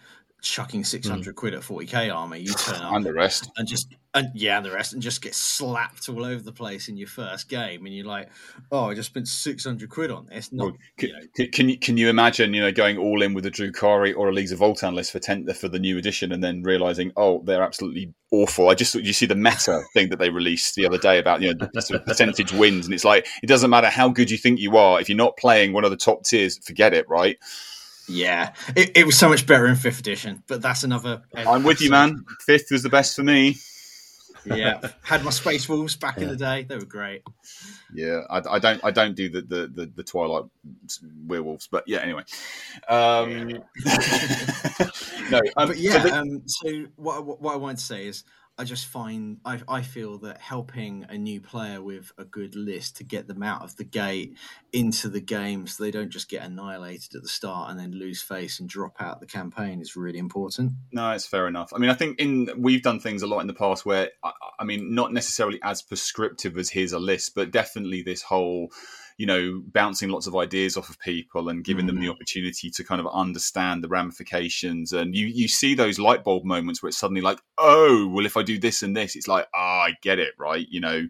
chucking 0.41 0.83
six 0.83 1.07
hundred 1.07 1.33
mm. 1.33 1.38
quid 1.38 1.53
at 1.53 1.63
forty 1.63 1.85
k 1.85 2.09
armor. 2.09 2.35
You 2.35 2.53
turn 2.53 2.81
up 2.81 2.93
and 2.93 3.05
the 3.05 3.13
rest. 3.13 3.49
and 3.57 3.67
just 3.67 3.93
and 4.13 4.31
yeah, 4.33 4.57
and 4.57 4.65
the 4.65 4.71
rest 4.71 4.93
and 4.93 5.01
just 5.01 5.21
get 5.21 5.35
slapped 5.35 6.09
all 6.09 6.25
over 6.25 6.41
the 6.41 6.51
place 6.51 6.88
in 6.88 6.97
your 6.97 7.07
first 7.07 7.49
game, 7.49 7.85
and 7.85 7.95
you're 7.95 8.05
like, 8.05 8.29
oh, 8.71 8.89
I 8.89 8.93
just 8.93 9.09
spent 9.09 9.27
six 9.27 9.65
hundred 9.65 9.89
quid 9.89 10.11
on 10.11 10.27
this. 10.27 10.51
Not 10.51 10.63
Well, 10.63 10.77
Can, 10.97 11.09
you 11.09 11.15
know, 11.15 11.49
can- 11.51 11.69
you 11.69 11.77
can 11.77 11.97
you 11.97 12.09
imagine 12.09 12.53
you 12.53 12.61
know 12.61 12.71
going 12.71 12.97
all 12.97 13.21
in 13.21 13.33
with 13.33 13.45
a 13.45 13.51
Drukhari 13.51 14.15
or 14.15 14.29
a 14.29 14.33
Leagues 14.33 14.51
of 14.51 14.59
Votann 14.59 14.93
list 14.93 15.11
for 15.11 15.19
ten, 15.19 15.47
for 15.53 15.67
the 15.67 15.79
new 15.79 15.97
edition 15.97 16.31
and 16.31 16.43
then 16.43 16.63
realizing 16.63 17.11
oh 17.17 17.41
they're 17.43 17.63
absolutely 17.63 18.13
awful. 18.31 18.69
I 18.69 18.75
just 18.75 18.95
you 18.95 19.13
see 19.13 19.25
the 19.25 19.35
meta 19.35 19.81
thing 19.93 20.09
that 20.09 20.19
they 20.19 20.29
released 20.29 20.75
the 20.75 20.85
other 20.85 20.97
day 20.97 21.19
about 21.19 21.41
you 21.41 21.53
know 21.53 21.67
sort 21.79 21.99
of 21.99 22.05
percentage 22.05 22.53
wins 22.53 22.85
and 22.85 22.93
it's 22.93 23.05
like 23.05 23.27
it 23.41 23.47
doesn't 23.47 23.69
matter 23.69 23.89
how 23.89 24.09
good 24.09 24.31
you 24.31 24.38
think 24.38 24.59
you 24.59 24.77
are 24.77 25.01
if 25.01 25.09
you're 25.09 25.17
not 25.17 25.38
playing 25.38 25.73
one 25.73 25.83
of 25.83 25.91
the 25.91 25.97
top 25.97 26.23
tiers, 26.23 26.57
forget 26.65 26.93
it. 26.93 27.07
Right? 27.09 27.38
Yeah, 28.08 28.53
it, 28.76 28.91
it 28.95 29.05
was 29.05 29.18
so 29.18 29.30
much 29.30 29.45
better 29.45 29.68
in 29.68 29.76
fifth 29.76 29.99
edition, 29.99 30.43
but 30.47 30.62
that's 30.62 30.84
another. 30.84 31.22
I'm 31.36 31.64
with 31.64 31.82
you, 31.82 31.91
man. 31.91 32.26
Fifth 32.45 32.68
was 32.72 32.84
the 32.84 32.89
best 32.89 33.16
for 33.16 33.24
me. 33.24 33.58
Yeah, 34.45 34.80
had 35.03 35.24
my 35.24 35.32
space 35.32 35.68
wolves 35.68 35.95
back 35.95 36.20
in 36.20 36.30
the 36.30 36.36
day. 36.36 36.64
They 36.64 36.76
were 36.76 36.86
great. 36.86 37.24
Yeah, 37.93 38.22
I, 38.30 38.41
I 38.49 38.60
don't 38.60 38.84
I 38.84 38.91
don't 38.91 39.16
do 39.16 39.30
the, 39.30 39.41
the, 39.41 39.68
the, 39.68 39.91
the 39.93 40.03
Twilight 40.03 40.45
werewolves, 41.26 41.68
but 41.68 41.84
yeah. 41.88 41.99
Anyway, 41.99 42.24
um, 42.88 43.47
no, 43.49 43.58
um, 45.58 45.68
but 45.68 45.76
so 45.76 45.78
yeah, 45.78 45.99
the- 45.99 46.14
um, 46.14 46.43
so 46.45 46.86
what, 46.95 47.41
what 47.41 47.53
I 47.53 47.58
wanted 47.58 47.80
to 47.80 47.84
say 47.84 48.08
is, 48.08 48.24
I 48.58 48.64
just 48.64 48.88
find 48.88 49.38
I, 49.45 49.62
I 49.68 49.82
feel 49.82 50.18
that 50.20 50.41
helping 50.41 51.05
a 51.10 51.18
new 51.18 51.39
player 51.39 51.82
with 51.82 52.12
a 52.18 52.26
good 52.26 52.55
list 52.55 52.97
to 52.97 53.03
get 53.03 53.28
them 53.28 53.43
out 53.43 53.62
of 53.62 53.78
the 53.78 53.84
gate 53.84 54.36
into 54.74 55.10
the 55.10 55.22
game, 55.22 55.68
so 55.68 55.84
they 55.84 55.91
don't 55.91 56.10
just 56.10 56.30
get 56.30 56.43
annihilated 56.43 57.16
at 57.16 57.22
the 57.22 57.28
start 57.28 57.70
and 57.70 57.80
then 57.80 57.91
lose 57.91 58.22
face 58.22 58.60
and 58.60 58.68
drop 58.68 58.95
out 58.99 59.20
the 59.20 59.26
campaign, 59.26 59.80
is 59.80 59.95
really 59.95 60.20
important. 60.20 60.72
No, 60.91 61.12
it's 61.12 61.28
fair 61.28 61.47
enough. 61.47 61.72
I 61.74 61.78
mean, 61.78 61.89
I 61.89 61.93
think 61.93 62.20
in 62.20 62.49
we've 62.58 62.82
done 62.82 62.99
things 62.99 63.22
a 63.22 63.28
lot 63.28 63.41
in 63.41 63.47
the 63.47 63.53
past 63.53 63.86
where, 63.86 64.10
I, 64.24 64.32
I 64.60 64.64
mean, 64.64 64.95
not 64.95 65.14
necessarily 65.14 65.60
as 65.64 65.82
prescriptive 65.82 66.58
as 66.58 66.70
here's 66.70 66.93
a 66.93 66.99
list, 66.99 67.36
but 67.36 67.51
definitely 67.51 68.01
this 68.01 68.24
whole, 68.24 68.72
you 69.18 69.26
know, 69.26 69.61
bouncing 69.65 70.09
lots 70.09 70.28
of 70.28 70.36
ideas 70.36 70.78
off 70.78 70.89
of 70.89 70.99
people 70.99 71.49
and 71.49 71.63
giving 71.63 71.86
mm. 71.86 71.88
them 71.88 71.99
the 71.99 72.07
mm. 72.07 72.11
opportunity 72.11 72.70
to 72.70 72.84
kind 72.84 73.01
of 73.01 73.07
understand 73.07 73.84
the 73.84 73.88
ramifications. 73.88 74.93
And 74.93 75.15
you 75.15 75.26
you 75.26 75.47
see 75.47 75.74
those 75.74 75.99
light 75.99 76.24
bulb 76.24 76.45
moments 76.45 76.82
where 76.82 76.89
it's 76.89 76.97
suddenly 76.97 77.22
like, 77.22 77.39
oh, 77.57 78.07
well, 78.07 78.26
if 78.26 78.38
I 78.38 78.43
do 78.43 78.59
this 78.59 78.84
and 78.84 78.95
this, 78.95 79.15
it's 79.15 79.28
like, 79.28 79.47
ah, 79.55 79.57
oh, 79.57 79.86
I 79.88 79.93
get 80.01 80.20
it, 80.20 80.34
right? 80.38 80.65
You 80.70 80.82
know. 80.82 81.07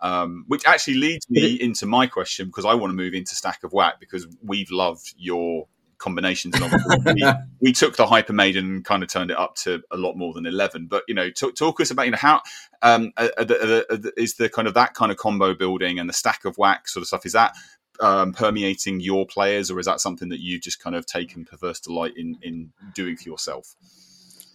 Um, 0.00 0.46
which 0.48 0.66
actually 0.66 0.94
leads 0.94 1.30
me 1.30 1.54
into 1.54 1.86
my 1.86 2.08
question 2.08 2.46
because 2.46 2.64
I 2.64 2.74
want 2.74 2.90
to 2.90 2.96
move 2.96 3.14
into 3.14 3.36
Stack 3.36 3.62
of 3.62 3.70
WAAC 3.70 4.00
because 4.00 4.26
we've 4.42 4.72
loved 4.72 5.14
your 5.16 5.68
combinations. 6.02 6.54
And 6.60 6.70
we, 7.06 7.24
we, 7.60 7.72
took 7.72 7.96
the 7.96 8.06
Hyper 8.06 8.32
Maiden 8.32 8.66
and 8.66 8.84
kind 8.84 9.02
of 9.02 9.08
turned 9.08 9.30
it 9.30 9.38
up 9.38 9.54
to 9.56 9.82
a 9.90 9.96
lot 9.96 10.16
more 10.16 10.34
than 10.34 10.44
eleven. 10.44 10.86
But 10.86 11.04
you 11.08 11.14
know, 11.14 11.30
talk, 11.30 11.54
talk 11.54 11.80
us 11.80 11.90
about 11.90 12.04
you 12.04 12.10
know 12.10 12.18
how 12.18 12.42
um, 12.82 13.12
are, 13.16 13.32
are 13.38 13.44
the, 13.44 13.86
are 13.90 13.96
the, 13.96 14.12
is 14.16 14.34
the 14.34 14.48
kind 14.48 14.68
of 14.68 14.74
that 14.74 14.94
kind 14.94 15.10
of 15.10 15.16
combo 15.16 15.54
building 15.54 15.98
and 15.98 16.08
the 16.08 16.14
Stack 16.14 16.44
of 16.44 16.56
WAAC 16.56 16.88
sort 16.88 17.02
of 17.02 17.08
stuff. 17.08 17.24
Is 17.24 17.32
that 17.32 17.54
um, 18.00 18.32
permeating 18.32 19.00
your 19.00 19.26
players, 19.26 19.70
or 19.70 19.78
is 19.78 19.86
that 19.86 20.00
something 20.00 20.28
that 20.28 20.40
you've 20.40 20.62
just 20.62 20.80
kind 20.80 20.96
of 20.96 21.06
taken 21.06 21.44
perverse 21.44 21.80
delight 21.80 22.16
in 22.16 22.36
in 22.42 22.72
doing 22.94 23.16
for 23.16 23.28
yourself? 23.28 23.74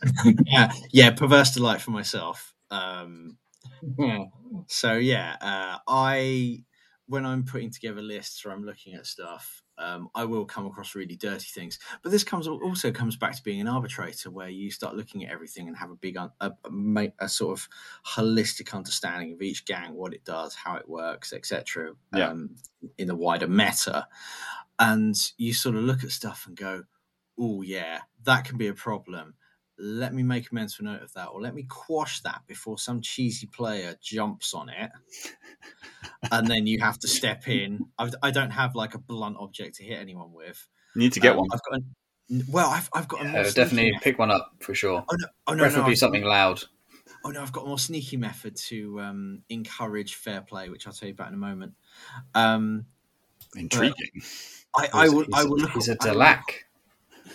yeah, 0.46 0.72
yeah, 0.92 1.12
perverse 1.12 1.54
delight 1.54 1.82
for 1.82 1.92
myself. 1.92 2.54
Um, 2.70 3.38
yeah. 3.98 4.26
So 4.68 4.94
yeah, 4.94 5.36
uh, 5.42 5.78
I 5.88 6.64
when 7.08 7.26
I'm 7.26 7.46
putting 7.46 7.72
together 7.72 8.02
lists 8.02 8.46
or 8.46 8.52
I'm 8.52 8.66
looking 8.66 8.94
at 8.94 9.06
stuff, 9.06 9.64
um, 9.78 10.10
I 10.16 10.26
will 10.26 10.46
come 10.46 10.66
across 10.66 10.96
really 10.96 11.16
dirty 11.16 11.48
things. 11.52 11.80
But 12.02 12.12
this 12.12 12.24
comes 12.24 12.48
also 12.48 12.92
comes 12.92 13.16
back 13.16 13.36
to 13.36 13.44
being 13.44 13.62
an 13.62 13.68
arbitrator, 13.68 14.32
where 14.32 14.50
you 14.50 14.72
start 14.72 14.96
looking 14.96 15.26
at 15.26 15.32
everything 15.32 15.68
and 15.68 15.78
have 15.78 15.92
a 15.92 15.96
big, 15.96 16.18
a, 16.18 16.32
a, 16.42 16.52
a 17.20 17.30
sort 17.30 17.60
of 17.60 17.70
holistic 18.06 18.74
understanding 18.74 19.34
of 19.34 19.42
each 19.42 19.66
gang, 19.66 19.94
what 19.94 20.14
it 20.14 20.24
does, 20.26 20.56
how 20.56 20.76
it 20.76 20.90
works, 20.90 21.34
etc. 21.34 21.94
Yeah. 22.16 22.30
Um, 22.30 22.56
in 22.98 23.08
the 23.08 23.16
wider 23.16 23.48
meta, 23.48 24.08
and 24.80 25.16
you 25.38 25.54
sort 25.54 25.76
of 25.76 25.84
look 25.84 26.04
at 26.04 26.12
stuff 26.12 26.46
and 26.48 26.56
go, 26.56 26.84
"Oh 27.40 27.62
yeah, 27.62 28.02
that 28.24 28.46
can 28.46 28.58
be 28.58 28.68
a 28.68 28.74
problem." 28.74 29.36
Let 29.80 30.14
me 30.14 30.24
make 30.24 30.52
a 30.52 30.56
mental 30.56 30.86
note 30.86 31.04
of 31.04 31.14
that, 31.14 31.28
or 31.28 31.42
let 31.42 31.54
me 31.54 31.64
quash 31.64 32.22
that 32.22 32.42
before 32.48 32.78
some 32.78 33.02
cheesy 33.02 33.48
player 33.48 33.96
jumps 34.02 34.54
on 34.54 34.70
it, 34.70 34.92
and 36.32 36.48
then 36.48 36.66
you 36.66 36.80
have 36.80 36.98
to 37.00 37.08
step 37.08 37.48
in. 37.48 37.86
I, 37.98 38.10
I, 38.24 38.32
don't 38.32 38.52
have 38.52 38.76
like 38.76 38.96
a 38.96 38.98
blunt 38.98 39.38
object 39.40 39.76
to 39.76 39.84
hit 39.84 40.00
anyone 40.00 40.34
with. 40.34 40.68
You 40.96 41.02
need 41.02 41.14
to 41.14 41.20
get 41.20 41.34
um, 41.34 41.40
one. 41.40 41.48
I've 41.54 41.62
got. 41.70 41.80
A, 41.80 42.52
well, 42.52 42.70
I've, 42.70 42.90
I've 42.94 43.08
got. 43.08 43.24
Yeah, 43.24 43.44
definitely 43.44 43.92
method. 43.92 44.04
pick 44.04 44.20
one 44.20 44.32
up 44.32 44.52
for 44.60 44.74
sure. 44.74 45.04
Oh 45.08 45.16
no! 45.16 45.28
Oh 45.46 45.54
no! 45.54 45.64
Preferably 45.64 45.92
no, 45.92 45.96
something 45.96 46.24
loud. 46.24 46.64
Oh 47.24 47.30
no! 47.30 47.42
I've 47.42 47.52
got 47.52 47.66
a 47.66 47.68
more 47.68 47.80
sneaky 47.80 48.18
method 48.18 48.56
to 48.68 49.00
um, 49.02 49.44
encourage 49.50 50.16
fair 50.16 50.42
play, 50.42 50.70
which 50.70 50.88
I'll 50.88 50.94
tell 50.94 51.08
you 51.08 51.14
about 51.14 51.28
in 51.30 51.36
a 51.36 51.38
moment. 51.38 51.74
Um, 52.34 52.88
Intriguing. 53.56 54.22
I, 54.76 54.90
I, 54.94 55.10
will. 55.10 55.26
I 55.34 55.44
will 55.44 55.58
look. 55.58 55.72
He's 55.72 55.90
a 55.90 55.96
Delaque. 55.96 56.64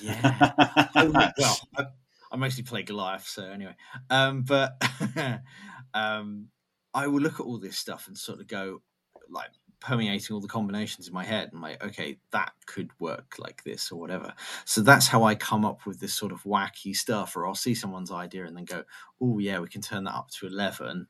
Yeah. 0.01 0.89
oh, 0.97 1.31
well, 1.39 1.93
I, 2.33 2.37
mostly 2.37 2.63
play 2.63 2.83
Goliath, 2.83 3.27
so 3.27 3.45
anyway. 3.45 3.77
Um, 4.11 4.43
but 4.43 4.81
um, 5.95 6.49
I 6.95 7.07
will 7.07 7.21
look 7.21 7.41
at 7.41 7.47
all 7.47 7.59
this 7.59 7.79
stuff 7.79 8.09
and 8.09 8.17
sort 8.17 8.41
of 8.41 8.47
go 8.47 8.83
like 9.31 9.51
permeating 9.81 10.33
all 10.33 10.41
the 10.41 10.49
combinations 10.49 11.09
in 11.09 11.15
my 11.15 11.25
head 11.25 11.51
and 11.53 11.61
like, 11.61 11.83
okay, 11.85 12.19
that 12.31 12.53
could 12.67 12.91
work 13.01 13.35
like 13.39 13.63
this 13.65 13.91
or 13.91 13.99
whatever. 13.99 14.33
So 14.65 14.81
that's 14.81 15.09
how 15.09 15.25
I 15.25 15.35
come 15.35 15.65
up 15.65 15.87
with 15.87 16.01
this 16.01 16.15
sort 16.15 16.33
of 16.33 16.43
wacky 16.45 16.95
stuff, 16.95 17.37
or 17.37 17.47
I'll 17.47 17.55
see 17.55 17.75
someone's 17.75 18.13
idea 18.13 18.47
and 18.47 18.57
then 18.57 18.65
go, 18.65 18.85
oh 19.21 19.39
yeah, 19.39 19.59
we 19.59 19.69
can 19.69 19.83
turn 19.83 20.05
that 20.05 20.15
up 20.15 20.31
to 20.39 20.47
eleven. 20.47 21.09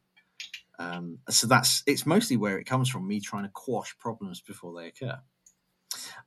Um, 0.79 1.19
so 1.29 1.47
that's 1.47 1.83
it's 1.87 2.07
mostly 2.07 2.37
where 2.37 2.59
it 2.59 2.65
comes 2.65 2.89
from 2.89 3.07
me 3.07 3.21
trying 3.21 3.45
to 3.45 3.51
quash 3.51 3.97
problems 3.99 4.41
before 4.41 4.75
they 4.75 4.89
occur. 4.89 5.19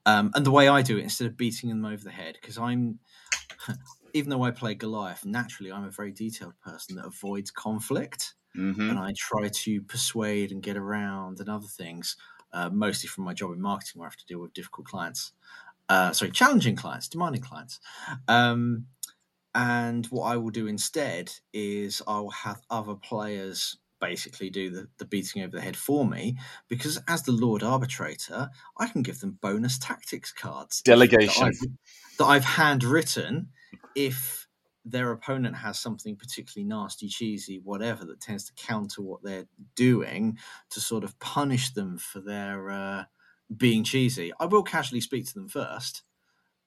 Um, 0.05 0.31
and 0.35 0.45
the 0.45 0.51
way 0.51 0.67
I 0.67 0.83
do 0.83 0.97
it, 0.97 1.03
instead 1.03 1.27
of 1.27 1.35
beating 1.35 1.69
them 1.69 1.83
over 1.83 2.03
the 2.03 2.11
head, 2.11 2.37
because 2.39 2.57
I'm 2.57 2.99
even 4.15 4.29
though 4.29 4.43
I 4.43 4.51
play 4.51 4.75
Goliath, 4.75 5.25
naturally 5.25 5.73
I'm 5.73 5.83
a 5.83 5.91
very 5.91 6.13
detailed 6.13 6.57
person 6.63 6.95
that 6.95 7.05
avoids 7.05 7.51
conflict, 7.51 8.33
mm-hmm. 8.57 8.89
and 8.89 8.97
I 8.97 9.13
try 9.17 9.49
to 9.49 9.81
persuade 9.81 10.53
and 10.53 10.63
get 10.63 10.77
around 10.77 11.41
and 11.41 11.49
other 11.49 11.67
things. 11.67 12.15
Uh, 12.53 12.69
mostly 12.69 13.09
from 13.09 13.25
my 13.25 13.33
job 13.33 13.51
in 13.51 13.61
marketing, 13.61 13.99
where 13.99 14.07
I 14.07 14.11
have 14.11 14.15
to 14.15 14.25
deal 14.25 14.39
with 14.39 14.53
difficult 14.53 14.87
clients, 14.87 15.33
uh, 15.89 16.13
sorry, 16.13 16.31
challenging 16.31 16.77
clients, 16.77 17.09
demanding 17.09 17.41
clients. 17.41 17.81
Um, 18.29 18.85
and 19.53 20.05
what 20.05 20.23
I 20.23 20.37
will 20.37 20.51
do 20.51 20.65
instead 20.67 21.33
is 21.51 22.01
I'll 22.07 22.29
have 22.29 22.61
other 22.69 22.95
players 22.95 23.77
basically 23.99 24.49
do 24.49 24.69
the, 24.69 24.87
the 24.99 25.05
beating 25.05 25.41
over 25.43 25.57
the 25.57 25.61
head 25.61 25.75
for 25.75 26.05
me 26.05 26.37
because 26.69 27.01
as 27.09 27.23
the 27.23 27.33
Lord 27.33 27.63
Arbitrator, 27.63 28.49
I 28.77 28.87
can 28.87 29.01
give 29.01 29.19
them 29.19 29.37
bonus 29.41 29.77
tactics 29.77 30.31
cards. 30.31 30.81
Delegation. 30.81 31.43
That 31.43 31.47
I've, 31.47 32.17
that 32.17 32.25
I've 32.25 32.45
handwritten 32.45 33.49
if 33.95 34.47
their 34.85 35.11
opponent 35.11 35.55
has 35.55 35.79
something 35.79 36.15
particularly 36.15 36.67
nasty, 36.67 37.07
cheesy, 37.07 37.59
whatever 37.63 38.05
that 38.05 38.21
tends 38.21 38.45
to 38.45 38.53
counter 38.53 39.01
what 39.01 39.23
they're 39.23 39.47
doing 39.75 40.37
to 40.69 40.79
sort 40.79 41.03
of 41.03 41.17
punish 41.19 41.73
them 41.73 41.97
for 41.97 42.19
their 42.19 42.69
uh, 42.69 43.03
being 43.55 43.83
cheesy, 43.83 44.31
I 44.39 44.45
will 44.45 44.63
casually 44.63 45.01
speak 45.01 45.25
to 45.27 45.33
them 45.33 45.49
first. 45.49 46.03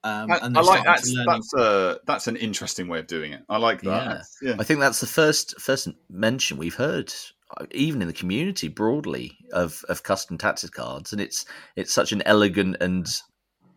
Um, 0.05 0.31
I, 0.31 0.39
I 0.39 0.49
like 0.49 0.85
that's 0.85 1.13
that's 1.27 1.55
a 1.55 1.99
that's 2.07 2.29
an 2.29 2.37
interesting 2.37 2.87
way 2.87 3.01
of 3.01 3.09
doing 3.09 3.33
it. 3.33 3.43
I 3.49 3.57
like 3.59 3.83
that. 3.83 4.25
Yeah. 4.43 4.51
yeah. 4.51 4.57
I 4.59 4.63
think 4.65 4.81
that's 4.81 5.01
the 5.01 5.07
first 5.07 5.61
first 5.61 5.89
mention 6.09 6.57
we've 6.57 6.75
heard, 6.75 7.13
uh, 7.57 7.67
even 7.73 8.01
in 8.01 8.07
the 8.07 8.15
community 8.15 8.69
broadly, 8.69 9.37
of 9.53 9.85
of 9.89 10.05
custom 10.05 10.39
tactics 10.39 10.71
cards, 10.71 11.13
and 11.13 11.21
it's 11.21 11.47
it's 11.75 11.93
such 11.93 12.13
an 12.13 12.23
elegant 12.27 12.77
and 12.81 13.09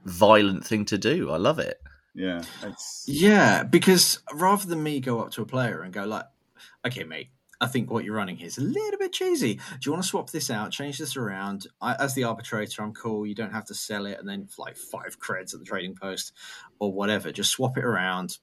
violent 0.05 0.65
thing 0.65 0.85
to 0.85 0.97
do. 0.97 1.31
I 1.31 1.37
love 1.37 1.57
it. 1.57 1.81
Yeah, 2.13 2.43
it's... 2.63 3.05
yeah, 3.07 3.63
because 3.63 4.19
rather 4.33 4.67
than 4.67 4.83
me 4.83 4.99
go 4.99 5.21
up 5.21 5.31
to 5.31 5.41
a 5.41 5.45
player 5.45 5.81
and 5.81 5.93
go 5.93 6.03
like, 6.05 6.25
"Okay, 6.85 7.03
mate, 7.03 7.29
I 7.61 7.67
think 7.67 7.91
what 7.91 8.03
you're 8.03 8.15
running 8.15 8.37
here 8.37 8.47
is 8.47 8.57
a 8.57 8.61
little 8.61 8.97
bit 8.97 9.13
cheesy. 9.13 9.53
Do 9.53 9.61
you 9.85 9.91
want 9.91 10.03
to 10.03 10.09
swap 10.09 10.31
this 10.31 10.49
out, 10.49 10.71
change 10.71 10.97
this 10.97 11.15
around? 11.15 11.67
I, 11.79 11.93
as 11.93 12.15
the 12.15 12.23
arbitrator, 12.23 12.81
I'm 12.81 12.93
cool. 12.93 13.27
You 13.27 13.35
don't 13.35 13.53
have 13.53 13.65
to 13.65 13.75
sell 13.75 14.07
it 14.07 14.17
and 14.19 14.27
then 14.27 14.49
like 14.57 14.75
five 14.75 15.19
creds 15.19 15.53
at 15.53 15.59
the 15.59 15.65
trading 15.65 15.95
post 15.95 16.33
or 16.79 16.91
whatever. 16.91 17.31
Just 17.31 17.51
swap 17.51 17.77
it 17.77 17.85
around. 17.85 18.39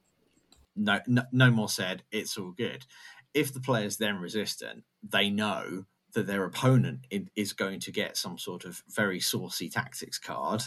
No, 0.77 1.01
no, 1.05 1.23
no 1.33 1.51
more 1.51 1.67
said. 1.67 2.03
It's 2.11 2.37
all 2.37 2.51
good. 2.51 2.85
If 3.33 3.53
the 3.53 3.59
player's 3.59 3.97
then 3.97 4.15
resistant, 4.15 4.85
they 5.03 5.29
know 5.29 5.83
that 6.13 6.25
their 6.25 6.45
opponent 6.45 7.05
is 7.35 7.51
going 7.51 7.81
to 7.81 7.91
get 7.91 8.15
some 8.15 8.37
sort 8.37 8.63
of 8.63 8.81
very 8.87 9.19
saucy 9.19 9.69
tactics 9.69 10.17
card 10.17 10.63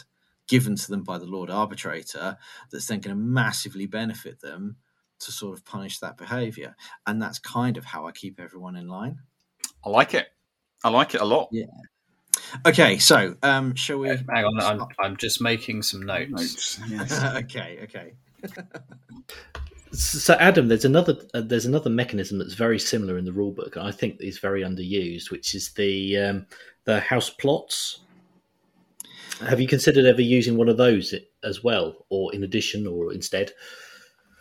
given 0.53 0.77
to 0.77 0.91
them 0.91 1.03
by 1.03 1.17
the 1.17 1.25
Lord 1.25 1.49
Arbitrator 1.49 2.37
that's 2.71 2.85
then 2.85 3.01
going 3.01 3.17
to 3.17 3.23
massively 3.23 3.87
benefit 3.87 4.39
them 4.43 4.77
to 5.19 5.33
sort 5.33 5.57
of 5.57 5.65
punish 5.65 5.99
that 6.01 6.19
behavior. 6.19 6.77
And 7.07 7.23
that's 7.23 7.39
kind 7.39 7.79
of 7.79 7.87
how 7.87 8.07
I 8.07 8.13
keep 8.13 8.39
everyone 8.39 8.77
in 8.77 8.87
line. 8.87 9.21
I 9.83 9.89
like 9.89 10.13
it. 10.13 10.29
I 10.85 10.91
like 10.91 11.15
it 11.15 11.23
a 11.23 11.25
lot. 11.25 11.49
Yeah. 11.53 11.65
Okay, 12.67 12.99
so 12.99 13.35
um, 13.43 13.75
shall 13.77 13.97
we? 14.01 14.09
Hang 14.09 14.45
on, 14.45 14.61
I'm, 14.61 14.87
I'm 15.01 15.17
just 15.17 15.41
making 15.41 15.85
some 15.85 16.03
notes. 16.03 16.79
notes. 16.79 16.81
Yes. 16.91 17.25
okay, 17.37 17.79
okay. 17.85 18.13
so, 19.93 20.35
Adam, 20.35 20.69
there's 20.69 20.85
another 20.85 21.17
uh, 21.33 21.41
there's 21.41 21.65
another 21.65 21.89
mechanism 21.89 22.37
that's 22.37 22.53
very 22.53 22.79
similar 22.79 23.17
in 23.17 23.25
the 23.25 23.31
rulebook. 23.31 23.79
I 23.79 23.91
think 23.91 24.21
is 24.21 24.39
very 24.39 24.61
underused, 24.61 25.31
which 25.31 25.55
is 25.55 25.73
the 25.73 26.19
um, 26.19 26.47
the 26.85 27.01
house 27.01 27.31
plots 27.31 28.01
have 29.49 29.61
you 29.61 29.69
considered 29.69 30.05
ever 30.05 30.23
using 30.23 30.57
one 30.57 30.69
of 30.69 30.77
those 30.77 31.15
as 31.45 31.63
well, 31.63 32.07
or 32.09 32.35
in 32.35 32.45
addition, 32.45 32.87
or 32.87 33.13
instead? 33.13 33.53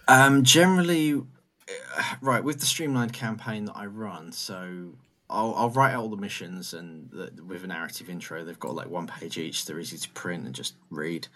Um, 0.07 0.43
generally, 0.43 1.13
uh, 1.13 2.03
right 2.21 2.43
with 2.43 2.59
the 2.59 2.65
streamlined 2.65 3.13
campaign 3.13 3.65
that 3.65 3.75
I 3.75 3.85
run, 3.85 4.31
so 4.31 4.93
I'll, 5.29 5.53
I'll 5.55 5.69
write 5.69 5.93
out 5.93 6.03
all 6.03 6.09
the 6.09 6.17
missions 6.17 6.73
and 6.73 7.09
the, 7.09 7.31
with 7.43 7.63
a 7.63 7.67
narrative 7.67 8.09
intro. 8.09 8.43
They've 8.43 8.59
got 8.59 8.75
like 8.75 8.89
one 8.89 9.07
page 9.07 9.37
each. 9.37 9.65
They're 9.65 9.79
easy 9.79 9.97
to 9.97 10.09
print 10.09 10.45
and 10.45 10.53
just 10.53 10.75
read. 10.89 11.27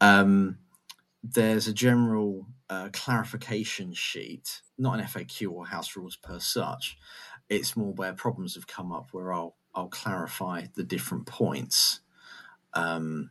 Um, 0.00 0.58
there's 1.22 1.68
a 1.68 1.72
general 1.72 2.46
uh, 2.70 2.88
clarification 2.92 3.92
sheet, 3.92 4.62
not 4.78 4.98
an 4.98 5.04
FAQ 5.04 5.50
or 5.50 5.66
house 5.66 5.96
rules 5.96 6.16
per 6.16 6.38
such. 6.38 6.96
It's 7.48 7.76
more 7.76 7.92
where 7.92 8.12
problems 8.12 8.54
have 8.54 8.66
come 8.66 8.92
up 8.92 9.08
where 9.12 9.32
I'll 9.32 9.56
I'll 9.74 9.88
clarify 9.88 10.64
the 10.74 10.82
different 10.82 11.26
points 11.26 12.00
um, 12.76 13.30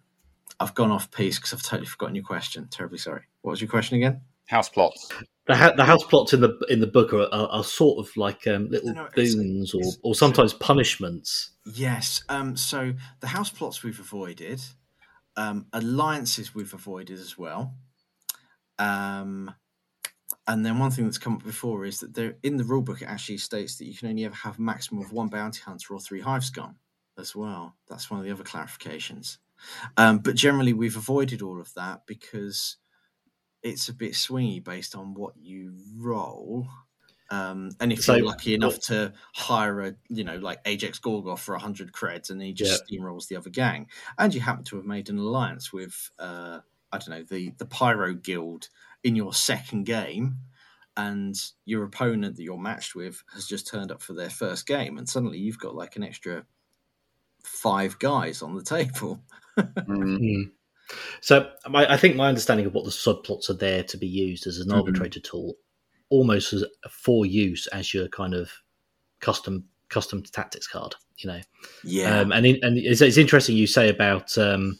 I've 0.60 0.74
gone 0.74 0.92
off 0.92 1.12
piece 1.12 1.38
because 1.38 1.54
I've 1.54 1.64
totally 1.64 1.88
forgotten 1.88 2.16
your 2.16 2.24
question. 2.24 2.68
Terribly 2.70 2.98
sorry. 2.98 3.24
What 3.42 3.52
was 3.52 3.62
your 3.62 3.70
question 3.70 3.98
again? 3.98 4.22
House 4.48 4.70
plots. 4.70 5.10
The, 5.48 5.56
ha- 5.56 5.74
the 5.76 5.86
house 5.86 6.04
plots 6.04 6.34
in 6.34 6.42
the 6.42 6.58
in 6.70 6.80
the 6.80 6.88
book 6.88 7.14
are, 7.14 7.28
are, 7.32 7.48
are 7.48 7.64
sort 7.64 8.00
of 8.00 8.16
like 8.18 8.48
um, 8.48 8.70
little 8.70 8.94
no, 8.94 9.08
boons 9.16 9.74
or, 9.74 9.84
or 10.04 10.16
sometimes 10.16 10.54
punishments. 10.54 11.52
Yes. 11.66 12.24
Um, 12.30 12.56
so 12.56 12.94
the 13.20 13.28
house 13.28 13.52
plots 13.52 13.84
we've 13.84 14.00
avoided, 14.00 14.62
um, 15.36 15.68
alliances 15.74 16.56
we've 16.56 16.74
avoided 16.74 17.20
as 17.20 17.38
well. 17.38 17.76
Um, 18.80 19.54
and 20.48 20.66
then 20.66 20.80
one 20.80 20.92
thing 20.92 21.06
that's 21.06 21.18
come 21.18 21.36
up 21.36 21.44
before 21.44 21.86
is 21.86 22.00
that 22.00 22.14
there 22.14 22.36
in 22.44 22.58
the 22.58 22.64
rulebook 22.64 23.02
it 23.02 23.08
actually 23.08 23.38
states 23.38 23.78
that 23.78 23.86
you 23.86 23.96
can 23.96 24.10
only 24.10 24.26
ever 24.26 24.36
have 24.36 24.60
maximum 24.60 25.04
of 25.04 25.12
one 25.12 25.28
bounty 25.28 25.62
hunter 25.62 25.94
or 25.94 26.00
three 26.00 26.22
hive 26.22 26.44
scum. 26.44 26.78
As 27.18 27.34
well. 27.36 27.76
That's 27.88 28.12
one 28.12 28.20
of 28.20 28.26
the 28.26 28.32
other 28.32 28.44
clarifications. 28.44 29.38
Um, 29.96 30.20
but 30.20 30.36
generally, 30.36 30.74
we've 30.74 30.98
avoided 30.98 31.42
all 31.42 31.62
of 31.62 31.74
that 31.76 32.06
because 32.08 32.76
it's 33.64 33.88
a 33.88 33.94
bit 33.94 34.12
swingy 34.14 34.62
based 34.64 34.96
on 34.96 35.14
what 35.14 35.34
you 35.38 35.74
roll. 35.96 36.68
Um, 37.32 37.72
and 37.80 37.92
if 37.94 38.04
So- 38.04 38.16
you're 38.16 38.26
lucky 38.26 38.54
enough 38.54 38.80
to 38.88 39.14
hire 39.34 39.82
a, 39.82 39.96
you 40.10 40.24
know, 40.26 40.38
like 40.38 40.64
Ajex 40.66 41.00
Gorgoth 41.00 41.40
for 41.40 41.56
100 41.56 41.92
creds 41.94 42.30
and 42.30 42.42
he 42.42 42.54
just 42.54 42.84
steamrolls 42.86 43.28
the 43.28 43.38
other 43.38 43.50
gang, 43.50 43.88
and 44.18 44.34
you 44.36 44.42
happen 44.42 44.64
to 44.66 44.76
have 44.76 44.86
made 44.86 45.10
an 45.10 45.18
alliance 45.18 45.72
with, 45.74 46.12
uh, 46.20 46.60
I 46.92 46.98
don't 46.98 47.10
know, 47.10 47.24
the, 47.24 47.52
the 47.58 47.66
Pyro 47.66 48.14
Guild 48.14 48.70
in 49.04 49.16
your 49.16 49.34
second 49.34 49.86
game, 49.86 50.38
and 50.98 51.36
your 51.66 51.84
opponent 51.84 52.36
that 52.36 52.44
you're 52.44 52.58
matched 52.58 52.94
with 52.96 53.24
has 53.34 53.48
just 53.48 53.68
turned 53.68 53.92
up 53.92 54.02
for 54.02 54.14
their 54.14 54.30
first 54.30 54.68
game, 54.68 54.98
and 54.98 55.10
suddenly 55.10 55.40
you've 55.40 55.60
got 55.60 55.76
like 55.76 55.96
an 55.96 56.04
extra 56.04 56.46
five 57.46 57.98
guys 58.00 58.42
on 58.42 58.56
the 58.56 58.64
table. 58.64 59.22
Mm. 59.58 60.18
Hmm. 60.18 60.50
So 61.22 61.50
my, 61.70 61.92
I 61.92 61.98
think 61.98 62.16
my 62.16 62.28
understanding 62.28 62.66
of 62.66 62.74
what 62.74 62.86
the 62.86 62.92
subplots 62.92 63.50
are 63.50 63.54
there 63.56 63.84
to 63.84 63.98
be 63.98 64.08
used 64.08 64.46
as 64.48 64.60
an 64.60 64.68
Mhm. 64.70 64.76
arbitrator 64.78 65.20
tool, 65.20 65.56
almost 66.10 66.54
as 66.54 66.64
for 66.92 67.26
use 67.26 67.66
as 67.68 67.94
your 67.94 68.08
kind 68.10 68.34
of 68.34 68.52
custom 69.22 69.66
custom 69.90 70.22
tactics 70.24 70.68
card. 70.68 70.96
You 71.18 71.30
know, 71.30 71.42
Yeah. 71.84 72.20
um, 72.20 72.32
and 72.32 72.46
in, 72.46 72.60
and 72.62 72.78
it's, 72.78 73.02
it's 73.02 73.18
interesting 73.18 73.56
you 73.56 73.68
say 73.68 73.90
about 73.90 74.38
um, 74.38 74.78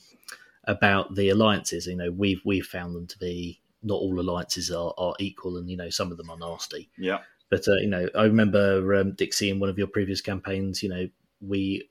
about 0.66 1.16
the 1.16 1.30
alliances. 1.30 1.88
You 1.88 1.96
know, 1.96 2.12
we've 2.12 2.42
we've 2.46 2.66
found 2.66 2.96
them 2.96 3.08
to 3.08 3.18
be 3.18 3.62
not 3.82 3.96
all 3.96 4.20
alliances 4.20 4.70
are, 4.72 4.94
are 4.98 5.16
equal, 5.20 5.58
and 5.58 5.70
you 5.70 5.78
know 5.78 5.90
some 5.90 6.12
of 6.12 6.18
them 6.18 6.30
are 6.30 6.38
nasty. 6.38 6.90
Yeah. 6.98 7.20
But 7.50 7.68
uh, 7.68 7.76
you 7.76 7.88
know, 7.88 8.10
I 8.16 8.24
remember 8.26 8.94
um, 8.96 9.14
Dixie 9.14 9.50
in 9.50 9.60
one 9.60 9.70
of 9.70 9.78
your 9.78 9.88
previous 9.88 10.20
campaigns. 10.22 10.84
You 10.84 10.90
know, 10.90 11.08
we 11.40 11.90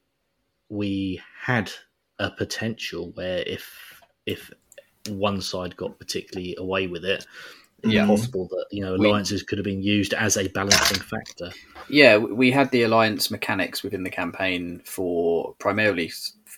we 0.68 1.20
had 1.40 1.70
a 2.18 2.30
potential 2.30 3.10
where 3.14 3.42
if 3.46 4.00
if 4.26 4.50
one 5.08 5.40
side 5.40 5.76
got 5.76 5.98
particularly 5.98 6.54
away 6.58 6.86
with 6.86 7.04
it, 7.04 7.26
it's 7.82 7.92
Yeah. 7.92 8.06
possible 8.06 8.48
that 8.48 8.66
you 8.70 8.82
know 8.82 8.96
We- 8.96 9.08
alliances 9.08 9.42
could 9.42 9.58
have 9.58 9.64
been 9.64 9.82
used 9.82 10.14
as 10.14 10.36
a 10.36 10.48
balancing 10.48 11.02
factor. 11.02 11.52
Yeah, 11.88 12.16
we 12.16 12.50
had 12.50 12.70
the 12.70 12.84
alliance 12.84 13.30
mechanics 13.30 13.82
within 13.82 14.04
the 14.04 14.10
campaign 14.10 14.80
for 14.84 15.54
primarily 15.58 16.10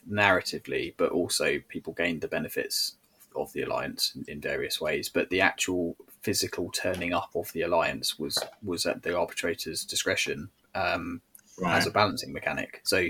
narratively, 0.09 0.95
but 0.97 1.11
also 1.11 1.59
people 1.69 1.93
gained 1.93 2.20
the 2.20 2.28
benefits 2.28 2.95
of 3.35 3.53
the 3.53 3.62
alliance 3.62 4.12
in, 4.15 4.24
in 4.28 4.41
various 4.41 4.81
ways. 4.81 5.09
But 5.09 5.31
the 5.31 5.41
actual 5.41 5.97
physical 6.23 6.70
turning 6.70 7.12
up 7.12 7.31
of 7.35 7.53
the 7.53 7.62
alliance 7.62 8.19
was 8.19 8.39
was 8.62 8.87
at 8.87 9.03
the 9.03 9.16
arbitrator's 9.16 9.85
discretion 9.85 10.51
um, 10.74 11.20
right. 11.59 11.77
as 11.77 11.87
a 11.87 11.91
balancing 11.91 12.33
mechanic. 12.33 12.81
So, 12.85 13.09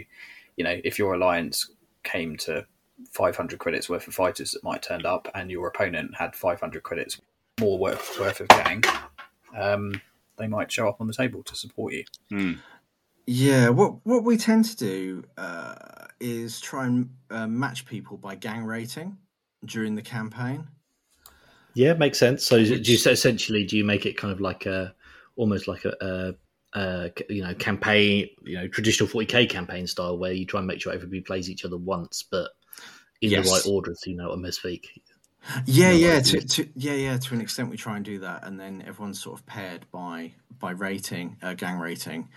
you 0.56 0.64
know, 0.64 0.78
if 0.84 0.98
your 0.98 1.14
alliance 1.14 1.70
came 2.02 2.36
to 2.38 2.66
500 3.12 3.58
credits 3.58 3.88
worth 3.88 4.08
of 4.08 4.14
fighters 4.14 4.52
that 4.52 4.64
might 4.64 4.82
turned 4.82 5.06
up, 5.06 5.28
and 5.34 5.50
your 5.50 5.68
opponent 5.68 6.16
had 6.16 6.34
500 6.34 6.82
credits 6.82 7.20
more 7.60 7.78
worth 7.78 8.18
worth 8.18 8.40
of 8.40 8.48
gang, 8.48 8.82
um, 9.56 10.00
they 10.36 10.46
might 10.46 10.70
show 10.70 10.88
up 10.88 11.00
on 11.00 11.06
the 11.06 11.14
table 11.14 11.42
to 11.44 11.54
support 11.54 11.92
you. 11.92 12.04
Hmm. 12.30 12.52
Yeah, 13.26 13.70
what 13.70 14.06
what 14.06 14.22
we 14.22 14.36
tend 14.36 14.66
to 14.66 14.76
do 14.76 15.24
uh, 15.36 15.74
is 16.20 16.60
try 16.60 16.86
and 16.86 17.10
uh, 17.30 17.46
match 17.46 17.84
people 17.84 18.16
by 18.16 18.36
gang 18.36 18.64
rating 18.64 19.16
during 19.64 19.96
the 19.96 20.02
campaign. 20.02 20.68
Yeah, 21.74 21.92
makes 21.94 22.18
sense. 22.18 22.46
So 22.46 22.64
do 22.64 22.74
you 22.74 22.96
say 22.96 23.12
essentially 23.12 23.64
do 23.64 23.76
you 23.76 23.84
make 23.84 24.06
it 24.06 24.16
kind 24.16 24.32
of 24.32 24.40
like 24.40 24.64
a 24.64 24.94
almost 25.36 25.68
like 25.68 25.84
a, 25.84 25.94
a, 26.00 26.34
a 26.76 27.10
you 27.28 27.42
know 27.42 27.54
campaign 27.54 28.28
you 28.44 28.56
know 28.56 28.68
traditional 28.68 29.08
40k 29.08 29.48
campaign 29.48 29.86
style 29.86 30.18
where 30.18 30.32
you 30.32 30.46
try 30.46 30.60
and 30.60 30.66
make 30.66 30.80
sure 30.80 30.92
everybody 30.92 31.22
plays 31.22 31.48
each 31.50 31.64
other 31.64 31.76
once 31.78 32.22
but 32.30 32.50
in 33.22 33.30
Yes. 33.30 33.46
the 33.46 33.50
right 33.52 33.66
order 33.66 33.94
so 33.94 34.10
you 34.10 34.16
know 34.16 34.28
what 34.28 34.38
I 34.38 34.42
misspeak. 34.42 34.84
Yeah, 35.64 35.92
yeah, 35.92 36.20
to, 36.20 36.40
to 36.40 36.68
yeah, 36.74 36.94
yeah. 36.94 37.16
To 37.18 37.34
an 37.34 37.40
extent, 37.40 37.70
we 37.70 37.76
try 37.76 37.94
and 37.96 38.04
do 38.04 38.18
that, 38.18 38.44
and 38.44 38.58
then 38.58 38.82
everyone's 38.84 39.22
sort 39.22 39.38
of 39.38 39.46
paired 39.46 39.86
by 39.92 40.34
by 40.58 40.72
rating, 40.72 41.36
uh, 41.40 41.54
gang 41.54 41.78
rating. 41.78 42.28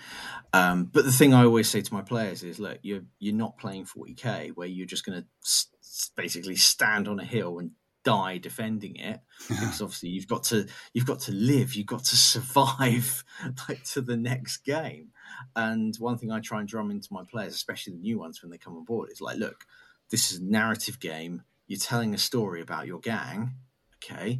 Um, 0.53 0.86
but 0.86 1.06
the 1.06 1.11
thing 1.11 1.34
I 1.34 1.44
always 1.44 1.68
say 1.68 1.82
to 1.82 1.94
my 1.94 2.03
players 2.03 2.44
is, 2.44 2.60
look, 2.60 2.78
you're 2.84 3.02
you're 3.18 3.34
not 3.34 3.57
playing 3.57 3.86
40k 3.86 4.52
where 4.56 4.68
you're 4.68 4.86
just 4.86 5.06
going 5.06 5.22
to 5.22 5.28
s- 5.44 6.11
basically 6.16 6.56
stand 6.56 7.07
on 7.07 7.20
a 7.20 7.26
hill 7.26 7.57
and 7.57 7.72
die 8.03 8.38
defending 8.38 8.95
it 8.95 9.19
because 9.49 9.81
obviously 9.81 10.09
you've 10.09 10.27
got 10.27 10.43
to 10.43 10.67
you've 10.93 11.05
got 11.05 11.19
to 11.19 11.31
live 11.31 11.73
you've 11.76 11.88
got 11.88 12.03
to 12.03 12.15
survive 12.15 13.23
like 13.69 13.84
to 13.84 14.01
the 14.01 14.17
next 14.17 14.57
game. 14.57 15.09
And 15.55 15.95
one 15.97 16.17
thing 16.17 16.31
i 16.31 16.39
try 16.39 16.59
and 16.59 16.67
drum 16.67 16.91
into 16.91 17.09
my 17.11 17.23
players 17.30 17.53
especially 17.53 17.93
the 17.93 17.99
new 17.99 18.19
ones 18.19 18.41
when 18.41 18.51
they 18.51 18.57
come 18.57 18.76
on 18.76 18.85
board 18.85 19.09
is 19.11 19.21
like 19.21 19.38
look 19.38 19.65
this 20.09 20.31
is 20.31 20.39
a 20.39 20.43
narrative 20.43 20.99
game. 20.99 21.43
You're 21.67 21.80
telling 21.80 22.15
a 22.15 22.17
story 22.17 22.61
about 22.61 22.88
your 22.88 22.99
gang 22.99 23.55
okay? 24.03 24.39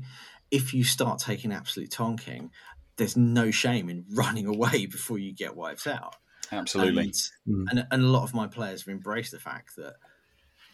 If 0.52 0.74
you 0.74 0.84
start 0.84 1.20
taking 1.20 1.52
absolute 1.52 1.92
tonking 1.92 2.50
there's 3.00 3.18
no 3.18 3.50
shame 3.50 3.90
in 3.90 4.06
running 4.14 4.46
away 4.46 4.86
before 4.86 5.18
you 5.18 5.34
get 5.34 5.56
wiped 5.56 5.88
out. 5.88 6.16
Absolutely. 6.52 7.04
and, 7.04 7.14
mm. 7.48 7.66
and, 7.70 7.88
and 7.92 8.04
a 8.04 8.08
lot 8.08 8.24
of 8.24 8.34
my 8.34 8.48
players 8.48 8.82
have 8.82 8.92
embraced 8.92 9.32
the 9.32 9.40
fact 9.40 9.76
that, 9.78 9.96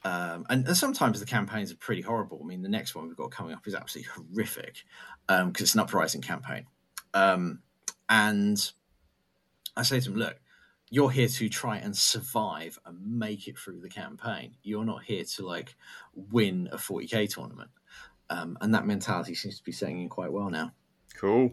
um, 0.05 0.45
and, 0.49 0.67
and 0.67 0.77
sometimes 0.77 1.19
the 1.19 1.25
campaigns 1.25 1.71
are 1.71 1.77
pretty 1.77 2.03
horrible. 2.03 2.39
I 2.41 2.45
mean, 2.45 2.61
the 2.61 2.69
next 2.69 2.93
one 2.93 3.07
we've 3.07 3.17
got 3.17 3.31
coming 3.31 3.53
up 3.53 3.65
is 3.65 3.73
absolutely 3.73 4.11
horrific 4.13 4.83
because 5.27 5.61
it's 5.61 5.73
an 5.73 5.79
uprising 5.79 6.21
campaign. 6.21 6.67
Um, 7.15 7.63
and 8.07 8.71
I 9.75 9.81
say 9.81 9.99
to 9.99 10.11
them, 10.11 10.19
look, 10.19 10.39
you're 10.91 11.09
here 11.09 11.27
to 11.27 11.49
try 11.49 11.77
and 11.77 11.97
survive 11.97 12.77
and 12.85 13.17
make 13.17 13.47
it 13.47 13.57
through 13.57 13.81
the 13.81 13.89
campaign. 13.89 14.53
You're 14.61 14.85
not 14.85 15.03
here 15.03 15.23
to 15.23 15.45
like 15.45 15.75
win 16.13 16.69
a 16.71 16.77
40k 16.77 17.33
tournament. 17.33 17.71
Um, 18.29 18.59
and 18.61 18.75
that 18.75 18.85
mentality 18.85 19.33
seems 19.33 19.57
to 19.57 19.63
be 19.63 19.71
setting 19.71 20.03
in 20.03 20.09
quite 20.09 20.31
well 20.31 20.51
now. 20.51 20.71
Cool. 21.17 21.51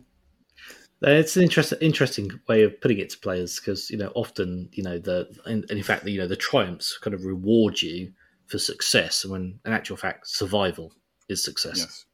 It's 1.00 1.36
an 1.38 1.42
interesting, 1.42 1.78
interesting 1.80 2.30
way 2.46 2.64
of 2.64 2.78
putting 2.82 2.98
it 2.98 3.08
to 3.10 3.18
players 3.18 3.58
because 3.58 3.90
you 3.90 3.96
know 3.96 4.12
often 4.14 4.68
you 4.72 4.84
know 4.84 4.98
the 4.98 5.26
and, 5.46 5.64
and 5.68 5.78
in 5.78 5.82
fact 5.82 6.06
you 6.06 6.18
know 6.18 6.28
the 6.28 6.36
triumphs 6.36 6.96
kind 6.98 7.12
of 7.12 7.24
reward 7.24 7.82
you 7.82 8.12
for 8.52 8.58
success, 8.58 9.24
when 9.24 9.58
in 9.64 9.72
actual 9.72 9.96
fact 9.96 10.28
survival 10.28 10.92
is 11.30 11.42
success. 11.42 11.78
Yes. 11.78 12.04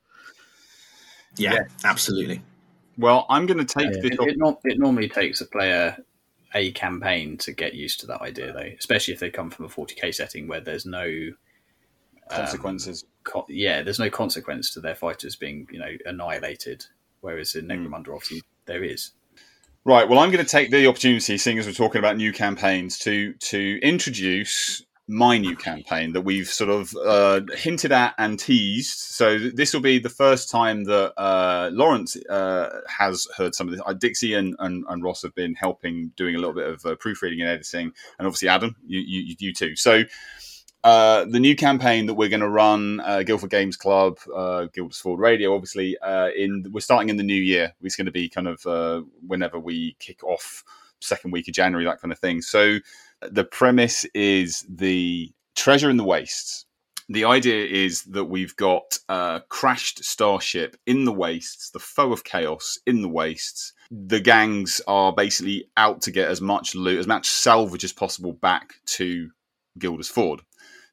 Yeah, 1.36 1.58
absolutely. 1.84 2.40
Well, 2.96 3.26
I'm 3.28 3.46
going 3.46 3.58
to 3.58 3.64
take 3.64 3.86
Yeah. 3.86 4.00
this. 4.02 4.12
It, 4.12 4.20
it, 4.20 4.38
not, 4.38 4.60
it 4.64 4.78
normally 4.78 5.08
takes 5.08 5.40
a 5.40 5.46
player 5.46 5.96
a 6.54 6.70
campaign 6.72 7.36
to 7.38 7.52
get 7.52 7.74
used 7.74 8.00
to 8.00 8.06
that 8.06 8.22
idea, 8.22 8.52
though, 8.52 8.70
especially 8.78 9.12
if 9.14 9.20
they 9.20 9.30
come 9.30 9.50
from 9.50 9.66
a 9.66 9.68
40k 9.68 10.14
setting 10.14 10.48
where 10.48 10.60
there's 10.60 10.86
no 10.86 11.02
um, 11.04 12.36
consequences. 12.36 13.04
co- 13.24 13.44
yeah, 13.48 13.82
there's 13.82 13.98
no 13.98 14.08
consequence 14.10 14.72
to 14.74 14.80
their 14.80 14.94
fighters 14.94 15.36
being 15.36 15.66
you 15.70 15.78
know 15.78 15.92
annihilated. 16.06 16.86
Whereas 17.20 17.54
in 17.56 17.64
Hmm. 17.66 17.72
Necromunda, 17.72 18.14
obviously, 18.14 18.42
there 18.66 18.84
is. 18.84 19.10
Right. 19.84 20.08
Well, 20.08 20.18
I'm 20.20 20.30
going 20.30 20.44
to 20.44 20.50
take 20.50 20.70
the 20.70 20.86
opportunity, 20.86 21.36
seeing 21.38 21.58
as 21.58 21.66
we're 21.66 21.72
talking 21.72 21.98
about 21.98 22.16
new 22.16 22.32
campaigns, 22.32 22.98
to 23.00 23.34
to 23.34 23.78
introduce 23.82 24.82
my 25.10 25.38
new 25.38 25.56
campaign 25.56 26.12
that 26.12 26.20
we've 26.20 26.48
sort 26.48 26.68
of 26.68 26.94
uh, 26.96 27.40
hinted 27.54 27.92
at 27.92 28.14
and 28.18 28.38
teased. 28.38 28.98
So 28.98 29.38
this 29.38 29.72
will 29.72 29.80
be 29.80 29.98
the 29.98 30.10
first 30.10 30.50
time 30.50 30.84
that 30.84 31.14
uh, 31.18 31.70
Lawrence 31.72 32.14
uh, 32.28 32.80
has 32.86 33.26
heard 33.36 33.54
some 33.54 33.68
of 33.68 33.74
this. 33.74 33.82
Dixie 33.98 34.34
and, 34.34 34.54
and, 34.58 34.84
and 34.86 35.02
Ross 35.02 35.22
have 35.22 35.34
been 35.34 35.54
helping, 35.54 36.12
doing 36.14 36.34
a 36.34 36.38
little 36.38 36.54
bit 36.54 36.68
of 36.68 36.84
uh, 36.84 36.94
proofreading 36.96 37.40
and 37.40 37.48
editing, 37.48 37.92
and 38.18 38.26
obviously 38.26 38.48
Adam, 38.48 38.76
you 38.86 39.00
you, 39.00 39.34
you 39.38 39.52
too. 39.52 39.74
So. 39.74 40.04
Uh, 40.84 41.24
the 41.24 41.40
new 41.40 41.56
campaign 41.56 42.06
that 42.06 42.14
we're 42.14 42.28
going 42.28 42.40
to 42.40 42.48
run, 42.48 43.00
uh, 43.00 43.24
Guildford 43.24 43.50
Games 43.50 43.76
Club, 43.76 44.16
Guilders-Ford 44.72 45.18
Radio, 45.18 45.52
obviously, 45.52 45.98
in 46.36 46.66
we're 46.70 46.80
starting 46.80 47.08
in 47.08 47.16
the 47.16 47.24
new 47.24 47.34
year. 47.34 47.74
It's 47.82 47.96
going 47.96 48.06
to 48.06 48.12
be 48.12 48.28
kind 48.28 48.46
of 48.46 49.04
whenever 49.26 49.58
we 49.58 49.96
kick 49.98 50.22
off, 50.22 50.62
second 51.00 51.32
week 51.32 51.48
of 51.48 51.54
January, 51.54 51.84
that 51.84 52.00
kind 52.00 52.12
of 52.12 52.20
thing. 52.20 52.42
So 52.42 52.78
the 53.22 53.44
premise 53.44 54.04
is 54.14 54.64
the 54.68 55.30
treasure 55.56 55.90
in 55.90 55.96
the 55.96 56.04
wastes. 56.04 56.64
The 57.10 57.24
idea 57.24 57.64
is 57.64 58.02
that 58.02 58.26
we've 58.26 58.54
got 58.56 58.98
a 59.08 59.42
crashed 59.48 60.04
starship 60.04 60.76
in 60.86 61.04
the 61.04 61.12
wastes, 61.12 61.70
the 61.70 61.78
foe 61.78 62.12
of 62.12 62.22
chaos 62.22 62.78
in 62.86 63.00
the 63.00 63.08
wastes. 63.08 63.72
The 63.90 64.20
gangs 64.20 64.82
are 64.86 65.12
basically 65.12 65.70
out 65.76 66.02
to 66.02 66.10
get 66.10 66.28
as 66.28 66.42
much 66.42 66.74
loot, 66.74 66.98
as 66.98 67.06
much 67.06 67.26
salvage 67.26 67.84
as 67.84 67.94
possible 67.94 68.34
back 68.34 68.74
to 68.88 69.30
Guilders-Ford. 69.78 70.42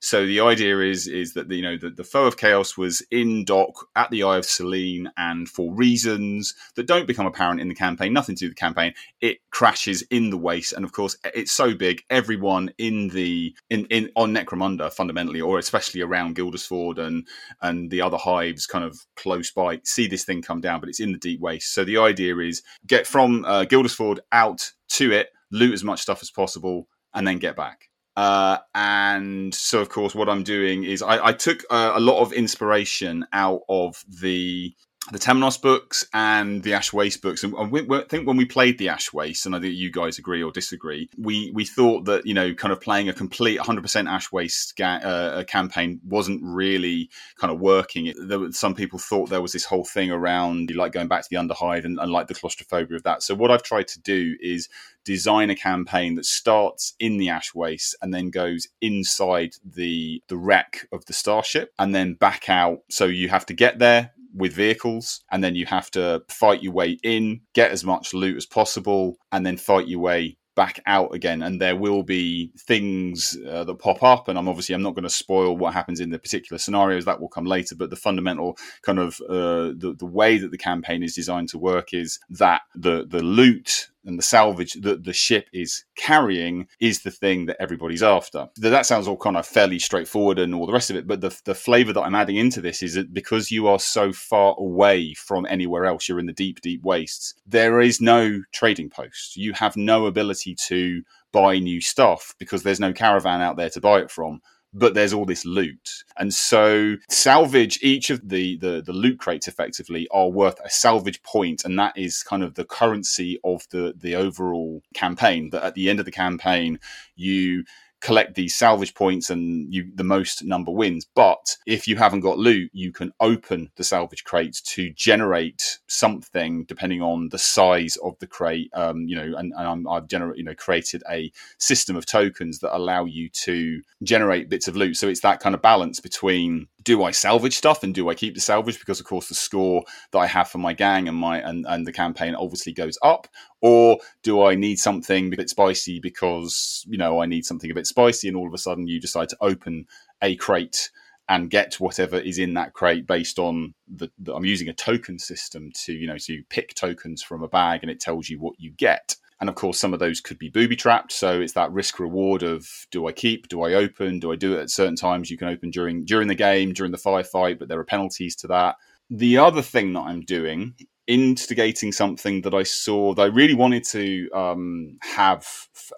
So 0.02 0.26
the 0.26 0.42
idea 0.42 0.80
is 0.82 1.08
is 1.08 1.34
that 1.34 1.50
the, 1.50 1.56
you 1.56 1.62
know 1.64 1.78
the, 1.78 1.90
the 1.90 2.04
foe 2.04 2.26
of 2.26 2.38
chaos 2.38 2.78
was 2.78 3.02
in 3.12 3.46
dock 3.46 3.88
at 3.96 4.10
the 4.12 4.24
Eye 4.24 4.38
of 4.38 4.46
Selene, 4.46 5.10
and 5.18 5.50
for 5.50 5.74
reasons 5.74 6.54
that 6.76 6.86
don't 6.86 7.08
become 7.08 7.26
apparent 7.26 7.62
in 7.62 7.70
the 7.70 7.76
campaign, 7.76 8.14
nothing 8.14 8.36
to 8.36 8.40
do 8.42 8.46
with 8.48 8.56
the 8.56 8.60
campaign, 8.60 8.94
it 9.22 9.40
crashes 9.52 10.04
in 10.04 10.30
the 10.30 10.38
waste. 10.38 10.74
And 10.74 10.86
of 10.86 10.92
course, 10.92 11.18
it's 11.34 11.52
so 11.52 11.74
big, 11.74 12.04
everyone 12.10 12.72
in 12.78 13.08
the 13.10 13.56
in, 13.70 13.86
in 13.86 14.12
on 14.16 14.34
Necromunda 14.34 14.92
fundamentally, 14.92 15.42
or 15.42 15.58
especially 15.58 16.02
around 16.02 16.36
Guilders-Ford 16.36 17.00
and 17.00 17.28
and 17.62 17.90
the 17.90 18.02
other 18.02 18.18
hives, 18.18 18.68
kind 18.68 18.84
of 18.84 18.98
close 19.16 19.52
by, 19.52 19.80
see 19.84 20.08
this 20.08 20.26
thing 20.26 20.42
come 20.42 20.62
down, 20.62 20.80
but 20.80 20.90
it's 20.90 21.00
in 21.00 21.14
the 21.14 21.18
deep 21.18 21.40
waste. 21.40 21.74
So 21.74 21.84
the 21.84 21.98
idea 21.98 22.38
is 22.38 22.62
get 22.86 23.08
from 23.08 23.46
uh, 23.46 23.66
Guilders-Ford 23.66 24.20
out 24.32 24.72
to 24.90 25.12
it, 25.12 25.30
loot 25.52 25.74
as 25.74 25.84
much 25.84 26.02
stuff 26.02 26.22
as 26.22 26.30
possible, 26.30 26.88
and 27.14 27.28
then 27.28 27.40
get 27.40 27.56
back. 27.56 27.90
Uh, 28.16 28.58
and 28.74 29.54
so, 29.54 29.82
of 29.82 29.90
course, 29.90 30.16
what 30.16 30.30
I'm 30.30 30.44
doing 30.44 30.84
is 30.84 31.02
I, 31.02 31.28
I 31.28 31.34
took 31.34 31.64
uh, 31.70 31.94
a 31.96 32.00
lot 32.00 32.22
of 32.22 32.32
inspiration 32.32 33.26
out 33.34 33.62
of 33.68 34.04
the 34.08 34.74
the 35.12 35.20
Temenos 35.20 35.62
books 35.62 36.06
and 36.14 36.64
the 36.64 36.74
Ash 36.74 36.92
Waste 36.92 37.22
books. 37.22 37.44
And 37.44 37.72
we, 37.72 37.82
we, 37.84 37.98
I 38.00 38.04
think 38.04 38.28
when 38.28 38.38
we 38.38 38.46
played 38.46 38.78
the 38.78 38.90
Ash 38.90 39.14
Waste, 39.14 39.46
and 39.46 39.56
I 39.56 39.60
think 39.60 39.76
you 39.76 39.92
guys 39.92 40.18
agree 40.18 40.42
or 40.42 40.52
disagree, 40.52 41.10
we 41.18 41.52
we 41.54 41.66
thought 41.66 42.06
that 42.06 42.26
you 42.26 42.34
know, 42.34 42.54
kind 42.54 42.72
of 42.72 42.82
playing 42.82 43.10
a 43.10 43.14
complete 43.14 43.60
100% 43.60 44.10
Ash 44.10 44.32
Waste 44.32 44.76
ga- 44.76 45.02
uh, 45.04 45.44
campaign 45.44 46.00
wasn't 46.04 46.42
really 46.44 47.10
kind 47.38 47.54
of 47.54 47.60
working. 47.60 48.08
It, 48.08 48.18
there, 48.20 48.52
some 48.52 48.74
people 48.74 48.98
thought 48.98 49.30
there 49.30 49.42
was 49.42 49.52
this 49.54 49.66
whole 49.66 49.86
thing 49.86 50.10
around 50.10 50.74
like 50.76 50.92
going 50.92 51.08
back 51.08 51.24
to 51.24 51.30
the 51.30 51.38
Underhive 51.38 51.86
and, 51.86 52.00
and 52.00 52.12
like 52.12 52.28
the 52.28 52.36
claustrophobia 52.36 52.96
of 52.96 53.04
that. 53.04 53.22
So 53.22 53.36
what 53.36 53.52
I've 53.52 53.64
tried 53.64 53.88
to 53.90 54.02
do 54.02 54.36
is 54.42 54.70
design 55.06 55.52
a 55.52 55.56
campaign 55.56 56.16
that 56.16 56.26
starts 56.26 56.96
in 57.00 57.18
the 57.18 57.30
ash 57.30 57.54
waste 57.54 57.96
and 58.02 58.14
then 58.14 58.32
goes 58.32 58.68
inside 58.82 59.52
the 59.64 60.22
the 60.28 60.36
wreck 60.36 60.88
of 60.92 61.06
the 61.06 61.14
starship 61.14 61.72
and 61.78 61.94
then 61.94 62.16
back 62.16 62.50
out 62.50 62.80
so 62.90 63.06
you 63.06 63.30
have 63.30 63.46
to 63.46 63.54
get 63.54 63.78
there 63.78 64.12
with 64.36 64.54
vehicles, 64.54 65.22
and 65.32 65.44
then 65.44 65.56
you 65.56 65.66
have 65.66 65.90
to 65.92 66.24
fight 66.30 66.62
your 66.62 66.74
way 66.74 66.98
in, 67.04 67.42
get 67.54 67.72
as 67.72 67.84
much 67.84 68.14
loot 68.14 68.38
as 68.38 68.46
possible, 68.46 69.18
and 69.32 69.46
then 69.46 69.58
fight 69.58 69.88
your 69.88 70.00
way 70.00 70.38
back 70.56 70.82
out 70.88 71.14
again. 71.14 71.42
And 71.42 71.62
there 71.62 71.76
will 71.76 72.04
be 72.04 72.52
things 72.58 73.38
uh, 73.48 73.64
that 73.66 73.80
pop 73.80 74.02
up 74.02 74.28
and 74.28 74.38
i'm 74.38 74.48
obviously 74.48 74.74
i'm 74.74 74.82
not 74.82 74.96
going 74.96 75.04
to 75.04 75.10
spoil 75.10 75.58
what 75.58 75.74
happens 75.74 76.00
in 76.00 76.10
the 76.10 76.20
particular 76.20 76.58
scenarios 76.58 77.06
that 77.06 77.20
will 77.20 77.28
come 77.28 77.46
later 77.46 77.76
but 77.76 77.90
the 77.90 77.96
fundamental 77.96 78.58
kind 78.82 79.00
of 79.00 79.20
uh, 79.30 79.74
the, 79.76 79.96
the 80.00 80.06
way 80.06 80.38
that 80.38 80.52
the 80.52 80.58
campaign 80.58 81.04
is 81.04 81.14
designed 81.14 81.50
to 81.50 81.58
work 81.58 81.94
is 81.94 82.20
that 82.30 82.62
the 82.74 83.06
the 83.08 83.22
loot 83.22 83.90
and 84.06 84.18
the 84.18 84.24
salvage 84.24 84.74
that 84.82 85.04
the 85.04 85.14
ship 85.14 85.48
is 85.54 85.84
carrying 85.96 86.68
is 86.80 87.02
the 87.02 87.12
thing 87.12 87.46
that 87.46 87.58
everybody's 87.60 88.04
after. 88.04 88.48
That 88.58 88.86
sounds 88.86 89.08
all 89.08 89.18
kind 89.18 89.38
of 89.38 89.46
fairly 89.46 89.80
straightforward 89.80 90.40
and 90.40 90.54
all 90.54 90.66
the 90.66 90.74
rest 90.74 90.90
of 90.90 90.96
it, 90.96 91.08
but 91.08 91.22
the, 91.22 91.36
the 91.46 91.56
flavor 91.56 91.94
that 91.94 92.02
I'm 92.02 92.16
adding 92.16 92.36
into 92.36 92.62
this 92.62 92.84
is 92.84 92.96
that 92.96 93.14
because 93.14 93.52
you 93.52 93.68
are 93.68 93.80
so 93.80 94.14
far 94.14 94.56
away 94.58 95.14
from 95.14 95.46
anywhere 95.50 95.86
else, 95.86 96.08
you're 96.08 96.20
in 96.20 96.26
the 96.26 96.34
deep, 96.34 96.62
deep 96.62 96.84
wastes, 96.84 97.34
there 97.46 97.82
is 97.82 98.02
no 98.02 98.42
trading 98.52 98.90
post. 98.90 99.36
You 99.36 99.54
have 99.54 99.76
no 99.76 100.06
ability 100.06 100.56
to 100.68 101.02
buy 101.32 101.60
new 101.60 101.82
stuff 101.82 102.34
because 102.40 102.64
there's 102.64 102.80
no 102.80 102.94
caravan 102.94 103.42
out 103.42 103.58
there 103.58 103.70
to 103.70 103.82
buy 103.82 104.00
it 104.00 104.10
from 104.10 104.42
but 104.76 104.94
there's 104.94 105.14
all 105.14 105.26
this 105.26 105.46
loot. 105.46 106.04
And 106.18 106.34
so 106.34 106.96
salvage 107.10 107.80
each 107.82 108.10
of 108.10 108.28
the, 108.28 108.58
the 108.58 108.84
the 108.86 108.94
loot 108.94 109.20
crates 109.20 109.48
effectively 109.48 110.08
are 110.12 110.30
worth 110.30 110.60
a 110.64 110.70
salvage 110.70 111.24
point, 111.24 111.64
and 111.64 111.80
that 111.80 111.98
is 111.98 112.22
kind 112.22 112.44
of 112.44 112.56
the 112.56 112.66
currency 112.66 113.40
of 113.44 113.68
the 113.72 113.94
the 113.98 114.16
overall 114.16 114.84
campaign. 114.94 115.50
That 115.52 115.64
at 115.64 115.76
the 115.76 115.90
end 115.90 116.00
of 116.00 116.06
the 116.06 116.12
campaign, 116.12 116.80
you 117.16 117.64
collect 118.06 118.36
these 118.36 118.56
salvage 118.56 118.94
points 118.94 119.32
and 119.32 119.74
you 119.74 119.90
the 119.96 120.04
most 120.04 120.44
number 120.44 120.72
wins. 120.72 121.08
But 121.16 121.58
if 121.66 121.88
you 121.88 121.96
haven't 121.96 122.20
got 122.20 122.38
loot, 122.38 122.70
you 122.72 122.92
can 122.92 123.12
open 123.20 123.72
the 123.78 123.84
salvage 123.84 124.24
crates 124.24 124.62
to 124.76 124.92
generate 124.92 125.80
something 125.88 126.66
depending 126.66 127.02
on 127.02 127.30
the 127.30 127.40
size 127.40 127.96
of 128.04 128.16
the 128.20 128.28
crate. 128.28 128.70
Um, 128.74 129.08
you 129.08 129.16
know, 129.16 129.36
and, 129.36 129.52
and 129.58 129.88
i 129.90 129.96
have 129.96 130.08
generated, 130.08 130.38
you 130.38 130.44
know 130.44 130.54
created 130.54 131.02
a 131.10 131.32
system 131.58 131.96
of 131.96 132.06
tokens 132.06 132.60
that 132.60 132.78
allow 132.78 133.06
you 133.06 133.28
to 133.30 133.82
generate 134.04 134.50
bits 134.50 134.68
of 134.68 134.76
loot. 134.76 134.98
So 134.98 135.08
it's 135.08 135.22
that 135.22 135.40
kind 135.40 135.56
of 135.56 135.64
balance 135.64 136.00
between 136.00 136.68
do 136.86 137.04
I 137.04 137.12
salvage 137.12 137.58
stuff 137.58 137.84
and 137.84 137.94
do 137.94 138.10
I 138.10 138.16
keep 138.16 138.36
the 138.36 138.40
salvage? 138.42 138.80
Because 138.80 139.00
of 139.00 139.08
course 139.08 139.28
the 139.28 139.36
score 139.36 139.84
that 140.12 140.20
I 140.20 140.28
have 140.28 140.48
for 140.48 140.60
my 140.60 140.72
gang 140.72 141.10
and 141.10 141.18
my 141.18 141.40
and, 141.40 141.66
and 141.68 141.86
the 141.86 141.92
campaign 141.92 142.36
obviously 142.36 142.72
goes 142.72 142.98
up. 143.02 143.28
Or 143.62 143.98
do 144.24 144.44
I 144.44 144.56
need 144.56 144.78
something 144.78 145.34
a 145.34 145.36
bit 145.36 145.50
spicy 145.50 146.00
because 146.00 146.86
you 146.88 146.98
know 146.98 147.22
I 147.22 147.26
need 147.26 147.46
something 147.46 147.70
a 147.70 147.74
bit 147.74 147.88
spicy 147.88 148.28
and 148.28 148.38
all 148.38 148.48
of 148.48 148.54
a 148.54 148.60
sudden 148.60 148.88
you 148.88 149.02
decide 149.02 149.30
to 149.30 149.38
open 149.42 149.88
a 150.22 150.36
crate 150.38 150.92
and 151.28 151.50
get 151.50 151.74
whatever 151.80 152.20
is 152.20 152.38
in 152.38 152.54
that 152.54 152.74
crate 152.74 153.08
based 153.08 153.40
on 153.40 153.74
the, 153.88 154.12
the 154.20 154.34
I'm 154.34 154.46
using 154.46 154.70
a 154.70 154.74
token 154.74 155.18
system 155.18 155.72
to 155.86 155.94
you 155.94 156.06
know 156.06 156.20
so 156.20 156.34
you 156.34 156.44
pick 156.50 156.76
tokens 156.76 157.24
from 157.24 157.42
a 157.42 157.48
bag 157.48 157.80
and 157.82 157.90
it 157.90 158.00
tells 158.00 158.30
you 158.30 158.40
what 158.40 158.60
you 158.60 158.72
get 158.72 159.16
and 159.42 159.50
of 159.50 159.56
course, 159.56 159.80
some 159.80 159.94
of 159.94 160.00
those 160.00 160.22
could 160.22 160.40
be 160.40 160.50
booby 160.50 160.76
trapped. 160.76 161.12
So 161.12 161.42
it's 161.42 161.54
that 161.54 161.72
risk 161.72 162.00
reward 162.00 162.44
of 162.44 162.68
do 162.92 163.08
I 163.08 163.12
keep, 163.12 163.48
do 163.48 163.64
I 163.64 163.74
open, 163.74 164.20
do 164.20 164.32
I 164.32 164.36
do 164.36 164.54
it 164.54 164.62
at 164.62 164.70
certain 164.70 164.96
times? 164.96 165.30
You 165.30 165.38
can 165.38 165.50
open 165.50 165.72
during 165.72 166.06
during 166.06 166.28
the 166.28 166.36
game, 166.36 166.74
during 166.74 166.92
the 166.92 166.98
firefight, 166.98 167.60
but 167.60 167.68
there 167.68 167.80
are 167.80 167.86
penalties 167.86 168.36
to 168.38 168.48
that. 168.48 168.76
The 169.10 169.38
other 169.38 169.62
thing 169.62 169.94
that 169.94 170.02
I'm 170.02 170.22
doing, 170.22 170.74
instigating 171.08 171.92
something 171.92 172.42
that 172.42 172.54
I 172.54 172.64
saw 172.64 173.14
that 173.14 173.22
I 173.22 173.26
really 173.26 173.54
wanted 173.54 173.84
to 173.86 174.30
um, 174.32 174.98
have 175.02 175.48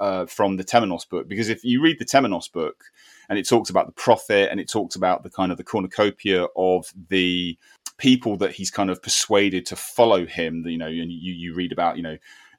uh, 0.02 0.26
from 0.26 0.58
the 0.58 0.64
Temenos 0.64 1.08
book, 1.08 1.30
because 1.30 1.50
if 1.50 1.64
you 1.64 1.82
read 1.82 2.00
the 2.00 2.06
Temenos 2.06 2.52
book, 2.52 2.84
and 3.30 3.38
it 3.38 3.48
talks 3.48 3.70
about 3.70 3.88
the 3.88 3.92
prophet 3.94 4.50
and 4.50 4.60
it 4.60 4.70
talks 4.70 4.96
about 4.96 5.24
the 5.24 5.30
kind 5.30 5.52
of 5.52 5.58
the 5.58 5.64
cornucopia 5.64 6.48
of 6.56 6.92
the 7.10 7.58
people 7.98 8.38
that 8.38 8.52
he's 8.52 8.72
kind 8.72 8.90
of 8.90 9.02
persuaded 9.02 9.66
to 9.66 9.76
follow 9.76 10.26
him. 10.26 10.64
You 10.66 10.78
know, 10.78 10.88
and 10.88 11.12
you 11.12 11.34
you 11.34 11.54
read 11.54 11.72
about 11.72 11.98
you 11.98 12.04
know 12.04 12.18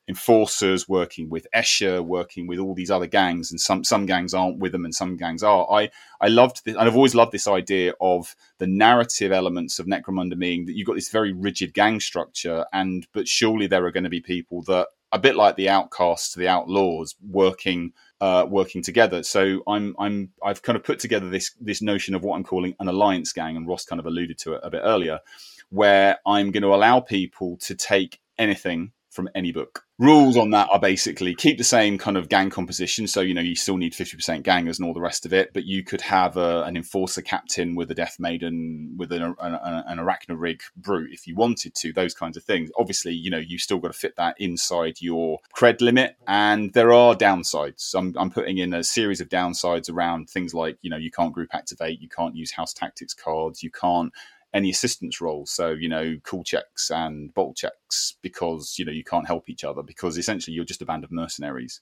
enforcers, 0.08 0.88
working 0.88 1.28
with 1.28 1.46
Escher, 1.54 2.04
working 2.04 2.46
with 2.46 2.58
all 2.58 2.74
these 2.74 2.90
other 2.90 3.06
gangs, 3.06 3.50
and 3.50 3.60
some 3.60 3.84
some 3.84 4.06
gangs 4.06 4.32
aren't 4.32 4.58
with 4.58 4.72
them, 4.72 4.84
and 4.84 4.94
some 4.94 5.16
gangs 5.16 5.42
are. 5.42 5.70
I 5.70 5.90
I 6.20 6.28
loved 6.28 6.64
this, 6.64 6.74
and 6.74 6.88
I've 6.88 6.96
always 6.96 7.14
loved 7.14 7.32
this 7.32 7.46
idea 7.46 7.92
of 8.00 8.34
the 8.58 8.66
narrative 8.66 9.32
elements 9.32 9.78
of 9.78 9.86
Necromunda 9.86 10.38
being 10.38 10.66
that 10.66 10.76
you've 10.76 10.86
got 10.86 10.96
this 10.96 11.10
very 11.10 11.32
rigid 11.32 11.74
gang 11.74 12.00
structure, 12.00 12.64
and 12.72 13.06
but 13.12 13.28
surely 13.28 13.66
there 13.66 13.84
are 13.84 13.92
going 13.92 14.04
to 14.04 14.10
be 14.10 14.20
people 14.20 14.62
that 14.62 14.88
a 15.12 15.18
bit 15.18 15.36
like 15.36 15.56
the 15.56 15.68
outcasts, 15.68 16.34
the 16.34 16.48
outlaws, 16.48 17.14
working 17.28 17.92
uh, 18.20 18.46
working 18.48 18.82
together. 18.82 19.22
So 19.22 19.62
I'm 19.68 19.94
I'm 19.98 20.30
I've 20.42 20.62
kind 20.62 20.76
of 20.76 20.84
put 20.84 20.98
together 20.98 21.28
this 21.28 21.54
this 21.60 21.82
notion 21.82 22.14
of 22.14 22.22
what 22.22 22.36
I'm 22.36 22.44
calling 22.44 22.74
an 22.80 22.88
alliance 22.88 23.32
gang, 23.32 23.56
and 23.56 23.68
Ross 23.68 23.84
kind 23.84 24.00
of 24.00 24.06
alluded 24.06 24.38
to 24.38 24.54
it 24.54 24.60
a 24.62 24.70
bit 24.70 24.82
earlier, 24.84 25.20
where 25.68 26.18
I'm 26.26 26.50
going 26.50 26.62
to 26.62 26.74
allow 26.74 27.00
people 27.00 27.58
to 27.58 27.74
take 27.74 28.20
anything 28.38 28.92
from 29.10 29.28
any 29.34 29.52
book. 29.52 29.84
Rules 29.98 30.36
on 30.36 30.50
that 30.50 30.68
are 30.72 30.78
basically 30.78 31.34
keep 31.34 31.58
the 31.58 31.64
same 31.64 31.98
kind 31.98 32.16
of 32.16 32.28
gang 32.28 32.50
composition. 32.50 33.08
So, 33.08 33.20
you 33.20 33.34
know, 33.34 33.40
you 33.40 33.56
still 33.56 33.76
need 33.76 33.94
50% 33.94 34.44
gangers 34.44 34.78
and 34.78 34.86
all 34.86 34.94
the 34.94 35.00
rest 35.00 35.26
of 35.26 35.32
it, 35.32 35.52
but 35.52 35.64
you 35.64 35.82
could 35.82 36.02
have 36.02 36.36
a, 36.36 36.62
an 36.62 36.76
enforcer 36.76 37.22
captain 37.22 37.74
with 37.74 37.90
a 37.90 37.94
death 37.94 38.16
maiden, 38.20 38.94
with 38.96 39.10
an, 39.10 39.34
an, 39.40 39.54
an 39.62 39.98
arachni-rig 39.98 40.60
brute 40.76 41.10
if 41.12 41.26
you 41.26 41.34
wanted 41.34 41.74
to, 41.74 41.92
those 41.92 42.14
kinds 42.14 42.36
of 42.36 42.44
things. 42.44 42.70
Obviously, 42.78 43.12
you 43.12 43.30
know, 43.30 43.38
you 43.38 43.58
still 43.58 43.78
got 43.78 43.92
to 43.92 43.98
fit 43.98 44.14
that 44.16 44.36
inside 44.38 45.00
your 45.00 45.38
cred 45.56 45.80
limit. 45.80 46.16
And 46.28 46.72
there 46.74 46.92
are 46.92 47.16
downsides. 47.16 47.94
I'm, 47.96 48.14
I'm 48.16 48.30
putting 48.30 48.58
in 48.58 48.72
a 48.72 48.84
series 48.84 49.20
of 49.20 49.28
downsides 49.28 49.90
around 49.90 50.30
things 50.30 50.54
like, 50.54 50.78
you 50.82 50.90
know, 50.90 50.96
you 50.96 51.10
can't 51.10 51.32
group 51.32 51.50
activate, 51.52 52.00
you 52.00 52.08
can't 52.08 52.36
use 52.36 52.52
house 52.52 52.72
tactics 52.72 53.14
cards, 53.14 53.62
you 53.62 53.70
can't 53.70 54.12
any 54.54 54.70
assistance 54.70 55.20
roles. 55.20 55.50
So, 55.50 55.70
you 55.70 55.88
know, 55.88 56.16
cool 56.22 56.44
checks 56.44 56.90
and 56.90 57.32
bolt 57.34 57.56
checks 57.56 58.14
because, 58.22 58.78
you 58.78 58.84
know, 58.84 58.92
you 58.92 59.04
can't 59.04 59.26
help 59.26 59.48
each 59.48 59.64
other 59.64 59.82
because 59.82 60.18
essentially 60.18 60.54
you're 60.54 60.64
just 60.64 60.82
a 60.82 60.86
band 60.86 61.04
of 61.04 61.12
mercenaries. 61.12 61.80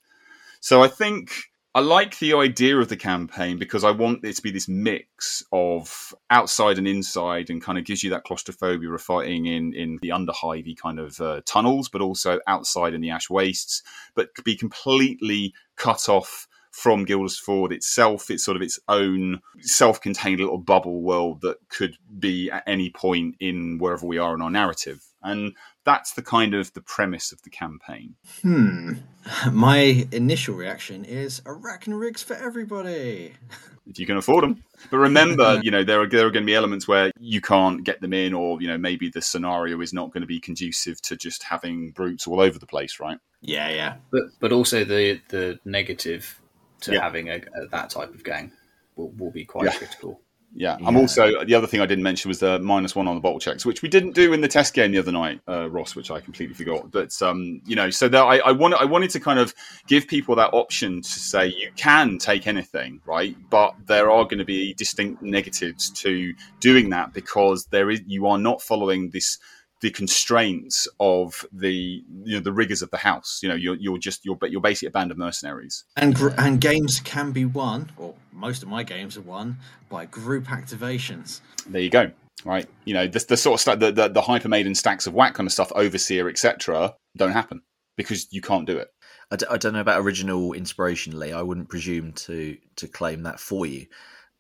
So 0.61 0.83
I 0.83 0.89
think 0.89 1.33
I 1.77 1.81
like 1.81 2.19
the 2.19 2.33
idea 2.33 2.79
of 2.79 2.89
the 2.89 2.97
campaign 2.97 3.59
because 3.59 3.85
I 3.85 3.91
want 3.91 4.25
it 4.25 4.35
to 4.37 4.43
be 4.43 4.51
this 4.51 4.67
mix 4.67 5.45
of 5.53 6.15
outside 6.31 6.79
and 6.79 6.89
inside 6.89 7.51
and 7.51 7.63
kind 7.63 7.77
of 7.79 7.85
gives 7.85 8.03
you 8.03 8.09
that 8.11 8.25
claustrophobia 8.25 8.91
of 8.91 9.03
fighting 9.03 9.45
in, 9.45 9.75
in 9.75 9.99
the 10.01 10.09
underhivey 10.09 10.75
kind 10.77 10.99
of 10.99 11.21
uh, 11.21 11.43
tunnels, 11.45 11.91
but 11.91 12.01
also 12.01 12.41
outside 12.47 12.95
in 12.95 13.03
the 13.03 13.11
ash 13.11 13.29
wastes, 13.29 13.83
but 14.15 14.31
be 14.43 14.57
completely 14.57 15.53
cut 15.77 16.09
off 16.09 16.49
from 16.77 17.07
Guilders-Ford 17.07 17.73
itself. 17.73 18.31
It's 18.31 18.45
sort 18.45 18.57
of 18.57 18.63
its 18.63 18.79
own 18.87 19.41
self-contained 19.61 20.41
little 20.41 20.59
bubble 20.59 21.01
world 21.01 21.41
that 21.41 21.57
could 21.71 21.97
be 22.19 22.51
at 22.51 22.65
any 22.67 22.91
point 22.91 23.37
in 23.41 23.79
wherever 23.79 24.07
we 24.07 24.19
are 24.19 24.35
in 24.35 24.43
our 24.43 24.51
narrative. 24.51 25.03
And 25.23 25.55
that's 25.85 26.13
the 26.13 26.23
kind 26.23 26.53
of 26.53 26.75
the 26.75 26.83
premise 26.83 27.33
of 27.33 27.41
the 27.43 27.51
campaign. 27.51 28.17
Hmm. 28.43 28.93
My 29.53 30.07
initial 30.13 30.55
reaction 30.55 31.07
is 31.07 31.41
arachni-rigs 31.47 32.23
for 32.23 32.35
everybody. 32.35 33.33
If 33.89 34.01
you 34.01 34.07
can 34.07 34.17
afford 34.17 34.43
them. 34.43 34.65
But 34.91 34.97
remember, 34.97 35.61
you 35.63 35.71
know, 35.71 35.85
there 35.85 36.01
are, 36.01 36.09
there 36.09 36.27
are 36.27 36.31
going 36.33 36.43
to 36.43 36.47
be 36.47 36.57
elements 36.57 36.89
where 36.89 37.13
you 37.21 37.41
can't 37.41 37.85
get 37.85 38.01
them 38.01 38.13
in, 38.13 38.35
or, 38.35 38.61
you 38.61 38.67
know, 38.67 38.77
maybe 38.77 39.11
the 39.11 39.23
scenario 39.23 39.81
is 39.81 39.93
not 39.93 40.11
going 40.13 40.23
to 40.23 40.27
be 40.27 40.41
conducive 40.41 41.01
to 41.03 41.17
just 41.17 41.45
having 41.45 41.93
brutes 41.93 42.27
all 42.27 42.41
over 42.41 42.59
the 42.59 42.67
place, 42.67 42.99
right? 42.99 43.19
Yeah, 43.43 43.69
yeah. 43.69 43.95
But 44.11 44.23
but 44.41 44.51
also 44.51 44.85
the 44.85 45.21
the 45.29 45.61
negative 45.65 46.41
to 46.83 46.93
Yeah. 46.93 47.03
having 47.03 47.29
a, 47.29 47.37
a, 47.37 47.67
that 47.71 47.91
type 47.91 48.15
of 48.15 48.23
gang 48.25 48.53
will, 48.97 49.11
will 49.11 49.31
be 49.31 49.45
quite 49.45 49.67
Yeah. 49.67 49.77
critical. 49.77 50.21
Yeah. 50.59 50.79
I'm 50.87 50.97
also 50.97 51.45
the 51.45 51.55
other 51.55 51.67
thing 51.67 51.81
I 51.83 51.87
didn't 51.87 52.05
mention 52.05 52.31
was 52.31 52.39
the 52.39 52.59
minus 52.59 52.97
one 52.97 53.07
on 53.09 53.15
the 53.15 53.21
bottle 53.21 53.41
checks, 53.41 53.67
which 53.67 53.83
we 53.83 53.91
didn't 53.91 54.13
do 54.15 54.33
in 54.33 54.41
the 54.41 54.49
test 54.49 54.73
game 54.73 54.91
the 54.91 54.97
other 54.99 55.13
night, 55.13 55.41
uh, 55.47 55.69
Ross, 55.69 55.95
which 55.95 56.11
I 56.11 56.21
completely 56.21 56.55
forgot. 56.55 56.91
But 56.91 57.11
um, 57.21 57.61
you 57.67 57.77
know, 57.77 57.91
so 57.91 58.09
that 58.09 58.23
I, 58.23 58.39
I 58.39 58.53
wanted 58.53 58.77
I 58.81 58.87
wanted 58.87 59.11
to 59.11 59.21
kind 59.21 59.39
of 59.39 59.53
give 59.87 60.07
people 60.09 60.35
that 60.37 60.55
option 60.55 61.03
to 61.03 61.09
say 61.11 61.49
you 61.49 61.71
can 61.77 62.17
take 62.17 62.47
anything, 62.47 63.03
right? 63.05 63.37
But 63.51 63.75
there 63.87 64.11
are 64.11 64.25
going 64.25 64.39
to 64.39 64.47
be 64.47 64.73
distinct 64.75 65.21
negatives 65.21 65.91
to 65.91 66.33
doing 66.61 66.89
that 66.91 67.13
because 67.13 67.67
there 67.67 67.91
is 67.91 68.01
you 68.07 68.27
are 68.27 68.39
not 68.39 68.63
following 68.63 69.11
this 69.11 69.39
the 69.81 69.91
constraints 69.91 70.89
of 71.01 71.45
the 71.53 72.03
you 72.25 72.37
know 72.37 72.41
the 72.41 72.53
rigors 72.53 72.83
of 72.83 72.91
the 72.91 72.97
house. 72.97 73.41
You 73.43 73.49
know, 73.49 73.55
you're 73.55 73.77
you're 73.77 73.99
just 73.99 74.25
you're 74.25 74.39
you're 74.43 74.61
basically 74.61 74.89
a 74.89 74.93
band 74.93 75.11
of 75.11 75.19
mercenaries. 75.19 75.85
And 75.97 76.15
gr- 76.15 76.35
and 76.39 76.61
games 76.61 77.01
can 77.01 77.33
be 77.33 77.45
won, 77.45 77.91
or 77.97 78.15
most 78.33 78.63
of 78.63 78.69
my 78.69 78.83
games 78.83 79.17
are 79.17 79.23
won 79.23 79.59
by 79.89 80.07
group 80.07 80.45
activations. 80.45 81.41
There 81.67 81.83
you 81.83 81.91
go. 81.91 82.11
Right, 82.45 82.69
you 82.85 82.95
know 82.95 83.07
the, 83.07 83.25
the 83.29 83.37
sort 83.37 83.55
of 83.55 83.61
stuff, 83.61 83.79
the, 83.79 83.91
the 83.91 84.09
the 84.09 84.21
hyper 84.21 84.49
maiden 84.49 84.75
stacks 84.75 85.07
of 85.07 85.15
WAAC 85.15 85.35
kind 85.35 85.47
of 85.47 85.53
stuff, 85.53 85.73
overseer, 85.75 86.29
etc. 86.29 86.95
Don't 87.17 87.33
happen 87.33 87.63
because 87.97 88.31
you 88.31 88.43
can't 88.43 88.67
do 88.67 88.77
it. 88.77 88.89
I 89.31 89.37
d- 89.37 89.47
I 89.51 89.57
don't 89.57 89.73
know 89.73 89.81
about 89.81 90.01
original 90.01 90.53
inspiration, 90.53 91.19
Leigh. 91.19 91.33
I 91.33 91.43
wouldn't 91.43 91.71
presume 91.71 92.13
to 92.13 92.57
to 92.77 92.89
claim 92.89 93.23
that 93.23 93.41
for 93.41 93.67
you, 93.67 93.87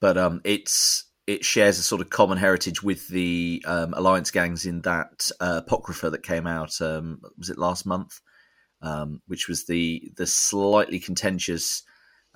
but 0.01 0.19
um, 0.19 0.41
it's 0.45 1.06
it 1.27 1.44
shares 1.44 1.78
a 1.78 1.82
sort 1.82 2.01
of 2.01 2.11
common 2.11 2.39
heritage 2.39 2.82
with 2.82 3.09
the 3.09 3.62
um, 3.66 3.94
alliance 3.94 4.31
gangs 4.31 4.65
in 4.66 4.81
that 4.82 5.31
uh, 5.40 5.61
apocrypha 5.65 6.11
that 6.11 6.23
came 6.23 6.47
out. 6.47 6.81
Um, 6.81 7.20
was 7.39 7.51
it 7.51 7.59
last 7.59 7.86
month? 7.86 8.20
Um, 8.82 9.23
which 9.27 9.48
was 9.48 9.65
the 9.65 10.12
the 10.16 10.27
slightly 10.27 10.98
contentious 11.01 11.82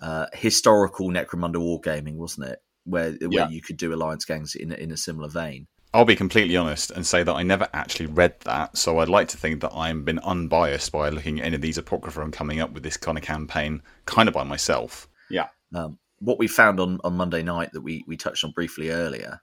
uh, 0.01 0.27
historical 0.33 1.11
Necromunda 1.11 1.57
wargaming, 1.57 2.15
wasn't 2.15 2.49
it? 2.49 2.59
Where 2.85 3.13
where 3.13 3.31
Yeah. 3.31 3.49
you 3.49 3.61
could 3.63 3.77
do 3.77 3.93
alliance 3.95 4.25
gangs 4.25 4.55
in 4.55 4.73
a- 4.73 4.77
in 4.77 4.91
a 4.91 4.97
similar 4.97 5.29
vein. 5.29 5.67
I'll 5.93 6.05
be 6.05 6.17
completely 6.17 6.57
honest 6.57 6.93
and 6.93 7.05
say 7.07 7.23
that 7.25 7.35
I 7.35 7.43
never 7.43 7.69
actually 7.75 8.07
read 8.07 8.39
that, 8.45 8.79
so 8.79 8.99
I'd 9.01 9.09
like 9.09 9.27
to 9.29 9.37
think 9.37 9.61
that 9.61 9.73
I've 9.75 10.05
been 10.05 10.21
unbiased 10.21 10.93
by 10.93 11.09
looking 11.11 11.41
at 11.41 11.47
any 11.47 11.57
of 11.57 11.63
these 11.63 11.79
apocrypha 11.79 12.21
and 12.23 12.33
coming 12.33 12.61
up 12.61 12.71
with 12.73 12.85
this 12.85 12.97
kind 12.97 13.19
of 13.19 13.25
campaign 13.25 13.83
kind 14.07 14.29
of 14.29 14.35
by 14.35 14.45
myself. 14.45 15.09
Yeah. 15.29 15.49
Um, 15.75 15.99
what 16.21 16.39
we 16.39 16.49
found 16.49 16.81
on, 16.81 17.01
on 17.05 17.17
Monday 17.17 17.43
night 17.43 17.71
that 17.73 17.81
we, 17.81 18.05
we 18.07 18.17
touched 18.17 18.45
on 18.45 18.53
briefly 18.53 18.91
earlier, 18.91 19.41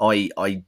I 0.00 0.30
I 0.36 0.62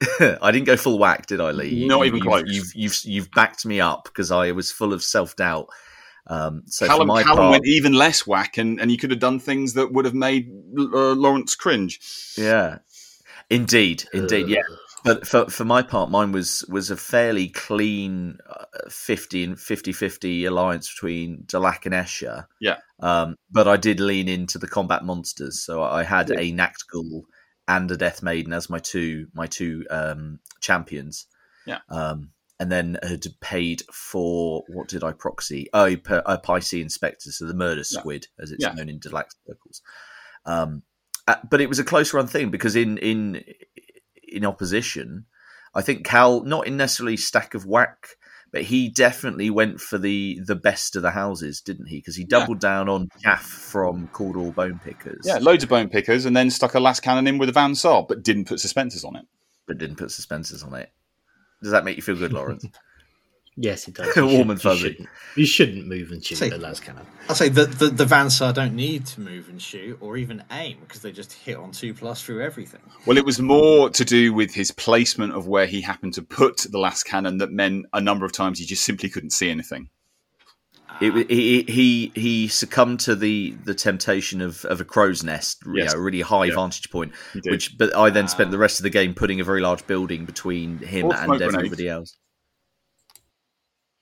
I 0.20 0.50
didn't 0.50 0.66
go 0.66 0.76
full 0.76 0.98
whack, 0.98 1.26
did 1.26 1.40
I, 1.40 1.50
Leigh? 1.50 1.86
Not 1.86 2.06
even 2.06 2.18
you've, 2.18 2.26
close. 2.26 2.44
You've 2.46 2.74
you've 2.74 3.04
you've 3.04 3.30
backed 3.30 3.64
me 3.64 3.80
up 3.80 4.04
because 4.04 4.30
I 4.30 4.52
was 4.52 4.70
full 4.70 4.92
of 4.92 5.02
self 5.02 5.36
doubt. 5.36 5.68
Um, 6.28 6.62
so 6.66 6.86
Callum, 6.86 7.02
for 7.02 7.06
my 7.06 7.22
Callum 7.22 7.38
part, 7.38 7.50
went 7.52 7.66
even 7.66 7.92
less 7.92 8.26
whack, 8.26 8.58
and, 8.58 8.80
and 8.80 8.90
you 8.90 8.98
could 8.98 9.10
have 9.10 9.20
done 9.20 9.38
things 9.38 9.74
that 9.74 9.92
would 9.92 10.04
have 10.04 10.14
made 10.14 10.50
uh, 10.78 11.12
Lawrence 11.12 11.54
cringe. 11.54 12.00
yeah, 12.36 12.78
indeed, 13.48 14.04
indeed, 14.12 14.48
yeah. 14.48 14.62
Uh, 15.06 15.14
But 15.14 15.26
for 15.26 15.46
for 15.50 15.64
my 15.64 15.82
part, 15.82 16.10
mine 16.10 16.32
was 16.32 16.64
was 16.68 16.90
a 16.90 16.96
fairly 16.96 17.48
clean 17.48 18.38
uh, 18.48 18.64
50 18.90 19.44
and 19.44 19.56
50-50 19.56 20.46
alliance 20.48 20.92
between 20.92 21.44
Delaque 21.46 21.86
and 21.86 21.94
Escher. 21.94 22.46
Yeah. 22.60 22.78
Um, 23.00 23.36
but 23.50 23.68
I 23.68 23.76
did 23.76 24.00
lean 24.00 24.28
into 24.28 24.58
the 24.58 24.68
combat 24.68 25.04
monsters, 25.04 25.62
so 25.64 25.82
I 25.82 26.02
had 26.02 26.30
Yeah. 26.30 26.40
a 26.40 26.52
Nacht-Ghul 26.52 27.22
and 27.68 27.90
a 27.90 27.96
Death 27.96 28.22
Maiden 28.22 28.52
as 28.52 28.68
my 28.70 28.78
two 28.78 29.26
my 29.34 29.46
two 29.46 29.84
um, 29.90 30.40
champions. 30.60 31.26
Yeah. 31.66 31.78
Um, 31.88 32.30
and 32.58 32.72
then 32.72 32.98
had 33.02 33.26
paid 33.40 33.82
for 33.92 34.64
what 34.68 34.88
did 34.88 35.04
I 35.04 35.12
proxy? 35.12 35.68
Oh, 35.74 35.84
a 35.84 36.38
Piscean 36.38 36.86
Spektor, 36.86 37.30
so 37.32 37.44
the 37.46 37.52
Murder 37.54 37.80
Yeah. 37.90 37.98
Squid, 38.00 38.28
as 38.38 38.50
it's 38.50 38.62
Yeah. 38.64 38.72
known 38.72 38.88
in 38.88 38.98
Delaque 38.98 39.34
circles. 39.46 39.82
Um, 40.46 40.82
uh, 41.28 41.36
but 41.50 41.60
it 41.60 41.68
was 41.68 41.78
a 41.78 41.84
close 41.84 42.14
run 42.14 42.26
thing 42.28 42.50
because 42.50 42.74
in 42.76 42.96
in 42.98 43.42
in 44.26 44.44
opposition, 44.44 45.26
I 45.74 45.82
think 45.82 46.04
Cal 46.06 46.42
not 46.42 46.66
in 46.66 46.76
necessarily 46.76 47.16
stack 47.16 47.54
of 47.54 47.64
WAAC, 47.64 47.94
but 48.52 48.62
he 48.62 48.88
definitely 48.88 49.50
went 49.50 49.80
for 49.80 49.98
the 49.98 50.38
the 50.46 50.54
best 50.56 50.96
of 50.96 51.02
the 51.02 51.10
houses, 51.10 51.60
didn't 51.60 51.86
he? 51.86 51.98
Because 51.98 52.16
he 52.16 52.22
Yeah. 52.22 52.38
doubled 52.40 52.60
down 52.60 52.88
on 52.88 53.08
Chaff 53.22 53.42
from 53.44 54.08
Cawdor 54.08 54.52
Bone 54.52 54.78
Pickers, 54.82 55.22
Yeah, 55.24 55.38
loads 55.38 55.64
of 55.64 55.68
bone 55.70 55.88
pickers, 55.88 56.24
and 56.24 56.36
then 56.36 56.50
stuck 56.50 56.74
a 56.74 56.80
las 56.80 57.00
cannon 57.00 57.26
in 57.26 57.38
with 57.38 57.48
a 57.48 57.52
Van 57.52 57.74
Saar, 57.74 58.04
but 58.08 58.22
didn't 58.22 58.46
put 58.46 58.58
suspensors 58.58 59.04
on 59.04 59.16
it. 59.16 59.26
but 59.66 59.78
didn't 59.78 59.96
put 59.96 60.08
suspensors 60.10 60.64
on 60.64 60.74
it. 60.74 60.92
Does 61.62 61.72
that 61.72 61.84
make 61.84 61.96
you 61.96 62.02
feel 62.02 62.14
good, 62.16 62.32
Lawrence? 62.32 62.64
Yes, 63.58 63.88
it 63.88 63.94
does. 63.94 64.14
Warm 64.16 64.50
and 64.50 64.50
You 64.50 64.56
fuzzy. 64.70 64.80
shouldn't, 64.90 65.08
you 65.34 65.46
shouldn't 65.46 65.86
move 65.86 66.10
and 66.12 66.22
shoot 66.22 66.36
See- 66.36 66.50
the 66.50 66.58
las 66.58 66.78
cannon. 66.78 67.06
I'll 67.28 67.34
say 67.34 67.48
the 67.48 67.64
the, 67.64 67.86
the 67.88 68.04
Van 68.04 68.28
Saar 68.28 68.52
don't 68.52 68.74
need 68.76 69.06
to 69.06 69.20
move 69.20 69.48
and 69.48 69.60
shoot 69.60 69.96
or 70.00 70.16
even 70.18 70.42
aim 70.50 70.76
because 70.80 71.00
they 71.02 71.10
just 71.10 71.32
hit 71.32 71.56
on 71.56 71.72
two 71.72 71.94
plus 71.94 72.22
through 72.22 72.42
everything. 72.42 72.80
Well, 73.06 73.16
it 73.16 73.24
was 73.24 73.40
more 73.40 73.88
to 73.90 74.04
do 74.04 74.34
with 74.34 74.52
his 74.54 74.70
placement 74.70 75.32
of 75.32 75.46
where 75.46 75.66
he 75.66 75.80
happened 75.80 76.12
to 76.14 76.22
put 76.22 76.58
the 76.70 76.78
las 76.78 77.02
cannon 77.02 77.38
that 77.38 77.50
meant 77.50 77.86
a 77.94 78.00
number 78.00 78.26
of 78.26 78.32
times 78.32 78.58
he 78.58 78.66
just 78.66 78.84
simply 78.84 79.08
couldn't 79.08 79.30
see 79.30 79.48
anything. 79.50 79.88
It, 81.00 81.30
he 81.30 81.62
he 81.64 82.12
he 82.14 82.48
succumbed 82.48 83.00
to 83.00 83.14
the 83.14 83.54
the 83.64 83.74
temptation 83.74 84.40
of, 84.40 84.64
of 84.66 84.80
a 84.80 84.84
crow's 84.84 85.22
nest, 85.22 85.58
you 85.66 85.76
Yes. 85.76 85.92
know, 85.92 85.98
a 85.98 86.02
really 86.02 86.22
high 86.22 86.46
Yeah. 86.46 86.54
vantage 86.54 86.90
point. 86.90 87.12
Which, 87.44 87.76
but 87.76 87.94
I 87.94 88.08
then 88.10 88.28
spent 88.28 88.48
ah. 88.48 88.50
the 88.52 88.58
rest 88.58 88.78
of 88.78 88.82
the 88.84 88.90
game 88.90 89.12
putting 89.14 89.40
a 89.40 89.44
very 89.44 89.60
large 89.60 89.86
building 89.86 90.24
between 90.24 90.78
him 90.78 91.10
and 91.10 91.24
smoke 91.24 91.38
grenades. 91.38 91.54
everybody 91.54 91.88
else. 91.88 92.16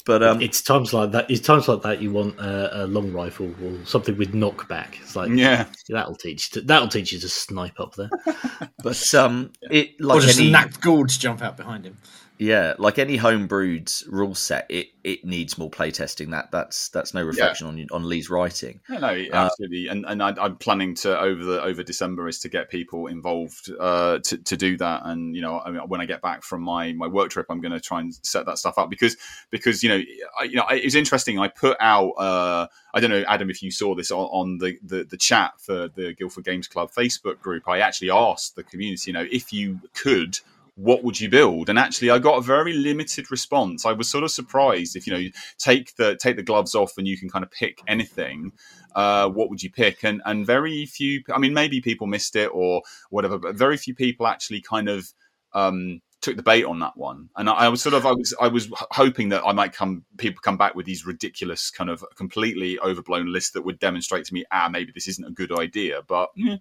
But 0.06 0.22
um, 0.22 0.42
it's 0.42 0.60
times 0.60 0.92
like 0.92 1.12
that. 1.12 1.30
It's 1.30 1.40
times 1.40 1.66
like 1.66 1.80
that 1.82 2.02
you 2.02 2.12
want 2.12 2.38
a, 2.38 2.84
a 2.84 2.86
long 2.86 3.10
rifle 3.12 3.54
or 3.62 3.84
something 3.86 4.16
with 4.18 4.32
knockback. 4.32 5.00
It's 5.00 5.16
like 5.16 5.30
yeah, 5.30 5.66
that'll 5.88 6.14
teach. 6.14 6.50
To, 6.50 6.60
that'll 6.60 6.88
teach 6.88 7.12
you 7.12 7.18
to 7.20 7.28
snipe 7.28 7.80
up 7.80 7.94
there. 7.94 8.10
but 8.82 9.14
um, 9.14 9.52
it 9.62 9.94
or 10.00 10.06
like 10.06 10.22
just 10.22 10.38
any 10.38 10.50
Nacht-Ghul 10.50 11.08
to 11.10 11.18
jump 11.18 11.40
out 11.40 11.56
behind 11.56 11.86
him. 11.86 11.96
Yeah, 12.38 12.74
like 12.78 12.98
any 12.98 13.16
homebrewed 13.16 14.10
rule 14.10 14.34
set, 14.34 14.66
it 14.68 14.88
it 15.04 15.24
needs 15.24 15.56
more 15.56 15.70
playtesting. 15.70 16.32
That 16.32 16.50
that's 16.50 16.88
that's 16.88 17.14
no 17.14 17.22
reflection 17.22 17.68
on 17.68 17.86
on 17.92 18.08
Leigh's 18.08 18.28
writing. 18.28 18.80
Yeah, 18.90 18.98
no, 18.98 19.24
absolutely, 19.32 19.86
and 19.86 20.04
and 20.04 20.20
I, 20.20 20.34
I'm 20.40 20.56
planning 20.56 20.96
to 20.96 21.18
over 21.18 21.44
the 21.44 21.62
over 21.62 21.84
December 21.84 22.26
is 22.26 22.40
to 22.40 22.48
get 22.48 22.70
people 22.70 23.06
involved 23.06 23.70
uh, 23.78 24.18
to 24.18 24.38
to 24.38 24.56
do 24.56 24.76
that, 24.78 25.02
and 25.04 25.36
you 25.36 25.42
know, 25.42 25.60
I 25.60 25.70
mean, 25.70 25.82
when 25.86 26.00
I 26.00 26.06
get 26.06 26.22
back 26.22 26.42
from 26.42 26.62
my 26.62 26.92
my 26.92 27.06
work 27.06 27.30
trip, 27.30 27.46
I'm 27.50 27.60
going 27.60 27.72
to 27.72 27.80
try 27.80 28.00
and 28.00 28.12
set 28.22 28.46
that 28.46 28.58
stuff 28.58 28.78
up 28.78 28.90
because 28.90 29.16
because 29.50 29.84
you 29.84 29.90
know, 29.90 30.02
I, 30.40 30.44
you 30.44 30.56
know, 30.56 30.66
it 30.68 30.84
was 30.84 30.96
interesting. 30.96 31.38
I 31.38 31.46
put 31.46 31.76
out, 31.78 32.10
uh, 32.12 32.66
I 32.94 33.00
don't 33.00 33.10
know, 33.10 33.24
Adam, 33.28 33.48
if 33.48 33.62
you 33.62 33.70
saw 33.70 33.94
this 33.94 34.10
on, 34.10 34.26
on 34.26 34.58
the, 34.58 34.76
the 34.82 35.04
the 35.04 35.16
chat 35.16 35.52
for 35.60 35.88
the 35.88 36.14
Guildford 36.14 36.44
Games 36.44 36.66
Club 36.66 36.90
Facebook 36.92 37.38
group. 37.40 37.68
I 37.68 37.78
actually 37.78 38.10
asked 38.10 38.56
the 38.56 38.64
community, 38.64 39.10
you 39.10 39.12
know, 39.12 39.26
if 39.30 39.52
you 39.52 39.80
could 39.94 40.40
what 40.76 41.04
would 41.04 41.20
you 41.20 41.28
build? 41.28 41.68
And 41.68 41.78
actually 41.78 42.10
i 42.10 42.18
got 42.18 42.38
a 42.38 42.40
very 42.40 42.72
limited 42.72 43.30
response. 43.30 43.86
I 43.86 43.92
was 43.92 44.10
sort 44.10 44.24
of 44.24 44.30
surprised 44.30 44.96
if 44.96 45.06
you 45.06 45.12
know 45.12 45.28
take 45.58 45.94
the 45.96 46.16
take 46.16 46.36
the 46.36 46.42
gloves 46.42 46.74
off 46.74 46.92
and 46.98 47.06
you 47.06 47.16
can 47.18 47.28
kind 47.28 47.44
of 47.44 47.50
pick 47.50 47.80
anything 47.86 48.52
uh, 48.94 49.28
what 49.28 49.50
would 49.50 49.62
you 49.62 49.70
pick? 49.70 50.04
And 50.04 50.22
and 50.24 50.46
very 50.46 50.86
few 50.86 51.22
i 51.32 51.38
mean 51.38 51.54
maybe 51.54 51.80
people 51.80 52.06
missed 52.06 52.36
it 52.36 52.50
or 52.52 52.82
whatever 53.10 53.38
but 53.38 53.56
very 53.56 53.76
few 53.76 53.94
people 53.94 54.26
actually 54.26 54.60
kind 54.60 54.88
of 54.88 55.12
um 55.52 56.00
took 56.24 56.36
the 56.36 56.42
bait 56.42 56.64
on 56.64 56.78
that 56.78 56.96
one. 56.96 57.28
And 57.36 57.50
I, 57.50 57.52
I 57.52 57.68
was 57.68 57.82
sort 57.82 57.94
of 57.94 58.06
i 58.06 58.12
was 58.12 58.34
i 58.40 58.48
was 58.48 58.70
hoping 58.90 59.28
that 59.28 59.44
i 59.44 59.52
might 59.52 59.74
come 59.74 60.04
people 60.16 60.40
come 60.42 60.56
back 60.56 60.74
with 60.74 60.86
these 60.86 61.04
ridiculous 61.04 61.70
kind 61.70 61.90
of 61.90 62.02
completely 62.16 62.78
overblown 62.78 63.30
lists 63.30 63.50
that 63.50 63.62
would 63.62 63.78
demonstrate 63.78 64.24
to 64.26 64.34
me 64.34 64.44
ah 64.50 64.68
maybe 64.70 64.90
this 64.94 65.06
isn't 65.06 65.26
a 65.26 65.30
good 65.30 65.52
idea 65.52 66.00
but 66.06 66.30
yeah, 66.34 66.56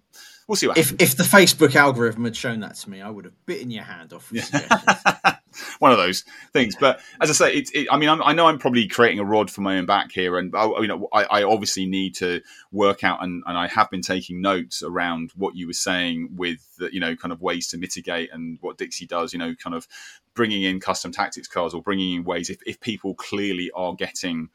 we'll 0.46 0.56
see 0.56 0.66
what 0.66 0.76
happens. 0.76 1.00
If 1.00 1.10
if 1.10 1.16
the 1.16 1.24
Facebook 1.24 1.74
algorithm 1.74 2.24
had 2.24 2.36
shown 2.36 2.60
that 2.60 2.74
to 2.76 2.90
me, 2.90 3.00
I 3.00 3.10
would 3.10 3.24
have 3.24 3.46
bitten 3.46 3.70
your 3.70 3.84
hand 3.84 4.12
off. 4.12 4.32
One 5.78 5.92
of 5.92 5.98
those 5.98 6.24
things. 6.52 6.74
But 6.78 7.00
as 7.20 7.30
I 7.30 7.32
say, 7.32 7.54
it's. 7.54 7.70
It, 7.72 7.86
I 7.90 7.96
mean, 7.96 8.08
I'm, 8.08 8.22
I 8.22 8.32
know 8.32 8.46
I'm 8.46 8.58
probably 8.58 8.88
creating 8.88 9.20
a 9.20 9.24
rod 9.24 9.50
for 9.50 9.60
my 9.60 9.78
own 9.78 9.86
back 9.86 10.10
here, 10.10 10.36
and 10.36 10.54
I, 10.54 10.66
you 10.80 10.88
know, 10.88 11.08
I, 11.12 11.24
I 11.24 11.42
obviously 11.44 11.86
need 11.86 12.16
to 12.16 12.40
work 12.72 13.04
out, 13.04 13.22
and, 13.22 13.42
and 13.46 13.56
I 13.56 13.68
have 13.68 13.90
been 13.90 14.02
taking 14.02 14.40
notes 14.40 14.82
around 14.82 15.30
what 15.36 15.54
you 15.54 15.68
were 15.68 15.72
saying 15.72 16.30
with, 16.34 16.58
the, 16.78 16.92
you 16.92 17.00
know, 17.00 17.14
kind 17.14 17.32
of 17.32 17.40
ways 17.40 17.68
to 17.68 17.78
mitigate, 17.78 18.30
and 18.32 18.58
what 18.60 18.78
Dixie 18.78 19.06
does, 19.06 19.32
you 19.32 19.38
know, 19.38 19.54
kind 19.54 19.76
of 19.76 19.86
bringing 20.34 20.64
in 20.64 20.80
custom 20.80 21.12
tactics 21.12 21.46
cards 21.46 21.72
or 21.72 21.82
bringing 21.82 22.14
in 22.16 22.24
ways 22.24 22.50
if, 22.50 22.58
if 22.66 22.80
people 22.80 23.14
clearly 23.14 23.70
are 23.76 23.94
getting 23.94 24.48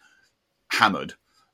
hammered 0.72 1.14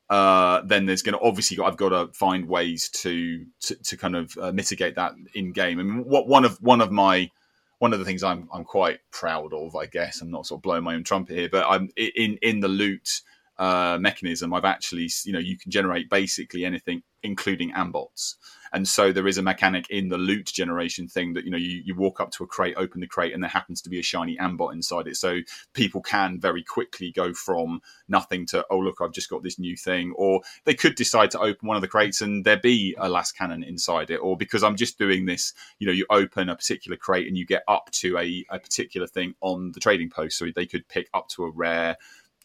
uh, 0.10 0.62
then 0.66 0.86
there's 0.86 1.02
going 1.02 1.18
to 1.18 1.24
obviously 1.24 1.58
I've 1.64 1.78
got 1.78 1.90
to 1.90 2.14
find 2.14 2.48
ways 2.48 2.90
to 2.90 3.46
to, 3.62 3.76
to 3.76 3.98
kind 3.98 4.16
of 4.16 4.38
uh, 4.40 4.52
mitigate 4.52 4.96
that 4.96 5.14
in 5.34 5.52
game. 5.52 5.80
I 5.80 5.84
mean, 5.84 6.06
what 6.06 6.28
one 6.28 6.46
of 6.46 6.58
one 6.62 6.82
of 6.82 6.92
my 6.92 7.32
one 7.80 7.94
of 7.94 8.00
the 8.00 8.06
things 8.06 8.24
I'm 8.24 8.48
I'm 8.54 8.64
quite 8.64 9.00
proud 9.12 9.54
of, 9.54 9.76
I 9.76 9.88
guess. 9.88 10.22
I'm 10.22 10.32
not 10.32 10.46
sort 10.46 10.60
of 10.60 10.64
blowing 10.64 10.84
my 10.84 10.96
own 10.96 11.04
trumpet 11.04 11.38
here, 11.38 11.50
but 11.52 11.66
I'm 11.68 11.90
in 11.98 12.38
in 12.42 12.60
the 12.60 12.68
loot 12.68 13.22
uh, 13.58 13.98
mechanism. 14.00 14.54
I've 14.54 14.66
actually 14.66 15.10
you 15.24 15.34
know 15.34 15.40
you 15.40 15.58
can 15.58 15.72
generate 15.72 16.10
basically 16.10 16.66
anything, 16.66 17.02
including 17.24 17.72
ambots. 17.74 18.36
And 18.74 18.88
so 18.88 19.12
there 19.12 19.28
is 19.28 19.38
a 19.38 19.42
mechanic 19.42 19.90
in 19.90 20.10
the 20.10 20.18
loot 20.18 20.48
generation 20.48 21.08
thing 21.08 21.34
that 21.34 21.46
you 21.46 21.52
know 21.52 21.58
you, 21.58 21.82
you 21.86 21.96
walk 21.96 22.20
up 22.20 22.32
to 22.32 22.44
a 22.44 22.48
crate, 22.48 22.76
open 22.78 23.02
the 23.02 23.08
crate, 23.08 23.34
and 23.34 23.42
there 23.42 23.50
happens 23.50 23.82
to 23.82 23.90
be 23.90 24.00
a 24.00 24.04
shiny 24.04 24.38
ambot 24.38 24.74
inside 24.74 25.08
it. 25.08 25.16
So 25.18 25.40
people 25.74 26.02
can 26.02 26.40
very 26.40 26.64
quickly 26.64 27.12
go 27.12 27.34
from 27.34 27.82
nothing 28.08 28.46
to 28.48 28.66
oh 28.70 28.80
look, 28.80 28.98
I've 29.02 29.12
just 29.12 29.30
got 29.30 29.44
this 29.44 29.60
new 29.60 29.76
thing, 29.76 30.14
or 30.16 30.42
they 30.66 30.74
could 30.74 30.96
decide 30.96 31.32
to 31.32 31.40
open 31.40 31.68
one 31.68 31.78
of 31.78 31.82
the 31.82 31.88
crates 31.88 32.22
and 32.22 32.46
there 32.46 32.58
be 32.58 32.96
a 32.98 33.10
las 33.10 33.32
cannon 33.32 33.64
inside 33.64 34.10
it, 34.10 34.18
or 34.18 34.38
because 34.38 34.64
I'm 34.64 34.76
just 34.76 34.98
doing 34.98 35.26
this, 35.26 35.54
you 35.80 35.88
know, 35.88 35.94
you 35.94 36.06
open 36.10 36.50
a 36.50 36.56
particular 36.56 36.98
crate 36.98 37.28
and 37.28 37.38
you 37.38 37.46
get 37.46 37.64
up 37.68 37.92
to 37.92 38.18
a, 38.18 38.46
a 38.50 38.60
particular 38.60 39.08
thing 39.08 39.36
on 39.42 39.72
the 39.72 39.80
trading 39.80 40.10
post, 40.10 40.38
so 40.38 40.48
they 40.54 40.66
could 40.66 40.88
pick 40.88 41.10
up 41.14 41.30
to 41.30 41.46
a 41.46 41.52
rare. 41.52 41.98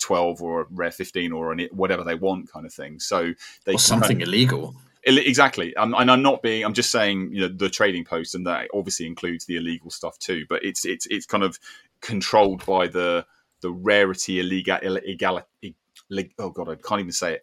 12 0.02 0.40
or 0.40 0.62
a 0.62 0.66
rare 0.70 0.90
15 0.90 1.30
or 1.30 1.52
an, 1.52 1.68
whatever 1.72 2.02
they 2.04 2.14
want 2.14 2.50
kind 2.50 2.64
of 2.64 2.72
thing 2.72 2.98
so 2.98 3.34
they 3.66 3.74
or 3.74 3.78
something 3.78 4.08
kind 4.16 4.22
of- 4.22 4.28
illegal. 4.28 4.74
Exactly, 5.04 5.74
um, 5.76 5.94
and 5.96 6.10
I'm 6.10 6.22
not 6.22 6.42
being. 6.42 6.64
I'm 6.64 6.74
just 6.74 6.90
saying, 6.90 7.30
you 7.32 7.40
know, 7.40 7.48
the 7.48 7.70
trading 7.70 8.04
post, 8.04 8.34
and 8.34 8.46
that 8.46 8.68
obviously 8.74 9.06
includes 9.06 9.46
the 9.46 9.56
illegal 9.56 9.90
stuff 9.90 10.18
too. 10.18 10.44
But 10.48 10.62
it's 10.62 10.84
it's 10.84 11.06
it's 11.06 11.24
kind 11.24 11.42
of 11.42 11.58
controlled 12.02 12.66
by 12.66 12.86
the 12.86 13.24
the 13.62 13.70
rarity 13.70 14.40
illegal 14.40 14.78
illegal. 14.82 16.32
Oh 16.38 16.50
god, 16.50 16.68
I 16.68 16.74
can't 16.74 17.00
even 17.00 17.12
say 17.12 17.34
it. 17.34 17.42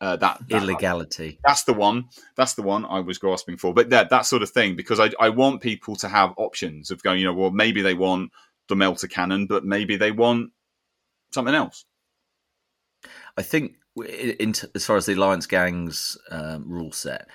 Uh, 0.00 0.16
that, 0.16 0.40
that, 0.48 0.62
illegality. 0.62 1.38
That's 1.44 1.62
the 1.62 1.74
one. 1.74 2.08
That's 2.36 2.54
the 2.54 2.62
one 2.62 2.84
I 2.84 3.00
was 3.00 3.18
grasping 3.18 3.56
for. 3.56 3.72
But 3.72 3.90
that 3.90 4.10
that 4.10 4.26
sort 4.26 4.42
of 4.42 4.50
thing 4.50 4.76
because 4.76 5.00
I 5.00 5.10
I 5.18 5.28
want 5.28 5.60
people 5.60 5.96
to 5.96 6.08
have 6.08 6.34
options 6.36 6.90
of 6.90 7.02
going. 7.02 7.18
You 7.20 7.26
know, 7.26 7.34
well 7.34 7.50
maybe 7.50 7.82
they 7.82 7.94
want 7.94 8.30
the 8.68 8.76
melter 8.76 9.08
cannon, 9.08 9.46
but 9.46 9.64
maybe 9.64 9.96
they 9.96 10.12
want 10.12 10.50
something 11.32 11.54
else. 11.54 11.84
I 13.36 13.42
think 13.42 13.74
in, 13.96 14.54
as 14.74 14.86
far 14.86 14.96
as 14.96 15.06
the 15.06 15.14
alliance 15.14 15.46
gangs 15.46 16.16
um, 16.30 16.64
rule 16.66 16.92
set, 16.92 17.28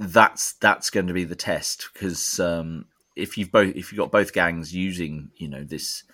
that's 0.00 0.54
that's 0.54 0.90
going 0.90 1.06
to 1.06 1.12
be 1.12 1.24
the 1.24 1.36
test 1.36 1.88
because 1.92 2.40
um, 2.40 2.86
if 3.16 3.38
you've 3.38 3.52
both 3.52 3.74
if 3.76 3.92
you've 3.92 3.98
got 3.98 4.10
both 4.10 4.32
gangs 4.32 4.74
using 4.74 5.30
you 5.36 5.48
know 5.48 5.64
this 5.64 6.04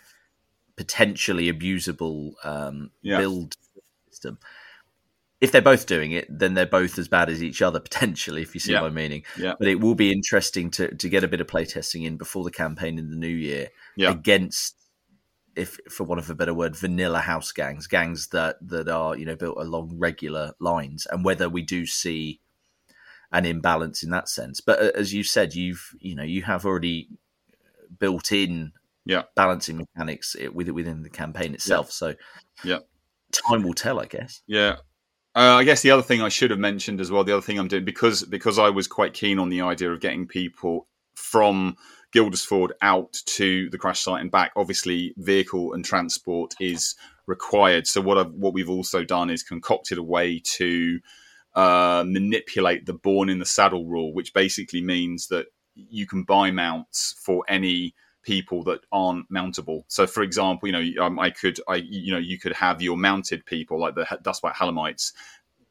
potentially 0.77 1.53
abusable 1.53 2.33
um, 2.43 2.91
yeah. 3.03 3.19
build 3.19 3.55
system. 4.11 4.39
If 5.41 5.53
they're 5.53 5.63
both 5.63 5.87
doing 5.87 6.13
it, 6.13 6.27
then 6.31 6.53
they're 6.53 6.67
both 6.67 6.99
as 6.99 7.09
bad 7.09 7.31
as 7.31 7.43
each 7.43 7.63
other 7.63 7.81
potentially. 7.89 8.43
If 8.43 8.55
you 8.55 8.61
see 8.61 8.73
yeah. 8.73 8.81
what 8.81 8.89
I'm 8.89 8.95
meaning, 8.95 9.25
yeah. 9.39 9.55
But 9.59 9.69
it 9.69 9.81
will 9.81 9.95
be 9.95 10.13
interesting 10.13 10.71
to 10.73 10.95
to 10.95 11.09
get 11.09 11.25
a 11.25 11.29
bit 11.29 11.41
of 11.41 11.47
playtesting 11.47 12.05
in 12.05 12.17
before 12.17 12.45
the 12.45 12.51
campaign 12.51 12.99
in 12.99 13.11
the 13.11 13.17
new 13.17 13.27
year 13.27 13.69
yeah. 13.97 14.11
against 14.11 14.77
if 15.61 15.79
for 15.91 16.05
want 16.05 16.21
of 16.21 16.31
a 16.31 16.35
better 16.35 16.55
word, 16.55 16.77
vanilla 16.77 17.21
house 17.21 17.53
gangs, 17.53 17.87
gangs 17.87 18.29
that 18.29 18.57
that 18.63 18.89
are 18.89 19.17
you 19.17 19.27
know 19.27 19.37
built 19.37 19.59
along 19.59 19.97
regular 19.99 20.55
lines, 20.59 21.07
and 21.11 21.25
whether 21.25 21.49
we 21.49 21.63
do 21.63 21.87
see 21.87 22.41
an 23.33 23.45
imbalance 23.45 24.03
in 24.03 24.11
that 24.11 24.29
sense. 24.29 24.61
But 24.61 24.81
uh, 24.81 24.91
as 24.95 25.13
you 25.13 25.23
said, 25.23 25.55
you've 25.55 25.95
you 25.99 26.15
know 26.15 26.23
you 26.23 26.43
have 26.43 26.65
already 26.65 27.09
built 27.99 28.33
in 28.33 28.73
yeah 29.05 29.23
balancing 29.37 29.77
mechanics 29.77 30.35
within 30.53 31.03
the 31.03 31.11
campaign 31.11 31.55
itself. 31.55 31.87
Yeah. 31.87 31.93
So 31.93 32.15
yeah, 32.65 32.79
time 33.33 33.63
will 33.63 33.75
tell, 33.75 34.01
I 34.01 34.07
guess. 34.07 34.43
Yeah. 34.47 34.77
Uh, 35.37 35.55
I 35.55 35.65
guess 35.65 35.83
the 35.83 35.93
other 35.93 36.03
thing 36.03 36.23
I 36.23 36.29
should 36.29 36.51
have 36.51 36.59
mentioned 36.59 37.01
as 37.01 37.13
well, 37.13 37.23
the 37.23 37.33
other 37.33 37.43
thing 37.43 37.59
I'm 37.59 37.69
doing 37.69 37.85
because 37.85 38.25
because 38.25 38.59
I 38.59 38.71
was 38.71 38.89
quite 38.89 39.15
keen 39.15 39.39
on 39.39 39.49
the 39.49 39.61
idea 39.61 39.93
of 39.93 40.01
getting 40.01 40.27
people 40.27 40.89
from 41.15 41.77
Guilders-Ford 42.13 42.73
out 42.83 43.13
to 43.27 43.71
the 43.71 43.79
crash 43.79 44.01
site 44.01 44.21
and 44.21 44.31
back. 44.31 44.53
Obviously, 44.57 45.15
vehicle 45.17 45.73
and 45.73 45.85
transport 45.85 46.55
is 46.61 46.95
required. 47.27 47.87
So 47.87 48.01
what 48.01 48.19
I've, 48.19 48.33
what 48.33 48.55
we've 48.55 48.71
also 48.71 49.05
done 49.05 49.31
is 49.31 49.43
concocted 49.43 49.99
a 49.99 50.03
way 50.03 50.41
to 50.57 51.01
uh, 51.55 52.05
manipulate 52.07 52.87
the 52.87 52.95
born 52.95 53.29
in 53.29 53.39
the 53.39 53.47
saddle 53.47 53.87
rule, 53.87 54.13
which 54.13 54.35
basically 54.35 54.83
means 54.83 55.29
that 55.29 55.47
you 55.75 56.07
can 56.07 56.25
buy 56.25 56.51
mounts 56.51 57.15
for 57.25 57.45
any 57.49 57.95
people 58.23 58.63
that 58.65 58.81
aren't 58.93 59.31
mountable. 59.31 59.85
So, 59.89 60.07
for 60.07 60.23
example, 60.23 60.69
you 60.69 60.73
know, 60.73 61.05
um, 61.05 61.19
I 61.19 61.31
could, 61.31 61.59
I, 61.69 61.77
you 61.77 62.13
know, 62.13 62.19
you 62.19 62.39
could 62.39 62.53
have 62.53 62.83
your 62.83 62.97
mounted 62.97 63.47
people 63.47 63.81
like 63.81 63.95
the 63.95 64.05
Dustback 64.23 64.55
Helamites, 64.55 65.13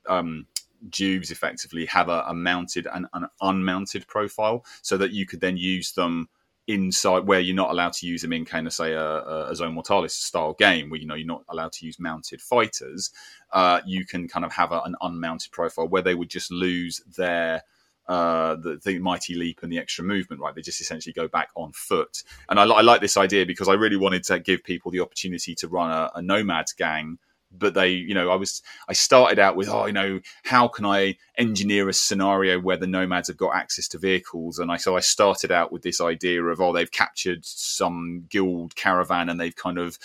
um, 0.08 0.48
Dubes 0.90 1.32
effectively 1.32 1.86
have 1.88 2.10
a, 2.10 2.24
a 2.28 2.34
mounted 2.34 2.88
and 2.94 3.08
an 3.14 3.28
unmounted 3.42 4.08
profile, 4.08 4.66
so 4.82 4.98
that 4.98 5.12
you 5.12 5.26
could 5.26 5.42
then 5.42 5.58
use 5.58 5.92
them 5.92 6.30
inside 6.70 7.26
where 7.26 7.40
you're 7.40 7.56
not 7.56 7.72
allowed 7.72 7.94
to 7.94 8.06
use 8.06 8.22
them 8.22 8.32
in 8.32 8.46
kind 8.46 8.68
of 8.68 8.74
say 8.74 8.94
a, 8.94 9.48
a 9.50 9.56
zone 9.56 9.74
mortalis 9.74 10.14
style 10.14 10.54
game 10.54 10.90
where 10.90 11.00
you 11.00 11.08
know 11.08 11.16
you're 11.16 11.26
not 11.26 11.44
allowed 11.50 11.72
to 11.72 11.84
use 11.84 12.00
mounted 12.00 12.40
fighters 12.40 13.10
uh, 13.54 13.82
you 13.88 14.06
can 14.06 14.28
kind 14.28 14.46
of 14.46 14.52
have 14.52 14.72
a, 14.72 14.80
an 14.82 14.96
unmounted 15.02 15.52
profile 15.52 15.88
where 15.88 16.04
they 16.04 16.14
would 16.14 16.30
just 16.30 16.52
lose 16.52 17.02
their 17.18 17.64
uh, 18.08 18.56
the, 18.56 18.80
the, 18.84 18.98
mighty 19.00 19.36
leap 19.36 19.60
and 19.62 19.72
the 19.72 19.78
extra 19.78 20.04
movement, 20.04 20.42
right? 20.42 20.56
They 20.56 20.64
just 20.64 20.82
essentially 20.82 21.14
go 21.14 21.28
back 21.28 21.50
on 21.54 21.72
foot. 21.74 22.24
And 22.50 22.60
I, 22.60 22.64
I 22.64 22.82
like 22.82 23.02
this 23.02 23.18
idea 23.18 23.46
because 23.46 23.70
I 23.70 23.74
really 23.74 23.98
wanted 23.98 24.24
to 24.24 24.40
give 24.40 24.64
people 24.64 24.90
the 24.90 25.00
opportunity 25.00 25.54
to 25.54 25.68
run 25.68 25.92
a, 25.92 26.10
a 26.16 26.22
nomads 26.24 26.74
gang 26.74 27.20
but 27.52 27.74
they 27.74 27.90
you 27.90 28.14
know 28.14 28.30
i 28.30 28.36
was 28.36 28.62
i 28.88 28.94
started 28.94 29.40
out 29.40 29.56
with 29.56 29.68
oh 29.70 29.86
you 29.86 29.94
know 29.94 30.20
how 30.44 30.68
can 30.68 30.86
i 30.86 31.16
engineer 31.38 31.90
a 31.90 31.94
scenario 31.94 32.60
where 32.60 32.78
the 32.78 32.88
nomads 32.88 33.28
have 33.28 33.38
got 33.38 33.56
access 33.56 33.88
to 33.88 33.98
vehicles 33.98 34.60
and 34.60 34.72
i 34.72 34.78
so 34.78 34.96
i 34.96 35.00
started 35.00 35.52
out 35.52 35.72
with 35.72 35.82
this 35.82 36.00
idea 36.00 36.44
of 36.44 36.62
oh 36.62 36.74
they've 36.74 36.92
captured 36.92 37.44
some 37.46 38.26
guild 38.30 38.76
caravan 38.76 39.30
and 39.30 39.40
they've 39.40 39.56
kind 39.56 39.78
of 39.78 39.98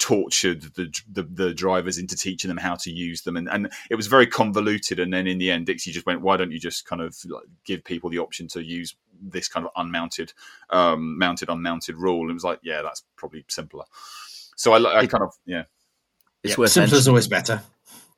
tortured 0.00 0.62
the, 0.74 0.90
the, 1.12 1.22
the 1.22 1.54
drivers 1.54 1.98
into 1.98 2.16
teaching 2.16 2.48
them 2.48 2.56
how 2.56 2.74
to 2.74 2.90
use 2.90 3.22
them, 3.22 3.36
and 3.36 3.48
and 3.48 3.70
it 3.90 3.94
was 3.94 4.08
very 4.08 4.26
convoluted. 4.26 4.98
And 4.98 5.12
then 5.12 5.26
in 5.28 5.38
the 5.38 5.50
end, 5.50 5.66
Dixie 5.66 5.92
just 5.92 6.06
went, 6.06 6.22
"Why 6.22 6.36
don't 6.36 6.50
you 6.50 6.58
just 6.58 6.86
kind 6.86 7.02
of 7.02 7.14
give 7.64 7.84
people 7.84 8.10
the 8.10 8.18
option 8.18 8.48
to 8.48 8.64
use 8.64 8.96
this 9.22 9.46
kind 9.46 9.64
of 9.64 9.70
unmounted, 9.76 10.32
um, 10.70 11.18
mounted 11.18 11.50
unmounted 11.50 11.96
rule?" 11.96 12.22
And 12.22 12.30
it 12.30 12.34
was 12.34 12.44
like, 12.44 12.60
"Yeah, 12.62 12.82
that's 12.82 13.04
probably 13.16 13.44
simpler." 13.48 13.84
So 14.56 14.72
I, 14.72 15.00
I 15.00 15.06
kind 15.06 15.22
of 15.22 15.34
yeah, 15.46 15.64
it's 16.42 16.52
yeah, 16.52 16.58
worth 16.58 16.72
simpler 16.72 16.98
is 16.98 17.08
always 17.08 17.28
better. 17.28 17.62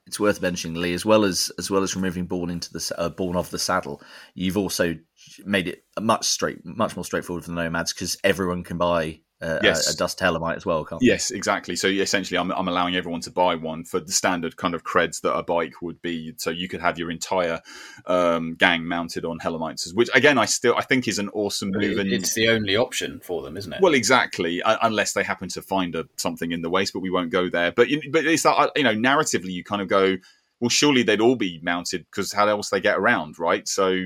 It's 0.06 0.20
worth 0.20 0.42
mentioning, 0.42 0.80
Leigh, 0.80 0.94
as 0.94 1.04
well 1.06 1.24
as 1.24 1.50
as 1.58 1.70
well 1.70 1.82
as 1.82 1.96
removing 1.96 2.26
born 2.26 2.50
into 2.50 2.72
the 2.72 2.94
uh, 2.98 3.08
born 3.08 3.36
off 3.36 3.50
the 3.50 3.58
saddle. 3.58 4.02
You've 4.34 4.56
also 4.56 4.96
made 5.44 5.68
it 5.68 5.84
much 6.00 6.26
straight, 6.26 6.64
much 6.64 6.96
more 6.96 7.04
straightforward 7.04 7.44
for 7.44 7.50
the 7.50 7.56
nomads 7.56 7.92
because 7.92 8.16
everyone 8.24 8.64
can 8.64 8.78
buy 8.78 9.20
uh, 9.42 9.58
yes. 9.62 9.88
a, 9.88 9.92
a, 9.92 9.96
dust 9.96 10.20
Helamite 10.20 10.56
as 10.56 10.64
well, 10.64 10.84
can't 10.84 11.02
Yes, 11.02 11.32
exactly. 11.32 11.74
So 11.74 11.88
essentially, 11.88 12.38
I'm, 12.38 12.52
I'm 12.52 12.68
allowing 12.68 12.94
everyone 12.94 13.20
to 13.22 13.30
buy 13.30 13.56
one 13.56 13.84
for 13.84 13.98
the 13.98 14.12
standard 14.12 14.56
kind 14.56 14.74
of 14.74 14.84
creds 14.84 15.20
that 15.22 15.34
a 15.34 15.42
bike 15.42 15.82
would 15.82 16.00
be. 16.00 16.34
So 16.36 16.50
you 16.50 16.68
could 16.68 16.80
have 16.80 16.98
your 16.98 17.10
entire 17.10 17.60
um, 18.06 18.54
gang 18.54 18.86
mounted 18.86 19.24
on 19.24 19.40
Helamites, 19.40 19.92
which 19.94 20.08
again, 20.14 20.38
I 20.38 20.44
still 20.44 20.76
I 20.76 20.82
think 20.82 21.08
is 21.08 21.18
an 21.18 21.28
awesome 21.30 21.72
move. 21.72 21.98
And 21.98 22.12
it's 22.12 22.34
the 22.34 22.48
only 22.48 22.76
option 22.76 23.20
for 23.20 23.42
them, 23.42 23.56
isn't 23.56 23.72
it? 23.72 23.80
Well, 23.82 23.94
exactly, 23.94 24.62
unless 24.64 25.12
they 25.12 25.24
happen 25.24 25.48
to 25.50 25.62
find 25.62 25.96
a, 25.96 26.06
something 26.16 26.52
in 26.52 26.62
the 26.62 26.70
waste, 26.70 26.92
but 26.92 27.00
we 27.00 27.10
won't 27.10 27.30
go 27.30 27.50
there. 27.50 27.72
But 27.72 27.88
but 28.10 28.24
it's 28.24 28.44
that 28.44 28.70
you 28.76 28.84
know 28.84 28.94
narratively, 28.94 29.50
you 29.50 29.64
kind 29.64 29.82
of 29.82 29.88
go, 29.88 30.16
well, 30.60 30.68
surely 30.68 31.02
they'd 31.02 31.20
all 31.20 31.36
be 31.36 31.58
mounted 31.62 32.06
because 32.10 32.32
how 32.32 32.46
else 32.46 32.70
they 32.70 32.80
get 32.80 32.96
around, 32.96 33.38
right? 33.38 33.66
So 33.66 34.04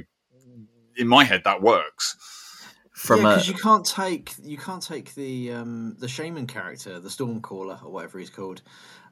in 0.97 1.09
my 1.09 1.25
head, 1.25 1.43
that 1.45 1.61
works 1.61 2.17
from 2.97 3.21
yeah, 3.21 3.29
because 3.35 3.47
you 3.47 3.55
can't 3.55 3.85
take 3.85 4.33
you 4.43 4.57
can't 4.57 4.83
take 4.83 5.15
the 5.15 5.53
um, 5.53 5.97
the 5.99 6.09
shaman 6.09 6.47
character, 6.47 6.99
the 6.99 7.11
Stormcaller 7.11 7.85
or 7.85 7.93
whatever 7.93 8.19
he's 8.19 8.31
called. 8.31 8.63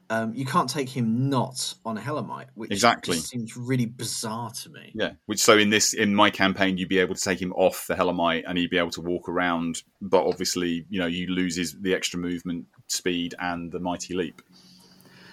Um, 0.09 0.33
you 0.33 0.45
can't 0.45 0.69
take 0.69 0.89
him 0.89 1.29
not 1.29 1.73
on 1.85 1.95
a 1.97 2.01
Helamite, 2.01 2.47
which 2.55 2.71
exactly 2.71 3.17
seems 3.17 3.55
really 3.55 3.85
bizarre 3.85 4.49
to 4.51 4.69
me. 4.69 4.91
Yeah, 4.95 5.11
which 5.27 5.39
so 5.39 5.55
in 5.57 5.69
this 5.69 5.93
in 5.93 6.15
my 6.15 6.31
campaign, 6.31 6.79
you'd 6.79 6.89
be 6.89 6.97
able 6.97 7.13
to 7.13 7.21
take 7.21 7.39
him 7.39 7.53
off 7.53 7.85
the 7.87 7.95
Helamite 7.95 8.43
and 8.47 8.57
he'd 8.57 8.71
be 8.71 8.77
able 8.79 8.89
to 8.91 9.01
walk 9.01 9.29
around, 9.29 9.83
but 10.01 10.25
obviously, 10.25 10.87
you 10.89 10.99
know, 10.99 11.05
you 11.05 11.27
lose 11.27 11.55
his, 11.55 11.75
the 11.79 11.93
extra 11.93 12.19
movement 12.19 12.65
speed 12.87 13.35
and 13.39 13.71
the 13.71 13.79
mighty 13.79 14.15
leap. 14.15 14.41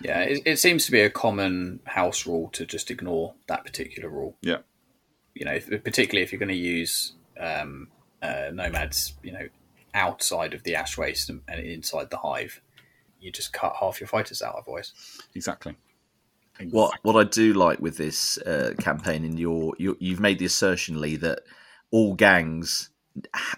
Yeah, 0.02 0.20
it, 0.20 0.42
it 0.44 0.58
seems 0.58 0.84
to 0.86 0.92
be 0.92 1.00
a 1.00 1.10
common 1.10 1.80
house 1.84 2.26
rule 2.26 2.50
to 2.52 2.66
just 2.66 2.90
ignore 2.90 3.34
that 3.48 3.64
particular 3.64 4.10
rule. 4.10 4.36
Yeah, 4.42 4.58
you 5.34 5.46
know, 5.46 5.52
if, 5.52 5.68
particularly 5.84 6.22
if 6.22 6.32
you're 6.32 6.38
going 6.38 6.48
to 6.48 6.54
use 6.54 7.14
um, 7.40 7.88
uh, 8.22 8.50
nomads, 8.52 9.14
you 9.22 9.32
know, 9.32 9.48
outside 9.94 10.54
of 10.54 10.62
the 10.62 10.74
ash 10.74 10.96
waste 10.96 11.28
and, 11.28 11.40
and, 11.48 11.60
inside 11.60 12.10
the 12.10 12.18
hive, 12.18 12.60
you 13.20 13.30
just 13.30 13.52
cut 13.52 13.74
half 13.80 14.00
your 14.00 14.08
fighters 14.08 14.42
out 14.42 14.54
otherwise. 14.54 14.92
Exactly. 15.34 15.76
exactly. 16.58 16.78
What 16.78 16.98
what 17.02 17.16
I 17.16 17.28
do 17.28 17.52
like 17.52 17.80
with 17.80 17.96
this 17.96 18.38
uh, 18.38 18.74
campaign, 18.78 19.24
in 19.24 19.36
your, 19.36 19.74
you, 19.78 19.96
you've 20.00 20.20
made 20.20 20.38
the 20.38 20.46
assertion, 20.46 21.00
Leigh, 21.00 21.16
that 21.16 21.40
all 21.90 22.14
gangs 22.14 22.90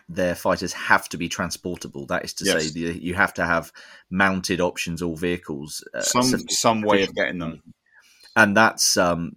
their 0.08 0.34
fighters 0.34 0.72
have 0.72 1.08
to 1.10 1.16
be 1.16 1.28
transportable. 1.28 2.06
That 2.06 2.24
is 2.24 2.34
to 2.34 2.44
yes. 2.44 2.72
say, 2.72 2.80
you 2.80 3.14
have 3.14 3.34
to 3.34 3.46
have 3.46 3.72
mounted 4.10 4.60
options 4.60 5.02
or 5.02 5.16
vehicles. 5.16 5.86
Uh, 5.94 6.00
some 6.00 6.48
some 6.48 6.82
way 6.82 7.04
of 7.04 7.14
getting 7.14 7.38
them, 7.38 7.62
and 8.34 8.56
that's 8.56 8.96
um, 8.96 9.36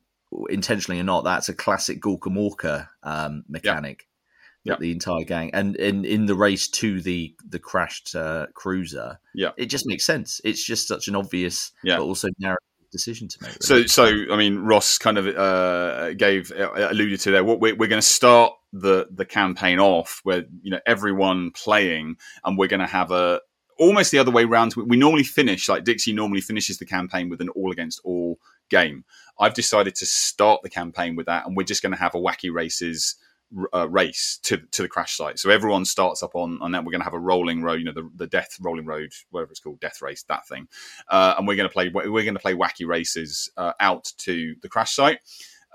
intentionally 0.49 0.99
or 0.99 1.03
not. 1.03 1.23
That's 1.23 1.49
a 1.49 1.53
classic 1.53 2.01
Gorkamorka 2.01 2.89
um, 3.03 3.43
mechanic 3.47 4.06
yep. 4.69 4.79
the 4.79 4.91
entire 4.91 5.23
gang, 5.23 5.51
and 5.53 5.75
in 5.75 6.05
in 6.05 6.25
the 6.25 6.35
race 6.35 6.67
to 6.67 7.01
the 7.01 7.35
the 7.47 7.59
crashed 7.59 8.15
uh, 8.15 8.47
cruiser, 8.53 9.19
yeah, 9.33 9.51
it 9.57 9.67
just 9.67 9.85
makes 9.87 10.05
sense. 10.05 10.41
It's 10.43 10.63
just 10.63 10.87
such 10.87 11.07
an 11.07 11.15
obvious, 11.15 11.71
yeah. 11.83 11.97
but 11.97 12.03
also 12.03 12.27
narrow 12.39 12.57
decision 12.91 13.27
to 13.27 13.37
make. 13.41 13.51
Really. 13.69 13.87
So, 13.87 14.05
so 14.05 14.33
I 14.33 14.37
mean, 14.37 14.59
Ross 14.59 14.97
kind 14.97 15.17
of 15.17 15.27
uh, 15.27 16.13
gave 16.13 16.51
uh, 16.51 16.89
alluded 16.89 17.19
to 17.21 17.31
there. 17.31 17.43
What 17.43 17.59
we're, 17.59 17.75
we're 17.75 17.89
going 17.89 18.01
to 18.01 18.07
start 18.07 18.53
the 18.73 19.07
the 19.11 19.25
campaign 19.25 19.79
off 19.79 20.21
where 20.23 20.45
you 20.61 20.71
know 20.71 20.79
everyone 20.85 21.51
playing, 21.51 22.17
and 22.43 22.57
we're 22.57 22.67
going 22.67 22.81
to 22.81 22.87
have 22.87 23.11
a 23.11 23.41
almost 23.79 24.11
the 24.11 24.19
other 24.19 24.31
way 24.31 24.43
around. 24.43 24.75
We 24.75 24.97
normally 24.97 25.23
finish 25.23 25.69
like 25.69 25.83
Dixie 25.83 26.13
normally 26.13 26.41
finishes 26.41 26.77
the 26.77 26.85
campaign 26.85 27.29
with 27.29 27.41
an 27.41 27.49
all 27.49 27.71
against 27.71 28.01
all 28.03 28.39
game. 28.69 29.05
I've 29.39 29.53
decided 29.53 29.95
to 29.95 30.05
start 30.05 30.61
the 30.63 30.69
campaign 30.69 31.15
with 31.15 31.27
that, 31.27 31.45
and 31.45 31.55
we're 31.55 31.63
just 31.63 31.81
going 31.81 31.93
to 31.93 31.99
have 31.99 32.15
a 32.15 32.19
wacky 32.19 32.53
races 32.53 33.15
uh, 33.73 33.89
race 33.89 34.39
to 34.43 34.57
to 34.71 34.81
the 34.81 34.87
crash 34.87 35.15
site. 35.15 35.39
So 35.39 35.49
everyone 35.49 35.85
starts 35.85 36.23
up 36.23 36.35
on, 36.35 36.59
and 36.61 36.73
then 36.73 36.83
we're 36.83 36.91
going 36.91 37.01
to 37.01 37.05
have 37.05 37.13
a 37.13 37.19
rolling 37.19 37.61
road, 37.61 37.79
you 37.79 37.85
know, 37.85 37.93
the, 37.93 38.09
the 38.15 38.27
death 38.27 38.57
rolling 38.61 38.85
road, 38.85 39.11
whatever 39.29 39.51
it's 39.51 39.59
called, 39.59 39.79
death 39.79 40.01
race, 40.01 40.23
that 40.23 40.47
thing. 40.47 40.67
Uh, 41.09 41.35
and 41.37 41.47
we're 41.47 41.55
going 41.55 41.69
to 41.69 41.73
play 41.73 41.89
we're 41.89 42.23
going 42.23 42.33
to 42.33 42.39
play 42.39 42.55
wacky 42.55 42.85
races 42.85 43.49
uh, 43.57 43.73
out 43.79 44.11
to 44.17 44.55
the 44.61 44.69
crash 44.69 44.93
site. 44.93 45.19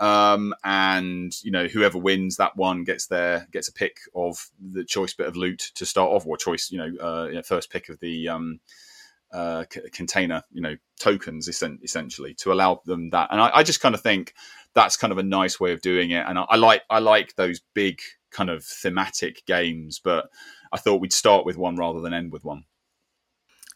Um, 0.00 0.54
and 0.64 1.32
you 1.42 1.50
know 1.50 1.68
whoever 1.68 1.98
wins 1.98 2.36
that 2.38 2.56
one 2.56 2.84
gets 2.84 3.06
their 3.06 3.46
gets 3.52 3.68
a 3.68 3.72
pick 3.72 3.98
of 4.14 4.50
the 4.60 4.84
choice 4.84 5.14
bit 5.14 5.28
of 5.28 5.36
loot 5.36 5.70
to 5.74 5.86
start 5.86 6.10
off, 6.10 6.26
or 6.26 6.36
choice 6.36 6.70
you 6.70 6.78
know, 6.78 6.92
uh, 7.00 7.26
you 7.28 7.34
know 7.34 7.42
first 7.42 7.70
pick 7.70 7.88
of 7.88 8.00
the 8.00 8.28
um, 8.28 8.60
uh, 9.32 9.64
c- 9.72 9.80
container 9.92 10.42
you 10.52 10.60
know 10.60 10.76
tokens 10.98 11.48
essentially 11.48 12.34
to 12.34 12.52
allow 12.52 12.80
them 12.84 13.10
that. 13.10 13.28
And 13.30 13.40
I, 13.40 13.50
I 13.56 13.62
just 13.62 13.80
kind 13.80 13.94
of 13.94 14.00
think 14.00 14.34
that's 14.74 14.96
kind 14.96 15.12
of 15.12 15.18
a 15.18 15.22
nice 15.22 15.58
way 15.58 15.72
of 15.72 15.80
doing 15.80 16.10
it. 16.10 16.24
And 16.26 16.38
I, 16.38 16.42
I 16.50 16.56
like 16.56 16.82
I 16.90 16.98
like 16.98 17.34
those 17.36 17.60
big 17.74 18.00
kind 18.30 18.50
of 18.50 18.64
thematic 18.64 19.44
games, 19.46 20.00
but 20.02 20.28
I 20.72 20.78
thought 20.78 21.00
we'd 21.00 21.12
start 21.12 21.44
with 21.44 21.56
one 21.56 21.76
rather 21.76 22.00
than 22.00 22.14
end 22.14 22.32
with 22.32 22.44
one. 22.44 22.64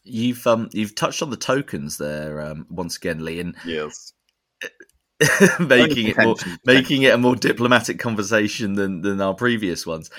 You've 0.03 0.45
um 0.47 0.69
you've 0.71 0.95
touched 0.95 1.21
on 1.21 1.29
the 1.29 1.37
tokens 1.37 1.97
there 1.97 2.41
um, 2.41 2.65
once 2.69 2.97
again, 2.97 3.23
Leigh, 3.23 3.41
and 3.41 3.55
yes. 3.65 4.13
making 5.59 6.07
it 6.07 6.17
more 6.17 6.35
making 6.63 7.01
it 7.01 7.13
a 7.13 7.17
more 7.17 7.35
diplomatic 7.35 7.99
conversation 7.99 8.73
than 8.73 9.01
than 9.01 9.19
our 9.19 9.33
previous 9.33 9.85
ones. 9.85 10.09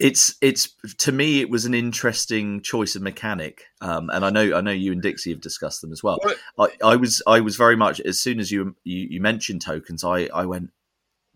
It's 0.00 0.34
it's 0.40 0.74
to 0.98 1.12
me 1.12 1.40
it 1.40 1.48
was 1.48 1.66
an 1.66 1.74
interesting 1.74 2.60
choice 2.62 2.96
of 2.96 3.02
mechanic, 3.02 3.66
um, 3.80 4.10
and 4.10 4.24
I 4.24 4.30
know 4.30 4.56
I 4.56 4.60
know 4.60 4.72
you 4.72 4.90
and 4.90 5.00
Dixie 5.00 5.30
have 5.30 5.40
discussed 5.40 5.82
them 5.82 5.92
as 5.92 6.02
well. 6.02 6.18
I, 6.58 6.68
I 6.84 6.96
was 6.96 7.22
I 7.28 7.40
was 7.40 7.54
very 7.56 7.76
much 7.76 8.00
as 8.00 8.20
soon 8.20 8.40
as 8.40 8.50
you 8.50 8.74
you, 8.82 9.06
you 9.08 9.20
mentioned 9.20 9.62
tokens, 9.62 10.02
I 10.02 10.28
I 10.34 10.46
went 10.46 10.70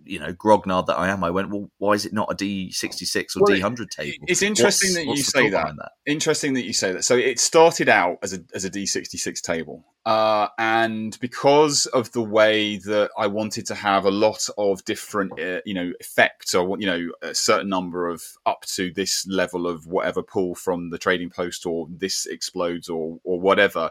you 0.08 0.18
know 0.18 0.32
grognard 0.32 0.86
that 0.86 0.98
I 0.98 1.08
am, 1.08 1.22
I 1.22 1.30
went, 1.30 1.50
well, 1.50 1.70
why 1.78 1.92
is 1.92 2.06
it 2.06 2.12
not 2.12 2.28
a 2.30 2.34
D 2.34 2.70
sixty 2.70 3.04
six 3.04 3.36
or 3.36 3.46
D 3.46 3.60
hundred 3.60 3.90
table? 3.90 4.24
It's 4.26 4.42
interesting 4.42 5.06
what's, 5.06 5.32
that 5.32 5.38
you 5.38 5.44
say 5.44 5.50
that. 5.50 5.76
that. 5.76 5.92
Interesting 6.06 6.54
that 6.54 6.64
you 6.64 6.72
say 6.72 6.92
that. 6.92 7.04
So 7.04 7.16
it 7.16 7.38
started 7.38 7.88
out 7.88 8.18
as 8.22 8.32
a 8.32 8.40
as 8.54 8.64
a 8.64 8.70
D 8.70 8.86
sixty 8.86 9.18
six 9.18 9.40
table, 9.40 9.84
uh, 10.06 10.48
and 10.58 11.18
because 11.20 11.86
of 11.86 12.12
the 12.12 12.22
way 12.22 12.78
that 12.78 13.10
I 13.16 13.26
wanted 13.26 13.66
to 13.66 13.74
have 13.74 14.04
a 14.04 14.10
lot 14.10 14.48
of 14.56 14.84
different, 14.84 15.38
uh, 15.38 15.60
you 15.64 15.74
know, 15.74 15.92
effects, 16.00 16.54
or 16.54 16.78
you 16.78 16.86
know, 16.86 17.08
a 17.22 17.34
certain 17.34 17.68
number 17.68 18.08
of 18.08 18.22
up 18.46 18.62
to 18.76 18.92
this 18.92 19.26
level 19.26 19.66
of 19.66 19.86
whatever 19.86 20.22
pull 20.22 20.54
from 20.54 20.90
the 20.90 20.98
trading 20.98 21.30
post, 21.30 21.66
or 21.66 21.86
this 21.90 22.26
explodes, 22.26 22.88
or 22.88 23.20
or 23.24 23.40
whatever. 23.40 23.90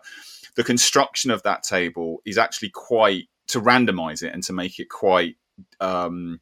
The 0.56 0.64
construction 0.64 1.30
of 1.30 1.44
that 1.44 1.61
table 1.61 2.22
is 2.26 2.38
actually 2.38 2.72
quite 2.72 3.30
to 3.48 3.61
randomize 3.61 4.23
it 4.23 4.34
and 4.34 4.44
to 4.44 4.53
make 4.53 4.80
it 4.80 4.89
quite 4.89 5.38
um, 5.79 6.39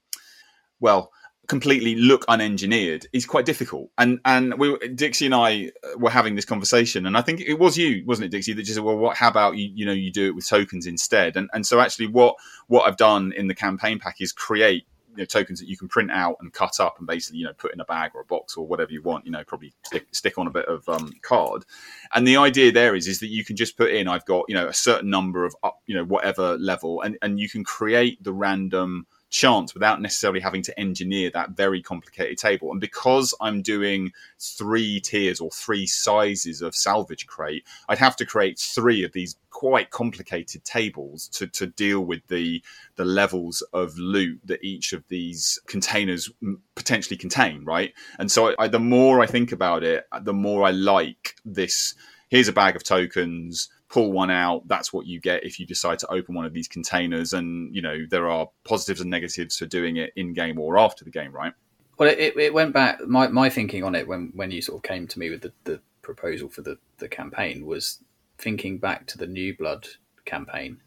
well, 0.79 1.11
completely 1.47 1.95
look 1.95 2.25
unengineered 2.27 3.05
is 3.13 3.25
quite 3.25 3.45
difficult. 3.45 3.89
And 3.97 4.19
and 4.25 4.57
we 4.57 4.77
Dixie 4.89 5.25
and 5.25 5.35
I 5.35 5.71
were 5.97 6.09
having 6.09 6.35
this 6.35 6.45
conversation, 6.45 7.05
and 7.05 7.17
I 7.17 7.21
think 7.21 7.41
it 7.41 7.55
was 7.55 7.77
you, 7.77 8.03
wasn't 8.05 8.25
it, 8.27 8.29
Dixie, 8.29 8.53
that 8.53 8.63
just 8.63 8.75
said, 8.75 8.83
well, 8.83 8.97
what? 8.97 9.17
How 9.17 9.29
about 9.29 9.57
you? 9.57 9.69
You 9.73 9.85
know, 9.85 9.93
you 9.93 10.11
do 10.11 10.27
it 10.27 10.35
with 10.35 10.47
tokens 10.47 10.85
instead. 10.85 11.35
And 11.37 11.49
and 11.53 11.65
so 11.65 11.79
actually, 11.79 12.07
what 12.07 12.35
what 12.67 12.87
I've 12.87 12.97
done 12.97 13.33
in 13.35 13.47
the 13.47 13.55
campaign 13.55 13.99
pack 13.99 14.17
is 14.19 14.31
create. 14.31 14.85
You 15.15 15.21
know, 15.21 15.25
tokens 15.25 15.59
that 15.59 15.69
you 15.69 15.77
can 15.77 15.87
print 15.87 16.11
out 16.11 16.37
and 16.41 16.51
cut 16.53 16.79
up 16.79 16.97
and 16.97 17.07
basically 17.07 17.39
you 17.39 17.45
know 17.45 17.53
put 17.53 17.73
in 17.73 17.79
a 17.79 17.85
bag 17.85 18.11
or 18.15 18.21
a 18.21 18.25
box 18.25 18.57
or 18.57 18.67
whatever 18.67 18.91
you 18.91 19.01
want 19.01 19.25
you 19.25 19.31
know 19.31 19.43
probably 19.45 19.73
stick, 19.83 20.07
stick 20.11 20.37
on 20.37 20.47
a 20.47 20.51
bit 20.51 20.65
of 20.65 20.87
um, 20.89 21.11
card. 21.21 21.65
And 22.13 22.27
the 22.27 22.37
idea 22.37 22.71
there 22.71 22.95
is 22.95 23.07
is 23.07 23.19
that 23.19 23.29
you 23.29 23.43
can 23.43 23.55
just 23.55 23.77
put 23.77 23.91
in 23.91 24.07
i've 24.07 24.25
got 24.25 24.45
you 24.47 24.55
know 24.55 24.67
a 24.67 24.73
certain 24.73 25.09
number 25.09 25.45
of 25.45 25.55
up 25.63 25.81
you 25.85 25.95
know 25.95 26.03
whatever 26.03 26.57
level 26.57 27.01
and 27.01 27.17
and 27.21 27.39
you 27.39 27.49
can 27.49 27.63
create 27.63 28.23
the 28.23 28.33
random 28.33 29.05
chance 29.29 29.73
without 29.73 30.01
necessarily 30.01 30.39
having 30.39 30.61
to 30.61 30.79
engineer 30.79 31.29
that 31.33 31.51
very 31.51 31.81
complicated 31.81 32.37
table. 32.37 32.71
And 32.71 32.79
because 32.79 33.33
I'm 33.41 33.61
doing 33.61 34.11
three 34.39 34.99
tiers 34.99 35.39
or 35.39 35.51
three 35.51 35.87
sizes 35.87 36.61
of 36.61 36.75
salvage 36.75 37.27
crate, 37.27 37.65
I'd 37.89 37.97
have 37.97 38.15
to 38.17 38.25
create 38.25 38.59
three 38.59 39.03
of 39.03 39.11
these 39.11 39.35
quite 39.49 39.89
complicated 39.89 40.63
tables 40.65 41.29
to, 41.29 41.47
to 41.47 41.65
deal 41.65 42.01
with 42.01 42.27
the 42.27 42.61
the 42.97 43.05
levels 43.05 43.61
of 43.73 43.97
loot 43.97 44.39
that 44.43 44.63
each 44.63 44.91
of 44.91 45.03
these 45.07 45.59
containers 45.65 46.29
potentially 46.75 47.17
contain, 47.17 47.63
right? 47.63 47.93
And 48.19 48.29
so 48.31 48.53
I, 48.59 48.67
the 48.67 48.79
more 48.79 49.21
I 49.21 49.27
think 49.27 49.51
about 49.51 49.83
it, 49.83 50.05
the 50.21 50.33
more 50.33 50.63
I 50.63 50.71
like 50.71 51.35
this. 51.45 51.95
Here's 52.27 52.47
a 52.47 52.53
bag 52.53 52.75
of 52.75 52.83
tokens 52.83 53.69
pull 53.95 54.11
one 54.11 54.29
out 54.29 54.67
that's 54.67 54.91
what 54.91 55.05
you 55.05 55.21
get 55.21 55.45
if 55.45 55.57
you 55.57 55.65
decide 55.65 55.97
to 55.97 56.11
open 56.11 56.35
one 56.35 56.43
of 56.43 56.51
these 56.51 56.67
containers. 56.67 57.31
And 57.31 57.73
you 57.73 57.81
know 57.81 58.05
there 58.09 58.29
are 58.29 58.49
positives 58.65 58.99
and 58.99 59.09
negatives 59.09 59.57
for 59.57 59.65
doing 59.65 59.95
it 59.95 60.11
in 60.17 60.33
game 60.33 60.59
or 60.59 60.77
after 60.77 61.05
the 61.05 61.11
game 61.11 61.31
right? 61.31 61.53
Well 61.97 62.09
it, 62.09 62.35
it 62.35 62.53
went 62.53 62.73
back 62.73 62.99
my, 63.07 63.29
my 63.29 63.49
thinking 63.49 63.85
on 63.85 63.95
it 63.95 64.05
when 64.05 64.33
when 64.35 64.51
you 64.51 64.61
sort 64.61 64.79
of 64.79 64.83
came 64.83 65.07
to 65.07 65.17
me 65.17 65.29
with 65.29 65.43
the, 65.43 65.53
the 65.63 65.79
proposal 66.01 66.49
for 66.49 66.61
the, 66.61 66.77
the 66.97 67.07
campaign 67.07 67.65
was 67.65 67.99
thinking 68.37 68.79
back 68.79 69.07
to 69.07 69.17
the 69.17 69.27
new 69.27 69.55
blood 69.55 69.87
campaign. 70.25 70.81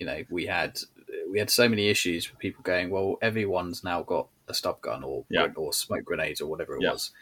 You 0.00 0.06
know 0.06 0.24
we 0.28 0.46
had 0.46 0.80
we 1.30 1.38
had 1.38 1.50
so 1.50 1.68
many 1.68 1.88
issues 1.88 2.28
with 2.28 2.40
people 2.40 2.64
going 2.64 2.90
well 2.90 3.16
everyone's 3.22 3.84
now 3.84 4.02
got 4.02 4.26
a 4.48 4.54
stub 4.54 4.80
gun 4.80 5.04
or 5.04 5.24
yeah. 5.30 5.46
or 5.54 5.72
smoke 5.72 6.04
grenades 6.04 6.40
or 6.40 6.48
whatever 6.48 6.74
it 6.74 6.82
yeah. 6.82 6.90
was 6.90 7.12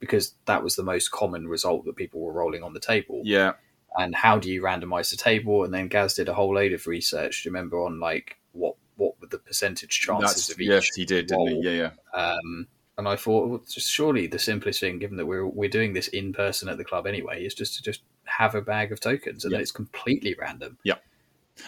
because 0.00 0.34
that 0.46 0.64
was 0.64 0.74
the 0.74 0.82
most 0.82 1.12
common 1.12 1.46
result 1.46 1.84
that 1.84 1.94
people 1.94 2.20
were 2.20 2.32
rolling 2.32 2.64
on 2.64 2.74
the 2.74 2.80
table. 2.80 3.22
Yeah 3.24 3.52
and 3.98 4.14
how 4.14 4.38
do 4.38 4.50
you 4.50 4.62
randomize 4.62 5.10
the 5.10 5.16
table? 5.16 5.64
And 5.64 5.72
then 5.72 5.88
Gaz 5.88 6.14
did 6.14 6.28
a 6.28 6.34
whole 6.34 6.54
load 6.54 6.72
of 6.72 6.86
research. 6.86 7.42
Do 7.42 7.48
you 7.48 7.52
remember 7.52 7.82
on 7.82 8.00
like 8.00 8.36
what 8.52 8.76
what 8.96 9.20
were 9.20 9.28
the 9.28 9.38
percentage 9.38 10.00
chances 10.00 10.34
That's, 10.34 10.52
of 10.52 10.60
each? 10.60 10.68
Yes, 10.68 10.94
he 10.94 11.04
did, 11.04 11.26
didn't 11.26 11.48
he? 11.48 11.60
Yeah, 11.62 11.90
yeah. 12.14 12.20
Um, 12.20 12.66
and 12.98 13.06
I 13.06 13.16
thought, 13.16 13.48
well, 13.48 13.62
surely 13.66 14.26
the 14.26 14.38
simplest 14.38 14.80
thing, 14.80 14.98
given 14.98 15.16
that 15.18 15.26
we're 15.26 15.46
we're 15.46 15.68
doing 15.68 15.92
this 15.92 16.08
in 16.08 16.32
person 16.32 16.68
at 16.68 16.78
the 16.78 16.84
club 16.84 17.06
anyway, 17.06 17.44
is 17.44 17.54
just 17.54 17.76
to 17.76 17.82
just 17.82 18.02
have 18.24 18.54
a 18.54 18.62
bag 18.62 18.92
of 18.92 19.00
tokens, 19.00 19.44
and 19.44 19.52
yeah. 19.52 19.56
then 19.56 19.62
it's 19.62 19.72
completely 19.72 20.34
random. 20.38 20.78
Yeah 20.82 20.96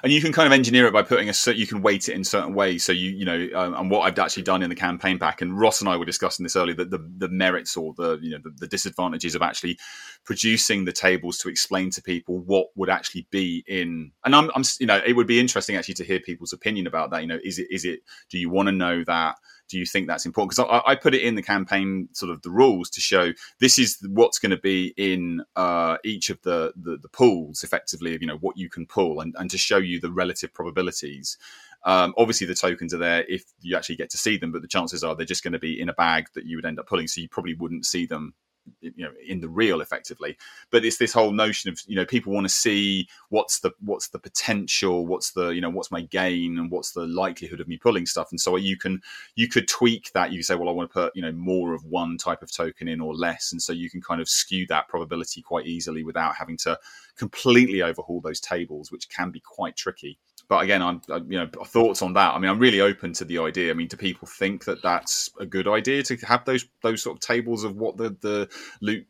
and 0.02 0.12
you 0.12 0.20
can 0.20 0.32
kind 0.32 0.46
of 0.46 0.52
engineer 0.52 0.86
it 0.86 0.92
by 0.92 1.02
putting 1.02 1.28
a 1.28 1.52
you 1.52 1.66
can 1.66 1.82
weight 1.82 2.08
it 2.08 2.14
in 2.14 2.24
certain 2.24 2.54
ways. 2.54 2.84
So 2.84 2.92
you 2.92 3.10
you 3.10 3.24
know 3.24 3.48
um, 3.54 3.74
and 3.74 3.90
what 3.90 4.00
i've 4.00 4.18
actually 4.18 4.42
done 4.42 4.62
in 4.62 4.70
the 4.70 4.76
campaign 4.76 5.18
pack 5.18 5.40
and 5.40 5.58
ross 5.58 5.80
and 5.80 5.88
i 5.88 5.96
were 5.96 6.04
discussing 6.04 6.42
this 6.44 6.56
earlier 6.56 6.74
that 6.74 6.90
the, 6.90 6.98
the 7.16 7.28
merits 7.28 7.76
or 7.76 7.94
the 7.96 8.18
you 8.20 8.30
know 8.30 8.38
the, 8.42 8.50
the, 8.50 8.66
disadvantages 8.66 9.34
of 9.34 9.42
actually 9.42 9.78
producing 10.24 10.84
the 10.84 10.92
tables 10.92 11.38
to 11.38 11.48
explain 11.48 11.90
to 11.90 12.02
people 12.02 12.38
what 12.38 12.68
would 12.76 12.90
actually 12.90 13.26
be 13.30 13.64
in 13.66 14.12
and 14.24 14.34
I'm, 14.34 14.50
I'm 14.54 14.62
you 14.78 14.86
know 14.86 15.00
it 15.04 15.14
would 15.14 15.26
be 15.26 15.40
interesting 15.40 15.76
actually 15.76 15.94
to 15.94 16.04
hear 16.04 16.20
people's 16.20 16.52
opinion 16.52 16.86
about 16.86 17.10
that. 17.10 17.22
You 17.22 17.28
know 17.28 17.38
is 17.42 17.58
it 17.58 17.68
is 17.70 17.84
it 17.84 18.00
do 18.30 18.38
you 18.38 18.50
want 18.50 18.68
to 18.68 18.72
know 18.72 19.04
that 19.04 19.36
do 19.68 19.78
you 19.78 19.86
think 19.86 20.06
that's 20.06 20.26
important? 20.26 20.56
Because 20.56 20.82
I, 20.86 20.92
I, 20.92 20.94
put 20.94 21.14
it 21.14 21.22
in 21.22 21.34
the 21.34 21.42
campaign 21.42 22.08
sort 22.12 22.30
of 22.30 22.42
the 22.42 22.50
rules 22.50 22.90
to 22.90 23.00
show 23.00 23.32
this 23.60 23.78
is 23.78 23.98
what's 24.08 24.38
going 24.38 24.50
to 24.50 24.58
be 24.58 24.94
in 24.96 25.42
uh, 25.56 25.98
each 26.04 26.30
of 26.30 26.40
the, 26.42 26.72
the, 26.76 26.96
the 26.96 27.08
pools, 27.08 27.62
effectively, 27.62 28.14
of 28.14 28.22
you 28.22 28.28
know 28.28 28.38
what 28.38 28.56
you 28.56 28.68
can 28.68 28.86
pull, 28.86 29.20
and, 29.20 29.34
and 29.38 29.50
to 29.50 29.58
show 29.58 29.78
you 29.78 30.00
the 30.00 30.10
relative 30.10 30.52
probabilities. 30.52 31.36
Um, 31.84 32.14
obviously, 32.18 32.46
the 32.46 32.54
tokens 32.54 32.92
are 32.92 32.98
there 32.98 33.24
if 33.28 33.44
you 33.60 33.76
actually 33.76 33.96
get 33.96 34.10
to 34.10 34.18
see 34.18 34.36
them, 34.36 34.52
but 34.52 34.62
the 34.62 34.68
chances 34.68 35.04
are 35.04 35.14
they're 35.14 35.26
just 35.26 35.44
going 35.44 35.52
to 35.52 35.58
be 35.58 35.80
in 35.80 35.88
a 35.88 35.94
bag 35.94 36.26
that 36.34 36.44
you 36.44 36.56
would 36.56 36.66
end 36.66 36.78
up 36.78 36.86
pulling, 36.86 37.06
so 37.06 37.20
you 37.20 37.28
probably 37.28 37.54
wouldn't 37.54 37.86
see 37.86 38.06
them 38.06 38.34
you 38.80 39.04
know 39.04 39.12
in 39.26 39.40
the 39.40 39.48
real 39.48 39.80
effectively. 39.80 40.36
But 40.70 40.84
it's 40.84 40.98
this 40.98 41.12
whole 41.12 41.32
notion 41.32 41.70
of 41.70 41.80
you 41.86 41.96
know 41.96 42.04
people 42.04 42.32
want 42.32 42.44
to 42.44 42.52
see 42.52 43.08
what's 43.28 43.60
the 43.60 43.72
what's 43.80 44.08
the 44.08 44.18
potential 44.18 45.06
what's 45.06 45.32
the 45.32 45.48
you 45.48 45.60
know 45.60 45.70
what's 45.70 45.90
my 45.90 46.02
gain 46.02 46.58
and 46.58 46.70
what's 46.70 46.92
the 46.92 47.06
likelihood 47.06 47.60
of 47.60 47.68
me 47.68 47.76
pulling 47.76 48.06
stuff. 48.06 48.28
And 48.30 48.40
so 48.40 48.56
you 48.56 48.76
can 48.76 49.00
you 49.34 49.48
could 49.48 49.68
tweak 49.68 50.12
that. 50.12 50.32
You 50.32 50.42
say 50.42 50.54
well 50.54 50.68
i 50.68 50.72
want 50.72 50.90
to 50.90 50.94
put 50.94 51.16
you 51.16 51.22
know 51.22 51.32
more 51.32 51.74
of 51.74 51.84
one 51.84 52.18
type 52.18 52.42
of 52.42 52.52
token 52.52 52.88
in 52.88 53.00
or 53.00 53.14
less. 53.14 53.52
And 53.52 53.62
so 53.62 53.72
you 53.72 53.90
can 53.90 54.00
kind 54.00 54.20
of 54.20 54.28
skew 54.28 54.66
that 54.68 54.88
probability 54.88 55.42
quite 55.42 55.66
easily 55.66 56.02
without 56.04 56.36
having 56.36 56.56
to 56.58 56.78
completely 57.16 57.82
overhaul 57.82 58.20
those 58.20 58.40
tables 58.40 58.92
which 58.92 59.08
can 59.08 59.30
be 59.30 59.40
quite 59.40 59.76
tricky 59.76 60.18
but 60.48 60.64
again, 60.64 60.82
I'm 60.82 61.00
you 61.28 61.38
know 61.38 61.46
thoughts 61.66 62.00
on 62.02 62.14
that. 62.14 62.34
I 62.34 62.38
mean, 62.38 62.50
I'm 62.50 62.58
really 62.58 62.80
open 62.80 63.12
to 63.14 63.24
the 63.24 63.38
idea. 63.38 63.70
I 63.70 63.74
mean, 63.74 63.88
do 63.88 63.96
people 63.96 64.26
think 64.26 64.64
that 64.64 64.82
that's 64.82 65.30
a 65.38 65.46
good 65.46 65.68
idea 65.68 66.02
to 66.04 66.16
have 66.26 66.44
those 66.46 66.66
those 66.82 67.02
sort 67.02 67.16
of 67.16 67.20
tables 67.20 67.64
of 67.64 67.76
what 67.76 67.96
the 67.98 68.16
the 68.20 68.48
loot 68.80 69.06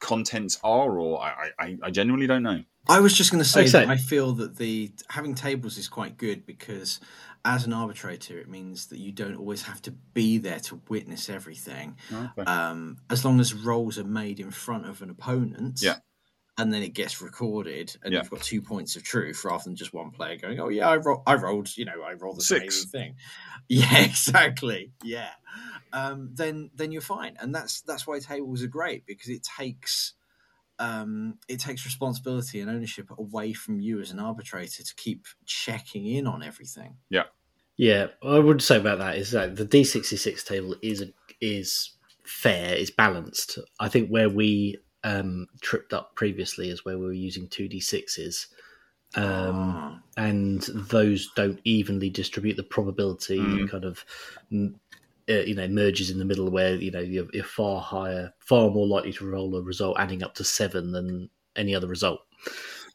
contents 0.00 0.58
are, 0.64 0.98
or 0.98 1.22
I 1.22 1.50
I, 1.58 1.78
I 1.84 1.90
genuinely 1.90 2.26
don't 2.26 2.42
know. 2.42 2.62
I 2.88 2.98
was 2.98 3.16
just 3.16 3.30
going 3.30 3.42
to 3.42 3.48
say 3.48 3.68
that 3.68 3.88
I 3.88 3.96
feel 3.96 4.32
that 4.32 4.56
the 4.56 4.90
having 5.08 5.36
tables 5.36 5.78
is 5.78 5.88
quite 5.88 6.16
good 6.16 6.44
because 6.44 6.98
as 7.44 7.64
an 7.64 7.72
arbitrator, 7.72 8.38
it 8.38 8.48
means 8.48 8.86
that 8.86 8.98
you 8.98 9.12
don't 9.12 9.36
always 9.36 9.62
have 9.62 9.80
to 9.82 9.92
be 9.92 10.38
there 10.38 10.58
to 10.60 10.80
witness 10.88 11.28
everything. 11.28 11.96
Okay. 12.12 12.42
Um, 12.42 12.98
as 13.08 13.24
long 13.24 13.38
as 13.38 13.54
rolls 13.54 13.98
are 13.98 14.04
made 14.04 14.40
in 14.40 14.50
front 14.50 14.86
of 14.86 15.00
an 15.00 15.10
opponent, 15.10 15.80
yeah 15.80 15.98
and 16.58 16.72
then 16.72 16.82
it 16.82 16.92
gets 16.92 17.22
recorded, 17.22 17.94
and 18.02 18.12
yeah. 18.12 18.20
you've 18.20 18.30
got 18.30 18.42
two 18.42 18.60
points 18.60 18.96
of 18.96 19.02
truth 19.02 19.44
rather 19.44 19.64
than 19.64 19.74
just 19.74 19.94
one 19.94 20.10
player 20.10 20.36
going, 20.36 20.60
"Oh 20.60 20.68
yeah, 20.68 20.88
I, 20.88 20.96
ro- 20.96 21.22
I 21.26 21.34
rolled, 21.34 21.76
you 21.76 21.84
know, 21.84 22.02
I 22.02 22.12
rolled 22.12 22.38
the 22.38 22.42
same 22.42 22.68
thing." 22.70 23.16
Yeah, 23.68 24.00
exactly. 24.00 24.90
Yeah, 25.04 25.30
um, 25.92 26.30
then 26.34 26.70
then 26.74 26.90
you're 26.90 27.00
fine, 27.00 27.36
and 27.40 27.54
that's 27.54 27.80
that's 27.82 28.06
why 28.06 28.18
tables 28.18 28.62
are 28.62 28.66
great 28.68 29.06
because 29.06 29.28
it 29.28 29.42
takes 29.44 30.14
um, 30.78 31.38
it 31.48 31.60
takes 31.60 31.84
responsibility 31.84 32.60
and 32.60 32.68
ownership 32.68 33.08
away 33.16 33.52
from 33.52 33.80
you 33.80 34.00
as 34.00 34.10
an 34.10 34.18
arbitrator 34.18 34.82
to 34.82 34.94
keep 34.96 35.26
checking 35.46 36.06
in 36.06 36.26
on 36.26 36.42
everything. 36.42 36.96
Yeah, 37.08 37.24
yeah. 37.76 38.08
I 38.22 38.40
would 38.40 38.60
say 38.60 38.78
about 38.78 38.98
that 38.98 39.16
is 39.16 39.30
that 39.30 39.56
the 39.56 39.64
D 39.64 39.84
sixty 39.84 40.16
six 40.16 40.42
table 40.42 40.74
is 40.82 41.04
is 41.40 41.96
fair, 42.24 42.74
is 42.74 42.90
balanced. 42.90 43.58
I 43.78 43.88
think 43.88 44.08
where 44.08 44.28
we 44.28 44.78
um, 45.04 45.46
tripped 45.60 45.92
up 45.92 46.14
previously 46.14 46.70
is 46.70 46.84
where 46.84 46.98
we 46.98 47.04
were 47.06 47.12
using 47.12 47.48
2d6s 47.48 48.46
um, 49.14 49.74
Ah. 49.74 50.00
and 50.16 50.62
those 50.74 51.30
don't 51.36 51.60
evenly 51.64 52.08
distribute 52.08 52.56
the 52.56 52.62
probability. 52.62 53.38
Mm. 53.38 53.70
Kind 53.70 53.84
of, 53.84 54.04
mm, 54.50 54.74
uh, 55.28 55.32
you 55.32 55.54
know, 55.54 55.68
merges 55.68 56.10
in 56.10 56.18
the 56.18 56.24
middle 56.24 56.50
where 56.50 56.74
you 56.76 56.90
know 56.90 57.00
you're, 57.00 57.26
you're 57.32 57.44
far 57.44 57.80
higher, 57.80 58.32
far 58.38 58.70
more 58.70 58.86
likely 58.86 59.12
to 59.12 59.30
roll 59.30 59.54
a 59.56 59.62
result 59.62 59.96
adding 59.98 60.22
up 60.22 60.34
to 60.36 60.44
seven 60.44 60.92
than 60.92 61.28
any 61.56 61.74
other 61.74 61.86
result. 61.86 62.20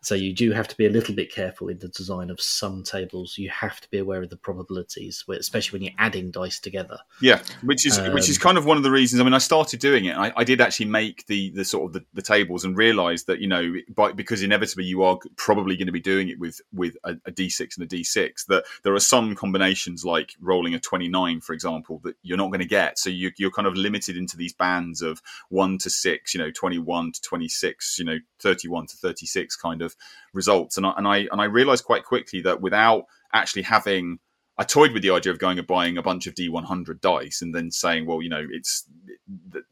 So 0.02 0.16
you 0.16 0.34
do 0.34 0.52
have 0.52 0.68
to 0.68 0.78
be 0.78 0.86
a 0.86 0.90
little 0.90 1.16
bit 1.16 1.34
careful 1.34 1.70
in 1.70 1.80
the 1.80 1.88
design 1.90 2.30
of 2.30 2.40
some 2.42 2.84
tables. 2.84 3.38
You 3.38 3.50
have 3.50 3.82
to 3.82 3.90
be 3.90 3.98
aware 3.98 4.24
of 4.24 4.30
the 4.30 4.38
probabilities, 4.38 5.24
especially 5.28 5.78
when 5.78 5.84
you're 5.84 5.98
adding 5.98 6.32
dice 6.32 6.60
together. 6.60 7.00
Yeah, 7.22 7.42
which 7.64 7.86
is 7.86 8.00
which 8.14 8.30
is 8.30 8.38
Um, 8.38 8.42
kind 8.42 8.58
of 8.58 8.66
one 8.66 8.78
of 8.78 8.84
the 8.84 8.92
reasons. 8.92 9.20
I 9.20 9.24
mean, 9.24 9.34
I 9.34 9.40
started 9.40 9.80
doing 9.80 10.06
it. 10.06 10.16
I, 10.16 10.32
I 10.36 10.44
did 10.44 10.62
actually 10.62 10.88
make 10.88 11.26
the 11.28 11.52
the 11.52 11.66
sort 11.66 11.86
of 11.86 11.94
the, 11.94 12.06
the 12.14 12.22
tables 12.22 12.64
and 12.64 12.78
realised 12.78 13.28
that 13.28 13.40
you 13.40 13.48
know, 13.48 13.74
by, 13.96 14.12
because 14.12 14.42
inevitably 14.44 14.86
you 14.86 15.04
are 15.04 15.20
probably 15.36 15.76
going 15.76 15.88
to 15.88 15.92
be 15.92 16.00
doing 16.00 16.30
it 16.30 16.40
with 16.40 16.62
with 16.74 16.96
a, 17.04 17.14
a 17.26 17.32
d6 17.32 17.78
and 17.78 17.92
a 17.92 17.96
d6. 17.96 18.46
That 18.48 18.66
there 18.84 18.94
are 18.94 19.00
some 19.00 19.36
combinations 19.36 20.06
like 20.06 20.34
rolling 20.40 20.74
a 20.74 20.80
twenty 20.80 21.08
nine, 21.08 21.42
for 21.42 21.54
example, 21.54 22.00
that 22.04 22.16
you're 22.22 22.38
not 22.38 22.48
going 22.48 22.60
to 22.60 22.66
get. 22.68 23.00
So 23.00 23.10
you, 23.10 23.32
you're 23.38 23.52
kind 23.52 23.68
of 23.68 23.76
limited 23.76 24.18
into 24.18 24.38
these 24.38 24.54
bands 24.54 25.02
of 25.02 25.22
one 25.50 25.78
to 25.80 25.90
six, 25.90 26.34
you 26.34 26.40
know, 26.40 26.52
twenty 26.52 26.80
one 26.80 27.12
to 27.12 27.22
twenty 27.22 27.48
six, 27.48 27.98
you 28.00 28.06
know, 28.06 28.18
thirty 28.48 28.68
one 28.68 28.88
to 28.88 28.98
thirty 28.98 29.26
six 29.26 29.56
kind 29.56 29.82
of 29.82 29.96
results. 30.34 30.78
And 30.78 30.86
I 30.86 30.94
and 30.98 31.08
I 31.08 31.18
and 31.32 31.42
I 31.42 31.46
realised 31.46 31.86
quite 31.86 32.06
quickly 32.06 32.42
that 32.42 32.62
without 32.62 33.06
actually 33.34 33.64
having 33.64 34.20
I 34.58 34.64
toyed 34.64 34.92
with 34.92 35.04
the 35.04 35.12
idea 35.12 35.32
of 35.32 35.40
going 35.40 35.60
and 35.60 35.68
buying 35.68 35.98
a 35.98 36.02
bunch 36.02 36.26
of 36.26 36.34
D100 36.34 37.00
dice 37.00 37.42
and 37.44 37.54
then 37.54 37.70
saying, 37.70 38.08
well, 38.08 38.24
you 38.24 38.30
know, 38.30 38.44
it's, 38.50 38.86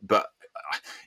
but 0.03 0.27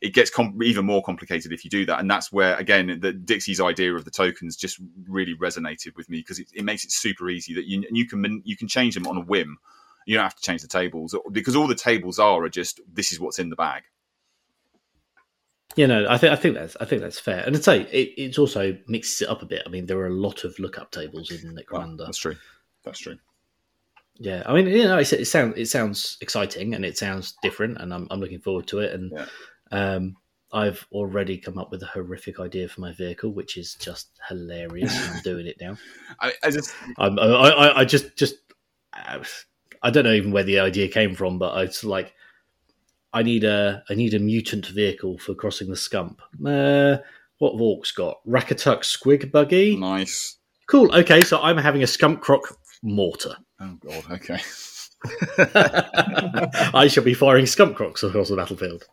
it 0.02 0.14
gets 0.14 0.30
com- 0.30 0.60
even 0.62 0.84
more 0.84 1.02
complicated 1.02 1.52
if 1.52 1.64
you 1.64 1.70
do 1.70 1.86
that. 1.86 2.00
And 2.00 2.10
that's 2.10 2.32
where, 2.32 2.56
again, 2.56 2.98
the 3.00 3.12
Dixie's 3.12 3.60
idea 3.60 3.94
of 3.94 4.04
the 4.04 4.10
tokens 4.10 4.56
just 4.56 4.80
really 5.08 5.34
resonated 5.36 5.96
with 5.96 6.08
me 6.08 6.18
because 6.18 6.40
it, 6.40 6.48
it 6.52 6.64
makes 6.64 6.84
it 6.84 6.90
super 6.90 7.28
easy 7.30 7.54
that 7.54 7.66
you, 7.66 7.84
you 7.90 8.06
can 8.06 8.42
you 8.44 8.56
can 8.56 8.68
change 8.68 8.94
them 8.94 9.06
on 9.06 9.16
a 9.16 9.20
whim. 9.20 9.58
You 10.06 10.16
don't 10.16 10.24
have 10.24 10.36
to 10.36 10.42
change 10.42 10.62
the 10.62 10.68
tables 10.68 11.14
because 11.30 11.54
all 11.54 11.66
the 11.66 11.74
tables 11.74 12.18
are 12.18 12.42
are 12.44 12.48
just 12.48 12.80
this 12.92 13.12
is 13.12 13.20
what's 13.20 13.38
in 13.38 13.50
the 13.50 13.56
bag. 13.56 13.84
You 15.76 15.86
know, 15.86 16.06
I 16.08 16.18
think 16.18 16.32
I 16.32 16.36
think 16.36 16.54
that's 16.54 16.76
I 16.80 16.84
think 16.86 17.02
that's 17.02 17.20
fair. 17.20 17.44
And 17.46 17.54
I'd 17.54 17.62
say 17.64 17.82
it, 17.82 18.14
it's 18.16 18.38
also 18.38 18.76
mixes 18.88 19.22
it 19.22 19.28
up 19.28 19.42
a 19.42 19.46
bit. 19.46 19.62
I 19.66 19.68
mean, 19.68 19.86
there 19.86 19.98
are 19.98 20.06
a 20.06 20.12
lot 20.14 20.44
of 20.44 20.58
lookup 20.58 20.90
tables 20.90 21.30
in 21.30 21.54
Well, 21.70 21.82
Necromunda. 21.82 22.06
that's 22.06 22.18
true. 22.18 22.36
That's 22.84 22.98
true. 22.98 23.18
Yeah, 24.20 24.42
I 24.46 24.54
mean, 24.54 24.66
you 24.66 24.84
know, 24.84 24.98
it, 24.98 25.12
it 25.12 25.26
sounds 25.26 25.54
it 25.56 25.66
sounds 25.66 26.16
exciting 26.20 26.74
and 26.74 26.84
it 26.84 26.98
sounds 26.98 27.34
different, 27.42 27.78
and 27.80 27.94
I'm 27.94 28.08
I'm 28.10 28.18
looking 28.20 28.40
forward 28.40 28.66
to 28.68 28.80
it. 28.80 28.92
And 28.94 29.12
Yeah. 29.12 29.26
um, 29.70 30.16
I've 30.52 30.84
already 30.90 31.38
come 31.38 31.58
up 31.58 31.70
with 31.70 31.82
a 31.82 31.86
horrific 31.86 32.40
idea 32.40 32.68
for 32.68 32.80
my 32.80 32.92
vehicle, 32.92 33.30
which 33.32 33.56
is 33.56 33.74
just 33.74 34.08
hilarious. 34.28 34.92
I'm 35.10 35.20
doing 35.22 35.46
it 35.46 35.58
now. 35.60 35.76
I, 36.20 36.32
I 36.42 36.50
just 36.50 36.74
I'm, 36.96 37.18
I, 37.18 37.24
I 37.26 37.80
I 37.80 37.84
just 37.84 38.16
just 38.16 38.36
I 39.82 39.90
don't 39.90 40.04
know 40.04 40.12
even 40.12 40.32
where 40.32 40.42
the 40.44 40.58
idea 40.60 40.88
came 40.88 41.14
from, 41.14 41.38
but 41.38 41.62
it's 41.62 41.84
like 41.84 42.14
I 43.12 43.22
need 43.22 43.44
a 43.44 43.82
I 43.88 43.94
need 43.94 44.14
a 44.14 44.18
mutant 44.18 44.66
vehicle 44.66 45.18
for 45.18 45.34
crossing 45.34 45.68
the 45.70 45.76
Sump. 45.76 46.20
Uh, 46.44 46.98
what 47.38 47.52
have 47.52 47.60
orcs 47.60 47.94
got? 47.94 48.18
Rukkatrukk 48.26 48.82
Squig 48.82 49.30
Buggy. 49.30 49.76
nice. 49.76 50.36
Cool. 50.68 50.94
Okay, 50.94 51.22
so 51.22 51.40
I'm 51.40 51.56
having 51.56 51.82
a 51.82 51.86
Sump 51.86 52.20
Croc 52.20 52.58
mortar. 52.82 53.36
Oh 53.60 53.76
god. 53.84 54.04
Okay. 54.12 54.38
I 56.74 56.86
shall 56.88 57.02
be 57.02 57.12
firing 57.14 57.46
Sump 57.46 57.74
Crocs 57.76 58.04
across 58.04 58.28
the 58.28 58.36
battlefield. 58.36 58.84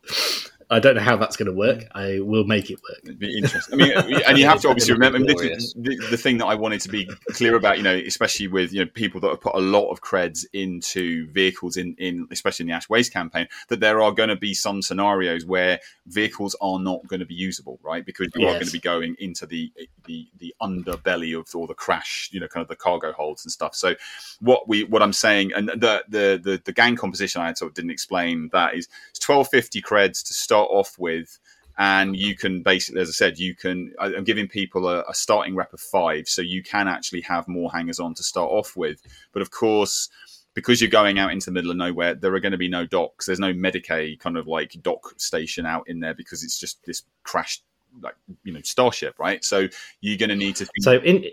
I 0.76 0.80
don't 0.80 0.96
know 0.96 1.02
how 1.02 1.16
that's 1.16 1.38
going 1.38 1.48
to 1.48 1.54
work. 1.54 1.80
Mm. 1.80 1.88
I 1.94 2.20
will 2.20 2.44
make 2.44 2.70
it 2.70 2.80
work. 2.88 3.00
It'd 3.04 3.18
be 3.18 3.38
interesting. 3.38 3.80
I 3.80 3.84
mean, 3.84 4.24
and 4.28 4.38
you 4.38 4.46
have 4.46 4.62
to 4.62 4.70
obviously 4.70 4.94
remember 4.94 5.20
is 5.20 5.74
the, 5.78 5.98
the 6.10 6.18
thing 6.18 6.38
that 6.40 6.46
I 6.46 6.56
wanted 6.56 6.82
to 6.82 6.90
be 6.90 7.10
clear 7.32 7.56
about. 7.56 7.78
You 7.78 7.84
know, 7.84 7.96
especially 7.96 8.48
with 8.48 8.74
you 8.74 8.84
know 8.84 8.92
people 8.94 9.22
that 9.22 9.30
have 9.30 9.42
put 9.42 9.56
a 9.56 9.60
lot 9.60 9.90
of 9.90 10.02
creds 10.02 10.46
into 10.54 11.28
vehicles 11.32 11.78
in 11.78 11.96
in 11.98 12.28
especially 12.30 12.64
in 12.64 12.68
the 12.68 12.74
Ash 12.74 12.90
Waste 12.90 13.14
campaign, 13.14 13.48
that 13.70 13.80
there 13.80 14.02
are 14.02 14.12
going 14.12 14.30
to 14.30 14.36
be 14.36 14.54
some 14.54 14.82
scenarios 14.82 15.46
where 15.46 15.80
vehicles 16.08 16.56
are 16.62 16.80
not 16.80 17.08
going 17.08 17.22
to 17.22 17.26
be 17.26 17.36
usable, 17.36 17.80
right? 17.82 18.06
Because 18.06 18.28
you 18.36 18.46
are 18.46 18.54
going 18.54 18.66
to 18.66 18.72
be 18.72 18.80
going 18.80 19.16
into 19.20 19.46
the 19.46 19.72
the 20.06 20.28
the 20.40 20.54
underbelly 20.62 21.38
of 21.40 21.48
all 21.56 21.68
the 21.68 21.74
crash, 21.74 22.30
you 22.34 22.40
know, 22.40 22.48
kind 22.48 22.62
of 22.62 22.68
the 22.68 22.76
cargo 22.76 23.14
holds 23.14 23.46
and 23.46 23.52
stuff. 23.52 23.76
So 23.76 23.96
what 24.42 24.68
we 24.68 24.84
what 24.84 25.02
I'm 25.02 25.14
saying, 25.14 25.54
and 25.54 25.70
the 25.70 26.04
the 26.10 26.40
the, 26.44 26.62
the 26.64 26.74
gang 26.74 26.98
composition 26.98 27.42
I 27.42 27.54
sort 27.54 27.72
of 27.72 27.76
didn't 27.76 27.92
explain 27.92 28.50
that 28.52 28.76
is 28.76 28.90
it's 29.12 29.28
1250 29.28 29.82
creds 29.82 30.26
to 30.28 30.34
start 30.34 30.65
off 30.70 30.98
with 30.98 31.40
and 31.78 32.16
you 32.16 32.36
can 32.36 32.62
basically 32.62 33.02
as 33.02 33.10
i 33.10 33.12
said 33.12 33.38
you 33.38 33.54
can 33.54 33.94
i'm 34.00 34.24
giving 34.24 34.48
people 34.48 34.88
a, 34.88 35.04
a 35.10 35.14
starting 35.14 35.56
rep 35.56 35.74
of 35.74 35.80
five 35.80 36.28
so 36.28 36.42
you 36.42 36.64
can 36.64 36.88
actually 36.88 37.22
have 37.22 37.48
more 37.48 37.72
hangers 37.72 38.00
on 38.00 38.14
to 38.14 38.24
start 38.24 38.50
off 38.50 38.76
with 38.78 39.02
but 39.34 39.42
of 39.42 39.52
course 39.52 40.10
because 40.54 40.80
you're 40.80 40.90
going 40.90 41.20
out 41.20 41.32
into 41.32 41.48
the 41.48 41.52
middle 41.52 41.72
of 41.72 41.78
nowhere 41.78 42.14
there 42.14 42.34
are 42.34 42.40
going 42.40 42.54
to 42.54 42.58
be 42.58 42.70
no 42.70 42.86
docks 42.86 43.26
there's 43.26 43.40
no 43.40 43.54
medicae 43.54 44.18
kind 44.20 44.38
of 44.38 44.48
like 44.48 44.76
dock 44.82 45.20
station 45.20 45.66
out 45.66 45.84
in 45.88 46.00
there 46.00 46.14
because 46.14 46.44
it's 46.44 46.60
just 46.60 46.84
this 46.86 47.04
crashed 47.24 47.64
like 48.02 48.16
you 48.44 48.54
know 48.54 48.62
starship 48.62 49.16
right 49.20 49.44
so 49.44 49.68
you're 50.02 50.18
going 50.18 50.30
to 50.30 50.36
need 50.36 50.56
to 50.56 50.66
think 50.66 50.84
So 50.84 50.98
in 51.00 51.26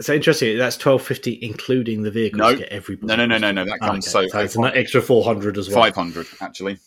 so 0.00 0.14
interesting. 0.14 0.58
That's 0.58 0.76
twelve 0.76 1.02
fifty, 1.02 1.38
including 1.42 2.02
the 2.02 2.10
vehicles. 2.10 2.38
No. 2.38 2.52
to 2.52 2.58
get 2.58 2.68
everybody. 2.70 3.06
no 3.06 3.16
no 3.16 3.26
no 3.26 3.38
no 3.38 3.52
no 3.52 3.64
that 3.64 3.78
oh, 3.82 3.86
comes 3.86 4.14
Okay, 4.14 4.28
so, 4.28 4.38
it's 4.40 4.56
an 4.56 4.64
extra 4.64 5.00
four 5.00 5.22
hundred 5.24 5.58
as 5.58 5.68
well. 5.68 5.84
500 5.84 6.26
actually 6.40 6.78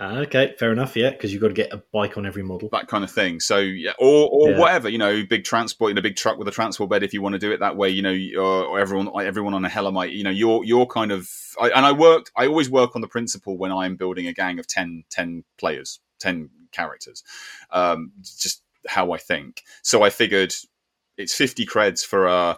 Ah, 0.00 0.18
okay, 0.18 0.54
fair 0.58 0.70
enough. 0.70 0.94
Yeah, 0.96 1.10
because 1.10 1.32
you've 1.32 1.42
got 1.42 1.48
to 1.48 1.54
get 1.54 1.72
a 1.72 1.82
bike 1.92 2.16
on 2.16 2.24
every 2.24 2.44
model. 2.44 2.68
that 2.70 2.86
kind 2.86 3.02
of 3.02 3.10
thing. 3.10 3.40
So 3.40 3.58
yeah, 3.58 3.92
or 3.98 4.28
or 4.30 4.50
Yeah. 4.50 4.58
whatever, 4.58 4.88
you 4.88 4.98
know, 4.98 5.24
big 5.28 5.42
transport 5.42 5.90
in 5.90 5.98
a 5.98 6.02
big 6.02 6.14
truck 6.14 6.38
with 6.38 6.46
a 6.46 6.52
transport 6.52 6.88
bed 6.88 7.02
if 7.02 7.12
you 7.12 7.20
want 7.20 7.32
to 7.32 7.38
do 7.40 7.50
it 7.50 7.58
that 7.60 7.76
way. 7.76 7.88
You 7.90 8.02
know, 8.02 8.16
or, 8.40 8.64
or 8.64 8.78
everyone 8.80 9.06
like 9.06 9.26
everyone 9.26 9.54
on 9.54 9.64
a 9.64 9.68
Helamite. 9.68 10.12
You 10.12 10.22
know, 10.22 10.30
you're 10.30 10.64
you're 10.64 10.86
kind 10.86 11.10
of. 11.10 11.28
I, 11.60 11.70
and 11.70 11.84
I 11.84 11.90
worked. 11.92 12.30
I 12.36 12.46
always 12.46 12.70
work 12.70 12.94
on 12.94 13.00
the 13.00 13.08
principle 13.08 13.58
when 13.58 13.72
I'm 13.72 13.96
building 13.96 14.28
a 14.28 14.32
gang 14.32 14.60
of 14.60 14.68
10, 14.68 15.02
10 15.10 15.42
players, 15.58 15.98
ten 16.20 16.50
characters. 16.70 17.24
Um, 17.72 18.12
just 18.22 18.62
how 18.86 19.10
I 19.10 19.18
think. 19.18 19.64
So 19.82 20.04
I 20.04 20.10
figured 20.10 20.54
it's 21.16 21.34
fifty 21.34 21.66
creds 21.66 22.06
for 22.06 22.28
uh 22.28 22.54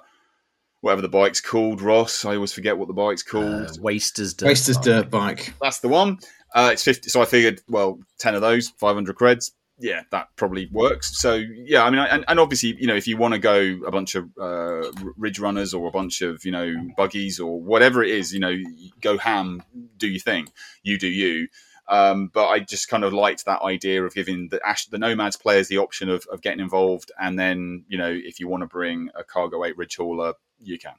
whatever 0.82 1.00
the 1.02 1.08
bike's 1.08 1.40
called. 1.40 1.80
Ross, 1.80 2.24
I 2.26 2.34
always 2.34 2.52
forget 2.52 2.76
what 2.76 2.88
the 2.88 2.94
bike's 2.94 3.22
called. 3.22 3.70
Uh, 3.70 3.72
Wasters 3.80 4.34
Dirt 4.34 4.48
Waster's 4.48 4.76
Bike. 4.76 4.84
dirt 4.84 5.10
bike. 5.10 5.54
That's 5.62 5.80
the 5.80 5.88
one. 5.88 6.18
Uh, 6.55 6.70
it's 6.72 6.85
50. 6.85 7.10
So 7.10 7.22
I 7.22 7.24
figured, 7.24 7.60
well, 7.68 8.01
10 8.18 8.35
of 8.35 8.40
those, 8.40 8.70
500 8.70 9.16
creds. 9.16 9.52
Yeah, 9.78 10.02
that 10.10 10.28
probably 10.36 10.68
works. 10.70 11.18
So, 11.18 11.35
yeah, 11.35 11.85
I 11.85 11.90
mean, 11.90 12.01
I, 12.01 12.06
and, 12.09 12.24
and 12.28 12.39
obviously, 12.39 12.77
you 12.78 12.86
know, 12.86 12.94
if 12.94 13.09
you 13.09 13.16
want 13.16 13.32
to 13.32 13.40
go 13.40 13.78
a 13.86 13.90
bunch 13.90 14.14
of 14.14 14.28
uh, 14.39 14.93
Ridge 15.16 15.39
Runners 15.39 15.72
or 15.72 15.89
a 15.89 15.90
bunch 15.90 16.20
of, 16.20 16.44
you 16.44 16.52
know, 16.52 16.74
buggies 16.98 17.40
or 17.40 17.60
whatever 17.60 18.05
it 18.05 18.10
is, 18.10 18.35
you 18.35 18.40
know, 18.40 18.55
go 19.01 19.16
ham, 19.16 19.62
do 19.97 20.06
your 20.06 20.20
thing, 20.20 20.48
you 20.82 20.98
do 20.98 21.09
you. 21.09 21.48
Um, 21.89 22.31
but 22.32 22.48
I 22.48 22.60
just 22.60 22.89
kind 22.89 23.05
of 23.05 23.14
liked 23.14 23.47
that 23.47 23.62
idea 23.62 24.05
of 24.05 24.14
giving 24.14 24.48
the 24.48 24.60
Ash, 24.64 24.86
the 24.86 24.98
Nomads 24.98 25.36
players 25.36 25.68
the 25.68 25.78
option 25.78 26.10
of, 26.10 26.27
of 26.31 26.43
getting 26.43 26.60
involved. 26.60 27.10
And 27.18 27.39
then, 27.39 27.85
you 27.89 27.97
know, 27.97 28.10
if 28.10 28.39
you 28.39 28.48
want 28.48 28.62
to 28.62 28.66
bring 28.66 29.09
a 29.14 29.24
Cargo 29.24 29.64
8 29.64 29.77
Ridge 29.78 29.97
Hauler, 29.97 30.35
you 30.60 30.78
can. 30.78 30.94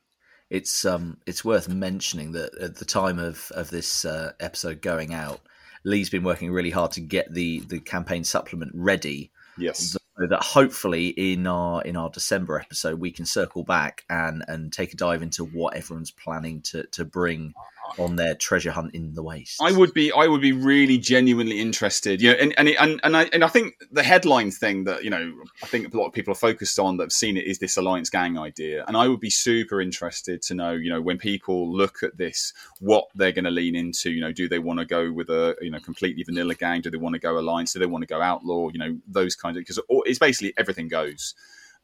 It's 0.52 0.86
um 0.86 1.18
it's 1.26 1.44
worth 1.46 1.70
mentioning 1.70 2.34
that 2.34 2.56
at 2.60 2.76
the 2.76 2.86
time 2.86 3.18
of 3.20 3.52
of 3.56 3.70
this 3.72 4.06
uh, 4.06 4.34
episode 4.40 4.82
going 4.82 5.14
out, 5.14 5.40
Leigh's 5.86 6.10
been 6.10 6.24
working 6.24 6.52
really 6.52 6.70
hard 6.70 6.92
to 6.92 7.02
get 7.02 7.34
the 7.34 7.62
the 7.62 7.80
campaign 7.80 8.24
supplement 8.26 8.72
ready, 8.76 9.32
Yes. 9.58 9.92
so 9.94 10.28
that 10.30 10.44
hopefully 10.44 11.08
in 11.08 11.48
our 11.48 11.82
in 11.84 11.96
our 11.96 12.10
December 12.10 12.60
episode 12.60 13.00
we 13.00 13.12
can 13.12 13.26
circle 13.26 13.64
back 13.64 14.04
and 14.10 14.44
and 14.50 14.74
take 14.74 14.94
a 14.94 14.98
dive 14.98 15.22
into 15.24 15.46
what 15.46 15.76
everyone's 15.76 16.12
planning 16.12 16.62
to 16.64 16.84
to 16.88 17.06
bring 17.06 17.54
on 18.00 18.16
their 18.16 18.36
treasure 18.36 18.72
hunt 18.72 18.94
in 18.94 19.14
the 19.14 19.24
waste. 19.24 19.62
I 19.62 19.72
would 19.72 19.94
be 19.94 20.12
I 20.12 20.28
would 20.28 20.42
be 20.42 20.52
really 20.52 20.98
genuinely 20.98 21.60
interested. 21.60 22.22
You 22.22 22.32
know, 22.32 22.38
and 22.38 22.54
and 22.58 22.70
and 22.70 23.00
and 23.04 23.18
I, 23.18 23.24
and 23.34 23.44
I 23.44 23.48
think 23.48 23.76
the 23.92 24.04
headline 24.04 24.52
thing 24.52 24.86
that 24.86 25.04
you 25.04 25.10
know 25.10 25.34
I 25.64 25.68
think 25.68 25.94
a 25.94 25.98
lot 25.98 26.08
of 26.08 26.14
people 26.14 26.32
are 26.32 26.36
focused 26.36 26.80
on 26.80 26.98
that 26.98 27.04
have 27.04 27.12
seen 27.12 27.38
it 27.38 27.46
is 27.46 27.60
this 27.60 27.78
alliance 27.78 28.10
gang 28.10 28.38
idea, 28.38 28.84
and 28.88 28.98
I 28.98 29.08
would 29.08 29.20
be 29.20 29.30
super 29.30 29.82
interested 29.82 30.42
to 30.44 30.56
know 30.56 30.72
you 30.72 30.90
know 30.90 31.02
when 31.02 31.18
people 31.18 31.72
look 31.72 32.04
at 32.04 32.18
this 32.18 32.54
what 32.80 33.06
they're 33.16 33.32
going 33.32 33.46
to 33.46 33.52
lean 33.52 33.76
into. 33.76 34.12
You 34.12 34.22
know, 34.22 34.32
do 34.32 34.48
they 34.48 34.60
want 34.60 34.80
to 34.80 34.86
go 34.86 35.12
with 35.12 35.30
a 35.30 35.56
you 35.62 35.72
know 35.72 35.80
completely 35.80 36.24
vanilla 36.24 36.56
gang? 36.56 36.82
Do 36.82 36.90
they 36.90 36.98
want 36.98 37.14
to 37.14 37.20
go 37.20 37.38
alliance? 37.38 37.74
Do 37.74 37.80
they 37.80 37.86
want 37.86 38.04
to 38.04 38.08
go 38.08 38.22
outlaw? 38.22 38.70
You 38.70 38.80
know, 38.80 38.98
those 39.08 39.36
kinds 39.36 39.58
of 39.58 39.62
because 39.62 39.80
it's 40.06 40.20
basically 40.20 40.54
everything 40.58 40.88
goes. 40.88 41.36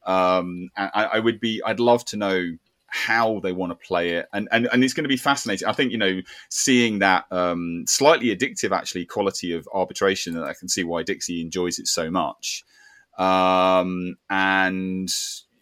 Um, 0.06 0.70
I, 0.76 1.08
I 1.14 1.18
would 1.18 1.40
be 1.40 1.60
I'd 1.64 1.80
love 1.80 2.04
to 2.06 2.16
know 2.16 2.56
how 2.88 3.38
they 3.40 3.52
want 3.52 3.70
to 3.70 3.86
play 3.86 4.10
it 4.10 4.26
and, 4.32 4.48
and 4.50 4.68
and 4.72 4.82
it's 4.82 4.94
going 4.94 5.04
to 5.04 5.08
be 5.08 5.16
fascinating 5.16 5.68
i 5.68 5.72
think 5.72 5.92
you 5.92 5.98
know 5.98 6.20
seeing 6.48 6.98
that 6.98 7.24
um, 7.30 7.84
slightly 7.86 8.34
addictive 8.34 8.76
actually 8.76 9.04
quality 9.04 9.52
of 9.52 9.68
arbitration 9.72 10.34
that 10.34 10.44
I 10.44 10.54
can 10.54 10.68
see 10.68 10.84
why 10.84 11.02
Dixie 11.02 11.40
enjoys 11.40 11.78
it 11.78 11.86
so 11.86 12.10
much. 12.10 12.64
Um, 13.18 14.16
and 14.30 15.12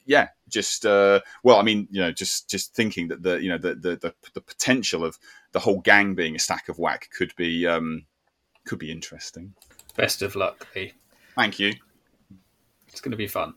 yeah, 0.05 0.29
just 0.49 0.87
uh, 0.87 1.21
well, 1.43 1.59
I 1.59 1.63
mean, 1.63 1.89
you 1.91 2.01
know, 2.01 2.13
just 2.13 2.49
just 2.49 2.75
thinking 2.75 3.09
that 3.09 3.23
the 3.23 3.37
you 3.37 3.49
know 3.49 3.59
the 3.59 3.75
the 3.75 3.97
the, 3.97 4.15
the 4.35 4.41
potential 4.41 5.05
of 5.05 5.19
the 5.53 5.61
whole 5.61 5.81
gang 5.81 6.15
being 6.15 6.37
a 6.37 6.39
stack 6.39 6.69
of 6.69 6.77
WAAC 6.77 7.11
could 7.17 7.35
be 7.37 7.67
um, 7.67 8.05
could 8.67 8.79
be 8.79 8.91
interesting. 8.91 9.55
Best 9.97 10.23
of 10.23 10.37
luck, 10.37 10.67
Leigh. 10.75 10.93
Thank 11.35 11.59
you. 11.59 11.73
It's 12.89 13.01
going 13.01 13.13
to 13.13 13.17
be 13.17 13.27
fun. 13.27 13.55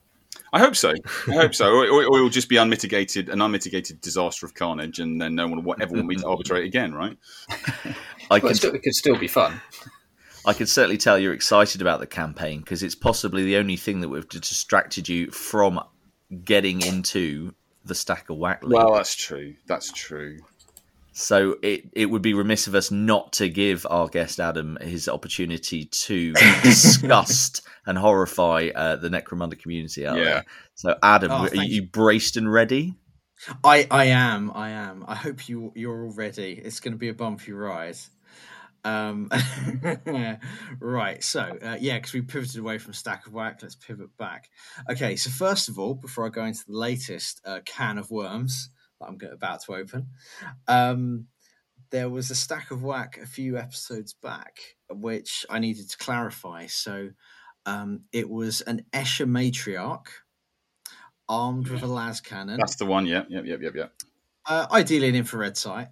I 0.52 0.60
hope 0.60 0.76
so. 0.76 0.94
I 1.28 1.34
hope 1.34 1.54
so. 1.54 1.68
Or, 1.68 1.86
or, 1.86 2.06
or 2.06 2.18
it'll 2.18 2.30
just 2.30 2.50
be 2.50 2.58
unmitigated, 2.58 3.30
an 3.30 3.42
unmitigated 3.42 4.02
disaster 4.02 4.46
of 4.46 4.54
carnage, 4.54 5.00
and 5.00 5.22
then 5.22 5.36
no 5.36 5.48
one 5.48 5.64
will 5.64 5.76
ever 5.80 5.94
want 5.94 6.08
me 6.08 6.16
to 6.16 6.28
arbitrate 6.28 6.66
again, 6.66 6.94
right? 6.94 7.18
I 8.32 8.40
Well, 8.40 8.54
can 8.54 8.76
it, 8.76 8.84
could 8.84 8.96
still 8.96 9.18
be 9.18 9.28
fun. 9.28 9.62
I 10.46 10.54
can 10.54 10.68
certainly 10.68 10.98
tell 10.98 11.20
you're 11.20 11.34
excited 11.34 11.82
about 11.82 12.00
the 12.00 12.08
campaign 12.08 12.60
because 12.60 12.82
it's 12.82 12.96
possibly 12.96 13.44
the 13.44 13.58
only 13.58 13.76
thing 13.76 14.00
that 14.02 14.10
would 14.10 14.24
have 14.34 14.42
distracted 14.42 15.08
you 15.10 15.30
from 15.32 15.80
getting 16.44 16.82
into 16.82 17.54
the 17.86 17.96
stack 17.96 18.30
of 18.30 18.38
WAAC 18.38 18.64
league. 18.64 18.74
Well, 18.74 18.94
that's 18.94 19.16
true. 19.16 19.56
That's 19.68 19.92
true. 19.92 20.40
So 21.20 21.58
it, 21.62 21.90
it 21.92 22.06
would 22.06 22.22
be 22.22 22.34
remiss 22.34 22.68
of 22.68 22.76
us 22.76 22.92
not 22.92 23.34
to 23.34 23.50
give 23.50 23.86
our 23.90 24.08
guest 24.08 24.40
Adam 24.40 24.78
his 24.80 25.10
opportunity 25.10 25.84
to 25.86 26.32
disgust 26.64 27.62
and 27.86 27.98
horrify 27.98 28.70
uh, 28.74 28.96
the 28.96 29.10
Necromunda 29.10 29.60
community 29.60 30.08
out 30.08 30.18
Yeah. 30.18 30.24
there. 30.24 30.46
So 30.76 30.98
Adam, 31.04 31.32
Oh, 31.32 31.44
are 31.44 31.50
thank 31.50 31.72
you 31.72 31.84
braced 31.84 32.38
and 32.38 32.50
ready? 32.52 32.96
I, 33.66 33.86
I 33.92 34.06
am, 34.06 34.52
I 34.56 34.70
am. 34.70 35.04
I 35.08 35.16
hope 35.16 35.50
you 35.50 35.74
you're 35.76 36.06
all 36.06 36.14
ready. 36.14 36.54
It's 36.54 36.80
going 36.80 36.94
to 36.94 36.98
be 36.98 37.10
a 37.10 37.14
bumpy 37.14 37.52
ride. 37.52 37.98
Um, 38.86 39.30
right. 40.80 41.22
So 41.22 41.42
uh, 41.42 41.78
yeah, 41.82 41.98
because 41.98 42.14
we 42.14 42.22
pivoted 42.22 42.60
away 42.60 42.78
from 42.78 42.94
Stack 42.94 43.28
of 43.28 43.34
WAAC, 43.34 43.62
let's 43.62 43.76
pivot 43.76 44.16
back. 44.18 44.50
Okay. 44.90 45.18
So 45.18 45.30
first 45.32 45.68
of 45.68 45.78
all, 45.78 45.96
before 45.96 46.26
I 46.26 46.30
go 46.30 46.46
into 46.46 46.64
the 46.66 46.78
latest 46.78 47.42
uh, 47.46 47.60
can 47.66 47.98
of 47.98 48.10
worms 48.10 48.70
that 49.00 49.08
I'm 49.08 49.18
about 49.32 49.62
to 49.64 49.74
open, 49.74 50.08
um, 50.68 51.28
there 51.92 52.10
was 52.10 52.30
a 52.30 52.36
Stack 52.36 52.72
of 52.72 52.80
WAAC 52.80 53.22
a 53.22 53.26
few 53.26 53.58
episodes 53.58 54.14
back, 54.14 54.60
which 54.90 55.46
I 55.50 55.60
needed 55.60 55.90
to 55.90 55.98
clarify. 55.98 56.68
So 56.68 57.10
um, 57.66 58.02
it 58.12 58.30
was 58.30 58.62
an 58.62 58.86
Escher 58.94 59.28
matriarch 59.28 60.08
armed 61.28 61.68
with 61.68 61.84
a 61.84 61.88
las 61.88 62.22
cannon 62.22 62.58
That's 62.58 62.76
the 62.76 62.86
one. 62.86 63.06
Yeah, 63.06 63.24
yep, 63.30 63.46
yep, 63.46 63.62
yep, 63.62 63.76
yep. 63.76 63.94
uh, 64.48 64.68
ideally 64.72 65.10
an 65.10 65.16
infrared 65.16 65.58
sight, 65.58 65.90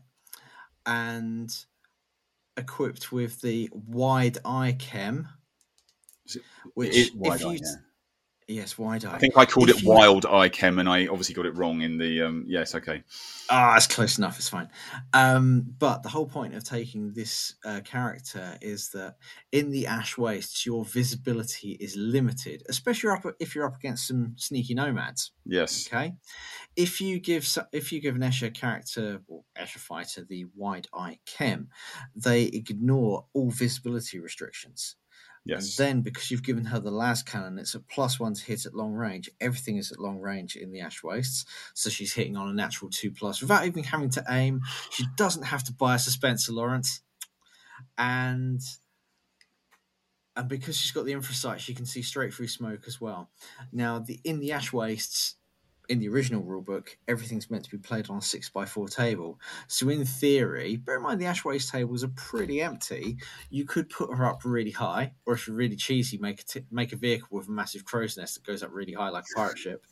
and 0.86 1.54
equipped 2.56 3.12
with 3.12 3.40
the 3.42 3.70
wide 3.72 4.38
eye 4.46 4.76
chem, 4.78 5.28
Is 6.26 6.38
it- 6.38 6.44
which 6.74 6.96
if 6.96 7.16
wide 7.16 7.42
eye, 7.44 7.54
you 7.54 7.60
yeah. 7.64 7.76
Yes 8.48 8.78
wide 8.78 9.06
eye. 9.06 9.16
I 9.16 9.18
think 9.20 9.38
I 9.38 9.46
called 9.46 9.70
If 9.70 9.78
it 9.78 9.84
you- 9.84 9.90
Wild 9.90 10.26
Eye 10.26 10.50
Chem, 10.50 10.80
and 10.80 10.88
I 10.90 11.08
obviously 11.08 11.36
got 11.36 11.46
it 11.46 11.56
wrong 11.56 11.82
in 11.82 11.98
the. 11.98 12.22
Um, 12.24 12.46
yes, 12.48 12.76
okay. 12.76 13.04
Ah, 13.50 13.76
it's 13.76 13.88
close 13.88 14.18
enough. 14.18 14.38
It's 14.38 14.50
fine. 14.50 14.70
Um, 15.14 15.66
but 15.80 16.04
the 16.04 16.10
whole 16.10 16.26
point 16.26 16.54
of 16.56 16.64
taking 16.64 17.14
this 17.14 17.56
uh, 17.66 17.82
character 17.84 18.58
is 18.62 18.90
that 18.90 19.16
in 19.52 19.72
the 19.72 19.88
Ash 19.88 20.18
Wastes, 20.18 20.66
your 20.66 20.84
visibility 20.84 21.72
is 21.80 21.96
limited, 21.96 22.64
especially 22.70 23.10
up, 23.12 23.26
if 23.40 23.56
you're 23.56 23.66
up 23.66 23.76
against 23.78 24.08
some 24.08 24.34
sneaky 24.38 24.74
nomads. 24.74 25.32
Yes. 25.46 25.88
Okay, 25.88 26.14
if 26.76 27.00
you 27.00 27.20
give 27.20 27.48
if 27.72 27.92
you 27.92 28.02
give 28.02 28.16
an 28.16 28.22
Escher 28.22 28.54
character 28.54 29.22
or 29.28 29.44
Escher 29.58 29.78
fighter 29.80 30.26
the 30.28 30.46
wide 30.56 30.88
eye 30.94 31.20
chem, 31.26 31.70
they 32.16 32.44
ignore 32.44 33.26
all 33.34 33.50
visibility 33.50 34.20
restrictions. 34.20 34.96
Yes. 35.48 35.80
And 35.80 35.88
then 35.88 36.02
because 36.02 36.30
you've 36.30 36.44
given 36.44 36.66
her 36.66 36.80
the 36.80 36.92
las 36.92 37.24
cannon, 37.24 37.58
it's 37.58 37.74
a 37.74 37.80
plus 37.80 38.20
one 38.20 38.34
to 38.34 38.44
hit 38.44 38.66
at 38.66 38.74
long 38.76 38.94
range. 38.94 39.30
Everything 39.40 39.78
is 39.78 39.92
at 39.94 40.00
long 40.00 40.20
range 40.20 40.58
in 40.58 40.72
the 40.72 40.82
Ash 40.82 41.02
Wastes, 41.02 41.46
so 41.74 41.90
she's 41.90 42.14
hitting 42.14 42.36
on 42.36 42.50
a 42.50 42.54
natural 42.54 42.92
two 42.92 43.12
plus 43.12 43.40
without 43.42 43.66
even 43.66 43.84
having 43.84 44.10
to 44.10 44.24
aim. 44.30 44.62
She 44.92 45.06
doesn't 45.16 45.44
have 45.44 45.64
to 45.64 45.74
buy 45.74 45.96
a 45.96 45.98
suspensor, 45.98 46.52
Lawrence, 46.52 47.02
and 47.98 48.62
and 50.36 50.50
because 50.50 50.78
she's 50.78 50.92
got 50.92 51.06
the 51.06 51.14
infrasight, 51.14 51.60
she 51.60 51.74
can 51.74 51.86
see 51.86 52.02
straight 52.02 52.34
through 52.34 52.50
smoke 52.50 52.84
as 52.86 53.00
well. 53.00 53.30
Now, 53.72 54.00
the 54.00 54.20
in 54.26 54.40
the 54.40 54.52
Ash 54.52 54.74
Wastes, 54.74 55.37
in 55.90 56.00
the 56.00 56.10
original 56.10 56.44
rulebook, 56.44 56.90
everything's 57.08 57.50
meant 57.50 57.64
to 57.64 57.72
be 57.72 57.78
played 57.78 58.10
on 58.10 58.18
a 58.18 58.22
six 58.22 58.50
by 58.50 58.66
four 58.66 58.88
table. 58.88 59.40
So 59.68 59.90
in 59.90 60.06
theory, 60.06 60.76
bear 60.78 60.98
in 60.98 61.04
mind 61.04 61.22
the 61.22 61.26
Ash 61.26 61.46
Waste 61.46 61.72
tables 61.72 62.04
are 62.04 62.10
pretty 62.10 62.62
empty. 62.62 63.18
You 63.50 63.66
could 63.66 63.90
put 63.90 64.14
her 64.14 64.26
up 64.26 64.42
really 64.44 64.72
high, 64.72 65.14
or 65.26 65.34
if 65.34 65.48
you're 65.48 65.56
really 65.56 65.76
cheesy, 65.76 66.18
make 66.18 66.42
a 66.42 66.44
t- 66.44 66.66
make 66.72 66.94
a 66.94 66.98
vehicle 66.98 67.30
with 67.32 67.48
a 67.48 67.52
massive 67.52 67.86
crow's 67.86 68.18
nest 68.18 68.36
that 68.36 68.46
goes 68.46 68.64
up 68.64 68.72
really 68.74 68.94
high 68.94 69.10
like 69.10 69.26
a 69.32 69.36
pirate 69.36 69.58
ship, 69.58 69.86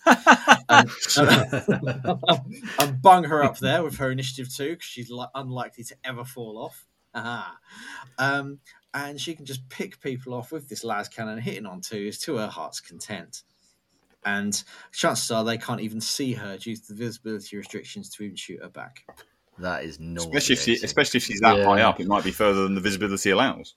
and, 0.70 0.90
and 2.80 3.02
bung 3.02 3.24
her 3.24 3.44
up 3.44 3.58
there 3.60 3.84
with 3.84 3.98
her 3.98 4.12
initiative 4.12 4.54
two 4.54 4.72
because 4.72 4.86
she's 4.86 5.10
li- 5.10 5.28
unlikely 5.34 5.84
to 5.86 5.96
ever 6.04 6.26
fall 6.26 6.58
off. 6.58 6.86
Aha. 7.14 7.58
Um, 8.18 8.60
and 8.94 9.20
she 9.20 9.36
can 9.36 9.46
just 9.46 9.68
pick 9.70 10.02
people 10.02 10.34
off 10.34 10.52
with 10.52 10.70
this 10.70 10.84
las 10.84 11.08
cannon, 11.08 11.40
hitting 11.40 11.66
on 11.66 11.82
twos 11.82 12.20
to 12.20 12.36
her 12.38 12.48
heart's 12.48 12.82
content. 12.82 13.44
And 14.26 14.62
chances 14.92 15.30
are 15.32 15.44
they 15.44 15.58
can't 15.58 15.82
even 15.82 16.02
see 16.02 16.34
her 16.34 16.58
due 16.58 16.76
to 16.76 16.88
the 16.88 16.96
visibility 16.96 17.58
restrictions 17.58 18.10
to 18.10 18.24
even 18.24 18.36
shoot 18.36 18.62
her 18.62 18.70
back. 18.70 19.06
That 19.60 19.84
is 19.84 20.00
not 20.00 20.26
Especially 20.26 20.54
if 20.54 20.60
she, 20.62 20.74
especially 20.84 21.20
if 21.20 21.24
she's 21.24 21.40
that 21.42 21.58
Yeah. 21.58 21.64
high 21.64 21.82
up, 21.82 22.00
it 22.00 22.08
might 22.08 22.24
be 22.24 22.32
further 22.32 22.64
than 22.64 22.76
the 22.76 22.82
visibility 22.82 23.30
allows. 23.30 23.76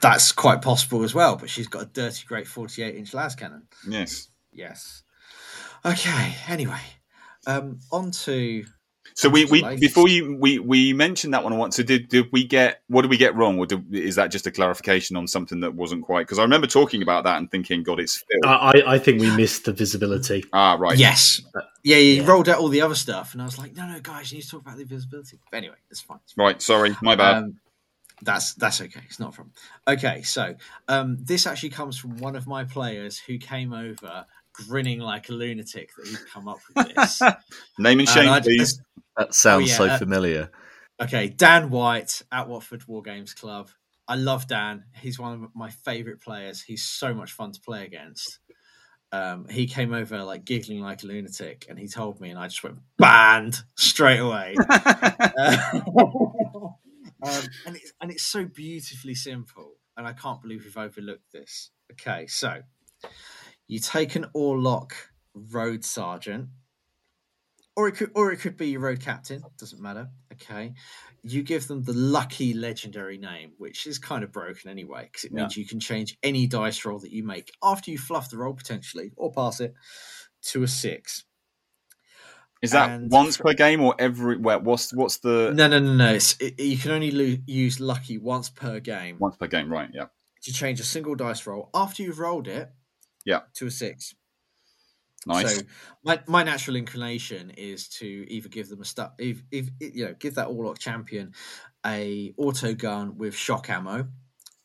That's 0.00 0.32
quite 0.32 0.62
possible 0.62 1.04
as 1.04 1.14
well, 1.14 1.36
but 1.36 1.48
she's 1.48 1.68
got 1.68 1.82
a 1.82 1.86
dirty, 1.86 2.24
great 2.26 2.48
48 2.48 2.96
inch 2.96 3.14
las 3.14 3.34
cannon. 3.36 3.68
Yes. 3.86 4.28
Yes. 4.52 5.04
Okay, 5.84 6.34
anyway, 6.48 6.80
um, 7.46 7.78
on 7.90 8.10
to. 8.10 8.64
So 9.14 9.28
we, 9.28 9.44
we 9.46 9.62
Latest. 9.62 9.80
before 9.80 10.08
you 10.08 10.36
we, 10.38 10.58
we 10.58 10.92
mentioned 10.92 11.34
that 11.34 11.44
one 11.44 11.56
once. 11.58 11.76
So 11.76 11.82
did, 11.82 12.08
did 12.08 12.26
we 12.32 12.44
get 12.44 12.82
what 12.88 13.02
did 13.02 13.10
we 13.10 13.16
get 13.16 13.34
wrong, 13.36 13.58
or 13.58 13.66
did, 13.66 13.94
is 13.94 14.16
that 14.16 14.30
just 14.30 14.46
a 14.46 14.50
clarification 14.50 15.16
on 15.16 15.26
something 15.26 15.60
that 15.60 15.74
wasn't 15.74 16.02
quite? 16.04 16.22
Because 16.22 16.38
I 16.38 16.42
remember 16.42 16.66
talking 16.66 17.02
about 17.02 17.24
that 17.24 17.38
and 17.38 17.50
thinking, 17.50 17.82
God, 17.82 18.00
it's 18.00 18.16
Phil. 18.16 18.50
I, 18.50 18.72
I- 18.78 18.92
I 18.94 18.98
think 18.98 19.20
we 19.20 19.30
missed 19.36 19.64
the 19.64 19.72
visibility. 19.72 20.44
ah, 20.52 20.76
right. 20.78 20.96
Yes. 20.98 21.40
Yeah, 21.84 21.96
you 21.96 22.22
Yeah. 22.22 22.26
rolled 22.30 22.48
out 22.48 22.58
all 22.58 22.68
the 22.68 22.80
other 22.82 22.94
stuff, 22.94 23.32
and 23.32 23.42
I 23.42 23.44
was 23.44 23.58
like, 23.58 23.74
no, 23.76 23.86
no, 23.86 24.00
guys, 24.00 24.30
you 24.32 24.36
need 24.38 24.42
to 24.42 24.48
talk 24.50 24.60
about 24.62 24.76
the 24.76 24.84
visibility. 24.84 25.38
But 25.50 25.56
anyway, 25.58 25.76
it's 25.90 26.00
fine. 26.00 26.18
It's 26.24 26.32
fine. 26.34 26.44
Right. 26.46 26.62
Sorry, 26.62 26.96
my 27.02 27.16
bad. 27.16 27.36
Um, 27.36 27.56
that's 28.22 28.54
that's 28.54 28.80
okay. 28.80 29.00
It's 29.06 29.18
not 29.18 29.30
a 29.30 29.32
problem. 29.32 29.52
Okay, 29.88 30.22
so 30.22 30.54
um, 30.88 31.18
this 31.20 31.46
actually 31.46 31.70
comes 31.70 31.98
from 31.98 32.18
one 32.18 32.36
of 32.36 32.46
my 32.46 32.62
players 32.64 33.18
who 33.18 33.36
came 33.38 33.72
over 33.72 34.26
grinning 34.52 35.00
like 35.00 35.28
a 35.28 35.32
lunatic 35.32 35.90
that 35.96 36.06
he'd 36.06 36.18
come 36.32 36.46
up 36.46 36.58
with 36.76 36.94
this. 36.94 37.20
Name 37.78 37.98
and 37.98 38.00
and 38.00 38.08
shame, 38.08 38.28
I- 38.28 38.40
please. 38.40 38.80
That 39.16 39.34
sounds 39.34 39.70
yeah, 39.70 39.76
so 39.76 39.86
uh, 39.86 39.98
familiar. 39.98 40.50
Okay, 41.00 41.28
Dan 41.28 41.70
White 41.70 42.22
at 42.30 42.48
Watford 42.48 42.82
Wargames 42.82 43.34
Club. 43.34 43.68
I 44.08 44.16
love 44.16 44.46
Dan. 44.46 44.84
He's 45.00 45.18
one 45.18 45.44
of 45.44 45.50
my 45.54 45.70
favourite 45.70 46.20
players. 46.20 46.62
He's 46.62 46.84
so 46.84 47.14
much 47.14 47.32
fun 47.32 47.52
to 47.52 47.60
play 47.60 47.84
against. 47.84 48.38
Um, 49.10 49.46
he 49.48 49.66
came 49.66 49.92
over 49.92 50.22
like 50.24 50.44
giggling 50.44 50.80
like 50.80 51.02
a 51.02 51.06
lunatic, 51.06 51.66
and 51.68 51.78
he 51.78 51.86
told 51.86 52.20
me, 52.20 52.30
and 52.30 52.38
I 52.38 52.48
just 52.48 52.62
went 52.62 52.78
banned 52.98 53.62
straight 53.76 54.18
away. 54.18 54.54
Uh, 54.58 55.56
um, 57.22 57.42
and 57.66 57.76
it's 57.76 57.92
and 58.00 58.10
it's 58.10 58.24
so 58.24 58.44
beautifully 58.46 59.14
simple, 59.14 59.74
and 59.96 60.06
I 60.06 60.14
can't 60.14 60.40
believe 60.40 60.64
we've 60.64 60.76
overlooked 60.76 61.30
this. 61.32 61.70
Okay, 61.92 62.26
so 62.26 62.62
you 63.68 63.78
take 63.78 64.16
an 64.16 64.26
Orlock 64.34 64.92
road 65.34 65.84
sergeant, 65.84 66.48
or 67.76 67.88
it 67.88 67.92
could 67.92 68.10
or 68.14 68.32
it 68.32 68.38
could 68.38 68.56
be 68.56 68.68
your 68.68 68.80
road 68.80 69.00
captain. 69.00 69.42
Doesn't 69.58 69.80
matter. 69.80 70.08
Okay, 70.32 70.74
you 71.22 71.42
give 71.42 71.66
them 71.68 71.82
the 71.82 71.92
lucky 71.94 72.52
legendary 72.54 73.18
name, 73.18 73.52
which 73.58 73.86
is 73.86 73.98
kind 73.98 74.24
of 74.24 74.32
broken 74.32 74.70
anyway, 74.70 75.04
because 75.10 75.24
it 75.24 75.32
means 75.32 75.56
you 75.56 75.66
can 75.66 75.80
change 75.80 76.16
any 76.22 76.46
dice 76.46 76.84
roll 76.84 76.98
that 77.00 77.12
you 77.12 77.22
make 77.24 77.50
after 77.62 77.90
you 77.90 77.98
fluff 77.98 78.30
the 78.30 78.36
roll 78.38 78.54
potentially 78.54 79.12
or 79.16 79.32
pass 79.32 79.60
it 79.60 79.74
to 80.42 80.62
a 80.62 80.68
six. 80.68 81.24
Is 82.62 82.70
that 82.72 82.90
and- 82.90 83.10
once 83.10 83.36
per 83.38 83.54
game 83.54 83.80
or 83.82 83.94
every? 83.98 84.36
Where, 84.36 84.58
what's 84.58 84.92
what's 84.94 85.18
the 85.18 85.52
No, 85.52 85.66
no, 85.66 85.80
no, 85.80 85.94
no. 85.94 86.12
It's, 86.14 86.36
it, 86.40 86.60
you 86.60 86.78
can 86.78 86.92
only 86.92 87.10
lo- 87.10 87.36
use 87.46 87.80
lucky 87.80 88.18
once 88.18 88.50
per 88.50 88.78
game 88.78 89.16
once 89.18 89.36
per 89.36 89.48
game? 89.48 89.68
Right. 89.72 89.88
Yeah. 89.92 90.06
to 90.42 90.52
change 90.52 90.78
a 90.78 90.84
single 90.84 91.14
dice 91.16 91.44
roll 91.46 91.70
after 91.74 92.02
you've 92.04 92.20
rolled 92.20 92.46
it. 92.46 92.70
Yeah. 93.24 93.40
To 93.54 93.66
a 93.66 93.70
six. 93.70 94.14
Nice. 95.26 95.56
So 95.56 95.62
my, 96.04 96.20
my 96.26 96.42
natural 96.42 96.76
inclination 96.76 97.50
is 97.50 97.88
to 97.90 98.06
either 98.06 98.48
give 98.48 98.68
them 98.68 98.80
a 98.80 98.84
stuff, 98.84 99.12
if, 99.18 99.42
if 99.50 99.68
you 99.80 100.06
know, 100.06 100.14
give 100.18 100.34
that 100.34 100.48
Orlock 100.48 100.78
champion 100.78 101.32
a 101.86 102.34
auto 102.36 102.74
gun 102.74 103.16
with 103.18 103.34
shock 103.34 103.70
ammo, 103.70 104.08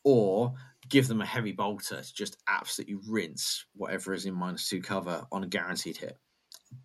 or 0.04 0.54
give 0.88 1.08
them 1.08 1.20
a 1.20 1.26
heavy 1.26 1.52
bolter 1.52 2.02
to 2.02 2.14
just 2.14 2.36
absolutely 2.48 2.96
rinse 3.08 3.66
whatever 3.74 4.14
is 4.14 4.26
in 4.26 4.34
minus 4.34 4.68
two 4.68 4.80
cover 4.80 5.26
on 5.30 5.44
a 5.44 5.46
guaranteed 5.46 5.96
hit. 5.96 6.16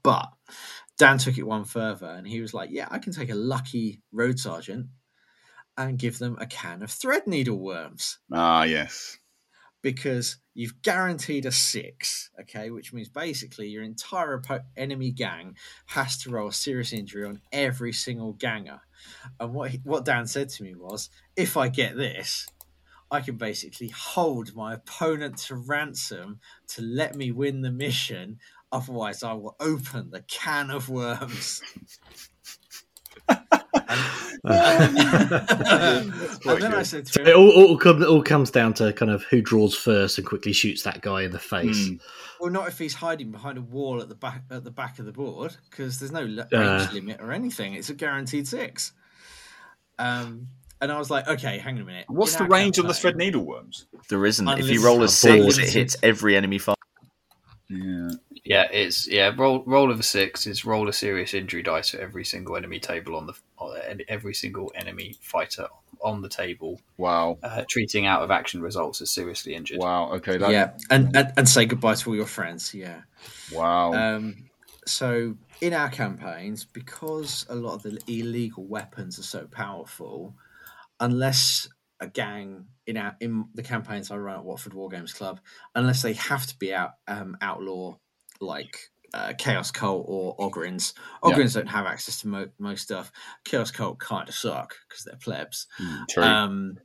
But 0.04 0.30
Dan 0.98 1.18
took 1.18 1.38
it 1.38 1.44
one 1.44 1.66
further, 1.66 2.08
and 2.08 2.28
he 2.28 2.41
was 2.41 2.54
like, 2.54 2.70
"Yeah, 2.72 2.88
I 2.90 3.00
can 3.00 3.14
take 3.14 3.30
a 3.30 3.36
lucky 3.36 4.02
road 4.12 4.40
sergeant 4.40 4.88
and 5.78 5.98
give 5.98 6.20
them 6.20 6.38
a 6.40 6.45
can 6.45 6.84
of 6.84 6.91
thread 6.91 7.28
needle 7.28 7.60
worms." 7.60 8.20
ah, 8.32 8.64
yes. 8.64 9.18
Because 9.84 10.38
you've 10.55 10.81
guaranteed 10.81 11.45
a 11.45 11.51
six, 11.51 12.31
okay, 12.39 12.72
which 12.72 12.93
means 12.93 13.10
basically 13.10 13.68
your 13.68 13.84
entire 13.84 14.41
enemy 14.76 15.11
gang 15.11 15.55
has 15.88 16.18
to 16.19 16.31
roll 16.31 16.49
serious 16.49 16.93
injury 16.93 17.26
on 17.26 17.41
every 17.51 17.93
single 17.93 18.34
ganger. 18.34 18.80
And 19.39 19.53
what 19.53 19.72
he, 19.72 19.81
what 19.84 20.05
Dan 20.05 20.26
said 20.26 20.49
to 20.49 20.64
me 20.64 20.73
was, 20.73 21.10
if 21.35 21.57
I 21.57 21.68
get 21.68 21.97
this, 21.97 22.47
I 23.11 23.19
can 23.19 23.35
basically 23.35 23.89
hold 23.89 24.55
my 24.55 24.73
opponent 24.73 25.38
to 25.39 25.55
ransom 25.55 26.39
to 26.69 26.81
let 26.81 27.15
me 27.15 27.31
win 27.31 27.61
the 27.61 27.69
mission. 27.69 28.39
Otherwise, 28.72 29.22
I 29.22 29.34
will 29.34 29.55
open 29.60 30.10
the 30.10 30.22
can 30.22 30.72
of 30.72 30.89
worms. 30.89 31.61
and, 34.45 34.97
and 36.45 36.61
then 36.61 36.73
I 36.73 36.84
said 36.84 37.05
to 37.07 37.22
it 37.30 37.35
all, 37.35 37.49
all, 37.51 37.77
come, 37.77 38.03
all 38.03 38.22
comes 38.23 38.51
down 38.51 38.73
to 38.76 38.93
kind 38.93 39.11
of 39.11 39.23
who 39.23 39.41
draws 39.41 39.76
first 39.76 40.18
and 40.18 40.27
quickly 40.27 40.53
shoots 40.53 40.84
that 40.84 41.01
guy 41.01 41.23
in 41.23 41.31
the 41.31 41.39
face. 41.39 41.88
Hmm. 41.88 41.95
"Well, 42.39 42.51
not 42.51 42.68
if 42.68 42.77
he's 42.80 42.93
hiding 42.93 43.31
behind 43.31 43.57
a 43.57 43.61
wall 43.61 44.01
at 44.01 44.10
the 44.10 44.15
back 44.15 44.43
at 44.49 44.64
the 44.64 44.72
back 44.72 44.99
of 44.99 45.05
the 45.05 45.11
board, 45.11 45.55
because 45.69 45.99
there's 45.99 46.11
no 46.11 46.26
le- 46.26 46.47
Uh. 46.53 46.77
range 46.80 46.93
limit 46.93 47.22
or 47.22 47.31
anything. 47.31 47.73
It's 47.73 47.89
a 47.89 47.93
guaranteed 47.93 48.47
six. 48.47 48.93
Um, 49.99 50.47
and 50.81 50.91
I 50.91 50.97
was 50.99 51.10
like, 51.10 51.27
"Okay, 51.27 51.57
hang 51.60 51.76
on 51.76 51.81
a 51.81 51.85
minute. 51.85 52.05
What's 52.10 52.35
In 52.35 52.43
the 52.43 52.49
range 52.49 52.80
on 52.80 52.88
the 52.88 52.93
thread 52.93 53.15
needle 53.15 53.45
worms? 53.45 53.85
There 54.10 54.26
isn't. 54.26 54.47
if 54.47 54.69
you 54.69 54.84
roll 54.84 55.03
a 55.03 55.07
six, 55.07 55.41
bored. 55.55 55.57
it 55.65 55.73
hits 55.73 55.95
every 56.03 56.35
enemy 56.35 56.57
fighter. 56.57 56.77
Yeah. 57.69 58.10
Yeah, 58.45 58.68
it's 58.73 59.07
yeah. 59.07 59.31
Roll 59.38 59.64
roll 59.65 59.89
of 59.89 59.99
a 60.01 60.03
six 60.03 60.45
is 60.47 60.65
roll 60.65 60.89
a 60.89 60.93
serious 60.93 61.34
injury 61.34 61.64
dice 61.64 61.91
for 61.91 61.99
every 61.99 62.26
single 62.26 62.57
enemy 62.57 62.77
table 62.77 63.15
on 63.15 63.26
the 63.26 63.34
on 63.94 64.02
every 64.07 64.34
single 64.34 64.72
enemy 64.76 65.15
fighter 65.22 65.68
on 66.02 66.22
the 66.22 66.30
table, 66.30 66.82
Wow. 66.98 67.38
uh, 67.44 67.64
treating 67.70 68.06
out 68.06 68.22
of 68.22 68.30
action 68.32 68.61
results 68.61 69.02
as 69.02 69.10
seriously 69.10 69.56
injured. 69.56 69.80
Wow. 69.80 70.11
Okay. 70.14 70.38
That, 70.38 70.52
Yeah, 70.52 70.72
and, 70.90 71.15
and 71.15 71.32
and 71.38 71.48
say 71.48 71.65
goodbye 71.65 71.95
to 71.95 72.10
all 72.10 72.15
your 72.15 72.26
friends. 72.26 72.74
Yeah. 72.74 73.02
Wow. 73.53 73.94
Um, 73.94 74.49
so 74.86 75.36
in 75.61 75.74
our 75.74 75.90
campaigns, 75.90 76.65
because 76.65 77.45
a 77.49 77.56
lot 77.56 77.76
of 77.76 77.84
the 77.84 77.98
illegal 78.07 78.65
weapons 78.65 79.18
are 79.18 79.24
so 79.24 79.48
powerful, 79.48 80.36
unless 80.99 81.70
a 81.99 82.07
gang 82.07 82.65
in 82.86 82.98
our 82.98 83.15
in 83.22 83.45
the 83.53 83.64
campaigns 83.64 84.11
I 84.11 84.18
run 84.18 84.36
at 84.40 84.44
Watford 84.44 84.74
Wargames 84.74 85.15
Club, 85.15 85.40
unless 85.74 86.02
they 86.02 86.14
have 86.14 86.45
to 86.48 86.57
be 86.57 86.74
out 86.74 86.95
um, 87.07 87.38
outlaw 87.41 87.95
like 88.41 88.78
uh, 89.14 89.34
Chaos 89.38 89.72
Cult 89.72 90.06
or 90.07 90.35
Ogryns. 90.38 90.94
Yeah. 91.23 91.31
Ogryns 91.31 91.53
don't 91.53 91.68
have 91.68 91.85
access 91.85 92.22
to 92.22 92.27
mo- 92.27 92.49
most 92.60 92.84
stuff. 92.84 93.11
Chaos 93.45 93.72
Cult 93.72 93.99
kind 93.99 94.27
of 94.27 94.35
suck 94.35 94.76
because 94.88 95.03
they're 95.03 95.18
plebs. 95.18 95.68
Mm, 95.81 96.07
True. 96.10 96.23
Um, 96.23 96.77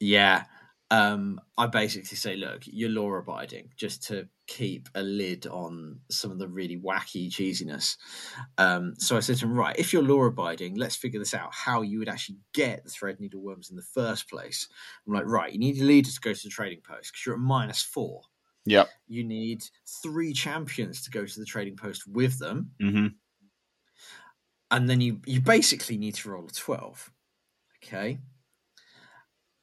yeah. 0.00 0.44
Um, 0.88 1.40
I 1.58 1.66
basically 1.66 2.16
say, 2.16 2.36
look, 2.36 2.62
you're 2.64 2.90
law 2.90 3.12
abiding 3.14 3.70
just 3.76 4.04
to 4.04 4.28
keep 4.46 4.88
a 4.94 5.02
lid 5.02 5.46
on 5.48 5.98
some 6.12 6.30
of 6.30 6.38
the 6.38 6.46
really 6.46 6.76
wacky 6.76 7.28
cheesiness. 7.28 7.96
Um, 8.56 8.94
so 8.96 9.16
I 9.16 9.20
said 9.20 9.38
to 9.38 9.46
him, 9.46 9.54
right, 9.54 9.74
if 9.76 9.92
you're 9.92 10.02
law 10.02 10.22
abiding, 10.24 10.76
let's 10.76 10.94
figure 10.94 11.18
this 11.18 11.34
out 11.34 11.52
how 11.52 11.82
you 11.82 11.98
would 11.98 12.08
actually 12.08 12.38
get 12.54 12.84
the 12.84 12.90
thread 12.90 13.18
needle 13.18 13.42
worms 13.42 13.68
in 13.68 13.74
the 13.74 13.82
first 13.82 14.30
place. 14.30 14.68
I'm 15.06 15.14
like, 15.14 15.26
right, 15.26 15.52
you 15.52 15.58
need 15.58 15.74
your 15.74 15.86
leader 15.86 16.10
to 16.10 16.20
go 16.20 16.32
to 16.32 16.42
the 16.42 16.50
trading 16.50 16.82
post 16.86 17.12
because 17.12 17.26
you're 17.26 17.34
at 17.34 17.40
minus 17.40 17.82
four. 17.82 18.22
Yep. 18.66 18.88
You 19.08 19.24
need 19.24 19.64
three 20.02 20.32
champions 20.32 21.02
to 21.04 21.10
go 21.10 21.24
to 21.24 21.40
the 21.40 21.46
trading 21.46 21.76
post 21.76 22.06
with 22.06 22.38
them. 22.38 22.72
hmm 22.80 23.06
and 24.70 24.88
then 24.88 25.00
you 25.00 25.20
you 25.26 25.40
basically 25.40 25.96
need 25.96 26.14
to 26.16 26.28
roll 26.30 26.46
a 26.46 26.50
12 26.50 27.10
okay? 27.84 28.18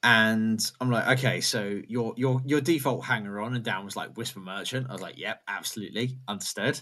And 0.06 0.60
i'm 0.82 0.92
like 0.92 1.18
okay 1.18 1.40
so 1.40 1.82
your 1.88 2.14
your 2.18 2.42
your 2.46 2.60
default 2.60 3.06
hanger 3.06 3.40
on 3.40 3.56
and 3.56 3.64
down 3.64 3.86
was 3.86 3.96
like 3.96 4.18
whisper 4.18 4.42
merchant. 4.42 4.88
I 4.90 4.94
was 4.94 5.02
like 5.02 5.18
yep 5.18 5.42
absolutely. 5.48 6.18
Understood. 6.28 6.82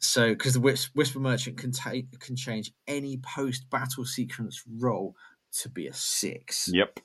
So 0.00 0.30
because 0.30 0.54
the 0.54 0.60
Whis- 0.60 0.90
whisper 0.94 1.20
merchant 1.20 1.58
can 1.58 1.70
take 1.70 2.18
can 2.18 2.34
change 2.36 2.72
any 2.88 3.18
post 3.18 3.70
battle 3.70 4.04
sequence 4.04 4.64
roll 4.78 5.14
to 5.60 5.68
be 5.68 5.86
a 5.86 5.92
six. 5.92 6.68
Yep. 6.72 6.98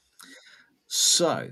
so 0.88 1.50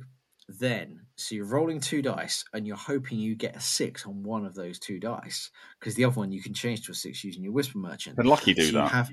then, 0.49 1.01
so 1.15 1.35
you're 1.35 1.45
rolling 1.45 1.79
two 1.79 2.01
dice 2.01 2.43
and 2.53 2.67
you're 2.67 2.75
hoping 2.75 3.17
you 3.19 3.35
get 3.35 3.55
a 3.55 3.59
six 3.59 4.05
on 4.05 4.23
one 4.23 4.45
of 4.45 4.55
those 4.55 4.77
two 4.79 4.99
dice 4.99 5.49
because 5.79 5.95
the 5.95 6.05
other 6.05 6.15
one 6.15 6.31
you 6.31 6.41
can 6.41 6.53
change 6.53 6.85
to 6.85 6.91
a 6.91 6.95
six 6.95 7.23
using 7.23 7.43
your 7.43 7.53
Whisper 7.53 7.77
Merchant. 7.77 8.17
Can 8.17 8.25
Lucky 8.25 8.53
do 8.53 8.63
So 8.65 8.73
that? 8.73 8.91
have- 8.91 9.11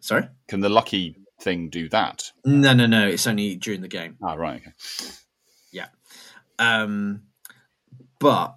Sorry? 0.00 0.28
Can 0.48 0.60
the 0.60 0.68
lucky 0.68 1.16
thing 1.42 1.68
do 1.70 1.88
that? 1.90 2.30
No, 2.44 2.72
no, 2.72 2.86
no. 2.86 3.06
It's 3.08 3.26
only 3.26 3.56
during 3.56 3.80
the 3.82 3.88
game. 3.88 4.16
Ah, 4.22 4.34
right. 4.34 4.60
Okay. 4.60 4.72
Um, 6.58 7.22
but 8.18 8.56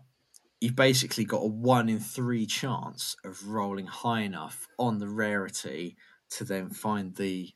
you've 0.60 0.76
basically 0.76 1.24
got 1.24 1.38
a 1.38 1.48
one 1.48 1.88
in 1.88 2.00
three 2.00 2.46
chance 2.46 3.16
of 3.24 3.48
rolling 3.48 3.86
high 3.88 4.22
enough 4.22 4.68
on 4.78 5.00
the 5.00 5.08
rarity 5.08 5.96
to 6.32 6.44
then 6.44 6.70
find 6.70 7.16
the 7.16 7.50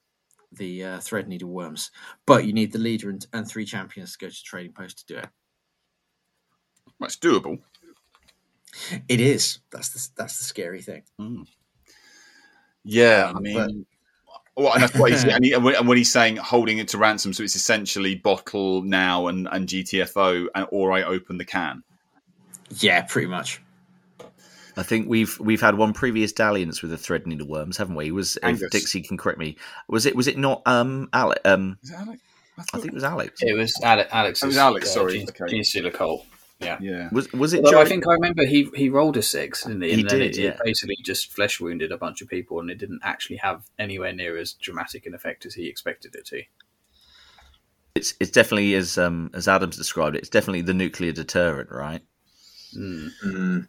the 0.52 0.84
uh, 0.84 0.99
thread 0.99 1.28
needle 1.28 1.49
worms. 1.49 1.91
But 2.26 2.45
you 2.45 2.53
need 2.53 2.72
the 2.72 2.80
leader 2.80 3.10
and, 3.10 3.26
and 3.34 3.48
three 3.48 3.65
champions 3.65 4.14
to 4.14 4.26
go 4.26 4.30
to 4.30 4.44
trading 4.44 4.74
post 4.74 4.99
to 4.99 5.14
do 5.14 5.19
it. 5.19 5.28
That's 6.99 7.18
doable. 7.18 7.60
It 9.07 9.19
is. 9.19 9.60
That's 9.72 9.90
the 9.90 10.10
that's 10.18 10.38
the 10.38 10.44
scary 10.44 10.82
thing. 10.82 11.03
Yeah, 12.84 13.32
I 13.34 13.38
Um, 13.38 13.44
mean, 13.44 13.86
well, 14.56 14.74
and 14.74 14.84
that's 14.84 14.95
what 14.98 15.11
he's 15.11 15.24
and, 15.26 15.44
he, 15.44 15.56
when 15.56 15.76
and 15.76 15.88
when 15.88 15.98
he's 15.98 16.11
saying 16.11 16.38
holding 16.38 16.78
it 16.78 16.88
to 16.90 16.98
ransom, 16.98 17.34
so 17.34 17.44
it's 17.44 17.56
essentially 17.56 18.15
bottle 18.15 18.82
now 18.84 19.28
and, 19.28 19.48
and 19.52 19.68
GTFO, 19.68 20.48
and 20.56 20.68
or 20.72 20.91
I 20.91 21.03
open 21.03 21.38
the 21.38 21.45
can. 21.45 21.84
Yeah, 22.80 23.03
pretty 23.03 23.28
much. 23.28 23.61
I 24.78 24.84
think 24.84 25.10
we've 25.10 25.40
we've 25.40 25.62
had 25.62 25.76
one 25.76 25.91
previous 25.94 26.32
dalliance 26.32 26.82
with 26.82 26.91
the 26.91 26.98
thread 26.98 27.26
needle 27.26 27.48
worms, 27.48 27.78
haven't 27.78 27.95
we? 27.95 28.12
Was 28.12 28.38
Angus. 28.44 28.62
if 28.64 28.72
Dixie 28.72 29.02
can 29.02 29.18
correct 29.18 29.40
me, 29.40 29.58
was 29.88 30.06
it 30.06 30.16
was 30.16 30.28
it 30.28 30.38
not 30.38 30.62
um 30.66 31.10
Alex? 31.14 31.41
Um, 31.45 31.78
Is 31.84 31.90
that 31.90 32.02
Alex? 32.02 32.22
I 32.74 32.78
think 32.78 32.88
it 32.88 32.94
was 32.94 33.04
Alex. 33.04 33.41
It 33.41 33.56
was 33.56 33.74
Alex. 33.84 34.10
Alex. 34.14 34.44
It 34.44 34.48
was 34.48 34.58
Alex, 34.58 34.91
sorry. 34.91 35.20
Gene, 35.20 35.30
Okay. 35.30 35.45
Genestealer 35.45 35.94
Cult. 35.94 36.26
Yeah. 36.60 37.10
Was 37.12 37.32
was 37.34 37.54
it? 37.54 37.64
Although 37.64 37.82
I 37.82 37.86
think 37.86 38.08
I 38.08 38.14
remember 38.14 38.45
he 38.45 38.70
he 38.76 38.90
rolled 38.90 39.18
a 39.18 39.22
six, 39.22 39.64
didn't 39.64 39.82
he? 39.84 39.90
He 39.95 40.04
then 40.04 40.20
did, 40.20 40.22
it, 40.22 40.38
yeah. 40.41 40.49
it 40.49 40.60
basically 40.64 40.98
just 41.04 41.32
flesh 41.32 41.60
wounded 41.60 41.91
a 41.91 41.98
bunch 41.98 42.22
of 42.22 42.28
people, 42.28 42.60
and 42.60 42.72
it 42.72 42.80
didn't 42.80 43.02
actually 43.04 43.38
have 43.38 43.64
anywhere 43.78 44.12
near 44.14 44.38
as 44.38 44.54
dramatic 44.54 45.06
an 45.06 45.14
effect 45.14 45.45
as 45.45 45.54
he 45.54 45.68
expected 45.68 46.16
it 46.16 46.26
to. 46.28 46.41
it's 47.95 48.16
it's 48.20 48.32
definitely 48.32 48.74
as 48.74 48.98
um 48.98 49.30
as 49.34 49.48
Adams 49.48 49.78
described 49.78 50.16
it. 50.16 50.20
It's 50.20 50.30
definitely 50.30 50.62
the 50.62 50.74
nuclear 50.74 51.12
deterrent, 51.12 51.70
right? 51.72 52.02
Mm. 52.76 53.10
Mm. 53.24 53.68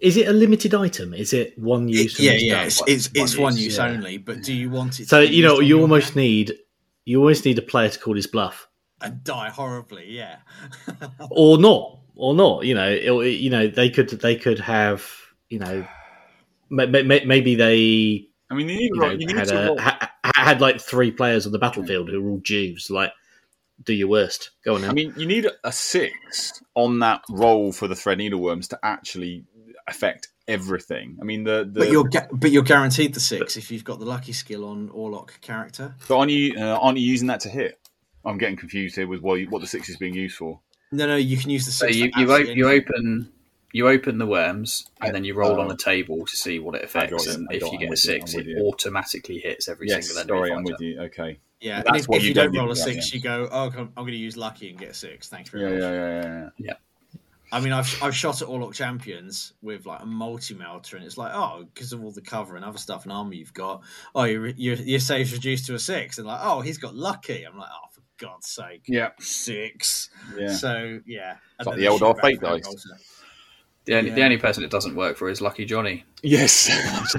Is 0.00 0.16
it 0.16 0.28
a 0.28 0.32
limited 0.32 0.74
item? 0.74 1.14
Is 1.14 1.32
it 1.32 1.58
one 1.58 1.88
use? 1.88 2.16
and 2.16 2.24
yeah, 2.24 2.32
it's 2.32 2.42
yeah. 2.42 2.54
done? 2.54 2.66
It's 2.66 2.82
it's, 2.86 3.10
it's 3.14 3.36
one 3.38 3.56
use 3.56 3.76
yeah. 3.76 3.86
only. 3.86 4.18
But 4.18 4.42
do 4.42 4.52
you 4.52 4.70
want 4.70 5.00
it? 5.00 5.08
So 5.08 5.24
to 5.24 5.32
you 5.32 5.42
know, 5.42 5.60
you 5.60 5.80
almost 5.80 6.08
hand 6.08 6.16
need 6.16 6.52
you 7.04 7.18
always 7.18 7.44
need 7.44 7.58
a 7.58 7.62
player 7.62 7.88
to 7.88 7.98
call 7.98 8.14
his 8.14 8.26
bluff, 8.26 8.68
and 9.00 9.22
die 9.24 9.50
horribly. 9.50 10.06
Yeah. 10.08 10.36
or 11.30 11.58
not, 11.58 12.00
or 12.16 12.34
not. 12.34 12.64
You 12.64 12.74
know, 12.74 12.90
it, 12.90 13.28
you 13.28 13.50
know 13.50 13.68
they 13.68 13.90
could 13.90 14.10
they 14.10 14.36
could 14.36 14.58
have 14.58 15.08
you 15.48 15.58
know 15.58 15.86
ma- 16.68 16.86
ma- 16.86 17.02
ma- 17.02 17.24
maybe 17.24 17.54
they 17.54 18.28
I 18.50 18.54
mean, 18.54 18.68
you 18.68 18.76
need, 18.76 18.82
you 18.82 18.94
to 18.94 19.00
know, 19.00 19.10
you 19.12 19.26
need 19.26 19.36
had, 19.36 19.48
to 19.48 19.72
a, 19.72 19.80
ha- 19.80 20.12
had 20.34 20.60
like 20.60 20.80
three 20.80 21.10
players 21.10 21.46
on 21.46 21.52
the 21.52 21.58
battlefield 21.58 22.10
who 22.10 22.20
were 22.20 22.30
all 22.32 22.40
Jews. 22.40 22.90
Like, 22.90 23.12
do 23.82 23.94
your 23.94 24.08
worst. 24.08 24.50
Go 24.64 24.74
on 24.74 24.82
now. 24.82 24.90
I 24.90 24.92
mean, 24.92 25.14
you 25.16 25.26
need 25.26 25.46
a 25.64 25.72
six 25.72 26.62
on 26.74 26.98
that 26.98 27.22
roll 27.30 27.72
for 27.72 27.88
the 27.88 27.96
thread 27.96 28.18
needleworms 28.18 28.68
to 28.68 28.78
actually 28.82 29.44
affect 29.92 30.28
everything. 30.48 31.16
I 31.20 31.24
mean, 31.24 31.44
the, 31.44 31.58
the 31.70 31.80
But 31.80 31.90
you're 31.90 32.04
gu- 32.08 32.32
but 32.32 32.50
you're 32.50 32.62
guaranteed 32.62 33.14
the 33.14 33.20
six 33.20 33.56
if 33.56 33.70
you've 33.70 33.84
got 33.84 33.98
the 33.98 34.04
lucky 34.06 34.32
skill 34.32 34.64
on 34.64 34.88
Orlock 34.88 35.40
character. 35.40 35.94
but 36.08 36.18
aren't 36.18 36.30
you 36.32 36.54
uh, 36.58 36.78
aren't 36.80 36.98
you 36.98 37.06
using 37.06 37.28
that 37.28 37.40
to 37.40 37.48
hit? 37.48 37.78
I'm 38.24 38.38
getting 38.38 38.56
confused 38.56 38.94
here 38.96 39.06
with 39.08 39.20
what, 39.20 39.34
you, 39.40 39.50
what 39.50 39.60
the 39.60 39.66
six 39.66 39.88
is 39.88 39.96
being 39.96 40.14
used 40.14 40.36
for. 40.36 40.60
No, 40.92 41.06
no, 41.08 41.16
you 41.16 41.36
can 41.36 41.50
use 41.50 41.66
the 41.66 41.72
So 41.72 41.86
you 41.86 42.10
for 42.12 42.20
you, 42.20 42.30
o- 42.30 42.34
absolutely 42.34 42.54
you 42.54 42.68
open 42.68 43.32
you 43.74 43.88
open 43.88 44.18
the 44.18 44.26
worms, 44.26 44.86
and 45.00 45.14
then 45.14 45.24
you 45.24 45.34
roll 45.34 45.52
Oh. 45.56 45.60
on 45.60 45.68
the 45.68 45.76
table 45.76 46.26
to 46.26 46.36
see 46.36 46.58
what 46.58 46.74
it 46.74 46.84
affects. 46.84 47.26
it, 47.26 47.36
And 47.36 47.48
if 47.50 47.62
you 47.62 47.70
get 47.78 47.86
I'm 47.86 47.88
a 47.88 47.90
with 47.90 48.04
you, 48.04 48.12
six, 48.20 48.34
it 48.34 48.46
you. 48.46 48.58
automatically 48.66 49.38
hits 49.38 49.66
every 49.68 49.88
yes, 49.88 50.06
single 50.06 50.20
enemy 50.20 50.38
sorry, 50.48 50.52
I'm 50.58 50.64
with 50.64 50.80
you. 50.80 51.00
Okay. 51.02 51.38
Yeah, 51.60 51.76
That's 51.76 51.88
and 51.88 51.96
if, 51.96 52.08
what 52.08 52.16
if 52.18 52.22
you 52.24 52.28
you 52.30 52.34
don't 52.34 52.52
don't 52.52 52.56
roll 52.56 52.66
a 52.66 52.68
with 52.70 52.78
that, 52.78 52.84
six, 52.92 53.12
yeah. 53.12 53.16
you 53.16 53.22
go, 53.22 53.48
oh, 53.50 53.70
I'm 53.78 53.92
going 53.94 54.08
to 54.08 54.16
use 54.16 54.36
lucky 54.36 54.68
and 54.70 54.78
get 54.78 54.90
a 54.90 54.94
six. 54.94 55.28
Thanks 55.28 55.48
very 55.50 55.62
Yeah, 55.62 55.70
much. 55.70 55.80
yeah, 55.80 56.22
yeah, 56.22 56.48
yeah. 56.58 56.72
I 57.52 57.60
mean, 57.60 57.72
I've 57.72 58.02
I've 58.02 58.16
shot 58.16 58.40
at 58.40 58.48
Orlock 58.48 58.72
champions 58.74 59.52
with 59.60 59.84
like 59.84 60.00
a 60.02 60.06
multi 60.06 60.54
melter, 60.54 60.96
and 60.96 61.04
it's 61.04 61.18
like, 61.18 61.32
oh, 61.34 61.64
because 61.72 61.92
of 61.92 62.02
all 62.02 62.10
the 62.10 62.22
cover 62.22 62.56
and 62.56 62.64
other 62.64 62.78
stuff 62.78 63.04
and 63.04 63.12
armor 63.12 63.34
you've 63.34 63.52
got, 63.52 63.82
oh, 64.14 64.24
your 64.24 64.46
your 64.48 64.76
your 64.76 65.00
save's 65.00 65.32
reduced 65.34 65.66
to 65.66 65.74
a 65.74 65.78
six, 65.78 66.16
and 66.16 66.26
like, 66.26 66.40
oh, 66.42 66.62
he's 66.62 66.78
got 66.78 66.94
lucky. 66.96 67.44
I'm 67.44 67.58
like, 67.58 67.68
oh, 67.70 67.88
for 67.92 68.00
God's 68.16 68.48
sake, 68.48 68.84
Yeah, 68.88 69.10
six. 69.20 70.08
yeah. 70.36 70.54
So 70.54 71.00
yeah, 71.06 71.36
it's 71.60 71.66
like 71.66 71.76
the 71.76 71.88
old 71.88 72.02
old 72.02 72.20
fate 72.20 72.40
dice. 72.40 72.64
Melter. 73.86 74.02
The 74.02 74.08
only, 74.08 74.10
the 74.10 74.24
only 74.24 74.38
person 74.38 74.64
it 74.64 74.70
doesn't 74.70 74.94
work 74.94 75.16
for 75.16 75.28
is 75.28 75.40
Lucky 75.40 75.64
Johnny. 75.64 76.04
Yes. 76.22 76.68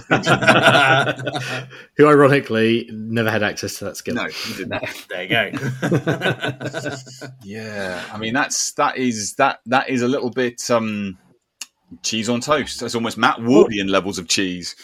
Who 1.98 2.08
ironically 2.08 2.90
never 2.92 3.30
had 3.30 3.44
access 3.44 3.78
to 3.80 3.86
that 3.86 3.98
skill. 3.98 4.16
no, 4.16 4.26
you 4.26 4.56
didn't. 4.56 4.82
there 5.10 5.24
you 5.24 5.30
go. 5.30 5.52
Yeah, 7.44 8.04
I 8.12 8.18
mean 8.18 8.34
that's 8.34 8.72
that 8.74 8.98
is 8.98 9.36
that 9.36 9.60
that 9.66 9.90
is 9.90 10.02
a 10.02 10.08
little 10.08 10.30
bit 10.30 10.70
um 10.72 11.18
cheese 12.02 12.30
on 12.30 12.42
toast. 12.42 12.80
That's 12.80 12.96
almost 12.96 13.18
Matt 13.18 13.38
Wardian 13.38 13.90
levels 13.90 14.18
of 14.18 14.28
cheese. 14.28 14.76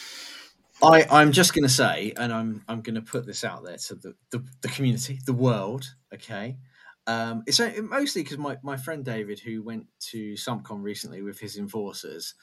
I, 0.82 1.06
I'm 1.12 1.34
just 1.34 1.54
going 1.54 1.64
to 1.64 1.70
say, 1.70 2.14
and 2.16 2.32
I'm 2.32 2.64
I'm 2.68 2.82
going 2.82 2.96
to 2.96 3.02
put 3.02 3.26
this 3.26 3.44
out 3.44 3.64
there 3.66 3.78
to 3.78 3.96
the, 3.96 4.16
the, 4.32 4.46
the 4.62 4.68
community, 4.70 5.20
the 5.26 5.34
world. 5.34 5.86
Okay, 6.14 6.58
Um, 7.10 7.44
it's 7.48 7.60
mostly 7.82 8.22
because 8.22 8.38
my, 8.38 8.58
my 8.62 8.78
friend 8.78 9.04
David, 9.04 9.40
who 9.40 9.64
went 9.64 9.88
to 10.12 10.34
SumpCon 10.34 10.84
recently 10.84 11.24
with 11.24 11.40
his 11.40 11.58
enforcers, 11.58 12.36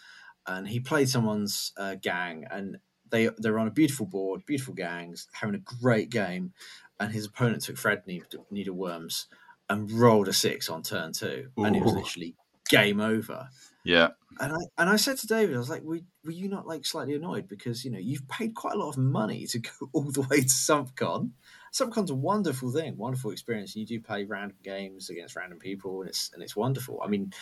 and 0.45 0.67
he 0.67 0.81
played 0.81 1.09
someone's 1.09 1.73
uh, 1.77 1.95
gang, 1.95 2.47
and 2.51 2.79
they 3.09 3.31
they're 3.39 3.61
on 3.61 3.69
a 3.69 3.71
beautiful 3.71 4.07
board, 4.07 4.45
beautiful 4.45 4.75
gangs, 4.75 5.29
having 5.33 5.55
a 5.55 5.59
great 5.81 6.11
game, 6.11 6.53
and 6.99 7.13
his 7.13 7.27
opponent 7.27 7.63
took 7.63 7.77
Fred 7.77 8.03
Needle 8.51 8.75
Worms 8.75 9.29
and 9.71 9.89
rolled 9.93 10.27
a 10.27 10.33
six 10.33 10.69
on 10.69 10.83
turn 10.83 11.13
two, 11.13 11.49
Ooh. 11.61 11.65
and 11.65 11.77
it 11.77 11.83
was 11.85 11.95
literally 11.95 12.35
game 12.69 13.01
over. 13.01 13.49
Yeah. 13.85 14.09
And 14.41 14.53
I 14.53 14.59
and 14.79 14.91
I 14.91 14.97
said 14.97 15.17
to 15.19 15.29
David, 15.29 15.55
I 15.55 15.59
was 15.59 15.71
like, 15.71 15.85
were, 15.85 16.01
were 16.25 16.33
you 16.33 16.49
not 16.49 16.67
like 16.67 16.85
slightly 16.85 17.15
annoyed 17.15 17.47
because 17.47 17.85
you 17.85 17.93
know 17.93 18.01
you've 18.01 18.27
paid 18.27 18.57
quite 18.57 18.75
a 18.75 18.79
lot 18.79 18.89
of 18.89 18.99
money 18.99 19.47
to 19.47 19.61
go 19.61 19.71
all 19.93 20.11
the 20.11 20.23
way 20.23 20.41
to 20.41 20.47
SumpCon. 20.47 21.31
SumpCon's 21.77 22.11
a 22.11 22.15
wonderful 22.15 22.73
thing, 22.73 22.97
wonderful 22.97 23.31
experience. 23.31 23.77
You 23.77 23.85
do 23.85 24.01
play 24.01 24.25
random 24.25 24.57
games 24.63 25.11
against 25.11 25.37
random 25.37 25.59
people, 25.59 26.01
and 26.01 26.09
it's 26.09 26.31
and 26.33 26.43
it's 26.43 26.57
wonderful. 26.57 27.01
I 27.05 27.09
mean, 27.09 27.33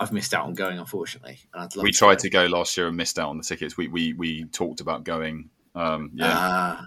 I've 0.00 0.12
missed 0.12 0.32
out 0.32 0.46
on 0.46 0.54
going, 0.54 0.78
unfortunately. 0.78 1.40
And 1.52 1.64
I'd 1.64 1.70
to 1.72 1.80
We 1.80 1.92
tried 1.92 2.16
go. 2.16 2.22
to 2.22 2.30
go 2.30 2.46
last 2.46 2.76
year 2.76 2.88
and 2.88 2.96
missed 2.96 3.18
out 3.18 3.28
on 3.28 3.36
the 3.36 3.44
tickets. 3.44 3.76
We 3.76 3.88
we 3.88 4.12
we 4.14 4.44
talked 4.46 4.80
about 4.80 5.04
going. 5.04 5.50
Um, 5.74 6.12
yeah, 6.14 6.38
uh, 6.38 6.82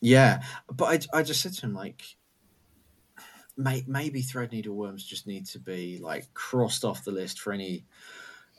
yeah, 0.00 0.42
but 0.70 1.08
I 1.14 1.18
I 1.18 1.22
just 1.22 1.40
said 1.40 1.54
to 1.54 1.66
him 1.66 1.74
like, 1.74 2.02
may, 3.56 3.84
maybe 3.86 4.22
Threadneedle 4.22 4.68
Worms 4.68 5.04
just 5.04 5.26
need 5.26 5.46
to 5.46 5.58
be 5.58 5.98
like 5.98 6.34
crossed 6.34 6.84
off 6.84 7.04
the 7.04 7.12
list 7.12 7.40
for 7.40 7.52
any 7.52 7.86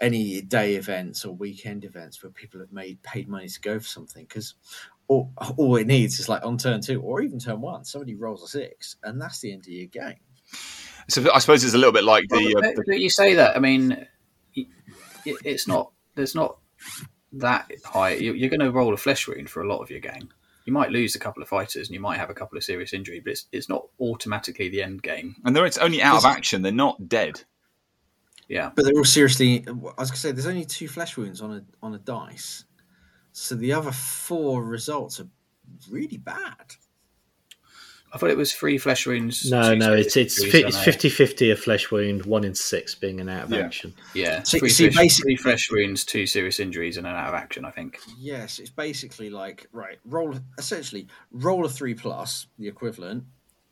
any 0.01 0.41
day 0.41 0.75
events 0.75 1.23
or 1.23 1.35
weekend 1.35 1.85
events 1.85 2.21
where 2.23 2.31
people 2.31 2.59
have 2.59 2.71
made 2.71 3.01
paid 3.03 3.27
money 3.27 3.47
to 3.47 3.61
go 3.61 3.79
for 3.79 3.85
something 3.85 4.25
because 4.25 4.55
all, 5.07 5.31
all 5.57 5.75
it 5.75 5.87
needs 5.87 6.19
is 6.19 6.29
like 6.29 6.45
on 6.45 6.57
turn 6.57 6.81
two 6.81 7.01
or 7.01 7.21
even 7.21 7.39
turn 7.39 7.61
one 7.61 7.83
somebody 7.83 8.15
rolls 8.15 8.43
a 8.43 8.47
six 8.47 8.95
and 9.03 9.21
that's 9.21 9.39
the 9.39 9.51
end 9.51 9.61
of 9.61 9.67
your 9.67 9.87
game 9.87 10.19
so 11.09 11.21
i 11.33 11.39
suppose 11.39 11.63
it's 11.63 11.73
a 11.73 11.77
little 11.77 11.91
bit 11.91 12.03
like 12.03 12.25
the, 12.29 12.53
well, 12.55 12.65
uh, 12.65 12.81
the... 12.85 12.99
you 12.99 13.09
say 13.09 13.35
that 13.35 13.55
i 13.55 13.59
mean 13.59 14.07
it's 15.25 15.67
not 15.67 15.91
there's 16.15 16.35
not 16.35 16.57
that 17.31 17.69
high 17.85 18.13
you're 18.13 18.49
going 18.49 18.59
to 18.59 18.71
roll 18.71 18.93
a 18.93 18.97
flesh 18.97 19.27
wound 19.27 19.49
for 19.49 19.61
a 19.63 19.67
lot 19.67 19.81
of 19.81 19.89
your 19.89 19.99
game 19.99 20.29
you 20.65 20.73
might 20.73 20.91
lose 20.91 21.15
a 21.15 21.19
couple 21.19 21.43
of 21.43 21.49
fighters 21.49 21.87
and 21.87 21.93
you 21.93 21.99
might 21.99 22.17
have 22.17 22.29
a 22.29 22.33
couple 22.33 22.57
of 22.57 22.63
serious 22.63 22.93
injury, 22.93 23.19
but 23.19 23.31
it's, 23.31 23.45
it's 23.51 23.69
not 23.69 23.85
automatically 23.99 24.69
the 24.69 24.81
end 24.81 25.03
game. 25.03 25.35
And 25.43 25.55
they're 25.55 25.65
it's 25.65 25.77
only 25.77 26.01
out 26.01 26.17
of 26.17 26.25
action; 26.25 26.61
they're 26.61 26.71
not 26.71 27.09
dead. 27.09 27.41
Yeah, 28.47 28.71
but 28.73 28.85
they're 28.85 28.95
all 28.95 29.03
seriously. 29.03 29.63
I 29.67 29.71
was 29.71 29.83
going 29.83 30.07
to 30.07 30.17
say 30.17 30.31
there's 30.31 30.47
only 30.47 30.65
two 30.65 30.87
flesh 30.87 31.17
wounds 31.17 31.41
on 31.41 31.51
a 31.51 31.63
on 31.81 31.93
a 31.93 31.99
dice, 31.99 32.65
so 33.33 33.55
the 33.55 33.73
other 33.73 33.91
four 33.91 34.63
results 34.63 35.19
are 35.19 35.27
really 35.89 36.17
bad. 36.17 36.75
I 38.13 38.19
thought 38.19 38.29
it 38.29 38.37
was 38.37 38.53
three 38.53 38.77
flesh 38.77 39.07
wounds. 39.07 39.49
No, 39.49 39.73
no, 39.73 39.91
it's 39.91 40.15
it's 40.15 40.39
it's 40.39 40.77
50 40.83 41.09
50 41.09 41.49
a 41.49 41.55
flesh 41.55 41.89
wound, 41.89 42.25
one 42.25 42.43
in 42.43 42.53
six 42.53 42.93
being 42.93 43.19
an 43.19 43.27
out 43.27 43.45
of 43.45 43.51
yeah. 43.51 43.57
action. 43.57 43.95
Yeah, 44.13 44.43
so, 44.43 44.59
three, 44.59 44.69
see, 44.69 44.89
flesh, 44.91 45.05
basically, 45.05 45.35
three 45.35 45.43
flesh 45.43 45.71
wounds, 45.71 46.05
two 46.05 46.27
serious 46.27 46.59
injuries, 46.59 46.97
and 46.97 47.07
an 47.07 47.15
out 47.15 47.29
of 47.29 47.33
action. 47.33 47.65
I 47.65 47.71
think. 47.71 47.97
Yes, 48.19 48.59
it's 48.59 48.69
basically 48.69 49.31
like 49.31 49.67
right, 49.71 49.97
roll 50.05 50.35
essentially 50.59 51.07
roll 51.31 51.65
a 51.65 51.69
three 51.69 51.95
plus 51.95 52.45
the 52.59 52.67
equivalent, 52.67 53.23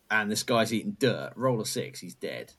and 0.09 0.31
this 0.31 0.41
guy's 0.41 0.73
eating 0.73 0.97
dirt. 0.97 1.33
Roll 1.35 1.61
a 1.61 1.65
six, 1.65 1.99
he's 1.99 2.15
dead. 2.15 2.51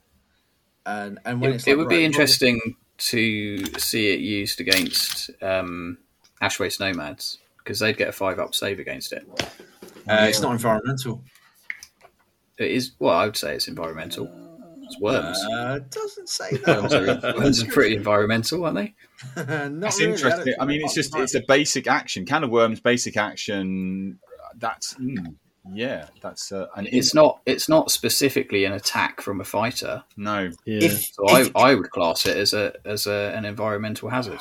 And 0.86 1.18
and 1.24 1.40
when 1.40 1.54
it, 1.54 1.66
it 1.66 1.70
like, 1.70 1.78
would 1.78 1.88
right, 1.88 1.98
be 1.98 2.04
interesting 2.04 2.60
to 2.98 3.66
see 3.80 4.12
it 4.12 4.20
used 4.20 4.60
against 4.60 5.30
um, 5.42 5.98
Ashwaste 6.42 6.80
Nomads 6.80 7.38
because 7.58 7.78
they'd 7.78 7.96
get 7.96 8.08
a 8.08 8.12
five 8.12 8.38
up 8.38 8.54
save 8.54 8.78
against 8.78 9.12
it. 9.12 9.26
Uh, 10.08 10.26
it's 10.28 10.40
not 10.40 10.52
environmental. 10.52 11.22
It 12.58 12.72
is. 12.72 12.92
Well, 12.98 13.14
I 13.14 13.26
would 13.26 13.36
say 13.36 13.54
it's 13.54 13.68
environmental. 13.68 14.30
It's 14.82 14.98
worms. 15.00 15.38
Uh, 15.44 15.76
it 15.76 15.90
doesn't 15.90 16.28
say 16.28 16.56
that. 16.64 17.34
worms 17.38 17.62
are 17.62 17.66
pretty 17.66 17.94
environmental, 17.94 18.64
aren't 18.64 18.76
they? 18.76 18.94
That's 19.36 20.00
really. 20.00 20.12
interesting. 20.12 20.54
I 20.60 20.66
mean, 20.66 20.80
it's 20.82 20.94
just 20.94 21.16
it's 21.16 21.34
a 21.34 21.42
basic 21.46 21.86
action. 21.86 22.26
Can 22.26 22.44
of 22.44 22.50
worms, 22.50 22.80
basic 22.80 23.16
action. 23.16 24.18
That's 24.56 24.94
mm, 24.94 25.34
yeah. 25.72 26.08
That's 26.20 26.50
uh, 26.50 26.66
and 26.76 26.88
it's 26.88 27.14
not. 27.14 27.40
It's 27.46 27.68
not 27.68 27.90
specifically 27.90 28.64
an 28.64 28.72
attack 28.72 29.20
from 29.20 29.40
a 29.40 29.44
fighter. 29.44 30.02
No. 30.16 30.50
Yeah. 30.66 30.84
If, 30.86 31.12
so 31.14 31.36
if, 31.36 31.56
I, 31.56 31.70
I 31.70 31.74
would 31.76 31.90
class 31.90 32.26
it 32.26 32.36
as 32.36 32.52
a 32.52 32.74
as 32.84 33.06
a, 33.06 33.32
an 33.34 33.44
environmental 33.44 34.10
hazard 34.10 34.40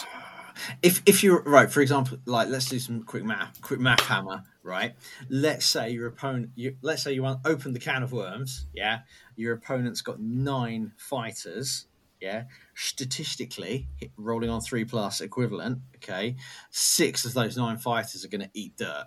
if 0.82 1.02
if 1.06 1.24
you're 1.24 1.42
right, 1.44 1.72
for 1.72 1.82
example, 1.82 2.18
like 2.26 2.50
let's 2.50 2.68
do 2.70 2.80
some 2.80 3.04
quick 3.04 3.24
math, 3.24 3.62
quick 3.62 3.80
math 3.80 4.02
hammer, 4.02 4.44
right? 4.64 4.94
Let's 5.30 5.66
say 5.66 5.92
your 5.92 6.08
opponent, 6.08 6.52
you, 6.56 6.76
let's 6.82 7.04
say 7.04 7.14
you 7.14 7.24
want 7.24 7.42
open 7.46 7.74
the 7.74 7.80
can 7.80 8.04
of 8.04 8.12
worms, 8.12 8.66
yeah. 8.74 9.00
Your 9.36 9.54
opponent's 9.54 10.02
got 10.02 10.20
nine 10.20 10.94
fighters, 10.98 11.88
yeah. 12.20 12.44
Statistically, 12.76 13.88
rolling 14.18 14.50
on 14.50 14.62
three 14.62 14.86
plus 14.86 15.22
equivalent, 15.22 15.80
okay. 15.98 16.36
Six 16.70 17.26
of 17.26 17.34
those 17.34 17.58
nine 17.58 17.78
fighters 17.78 18.24
are 18.26 18.30
going 18.30 18.42
to 18.42 18.50
eat 18.54 18.78
dirt. 18.78 19.06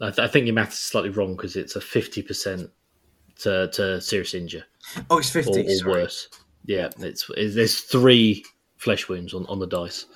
I, 0.00 0.10
th- 0.10 0.18
I, 0.18 0.28
think 0.28 0.46
your 0.46 0.54
math 0.54 0.72
is 0.72 0.78
slightly 0.78 1.10
wrong 1.10 1.36
because 1.36 1.54
it's 1.56 1.76
a 1.76 1.80
fifty 1.80 2.22
percent 2.22 2.70
to 3.40 3.68
to 3.72 4.00
serious 4.00 4.34
injury. 4.34 4.64
Oh, 5.10 5.18
it's 5.18 5.30
fifty 5.30 5.66
or, 5.82 5.88
or 5.88 5.90
worse. 5.90 6.28
Yeah, 6.64 6.90
it's, 6.98 7.28
it's 7.36 7.54
there's 7.54 7.80
three 7.80 8.44
flesh 8.76 9.08
wounds 9.08 9.34
on, 9.34 9.46
on 9.46 9.58
the 9.58 9.66
dice. 9.66 10.06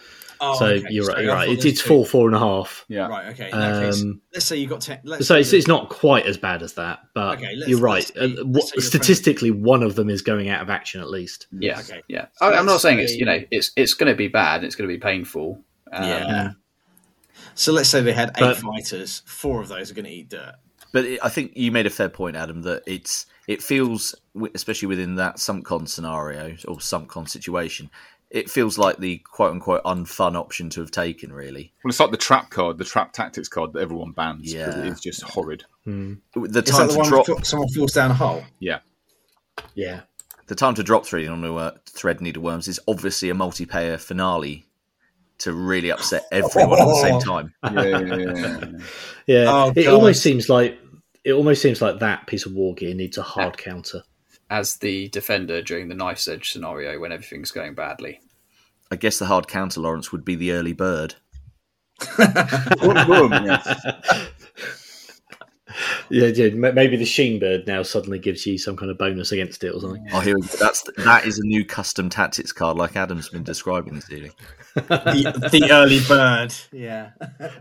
Oh, 0.41 0.59
so 0.59 0.67
okay. 0.67 0.87
you're 0.91 1.07
right. 1.07 1.25
You're 1.25 1.35
right. 1.35 1.49
It's, 1.49 1.65
it's 1.65 1.81
four, 1.81 2.05
four 2.05 2.27
and 2.27 2.37
a 2.37 2.39
half. 2.39 2.85
Yeah. 2.89 3.07
Right. 3.09 3.27
Okay. 3.29 3.51
Um, 3.51 3.83
case, 3.85 4.05
let's 4.35 4.47
say 4.47 4.57
you 4.57 4.67
got 4.67 4.81
ten. 4.81 5.01
so 5.21 5.37
it's, 5.37 5.53
it's 5.53 5.67
not 5.67 5.89
quite 5.89 6.27
as 6.27 6.37
bad 6.37 6.63
as 6.63 6.75
that, 6.75 7.01
but 7.15 7.39
okay, 7.39 7.55
you're 7.67 7.81
right. 7.81 8.11
Uh, 8.17 8.29
statistically, 8.79 9.51
one 9.51 9.83
of 9.83 9.95
them 9.95 10.11
is 10.11 10.23
going 10.23 10.49
out 10.49 10.63
of 10.63 10.71
action 10.71 11.01
at 11.01 11.11
least. 11.11 11.47
Yeah. 11.53 11.81
Okay. 11.81 12.03
Yeah. 12.09 12.27
So 12.35 12.47
I, 12.47 12.59
am 12.59 12.67
not 12.67 12.81
saying 12.81 12.99
it's 12.99 13.15
you 13.15 13.25
know 13.25 13.43
it's 13.51 13.73
it's 13.77 13.95
going 13.95 14.11
to 14.11 14.17
be 14.17 14.29
bad. 14.29 14.65
It's 14.65 14.75
going 14.75 14.89
to 14.89 14.95
be 14.95 15.01
painful. 15.01 15.63
Um, 15.93 16.05
yeah. 16.05 16.51
So 17.55 17.73
let's 17.73 17.89
say 17.89 18.03
they 18.03 18.13
had 18.13 18.31
eight 18.31 18.41
but, 18.41 18.57
fighters. 18.59 19.23
Four 19.27 19.61
of 19.61 19.69
those 19.69 19.91
are 19.91 19.95
going 19.95 20.05
to 20.05 20.11
eat 20.11 20.29
dirt. 20.29 20.55
But 20.93 21.05
it, 21.05 21.21
I 21.23 21.29
think 21.29 21.53
you 21.57 21.73
made 21.73 21.87
a 21.87 21.91
fair 21.91 22.09
point, 22.09 22.37
Adam, 22.37 22.63
that 22.63 22.83
it's 22.87 23.27
it 23.47 23.63
feels, 23.63 24.15
especially 24.55 24.89
within 24.89 25.17
that 25.17 25.37
SumpCon 25.37 25.89
scenario 25.89 26.57
or 26.67 26.77
SumpCon 26.77 27.29
situation, 27.29 27.91
it 28.31 28.51
feels 28.51 28.77
like 28.77 28.99
the 28.99 29.19
quote 29.19 29.53
unquote 29.53 29.85
unfun 29.85 30.37
option 30.37 30.69
to 30.71 30.81
have 30.81 30.91
taken, 30.91 31.33
really. 31.33 31.73
Well, 31.85 31.91
it's 31.91 32.01
like 32.01 32.11
the 32.11 32.17
trap 32.17 32.51
card, 32.51 32.79
the 32.79 32.85
trap 32.85 33.13
tactics 33.13 33.49
card 33.49 33.73
that 33.73 33.81
everyone 33.81 34.13
bans. 34.13 34.53
Yeah, 34.53 34.85
it's 34.85 35.01
just 35.01 35.23
horrid. 35.23 35.65
Mm. 35.87 36.19
The 36.35 36.63
time 36.63 36.89
the 36.89 37.03
to 37.03 37.09
drop, 37.09 37.45
someone 37.45 37.69
falls 37.69 37.93
down 37.93 38.11
a 38.11 38.15
hole. 38.15 38.43
Yeah, 38.59 38.81
yeah. 39.75 40.01
The 40.49 40.55
time 40.55 40.75
to 40.75 40.83
drop 40.83 41.07
three 41.07 41.27
on 41.27 41.45
a 41.45 41.55
uh, 41.55 41.73
Threadneedle 41.87 42.39
Worms 42.39 42.69
is 42.69 42.79
obviously 42.87 43.31
a 43.31 43.35
multiplayer 43.35 43.99
finale 43.99 44.67
to 45.39 45.53
really 45.53 45.91
upset 45.91 46.25
everyone 46.31 46.81
at 46.81 46.85
the 46.85 47.01
same 47.01 47.21
time. 47.21 47.55
Yeah, 47.65 47.83
yeah, 47.83 48.17
yeah. 48.17 48.65
yeah. 49.27 49.45
Oh, 49.49 49.73
it 49.75 49.87
almost 49.89 50.23
seems 50.23 50.49
like 50.49 50.79
it 51.25 51.33
almost 51.33 51.63
seems 51.63 51.81
like 51.83 52.01
that 52.01 52.27
piece 52.27 52.47
of 52.47 52.53
war 52.53 52.75
gear 52.75 52.95
needs 52.95 53.19
a 53.19 53.23
hard 53.23 53.57
counter 53.57 54.03
as 54.51 54.77
the 54.77 55.09
defender 55.09 55.63
during 55.63 55.89
the 55.89 55.95
knife's 55.95 56.29
edge 56.29 56.51
scenario 56.51 57.01
when 57.01 57.13
everything's 57.13 57.51
going 57.51 57.75
badly. 57.75 58.21
I 58.91 58.97
guess 58.97 59.19
the 59.19 59.27
hard 59.27 59.49
counter, 59.49 59.81
Lawrence, 59.81 60.13
would 60.13 60.25
be 60.25 60.37
the 60.37 60.53
early 60.53 60.73
bird. 60.73 61.17
yeah, 62.19 62.37
yeah, 66.11 66.51
maybe 66.51 66.97
the 66.97 67.05
Sheen 67.05 67.41
Bird 67.41 67.67
now 67.67 67.83
suddenly 67.83 68.19
gives 68.19 68.47
you 68.47 68.59
some 68.59 68.77
kind 68.77 68.91
of 68.91 68.99
bonus 68.99 69.33
against 69.33 69.65
it 69.65 69.71
or 69.71 69.81
something. 69.81 70.07
Oh, 70.13 70.21
here 70.21 70.37
that's 70.61 70.85
that 70.99 71.27
is 71.27 71.39
a 71.39 71.47
new 71.47 71.65
custom 71.65 72.09
tactics 72.11 72.53
card, 72.53 72.77
like 72.77 72.97
Adam's 72.97 73.31
been 73.31 73.43
describing, 73.43 74.01
Steely. 74.01 74.31
the, 74.75 75.49
the 75.51 75.69
early 75.73 76.01
bird, 76.07 76.55
yeah. 76.71 77.11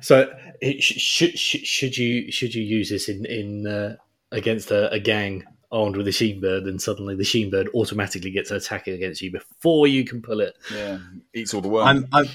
so, 0.02 0.32
it, 0.62 0.84
should, 0.84 1.40
should 1.40 1.66
should 1.66 1.98
you 1.98 2.32
should 2.32 2.54
you 2.54 2.62
use 2.62 2.90
this 2.90 3.10
in 3.10 3.26
in 3.26 3.66
uh, 3.66 3.96
against 4.32 4.70
a, 4.70 4.92
a 4.92 5.00
gang 5.00 5.44
armed 5.76 5.98
with 5.98 6.08
a 6.08 6.12
Sheen 6.12 6.40
Bird, 6.40 6.64
and 6.64 6.82
suddenly 6.82 7.16
the 7.16 7.24
Sheen 7.24 7.50
Bird 7.50 7.70
automatically 7.76 8.32
gets 8.32 8.50
attacking 8.50 8.94
against 8.94 9.22
you 9.22 9.32
before 9.32 9.88
you 9.88 10.06
can 10.06 10.22
pull 10.22 10.40
it. 10.40 10.56
Yeah, 10.74 11.00
eats 11.34 11.54
all 11.54 11.62
the 11.62 11.68
worm. 11.68 11.88
I'm, 11.88 12.08
I'm, 12.14 12.26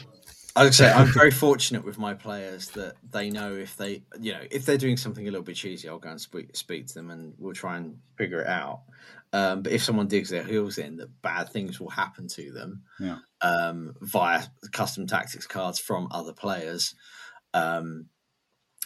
I 0.54 0.64
would 0.64 0.74
say 0.74 0.92
I'm 0.92 1.06
very 1.12 1.30
fortunate 1.30 1.84
with 1.84 1.98
my 1.98 2.14
players 2.14 2.70
that 2.70 2.94
they 3.10 3.30
know 3.30 3.54
if 3.54 3.76
they, 3.76 4.02
you 4.20 4.32
know, 4.32 4.42
if 4.50 4.66
they're 4.66 4.76
doing 4.76 4.96
something 4.96 5.26
a 5.26 5.30
little 5.30 5.44
bit 5.44 5.56
cheesy, 5.56 5.88
I'll 5.88 5.98
go 5.98 6.10
and 6.10 6.20
speak, 6.20 6.54
speak 6.54 6.86
to 6.88 6.94
them, 6.94 7.10
and 7.10 7.34
we'll 7.38 7.54
try 7.54 7.78
and 7.78 7.98
figure 8.16 8.40
it 8.40 8.48
out. 8.48 8.82
Um, 9.32 9.62
but 9.62 9.72
if 9.72 9.82
someone 9.82 10.08
digs 10.08 10.28
their 10.28 10.42
heels 10.42 10.78
in, 10.78 10.96
that 10.96 11.22
bad 11.22 11.50
things 11.50 11.80
will 11.80 11.90
happen 11.90 12.26
to 12.28 12.50
them 12.50 12.82
yeah. 12.98 13.18
um, 13.42 13.94
via 14.00 14.42
custom 14.72 15.06
tactics 15.06 15.46
cards 15.46 15.78
from 15.78 16.08
other 16.10 16.32
players. 16.32 16.96
Um, 17.54 18.06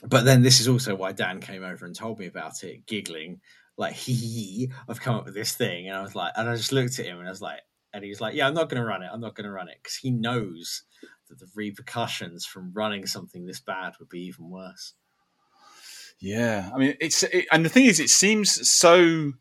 but 0.03 0.27
then 0.27 0.43
this 0.43 0.61
is 0.61 0.69
also 0.69 0.95
why 0.95 1.13
Dan 1.13 1.41
came 1.41 1.65
over 1.65 1.87
and 1.87 1.95
told 1.95 2.19
me 2.19 2.27
about 2.27 2.63
it, 2.63 2.85
giggling 2.87 3.41
like 3.77 3.95
he 3.95 4.71
I've 4.89 5.01
come 5.01 5.17
up 5.17 5.25
with 5.25 5.35
this 5.35 5.53
thing 5.53 5.89
and 5.89 5.97
I 5.97 6.03
was 6.03 6.15
like 6.15 6.33
and 6.37 6.49
I 6.49 6.57
just 6.57 6.73
looked 6.73 6.99
at 6.99 7.07
him 7.07 7.19
and 7.19 7.27
I 7.27 7.31
was 7.31 7.43
like 7.43 7.61
and 7.93 8.05
he 8.05 8.11
was 8.11 8.21
like 8.21 8.35
yeah 8.35 8.47
I'm 8.47 8.55
not 8.55 8.69
going 8.69 8.81
to 8.81 8.87
run 8.87 9.03
it 9.03 9.11
I'm 9.13 9.21
not 9.21 9.35
going 9.35 9.47
to 9.47 9.53
run 9.53 9.69
it 9.69 9.79
because 9.83 9.97
he 9.97 10.11
knows 10.11 10.83
that 11.29 11.39
the 11.39 11.49
repercussions 11.55 12.45
from 12.45 12.73
running 12.75 13.07
something 13.07 13.47
this 13.47 13.61
bad 13.61 13.95
would 13.99 14.09
be 14.09 14.21
even 14.27 14.51
worse. 14.51 14.95
Yeah 16.21 16.71
I 16.75 16.79
mean 16.79 16.95
it's 17.01 17.23
it, 17.25 17.47
and 17.51 17.65
the 17.65 17.69
thing 17.69 17.87
is 17.87 18.01
it 18.01 18.11
seems 18.11 18.71
so 18.71 19.33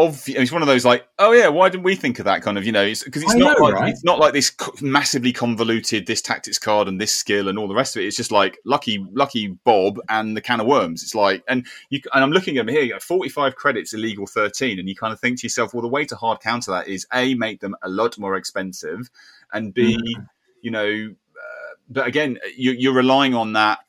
obvious. 0.00 0.38
It's 0.38 0.52
one 0.52 0.62
of 0.62 0.68
those 0.68 0.84
like, 0.84 1.06
oh 1.18 1.32
yeah, 1.32 1.48
why 1.48 1.68
didn't 1.68 1.84
we 1.84 1.94
think 1.94 2.18
of 2.18 2.24
that 2.24 2.42
kind 2.42 2.56
of 2.58 2.64
you 2.64 2.72
know? 2.72 2.82
It's 2.82 3.04
Because 3.04 3.22
it's, 3.22 3.34
I 3.34 3.38
not 3.38 3.58
know, 3.58 3.64
like 3.64 3.74
right? 3.74 3.90
it's 3.90 4.04
not 4.04 4.18
like 4.18 4.32
this 4.32 4.52
massively 4.80 5.32
convoluted 5.32 6.06
this 6.06 6.22
tactics 6.22 6.58
card 6.58 6.88
and 6.88 7.00
this 7.00 7.12
skill 7.12 7.48
and 7.48 7.58
all 7.58 7.68
the 7.68 7.74
rest 7.74 7.96
of 7.96 8.02
it. 8.02 8.06
It's 8.06 8.16
just 8.16 8.32
like 8.32 8.58
lucky 8.64 9.04
lucky 9.12 9.48
Bob 9.64 10.00
and 10.08 10.36
the 10.36 10.40
can 10.40 10.60
of 10.60 10.66
worms. 10.66 11.02
It's 11.02 11.14
like 11.14 11.44
and 11.48 11.66
you 11.90 12.00
and 12.14 12.24
I'm 12.24 12.32
looking 12.32 12.56
at 12.58 12.66
them 12.66 12.74
here. 12.74 12.82
You 12.82 12.92
got 12.92 13.02
45 13.02 13.54
credits, 13.56 13.92
illegal 13.92 14.26
13, 14.26 14.78
and 14.78 14.88
you 14.88 14.94
kind 14.96 15.12
of 15.12 15.20
think 15.20 15.38
to 15.40 15.46
yourself, 15.46 15.74
well, 15.74 15.82
the 15.82 15.88
way 15.88 16.04
to 16.06 16.16
hard 16.16 16.40
counter 16.40 16.70
that 16.72 16.88
is 16.88 17.06
a 17.12 17.34
make 17.34 17.60
them 17.60 17.76
a 17.82 17.88
lot 17.88 18.18
more 18.18 18.36
expensive, 18.36 19.10
and 19.52 19.74
b 19.74 19.96
Mm. 19.96 20.28
you 20.62 20.70
know. 20.70 21.14
Uh, 21.36 21.74
but 21.88 22.06
again, 22.06 22.38
you, 22.56 22.72
you're 22.72 22.92
relying 22.94 23.34
on 23.34 23.54
that 23.54 23.80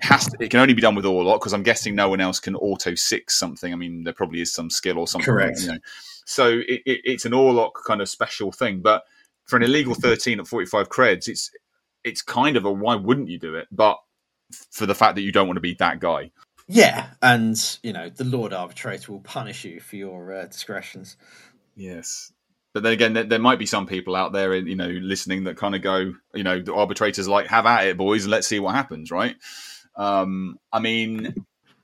has 0.00 0.26
to, 0.26 0.36
it 0.40 0.50
can 0.50 0.60
only 0.60 0.74
be 0.74 0.82
done 0.82 0.94
with 0.94 1.04
Orlock 1.04 1.40
because 1.40 1.52
I'm 1.52 1.62
guessing 1.62 1.94
no 1.94 2.08
one 2.08 2.20
else 2.20 2.40
can 2.40 2.54
auto 2.56 2.94
six 2.94 3.38
something. 3.38 3.72
I 3.72 3.76
mean, 3.76 4.04
there 4.04 4.12
probably 4.12 4.40
is 4.40 4.52
some 4.52 4.70
skill 4.70 4.98
or 4.98 5.08
something. 5.08 5.24
Correct. 5.24 5.60
You 5.62 5.72
know. 5.72 5.78
So 6.24 6.48
it, 6.48 6.82
it, 6.86 7.00
it's 7.04 7.24
an 7.24 7.32
Orlock 7.32 7.72
kind 7.86 8.00
of 8.00 8.08
special 8.08 8.52
thing. 8.52 8.80
But 8.80 9.04
for 9.44 9.56
an 9.56 9.62
illegal 9.62 9.94
13 9.94 10.40
at 10.40 10.46
45 10.46 10.88
creds, 10.88 11.28
it's 11.28 11.50
it's 12.04 12.22
kind 12.22 12.56
of 12.56 12.64
a 12.64 12.72
why 12.72 12.94
wouldn't 12.94 13.28
you 13.28 13.38
do 13.38 13.54
it? 13.54 13.68
But 13.70 13.98
for 14.70 14.86
the 14.86 14.94
fact 14.94 15.14
that 15.14 15.22
you 15.22 15.32
don't 15.32 15.46
want 15.46 15.56
to 15.56 15.62
be 15.62 15.74
that 15.74 16.00
guy. 16.00 16.30
Yeah, 16.68 17.08
and 17.20 17.56
you 17.82 17.92
know 17.92 18.08
the 18.08 18.24
Lord 18.24 18.52
Arbitrator 18.52 19.12
will 19.12 19.20
punish 19.20 19.64
you 19.64 19.80
for 19.80 19.96
your 19.96 20.32
uh, 20.32 20.46
discretions. 20.46 21.16
Yes. 21.74 22.32
But 22.74 22.82
then 22.82 22.92
again, 22.92 23.12
there, 23.12 23.24
there 23.24 23.38
might 23.38 23.58
be 23.58 23.66
some 23.66 23.86
people 23.86 24.16
out 24.16 24.32
there, 24.32 24.54
in, 24.54 24.66
you 24.66 24.76
know, 24.76 24.88
listening 24.88 25.44
that 25.44 25.56
kind 25.56 25.74
of 25.74 25.82
go, 25.82 26.14
you 26.34 26.42
know, 26.42 26.60
the 26.60 26.74
arbitrators 26.74 27.28
like, 27.28 27.46
have 27.48 27.66
at 27.66 27.86
it, 27.86 27.96
boys, 27.96 28.26
let's 28.26 28.46
see 28.46 28.60
what 28.60 28.74
happens, 28.74 29.10
right? 29.10 29.36
Um, 29.96 30.58
I 30.72 30.80
mean, 30.80 31.34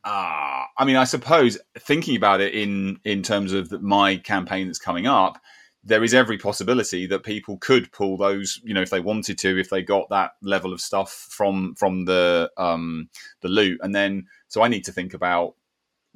uh, 0.05 0.65
I 0.79 0.85
mean, 0.85 0.97
I 0.97 1.05
suppose 1.05 1.59
thinking 1.79 2.17
about 2.17 2.41
it 2.41 2.55
in 2.55 3.01
in 3.05 3.23
terms 3.23 3.53
of 3.53 3.71
my 3.83 4.17
campaign 4.17 4.67
that's 4.67 4.79
coming 4.79 5.07
up, 5.07 5.39
there 5.85 6.03
is 6.03 6.15
every 6.15 6.39
possibility 6.39 7.07
that 7.07 7.23
people 7.23 7.59
could 7.59 7.93
pull 7.93 8.17
those, 8.17 8.61
you 8.65 8.75
know, 8.75 8.83
if 8.83 8.91
they 8.91 9.01
wanted 9.01 9.39
to, 9.39 9.59
if 9.59 9.71
they 9.71 9.83
got 9.83 10.09
that 10.11 10.33
level 10.41 10.73
of 10.73 10.81
stuff 10.81 11.11
from 11.31 11.75
from 11.75 12.07
the 12.07 12.51
um, 12.57 13.11
the 13.43 13.49
loot, 13.49 13.81
and 13.83 13.95
then 13.95 14.27
so 14.49 14.63
I 14.63 14.69
need 14.69 14.85
to 14.85 14.93
think 14.93 15.13
about 15.13 15.55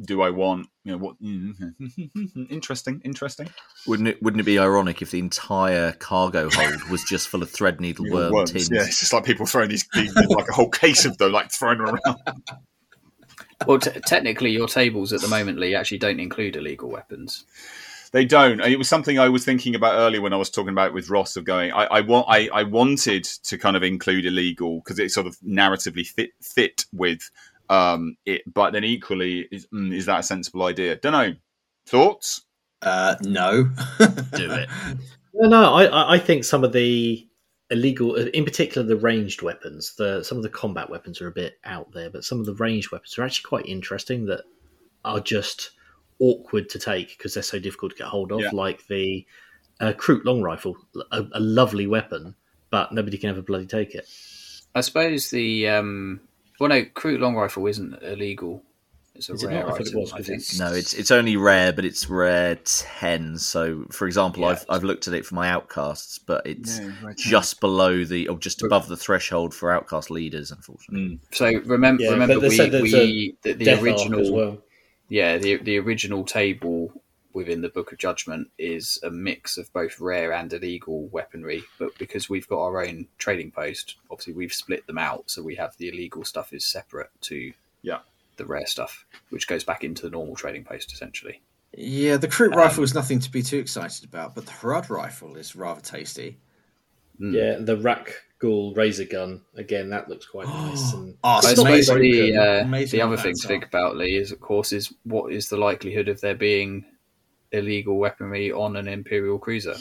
do 0.00 0.22
I 0.22 0.30
want 0.30 0.68
you 0.84 0.92
know 0.92 0.98
what 0.98 1.20
mm-hmm. 1.22 2.42
interesting 2.50 3.00
interesting 3.04 3.48
Wouldn't 3.86 4.08
it? 4.08 4.22
Wouldn't 4.22 4.40
it 4.40 4.44
be 4.44 4.58
ironic 4.58 5.02
if 5.02 5.10
the 5.10 5.18
entire 5.18 5.92
cargo 5.92 6.48
hold 6.50 6.82
was 6.90 7.04
just 7.04 7.28
full 7.28 7.42
of 7.42 7.50
thread 7.50 7.80
needle 7.80 8.06
worm 8.10 8.32
worms. 8.32 8.52
tins? 8.52 8.70
Yeah, 8.70 8.82
it's 8.82 9.00
just 9.00 9.12
like 9.12 9.24
people 9.24 9.46
throwing 9.46 9.68
these, 9.68 9.86
these 9.92 10.14
like 10.14 10.48
a 10.48 10.52
whole 10.52 10.70
case 10.70 11.04
of 11.04 11.18
them, 11.18 11.32
like 11.32 11.50
throwing 11.50 11.78
them 11.78 11.94
around. 11.94 12.18
Well, 13.66 13.78
t- 13.78 13.92
technically, 14.06 14.50
your 14.50 14.66
tables 14.66 15.12
at 15.12 15.20
the 15.20 15.28
moment, 15.28 15.56
Leigh, 15.56 15.76
actually 15.76 15.98
don't 15.98 16.18
include 16.18 16.56
illegal 16.56 16.90
weapons. 16.90 17.44
They 18.12 18.26
don't. 18.26 18.60
It 18.60 18.76
was 18.76 18.88
something 18.88 19.18
I 19.18 19.30
was 19.30 19.44
thinking 19.44 19.74
about 19.74 19.94
earlier 19.94 20.20
when 20.20 20.34
I 20.34 20.36
was 20.36 20.50
talking 20.50 20.70
about 20.70 20.88
it 20.88 20.94
with 20.94 21.08
Ross 21.08 21.36
of 21.36 21.44
going. 21.44 21.72
I, 21.72 21.84
I 21.84 22.00
want. 22.02 22.26
I, 22.28 22.48
I 22.52 22.62
wanted 22.64 23.24
to 23.24 23.56
kind 23.56 23.74
of 23.74 23.82
include 23.82 24.26
illegal 24.26 24.80
because 24.80 24.98
it 24.98 25.10
sort 25.10 25.26
of 25.26 25.38
narratively 25.40 26.06
fit 26.06 26.30
fit 26.42 26.84
with 26.92 27.30
um, 27.72 28.16
it, 28.26 28.42
but 28.52 28.72
then 28.72 28.84
equally, 28.84 29.48
is, 29.50 29.66
mm, 29.72 29.94
is 29.94 30.06
that 30.06 30.20
a 30.20 30.22
sensible 30.22 30.64
idea? 30.64 30.96
Don't 30.96 31.12
know. 31.12 31.34
Thoughts? 31.86 32.42
Uh, 32.82 33.14
no, 33.22 33.64
Do 33.98 34.50
it. 34.50 34.68
No, 35.34 35.48
no, 35.48 35.74
I- 35.74 35.84
I, 35.86 36.14
I 36.14 36.18
think 36.18 36.44
some 36.44 36.64
of 36.64 36.72
the 36.72 37.26
illegal, 37.70 38.16
in 38.16 38.44
particular 38.44 38.86
the 38.86 38.96
ranged 38.96 39.40
weapons, 39.40 39.94
the 39.96 40.22
some 40.22 40.36
of 40.36 40.42
the 40.42 40.48
combat 40.50 40.90
weapons 40.90 41.20
are 41.22 41.28
a 41.28 41.32
bit 41.32 41.58
out 41.64 41.92
there, 41.92 42.10
but 42.10 42.24
some 42.24 42.40
of 42.40 42.46
the 42.46 42.54
ranged 42.54 42.90
weapons 42.92 43.16
are 43.18 43.22
actually 43.22 43.48
quite 43.48 43.66
interesting 43.66 44.26
that 44.26 44.42
are 45.04 45.20
just 45.20 45.70
awkward 46.18 46.68
to 46.70 46.78
take 46.78 47.16
because 47.16 47.34
they're 47.34 47.42
so 47.42 47.58
difficult 47.58 47.92
to 47.92 47.98
get 47.98 48.06
hold 48.08 48.32
of. 48.32 48.40
Yeah. 48.40 48.50
Like 48.52 48.86
the 48.88 49.24
uh, 49.80 49.92
Kroot 49.96 50.24
long 50.24 50.42
rifle, 50.42 50.76
a, 51.10 51.24
a 51.32 51.40
lovely 51.40 51.86
weapon, 51.86 52.34
but 52.70 52.92
nobody 52.92 53.16
can 53.16 53.30
ever 53.30 53.42
bloody 53.42 53.66
take 53.66 53.94
it. 53.94 54.06
I 54.74 54.80
suppose 54.80 55.30
the 55.30 55.68
um, 55.68 56.20
well, 56.62 56.68
no, 56.70 56.84
Kroot 56.84 57.18
long 57.18 57.34
rifle 57.34 57.66
isn't 57.66 58.02
illegal. 58.02 58.62
It's 59.14 59.28
a 59.28 59.34
Is 59.34 59.42
it 59.42 59.48
rare 59.48 59.66
not? 59.66 59.72
I 59.74 59.76
it 59.76 59.88
item. 59.88 60.00
was, 60.00 60.12
I 60.12 60.16
'cause 60.18 60.26
think. 60.26 60.40
it's- 60.40 60.58
No, 60.58 60.72
it's 60.72 60.94
it's 60.94 61.10
only 61.10 61.36
rare, 61.36 61.72
but 61.72 61.84
it's 61.84 62.08
rare 62.08 62.54
ten. 62.64 63.36
So, 63.36 63.84
for 63.90 64.06
example, 64.06 64.42
Yeah. 64.42 64.48
I've 64.50 64.64
I've 64.70 64.84
looked 64.84 65.06
at 65.08 65.12
it 65.14 65.26
for 65.26 65.34
my 65.34 65.48
outcasts, 65.50 66.18
but 66.18 66.46
it's 66.46 66.78
Yeah, 66.78 66.92
right. 67.02 67.16
just 67.16 67.60
below 67.60 68.04
the 68.04 68.28
or 68.28 68.38
just 68.38 68.62
above 68.62 68.88
the 68.88 68.96
threshold 68.96 69.54
for 69.54 69.70
outcast 69.70 70.10
leaders. 70.10 70.50
Unfortunately, 70.50 71.18
Mm. 71.18 71.18
So 71.36 71.46
remember, 71.66 72.04
Yeah, 72.04 72.10
remember 72.12 72.38
we, 72.40 72.48
we 72.48 73.36
the, 73.42 73.52
the 73.54 73.80
original 73.82 74.20
as 74.20 74.30
well. 74.30 74.62
yeah 75.08 75.36
the 75.36 75.56
the 75.56 75.78
original 75.78 76.24
table 76.24 77.01
within 77.34 77.60
the 77.62 77.68
Book 77.68 77.92
of 77.92 77.98
Judgment 77.98 78.48
is 78.58 78.98
a 79.02 79.10
mix 79.10 79.56
of 79.58 79.72
both 79.72 79.98
rare 80.00 80.32
and 80.32 80.52
illegal 80.52 81.06
weaponry. 81.08 81.62
But 81.78 81.96
because 81.98 82.28
we've 82.28 82.48
got 82.48 82.62
our 82.62 82.84
own 82.84 83.06
trading 83.18 83.50
post, 83.50 83.96
obviously 84.10 84.34
we've 84.34 84.52
split 84.52 84.86
them 84.86 84.98
out, 84.98 85.30
so 85.30 85.42
we 85.42 85.54
have 85.56 85.76
the 85.78 85.88
illegal 85.88 86.24
stuff 86.24 86.52
is 86.52 86.64
separate 86.64 87.10
to 87.22 87.52
Yeah. 87.82 88.00
the 88.36 88.46
rare 88.46 88.66
stuff, 88.66 89.04
which 89.30 89.46
goes 89.46 89.64
back 89.64 89.84
into 89.84 90.02
the 90.02 90.10
normal 90.10 90.36
trading 90.36 90.64
post 90.64 90.92
essentially. 90.92 91.40
yeah, 91.76 92.18
the 92.18 92.28
Kroot 92.28 92.52
Um, 92.52 92.58
rifle 92.58 92.84
is 92.84 92.94
nothing 92.94 93.18
to 93.20 93.30
be 93.30 93.42
too 93.42 93.58
excited 93.58 94.04
about, 94.04 94.34
but 94.34 94.44
the 94.44 94.52
Harad 94.52 94.90
rifle 94.90 95.36
is 95.36 95.56
rather 95.56 95.80
tasty. 95.80 96.38
Mm. 97.20 97.34
Yeah, 97.34 97.56
the 97.64 97.76
rack 97.78 98.14
ghoul 98.38 98.74
razor 98.74 99.04
gun 99.04 99.40
again. 99.54 99.88
That 99.90 100.08
looks 100.08 100.26
quite 100.26 100.46
nice. 100.48 100.92
And 100.92 101.16
Oh, 101.24 101.38
it's 101.38 101.48
It's 101.50 101.56
not 101.58 101.64
not 101.94 102.00
the, 102.00 102.36
uh, 102.36 102.62
Amazing 102.64 102.98
the 102.98 103.06
other 103.06 103.16
thing 103.16 103.34
to 103.36 103.46
think 103.48 103.64
about, 103.64 103.96
Leigh, 103.96 104.16
is 104.16 104.32
of 104.32 104.40
course 104.40 104.72
is 104.72 104.92
what 105.04 105.32
is 105.32 105.48
the 105.48 105.56
likelihood 105.56 106.08
of 106.08 106.20
there 106.20 106.34
being 106.34 106.84
illegal 107.52 107.98
weaponry 107.98 108.50
on 108.52 108.76
an 108.76 108.88
Imperial 108.88 109.38
cruiser 109.38 109.74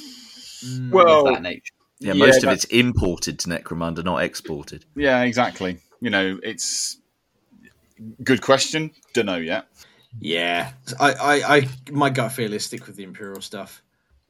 Mm. 0.64 0.91
Well, 0.91 1.27
of 1.27 1.34
that 1.34 1.41
nature? 1.41 1.73
yeah, 1.99 2.14
Yeah, 2.14 2.26
most 2.26 2.38
of 2.38 2.41
that- 2.43 2.53
it's 2.53 2.65
imported 2.65 3.39
to 3.39 3.49
Necromunda, 3.49 4.03
not 4.03 4.22
exported. 4.23 4.85
Yeah, 4.95 5.23
exactly. 5.23 5.80
You 6.02 6.11
know, 6.11 6.39
it's 6.43 6.98
good 8.23 8.41
question. 8.43 8.91
Don't 9.14 9.26
know 9.26 9.38
yet. 9.38 9.65
Yeah, 10.19 10.72
I, 10.99 11.14
I, 11.14 11.56
I, 11.57 11.69
my 11.91 12.11
gut 12.11 12.31
feel 12.34 12.53
is 12.53 12.64
stick 12.65 12.85
with 12.85 12.95
the 12.95 13.03
Imperial 13.03 13.41
stuff, 13.41 13.81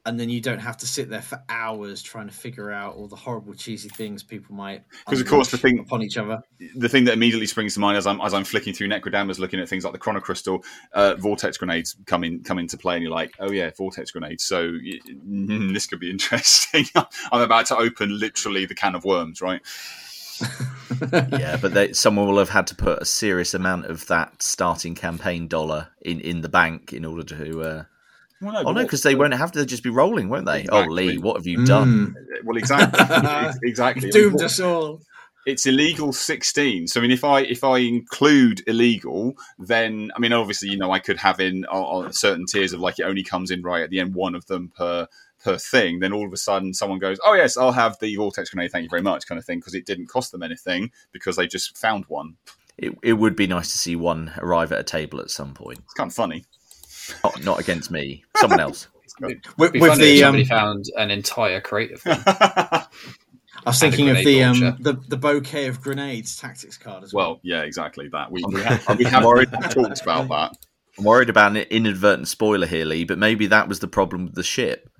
and 0.04 0.18
then 0.18 0.28
you 0.28 0.40
don't 0.40 0.58
have 0.58 0.76
to 0.78 0.86
sit 0.86 1.08
there 1.08 1.22
for 1.22 1.40
hours 1.48 2.02
trying 2.02 2.26
to 2.26 2.34
figure 2.34 2.70
out 2.70 2.96
all 2.96 3.06
the 3.06 3.16
horrible, 3.16 3.54
cheesy 3.54 3.88
things 3.88 4.22
people 4.22 4.54
might 4.54 4.82
because 5.04 5.20
of 5.20 5.26
course, 5.28 5.50
the 5.50 5.56
unleash 5.56 5.62
thing- 5.62 5.78
upon 5.78 6.02
each 6.02 6.16
other. 6.16 6.42
the 6.76 6.88
thing 6.88 7.04
that 7.04 7.14
immediately 7.14 7.46
springs 7.46 7.74
to 7.74 7.80
mind 7.80 7.96
as 7.96 8.06
I'm 8.06 8.20
as 8.20 8.34
I'm 8.34 8.44
flicking 8.44 8.74
through 8.74 8.88
Necrodamus, 8.88 9.38
looking 9.38 9.60
at 9.60 9.68
things 9.68 9.84
like 9.84 9.92
the 9.92 9.98
Chronocrystal, 9.98 10.64
uh, 10.92 11.14
vortex 11.16 11.56
grenades 11.56 11.96
come 12.06 12.24
in 12.24 12.42
come 12.42 12.58
into 12.58 12.76
play, 12.76 12.94
and 12.94 13.02
you're 13.02 13.12
like, 13.12 13.34
oh 13.38 13.52
yeah, 13.52 13.70
vortex 13.76 14.10
grenades. 14.10 14.44
So 14.44 14.72
mm, 14.72 15.72
this 15.72 15.86
could 15.86 16.00
be 16.00 16.10
interesting. 16.10 16.86
I'm 16.96 17.40
about 17.40 17.66
to 17.66 17.76
open 17.76 18.18
literally 18.18 18.66
the 18.66 18.74
can 18.74 18.94
of 18.94 19.04
worms, 19.04 19.40
right? 19.40 19.60
yeah, 21.12 21.56
but 21.60 21.74
they, 21.74 21.92
someone 21.92 22.26
will 22.26 22.38
have 22.38 22.48
had 22.48 22.66
to 22.66 22.74
put 22.74 23.00
a 23.00 23.04
serious 23.04 23.54
amount 23.54 23.86
of 23.86 24.06
that 24.08 24.42
starting 24.42 24.94
campaign 24.94 25.46
dollar 25.46 25.88
in, 26.00 26.20
in 26.20 26.40
the 26.40 26.48
bank 26.48 26.92
in 26.92 27.04
order 27.04 27.22
to. 27.22 27.62
Uh... 27.62 27.84
Well, 28.42 28.52
no, 28.52 28.62
Oh 28.66 28.72
no, 28.72 28.82
because 28.82 29.02
they 29.02 29.14
won't 29.14 29.32
have 29.34 29.52
to. 29.52 29.60
They'll 29.60 29.66
just 29.66 29.82
be 29.84 29.90
rolling, 29.90 30.28
won't 30.28 30.46
they? 30.46 30.66
Oh, 30.70 30.82
Leigh, 30.82 31.18
what 31.18 31.36
have 31.36 31.46
you 31.46 31.64
done? 31.64 32.14
Mm. 32.14 32.14
Well, 32.44 32.56
exactly, 32.56 33.60
exactly. 33.62 34.10
Doomed 34.10 34.42
us 34.42 34.58
all. 34.58 35.00
it's 35.46 35.64
illegal 35.66 36.12
16 36.12 36.86
so 36.88 36.98
i 36.98 37.02
mean 37.02 37.10
if 37.12 37.22
i 37.24 37.40
if 37.42 37.62
i 37.64 37.78
include 37.78 38.62
illegal 38.66 39.34
then 39.58 40.10
i 40.16 40.18
mean 40.20 40.32
obviously 40.32 40.68
you 40.68 40.76
know 40.76 40.90
i 40.92 40.98
could 41.00 41.16
have 41.18 41.40
in 41.40 41.64
on, 41.66 42.04
on 42.06 42.12
certain 42.12 42.46
tiers 42.46 42.72
of 42.72 42.80
like 42.80 42.98
it 42.98 43.04
only 43.04 43.22
comes 43.24 43.50
in 43.52 43.62
right 43.62 43.82
at 43.82 43.90
the 43.90 43.98
end 44.00 44.14
one 44.14 44.34
of 44.36 44.46
them 44.46 44.72
per 44.76 45.06
per 45.44 45.56
thing 45.58 45.98
then 46.00 46.12
all 46.12 46.26
of 46.26 46.32
a 46.32 46.36
sudden 46.36 46.72
someone 46.74 46.98
goes 47.00 47.18
oh 47.24 47.34
yes 47.34 47.56
i'll 47.56 47.72
have 47.72 47.96
the 48.00 48.14
vortex 48.16 48.50
grenade 48.50 48.70
thank 48.72 48.84
you 48.84 48.88
very 48.90 49.02
much 49.02 49.26
kind 49.26 49.38
of 49.38 49.44
thing 49.44 49.58
because 49.58 49.74
it 49.74 49.86
didn't 49.86 50.06
cost 50.06 50.30
them 50.32 50.42
anything 50.44 50.90
because 51.12 51.34
they 51.36 51.46
just 51.46 51.76
found 51.76 52.04
one 52.06 52.36
It, 52.78 52.96
it 53.02 53.14
would 53.14 53.34
be 53.36 53.46
nice 53.48 53.70
to 53.72 53.78
see 53.78 53.96
one 53.96 54.32
arrive 54.38 54.70
at 54.72 54.80
a 54.80 54.84
table 54.84 55.20
at 55.20 55.30
some 55.30 55.54
point. 55.54 55.78
it's 55.84 55.94
kind 55.94 56.10
of 56.10 56.14
funny 56.14 56.44
Not, 57.24 57.44
not 57.44 57.60
against 57.60 57.90
me, 57.90 58.24
someone 58.36 58.60
else. 58.60 58.88
With, 59.20 59.74
with 59.74 59.98
the, 59.98 60.24
um, 60.24 60.28
somebody 60.28 60.44
found 60.46 60.86
an 60.96 61.10
entire 61.10 61.60
crate 61.60 61.92
of 61.92 62.02
them. 62.02 62.22
I 63.64 63.70
was 63.70 63.78
thinking 63.78 64.08
of 64.08 64.16
the 64.16 64.42
um, 64.42 64.58
the 64.80 64.94
the 65.06 65.16
bouquet 65.16 65.66
of 65.66 65.80
grenades 65.80 66.36
tactics 66.36 66.76
card 66.76 67.04
as 67.04 67.14
well. 67.14 67.32
Well, 67.32 67.40
yeah, 67.42 67.60
exactly 67.62 68.08
that. 68.08 68.32
We 68.32 68.42
we 68.48 68.60
have, 68.62 68.98
we 68.98 69.04
have 69.04 69.24
already 69.24 69.50
talked 69.70 70.02
about 70.02 70.28
that. 70.28 70.56
I'm 70.98 71.04
worried 71.04 71.30
about 71.30 71.52
an 71.52 71.58
inadvertent 71.70 72.28
spoiler 72.28 72.66
here, 72.66 72.84
Leigh, 72.84 73.04
but 73.04 73.18
maybe 73.18 73.46
that 73.48 73.68
was 73.68 73.78
the 73.78 73.88
problem 73.88 74.24
with 74.24 74.34
the 74.34 74.42
ship. 74.42 74.90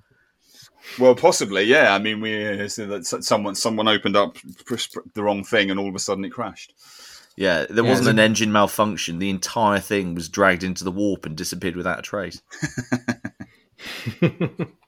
Well, 0.99 1.15
possibly, 1.15 1.63
yeah. 1.63 1.93
I 1.93 1.99
mean, 1.99 2.21
we 2.21 2.67
so 2.69 2.85
that 2.87 3.05
someone 3.05 3.55
someone 3.55 3.87
opened 3.87 4.15
up 4.15 4.37
the 5.13 5.23
wrong 5.23 5.43
thing, 5.43 5.69
and 5.69 5.79
all 5.79 5.89
of 5.89 5.95
a 5.95 5.99
sudden 5.99 6.23
it 6.23 6.31
crashed. 6.31 6.73
Yeah, 7.35 7.65
there 7.69 7.83
Yeah, 7.83 7.89
wasn't 7.89 8.09
an 8.09 8.19
engine 8.19 8.51
malfunction. 8.51 9.19
The 9.19 9.29
entire 9.29 9.79
thing 9.79 10.15
was 10.15 10.29
dragged 10.29 10.63
into 10.63 10.83
the 10.83 10.91
warp 10.91 11.25
and 11.25 11.35
disappeared 11.35 11.75
without 11.75 11.99
a 11.99 12.03
trace. 12.03 12.41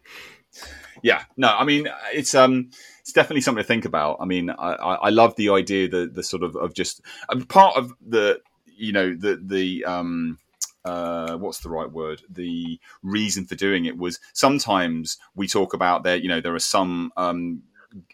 Yeah, 1.04 1.24
no, 1.38 1.50
I 1.50 1.66
mean 1.66 1.88
it's 2.14 2.34
um 2.34 2.70
it's 3.02 3.12
definitely 3.12 3.42
something 3.42 3.64
to 3.64 3.68
think 3.68 3.86
about. 3.86 4.18
I 4.20 4.26
mean, 4.26 4.50
I, 4.50 4.74
I, 4.74 4.94
I 4.96 5.10
love 5.10 5.36
the 5.36 5.50
idea 5.50 5.88
the 5.88 6.10
the 6.12 6.24
sort 6.24 6.42
of 6.44 6.56
of 6.56 6.74
just 6.74 7.02
um, 7.30 7.44
part 7.46 7.78
of 7.78 7.94
the 8.06 8.40
you 8.66 8.92
know 8.92 9.14
the 9.16 9.40
the 9.44 9.86
um 9.86 10.40
uh, 10.84 11.36
what's 11.38 11.60
the 11.60 11.70
right 11.70 11.92
word? 11.92 12.22
The 12.30 12.80
reason 13.02 13.46
for 13.46 13.56
doing 13.56 13.86
it 13.86 13.98
was 13.98 14.20
sometimes 14.34 15.18
we 15.36 15.48
talk 15.48 15.74
about 15.74 16.04
there. 16.04 16.16
You 16.16 16.30
know, 16.30 16.42
there 16.42 16.56
are 16.56 16.60
some. 16.60 17.12
Um, 17.18 17.64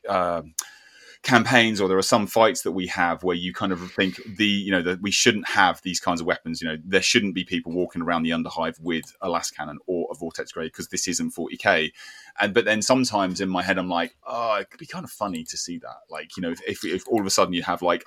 uh, 0.08 0.44
campaigns 1.24 1.80
or 1.80 1.88
there 1.88 2.00
are 2.00 2.02
some 2.02 2.26
fights 2.26 2.64
that 2.64 2.72
we 2.72 2.88
have 2.88 3.22
where 3.22 3.36
you 3.36 3.54
kind 3.54 3.72
of 3.72 3.92
think 3.92 4.20
the 4.38 4.46
you 4.46 4.72
know 4.72 4.82
that 4.82 5.00
we 5.02 5.12
shouldn't 5.12 5.48
have 5.48 5.80
these 5.84 6.00
kinds 6.00 6.20
of 6.20 6.26
weapons 6.26 6.62
you 6.62 6.68
know 6.68 6.78
there 6.84 7.02
shouldn't 7.02 7.36
be 7.36 7.44
people 7.44 7.72
walking 7.72 8.02
around 8.02 8.24
the 8.24 8.32
underhive 8.32 8.80
with 8.80 9.16
a 9.22 9.30
las 9.30 9.52
cannon 9.52 9.78
or 9.86 10.08
a 10.10 10.16
vortex 10.16 10.52
grade 10.52 10.72
because 10.72 10.88
this 10.88 11.08
isn't 11.08 11.36
40k 11.36 11.92
and 12.40 12.56
but 12.56 12.66
then 12.66 12.82
sometimes 12.82 13.40
in 13.40 13.50
my 13.50 13.62
head 13.62 13.78
i'm 13.78 13.88
like 13.88 14.16
oh 14.26 14.56
it 14.56 14.72
could 14.72 14.80
be 14.80 14.88
kind 14.88 15.06
of 15.06 15.12
funny 15.12 15.44
to 15.44 15.58
see 15.58 15.78
that 15.78 15.98
like 16.10 16.36
you 16.36 16.42
know 16.42 16.50
if, 16.50 16.62
if, 16.68 16.84
if 16.84 17.08
all 17.08 17.20
of 17.20 17.28
a 17.28 17.30
sudden 17.30 17.54
you 17.54 17.62
have 17.62 17.84
like 17.84 18.04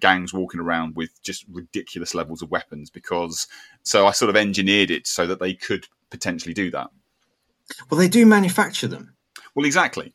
gangs 0.00 0.32
walking 0.32 0.60
around 0.60 0.96
with 0.96 1.22
just 1.22 1.44
ridiculous 1.50 2.14
levels 2.14 2.40
of 2.40 2.50
weapons 2.50 2.88
because 2.88 3.48
so 3.82 4.06
i 4.06 4.12
sort 4.12 4.30
of 4.30 4.36
engineered 4.36 4.90
it 4.90 5.06
so 5.06 5.26
that 5.26 5.40
they 5.40 5.52
could 5.52 5.86
potentially 6.08 6.54
do 6.54 6.70
that 6.70 6.88
Well, 7.90 7.98
they 7.98 8.08
do 8.08 8.24
manufacture 8.24 8.86
them. 8.88 9.14
well, 9.54 9.66
exactly. 9.66 10.14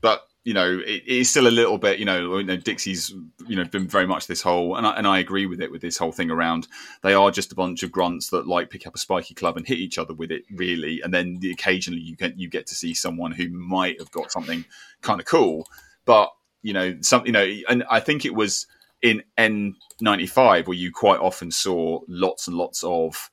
But 0.00 0.22
you 0.44 0.54
know, 0.54 0.80
it, 0.84 1.06
is 1.06 1.30
still 1.30 1.46
a 1.46 1.50
little 1.50 1.78
bit. 1.78 1.98
You 1.98 2.04
know, 2.04 2.42
Dixie's 2.42 3.14
you 3.46 3.56
know 3.56 3.64
been 3.64 3.86
very 3.86 4.06
much 4.06 4.26
this 4.26 4.42
whole, 4.42 4.76
and 4.76 4.86
I, 4.86 4.96
and 4.96 5.06
I 5.06 5.18
agree 5.18 5.46
with 5.46 5.60
it 5.60 5.70
with 5.70 5.82
this 5.82 5.96
whole 5.96 6.12
thing 6.12 6.30
around. 6.30 6.66
They 7.02 7.14
are 7.14 7.30
just 7.30 7.52
a 7.52 7.56
bunch 7.56 7.82
of 7.82 7.92
grunts 7.92 8.30
that 8.30 8.46
like 8.46 8.70
pick 8.70 8.86
up 8.86 8.94
a 8.94 8.98
spiky 8.98 9.34
club 9.34 9.56
and 9.56 9.66
hit 9.66 9.78
each 9.78 9.98
other 9.98 10.14
with 10.14 10.30
it, 10.30 10.42
really. 10.50 11.00
And 11.02 11.14
then 11.14 11.38
the, 11.40 11.52
occasionally 11.52 12.00
you 12.00 12.16
get 12.16 12.38
you 12.38 12.48
get 12.48 12.66
to 12.68 12.74
see 12.74 12.94
someone 12.94 13.32
who 13.32 13.48
might 13.50 14.00
have 14.00 14.10
got 14.10 14.32
something 14.32 14.64
kind 15.00 15.20
of 15.20 15.26
cool, 15.26 15.66
but 16.04 16.30
you 16.62 16.72
know, 16.72 16.96
some 17.00 17.24
you 17.26 17.32
know, 17.32 17.46
and 17.68 17.84
I 17.90 18.00
think 18.00 18.24
it 18.24 18.34
was 18.34 18.66
in 19.00 19.22
N95 19.38 20.66
where 20.66 20.76
you 20.76 20.92
quite 20.92 21.20
often 21.20 21.50
saw 21.50 22.00
lots 22.08 22.46
and 22.46 22.56
lots 22.56 22.82
of 22.84 23.30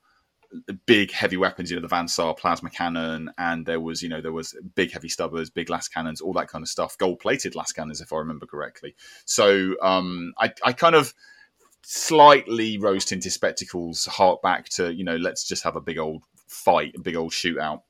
big 0.86 1.12
heavy 1.12 1.36
weapons, 1.36 1.70
you 1.70 1.76
know, 1.76 1.82
the 1.82 1.88
Van 1.88 2.08
Saar 2.08 2.34
plasma 2.34 2.70
cannon, 2.70 3.30
and 3.38 3.66
there 3.66 3.80
was, 3.80 4.02
you 4.02 4.08
know, 4.08 4.20
there 4.20 4.32
was 4.32 4.54
big 4.74 4.92
heavy 4.92 5.08
stubbers, 5.08 5.50
big 5.50 5.70
las 5.70 5.88
cannons, 5.88 6.20
all 6.20 6.32
that 6.34 6.48
kind 6.48 6.62
of 6.62 6.68
stuff, 6.68 6.98
gold 6.98 7.20
plated 7.20 7.54
las 7.54 7.72
cannons, 7.72 8.00
if 8.00 8.12
I 8.12 8.16
remember 8.16 8.46
correctly. 8.46 8.94
So 9.24 9.76
um, 9.82 10.32
I, 10.38 10.52
I 10.64 10.72
kind 10.72 10.94
of 10.94 11.14
slightly 11.82 12.78
rose 12.78 13.04
tinted 13.04 13.32
spectacles 13.32 14.06
hark 14.06 14.42
back 14.42 14.68
to, 14.70 14.92
you 14.92 15.04
know, 15.04 15.16
let's 15.16 15.46
just 15.46 15.64
have 15.64 15.76
a 15.76 15.80
big 15.80 15.98
old 15.98 16.22
fight, 16.48 16.94
a 16.96 17.00
big 17.00 17.16
old 17.16 17.32
shootout. 17.32 17.82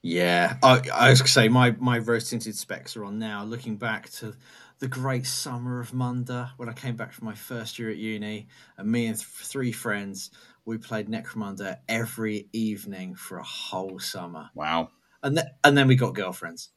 Yeah, 0.00 0.56
I, 0.62 0.80
I 0.94 1.10
was 1.10 1.20
gonna 1.20 1.28
say 1.28 1.48
my 1.48 1.72
my 1.72 1.98
rose 1.98 2.30
tinted 2.30 2.56
specs 2.56 2.96
are 2.96 3.04
on 3.04 3.18
now. 3.18 3.42
Looking 3.42 3.76
back 3.76 4.08
to 4.10 4.36
the 4.78 4.86
great 4.86 5.26
summer 5.26 5.80
of 5.80 5.92
Munda 5.92 6.52
when 6.56 6.68
I 6.68 6.72
came 6.72 6.94
back 6.94 7.12
from 7.12 7.26
my 7.26 7.34
first 7.34 7.80
year 7.80 7.90
at 7.90 7.96
uni, 7.96 8.46
and 8.76 8.90
me 8.90 9.06
and 9.06 9.16
th- 9.16 9.26
three 9.26 9.72
friends 9.72 10.30
we 10.68 10.76
played 10.78 11.08
Necromunda 11.08 11.78
every 11.88 12.48
evening 12.52 13.14
for 13.14 13.38
a 13.38 13.42
whole 13.42 13.98
summer, 13.98 14.50
Wow. 14.54 14.90
and 15.22 15.36
then 15.36 15.46
and 15.64 15.76
then 15.76 15.88
we 15.88 15.96
got 15.96 16.14
girlfriends. 16.14 16.70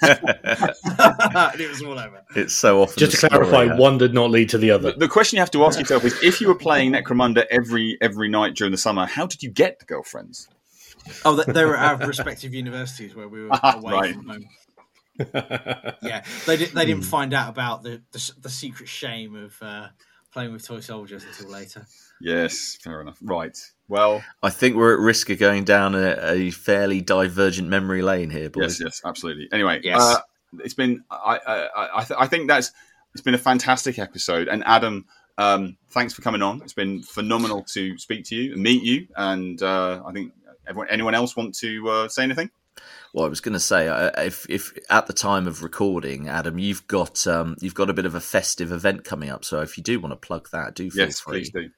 it 0.03 1.69
was 1.69 1.81
all 1.81 1.99
over. 1.99 2.23
It's 2.35 2.53
so 2.53 2.81
often. 2.81 2.97
Just 2.97 3.11
to 3.13 3.17
story, 3.17 3.29
clarify, 3.45 3.67
huh? 3.67 3.75
one 3.77 3.97
did 3.97 4.13
not 4.13 4.29
lead 4.31 4.49
to 4.49 4.57
the 4.57 4.71
other. 4.71 4.91
The, 4.93 4.99
the 4.99 5.07
question 5.09 5.37
you 5.37 5.41
have 5.41 5.51
to 5.51 5.65
ask 5.65 5.79
yourself 5.79 6.05
is 6.05 6.21
if 6.23 6.39
you 6.41 6.47
were 6.47 6.55
playing 6.55 6.93
Necromunda 6.93 7.45
every 7.51 7.97
every 8.01 8.29
night 8.29 8.55
during 8.55 8.71
the 8.71 8.77
summer, 8.77 9.05
how 9.05 9.25
did 9.25 9.43
you 9.43 9.49
get 9.51 9.79
the 9.79 9.85
girlfriends? 9.85 10.47
Oh, 11.25 11.35
they, 11.35 11.51
they 11.51 11.65
were 11.65 11.75
at 11.75 12.01
our 12.01 12.07
respective 12.07 12.53
universities 12.53 13.15
where 13.15 13.27
we 13.27 13.43
were 13.43 13.49
Ah, 13.51 13.77
away 13.77 13.93
right. 13.93 14.15
from 14.15 14.27
home. 14.29 14.45
Yeah, 16.01 16.23
they 16.45 16.57
did. 16.57 16.69
They 16.69 16.85
didn't 16.85 17.03
find 17.03 17.33
out 17.33 17.49
about 17.49 17.83
the 17.83 18.01
the, 18.11 18.31
the 18.41 18.49
secret 18.49 18.87
shame 18.87 19.35
of 19.35 19.57
uh, 19.61 19.87
playing 20.33 20.53
with 20.53 20.65
toy 20.65 20.79
soldiers 20.79 21.23
until 21.23 21.49
later. 21.49 21.85
Yes, 22.21 22.77
fair 22.81 23.01
enough. 23.01 23.17
Right. 23.21 23.57
Well, 23.87 24.23
I 24.41 24.49
think 24.49 24.75
we're 24.75 24.93
at 24.93 24.99
risk 24.99 25.29
of 25.29 25.39
going 25.39 25.63
down 25.65 25.95
a, 25.95 26.17
a 26.23 26.51
fairly 26.51 27.01
divergent 27.01 27.67
memory 27.67 28.01
lane 28.01 28.29
here, 28.29 28.49
boys. 28.49 28.79
yes, 28.79 28.81
yes, 28.81 29.01
absolutely. 29.05 29.49
Anyway, 29.51 29.81
Yes. 29.83 29.99
uh, 29.99 30.19
it's 30.63 30.73
been 30.73 31.03
I 31.11 31.39
I 31.45 31.89
I, 31.95 32.03
th- 32.03 32.17
I 32.19 32.27
think 32.27 32.47
that's 32.47 32.71
it's 33.13 33.21
been 33.21 33.33
a 33.33 33.37
fantastic 33.39 33.99
episode. 33.99 34.47
And 34.47 34.63
Adam, 34.65 35.05
um, 35.37 35.77
thanks 35.89 36.13
for 36.13 36.21
coming 36.21 36.41
on. 36.41 36.61
It's 36.61 36.73
been 36.73 37.01
phenomenal 37.03 37.63
to 37.73 37.97
speak 37.97 38.25
to 38.25 38.35
you 38.35 38.53
and 38.53 38.61
meet 38.63 38.83
you. 38.83 39.07
And 39.17 39.61
uh, 39.61 40.01
I 40.05 40.11
think 40.13 40.31
everyone, 40.67 40.87
anyone 40.89 41.15
else 41.15 41.35
want 41.35 41.55
to 41.55 41.89
uh, 41.89 42.07
say 42.07 42.23
anything? 42.23 42.49
Well, 43.13 43.25
I 43.25 43.29
was 43.29 43.41
going 43.41 43.53
to 43.53 43.59
say, 43.59 43.87
uh, 43.87 44.11
if 44.21 44.45
if 44.49 44.71
at 44.89 45.07
the 45.07 45.13
time 45.13 45.47
of 45.47 45.63
recording, 45.63 46.29
Adam, 46.29 46.57
you've 46.57 46.87
got 46.87 47.27
um, 47.27 47.57
you've 47.59 47.75
got 47.75 47.89
a 47.89 47.93
bit 47.93 48.05
of 48.05 48.15
a 48.15 48.21
festive 48.21 48.71
event 48.71 49.03
coming 49.03 49.29
up. 49.29 49.43
So 49.43 49.61
if 49.61 49.77
you 49.77 49.83
do 49.83 49.99
want 49.99 50.13
to 50.13 50.27
plug 50.27 50.49
that, 50.51 50.75
do 50.75 50.89
feel 50.89 51.07
yes, 51.07 51.19
free. 51.19 51.39
please 51.39 51.49
do. 51.49 51.69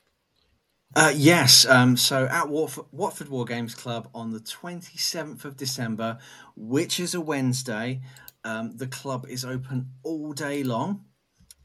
Uh, 0.96 1.12
yes. 1.16 1.66
Um, 1.66 1.98
so 1.98 2.28
at 2.28 2.50
Watford, 2.50 2.86
Watford 2.92 3.28
Wargames 3.28 3.76
Club 3.76 4.10
on 4.14 4.32
the 4.32 4.40
27th 4.40 5.44
of 5.44 5.58
December, 5.58 6.20
which 6.56 7.00
is 7.00 7.16
a 7.16 7.22
Wednesday, 7.22 8.02
um, 8.44 8.78
the 8.78 8.88
club 8.88 9.26
is 9.28 9.44
open 9.44 9.90
all 10.04 10.34
day 10.34 10.64
long 10.64 11.06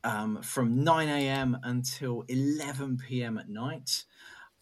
um, 0.02 0.40
from 0.42 0.82
9 0.82 1.08
a.m. 1.08 1.58
until 1.62 2.24
11 2.28 2.98
p.m. 3.06 3.36
at 3.36 3.50
night. 3.50 4.04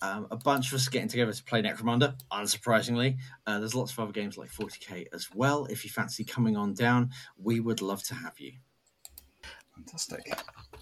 Um, 0.02 0.26
a 0.30 0.36
bunch 0.36 0.68
of 0.68 0.74
us 0.74 0.88
getting 0.88 1.08
together 1.08 1.32
to 1.32 1.42
play 1.44 1.62
Necromunda, 1.62 2.14
unsurprisingly. 2.30 3.16
Uh, 3.46 3.58
there's 3.60 3.74
lots 3.74 3.92
of 3.92 3.98
other 4.00 4.12
games 4.12 4.36
like 4.36 4.50
40k 4.50 5.06
as 5.14 5.28
well. 5.34 5.64
If 5.66 5.84
you 5.84 5.90
fancy 5.90 6.22
coming 6.22 6.56
on 6.56 6.74
down, 6.74 7.10
we 7.38 7.60
would 7.60 7.80
love 7.80 8.02
to 8.04 8.14
have 8.14 8.38
you. 8.38 8.52
Fantastic. 9.74 10.32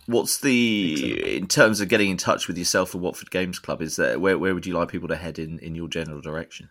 What's 0.06 0.40
the 0.40 1.36
in 1.36 1.46
terms 1.46 1.80
of 1.80 1.88
getting 1.88 2.10
in 2.10 2.16
touch 2.16 2.46
with 2.46 2.58
yourself 2.58 2.94
and 2.94 3.02
Watford 3.02 3.30
Games 3.30 3.58
Club? 3.58 3.80
Is 3.82 3.96
there 3.96 4.18
where 4.18 4.38
where 4.38 4.54
would 4.54 4.66
you 4.66 4.74
like 4.74 4.90
people 4.90 5.08
to 5.08 5.16
head 5.16 5.38
in 5.38 5.58
in 5.60 5.74
your 5.74 5.88
general 5.88 6.20
direction? 6.20 6.68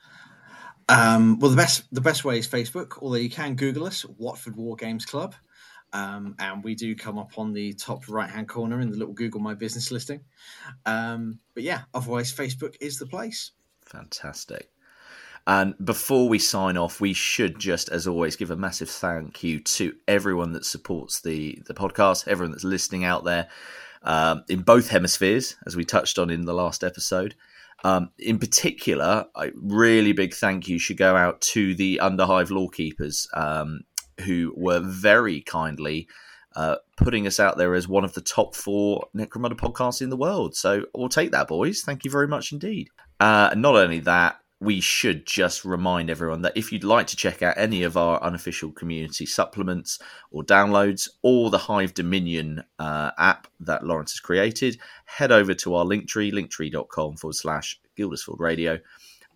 Um, 0.89 1.39
well, 1.39 1.49
the 1.49 1.57
best 1.57 1.83
the 1.91 2.01
best 2.01 2.23
way 2.23 2.37
is 2.37 2.47
Facebook, 2.47 2.99
although 3.01 3.15
you 3.15 3.29
can 3.29 3.55
Google 3.55 3.85
us, 3.85 4.05
Watford 4.05 4.55
Wargames 4.55 5.05
Club, 5.05 5.33
um, 5.93 6.35
and 6.39 6.63
we 6.63 6.75
do 6.75 6.95
come 6.95 7.17
up 7.17 7.37
on 7.37 7.53
the 7.53 7.73
top 7.73 8.09
right 8.09 8.29
hand 8.29 8.49
corner 8.49 8.81
in 8.81 8.89
the 8.91 8.97
little 8.97 9.13
Google 9.13 9.39
My 9.39 9.53
Business 9.53 9.91
listing. 9.91 10.21
Um, 10.85 11.39
but 11.53 11.63
yeah, 11.63 11.83
otherwise 11.93 12.33
Facebook 12.33 12.75
is 12.81 12.97
the 12.97 13.05
place. 13.05 13.51
Fantastic. 13.85 14.69
And 15.45 15.75
before 15.83 16.29
we 16.29 16.39
sign 16.39 16.77
off, 16.77 17.01
we 17.01 17.13
should 17.13 17.59
just, 17.59 17.89
as 17.89 18.07
always, 18.07 18.35
give 18.35 18.49
a 18.49 18.55
massive 18.55 18.89
thank 18.89 19.43
you 19.43 19.59
to 19.59 19.93
everyone 20.07 20.53
that 20.53 20.65
supports 20.65 21.21
the 21.21 21.61
the 21.67 21.73
podcast, 21.73 22.27
everyone 22.27 22.51
that's 22.51 22.63
listening 22.63 23.03
out 23.03 23.25
there 23.25 23.49
um, 24.03 24.43
in 24.47 24.61
both 24.61 24.89
hemispheres, 24.89 25.57
as 25.65 25.75
we 25.75 25.83
touched 25.83 26.17
on 26.17 26.29
in 26.29 26.45
the 26.45 26.53
last 26.53 26.83
episode. 26.83 27.35
Um, 27.83 28.11
in 28.17 28.39
particular, 28.39 29.25
a 29.35 29.51
really 29.55 30.13
big 30.13 30.33
thank 30.33 30.69
you 30.69 30.79
should 30.79 30.95
go 30.95 31.17
out 31.17 31.41
to 31.41 31.75
the 31.75 31.99
Underhive 32.01 32.49
Lawkeepers, 32.49 33.27
um, 33.33 33.81
who 34.21 34.53
were 34.55 34.79
very 34.79 35.41
kindly 35.41 36.07
uh, 36.55 36.75
putting 36.97 37.25
us 37.25 37.39
out 37.39 37.57
there 37.57 37.73
as 37.73 37.87
one 37.87 38.03
of 38.03 38.13
the 38.13 38.21
top 38.21 38.55
four 38.55 39.07
Necromunda 39.15 39.57
podcasts 39.57 40.01
in 40.01 40.09
the 40.09 40.17
world. 40.17 40.55
So 40.55 40.85
we'll 40.93 41.09
take 41.09 41.31
that, 41.31 41.47
boys. 41.47 41.81
Thank 41.81 42.05
you 42.05 42.11
very 42.11 42.27
much 42.27 42.51
indeed. 42.51 42.89
Uh, 43.19 43.53
not 43.55 43.75
only 43.75 43.99
that, 44.01 44.39
we 44.63 44.79
should 44.79 45.25
just 45.25 45.65
remind 45.65 46.09
everyone 46.09 46.41
that 46.43 46.55
if 46.55 46.71
you'd 46.71 46.85
like 46.85 47.07
to 47.07 47.17
check 47.17 47.41
out 47.41 47.57
any 47.57 47.83
of 47.83 47.97
our 47.97 48.21
unofficial 48.23 48.71
community 48.71 49.25
supplements 49.25 49.99
or 50.31 50.41
downloads 50.41 51.09
or 51.21 51.49
the 51.49 51.57
Hive 51.57 51.93
Dominion 51.93 52.63
uh, 52.79 53.11
app 53.17 53.47
that 53.59 53.85
Lawrence 53.85 54.13
has 54.13 54.21
created, 54.21 54.79
head 55.05 55.33
over 55.33 55.53
to 55.55 55.75
our 55.75 55.83
linktree, 55.83 56.31
linktree.com 56.31 57.17
forward 57.17 57.35
slash 57.35 57.79
Guilders-Ford 57.97 58.39
Radio, 58.39 58.79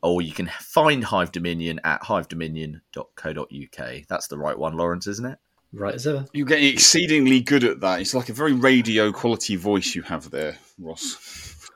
or 0.01 0.21
you 0.21 0.31
can 0.31 0.49
find 0.59 1.03
Hive 1.03 1.31
Dominion 1.31 1.79
at 1.83 2.03
hivedominion.co.uk. 2.03 4.07
That's 4.07 4.27
the 4.27 4.37
right 4.37 4.57
one, 4.57 4.77
Lawrence, 4.77 5.07
isn't 5.07 5.25
it? 5.25 5.39
Right 5.73 5.95
as 5.95 6.07
ever. 6.07 6.25
You're 6.33 6.45
getting 6.45 6.73
exceedingly 6.73 7.41
good 7.41 7.63
at 7.63 7.81
that. 7.81 8.01
It's 8.01 8.13
like 8.13 8.29
a 8.29 8.33
very 8.33 8.53
radio 8.53 9.11
quality 9.11 9.55
voice 9.55 9.95
you 9.95 10.01
have 10.03 10.29
there, 10.31 10.57
Ross. 10.79 11.67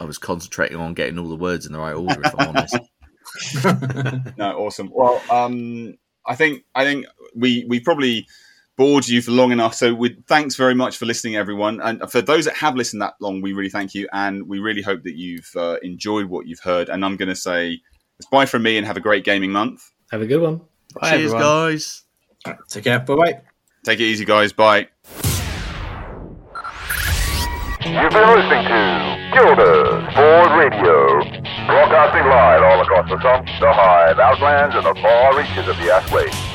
I 0.00 0.04
was 0.04 0.18
concentrating 0.18 0.78
on 0.78 0.94
getting 0.94 1.18
all 1.18 1.28
the 1.28 1.36
words 1.36 1.66
in 1.66 1.72
the 1.72 1.78
right 1.78 1.92
order, 1.92 2.20
if 2.24 2.34
I'm 2.38 2.48
honest. 2.48 2.78
no, 4.36 4.58
awesome. 4.58 4.90
Well, 4.92 5.22
um, 5.30 5.96
I 6.26 6.34
think 6.34 6.64
I 6.74 6.84
think 6.84 7.06
we 7.34 7.64
we 7.68 7.80
probably 7.80 8.26
bored 8.78 9.06
you 9.06 9.20
for 9.20 9.32
long 9.32 9.52
enough. 9.52 9.74
So 9.74 9.92
we, 9.92 10.16
thanks 10.28 10.56
very 10.56 10.74
much 10.74 10.96
for 10.96 11.04
listening, 11.04 11.36
everyone. 11.36 11.80
And 11.82 12.10
for 12.10 12.22
those 12.22 12.46
that 12.46 12.56
have 12.56 12.76
listened 12.76 13.02
that 13.02 13.14
long, 13.20 13.42
we 13.42 13.52
really 13.52 13.68
thank 13.68 13.94
you, 13.94 14.08
and 14.12 14.48
we 14.48 14.60
really 14.60 14.80
hope 14.80 15.02
that 15.02 15.16
you've 15.16 15.50
uh, 15.54 15.76
enjoyed 15.82 16.26
what 16.26 16.46
you've 16.46 16.60
heard. 16.60 16.88
And 16.88 17.04
I'm 17.04 17.16
going 17.16 17.28
to 17.28 17.36
say 17.36 17.78
it's 18.18 18.28
bye 18.30 18.46
from 18.46 18.62
me, 18.62 18.78
and 18.78 18.86
have 18.86 18.96
a 18.96 19.00
great 19.00 19.24
gaming 19.24 19.52
month. 19.52 19.82
Have 20.10 20.22
a 20.22 20.26
good 20.26 20.40
one. 20.40 20.62
Bye, 20.94 21.10
Cheers, 21.10 21.34
everyone. 21.34 21.42
guys. 21.42 22.04
Take 22.68 22.84
care. 22.84 23.00
Bye 23.00 23.14
bye. 23.14 23.40
Take 23.84 24.00
it 24.00 24.04
easy, 24.04 24.24
guys. 24.24 24.52
Bye. 24.54 24.88
You've 27.84 28.12
been 28.12 28.28
listening 28.30 28.64
to 28.64 29.30
Guilders-Ford 29.32 30.50
Radio, 30.58 31.20
broadcasting 31.66 32.26
live 32.28 32.62
all 32.62 32.80
across 32.82 33.08
the 33.08 33.20
Sump, 33.22 33.46
the 33.60 33.72
Hive, 33.72 34.18
Outlands, 34.18 34.74
and 34.76 34.84
the 34.84 34.94
far 35.00 35.36
reaches 35.36 35.68
of 35.68 35.76
the 35.78 35.92
Ash 35.92 36.10
Waste. 36.12 36.47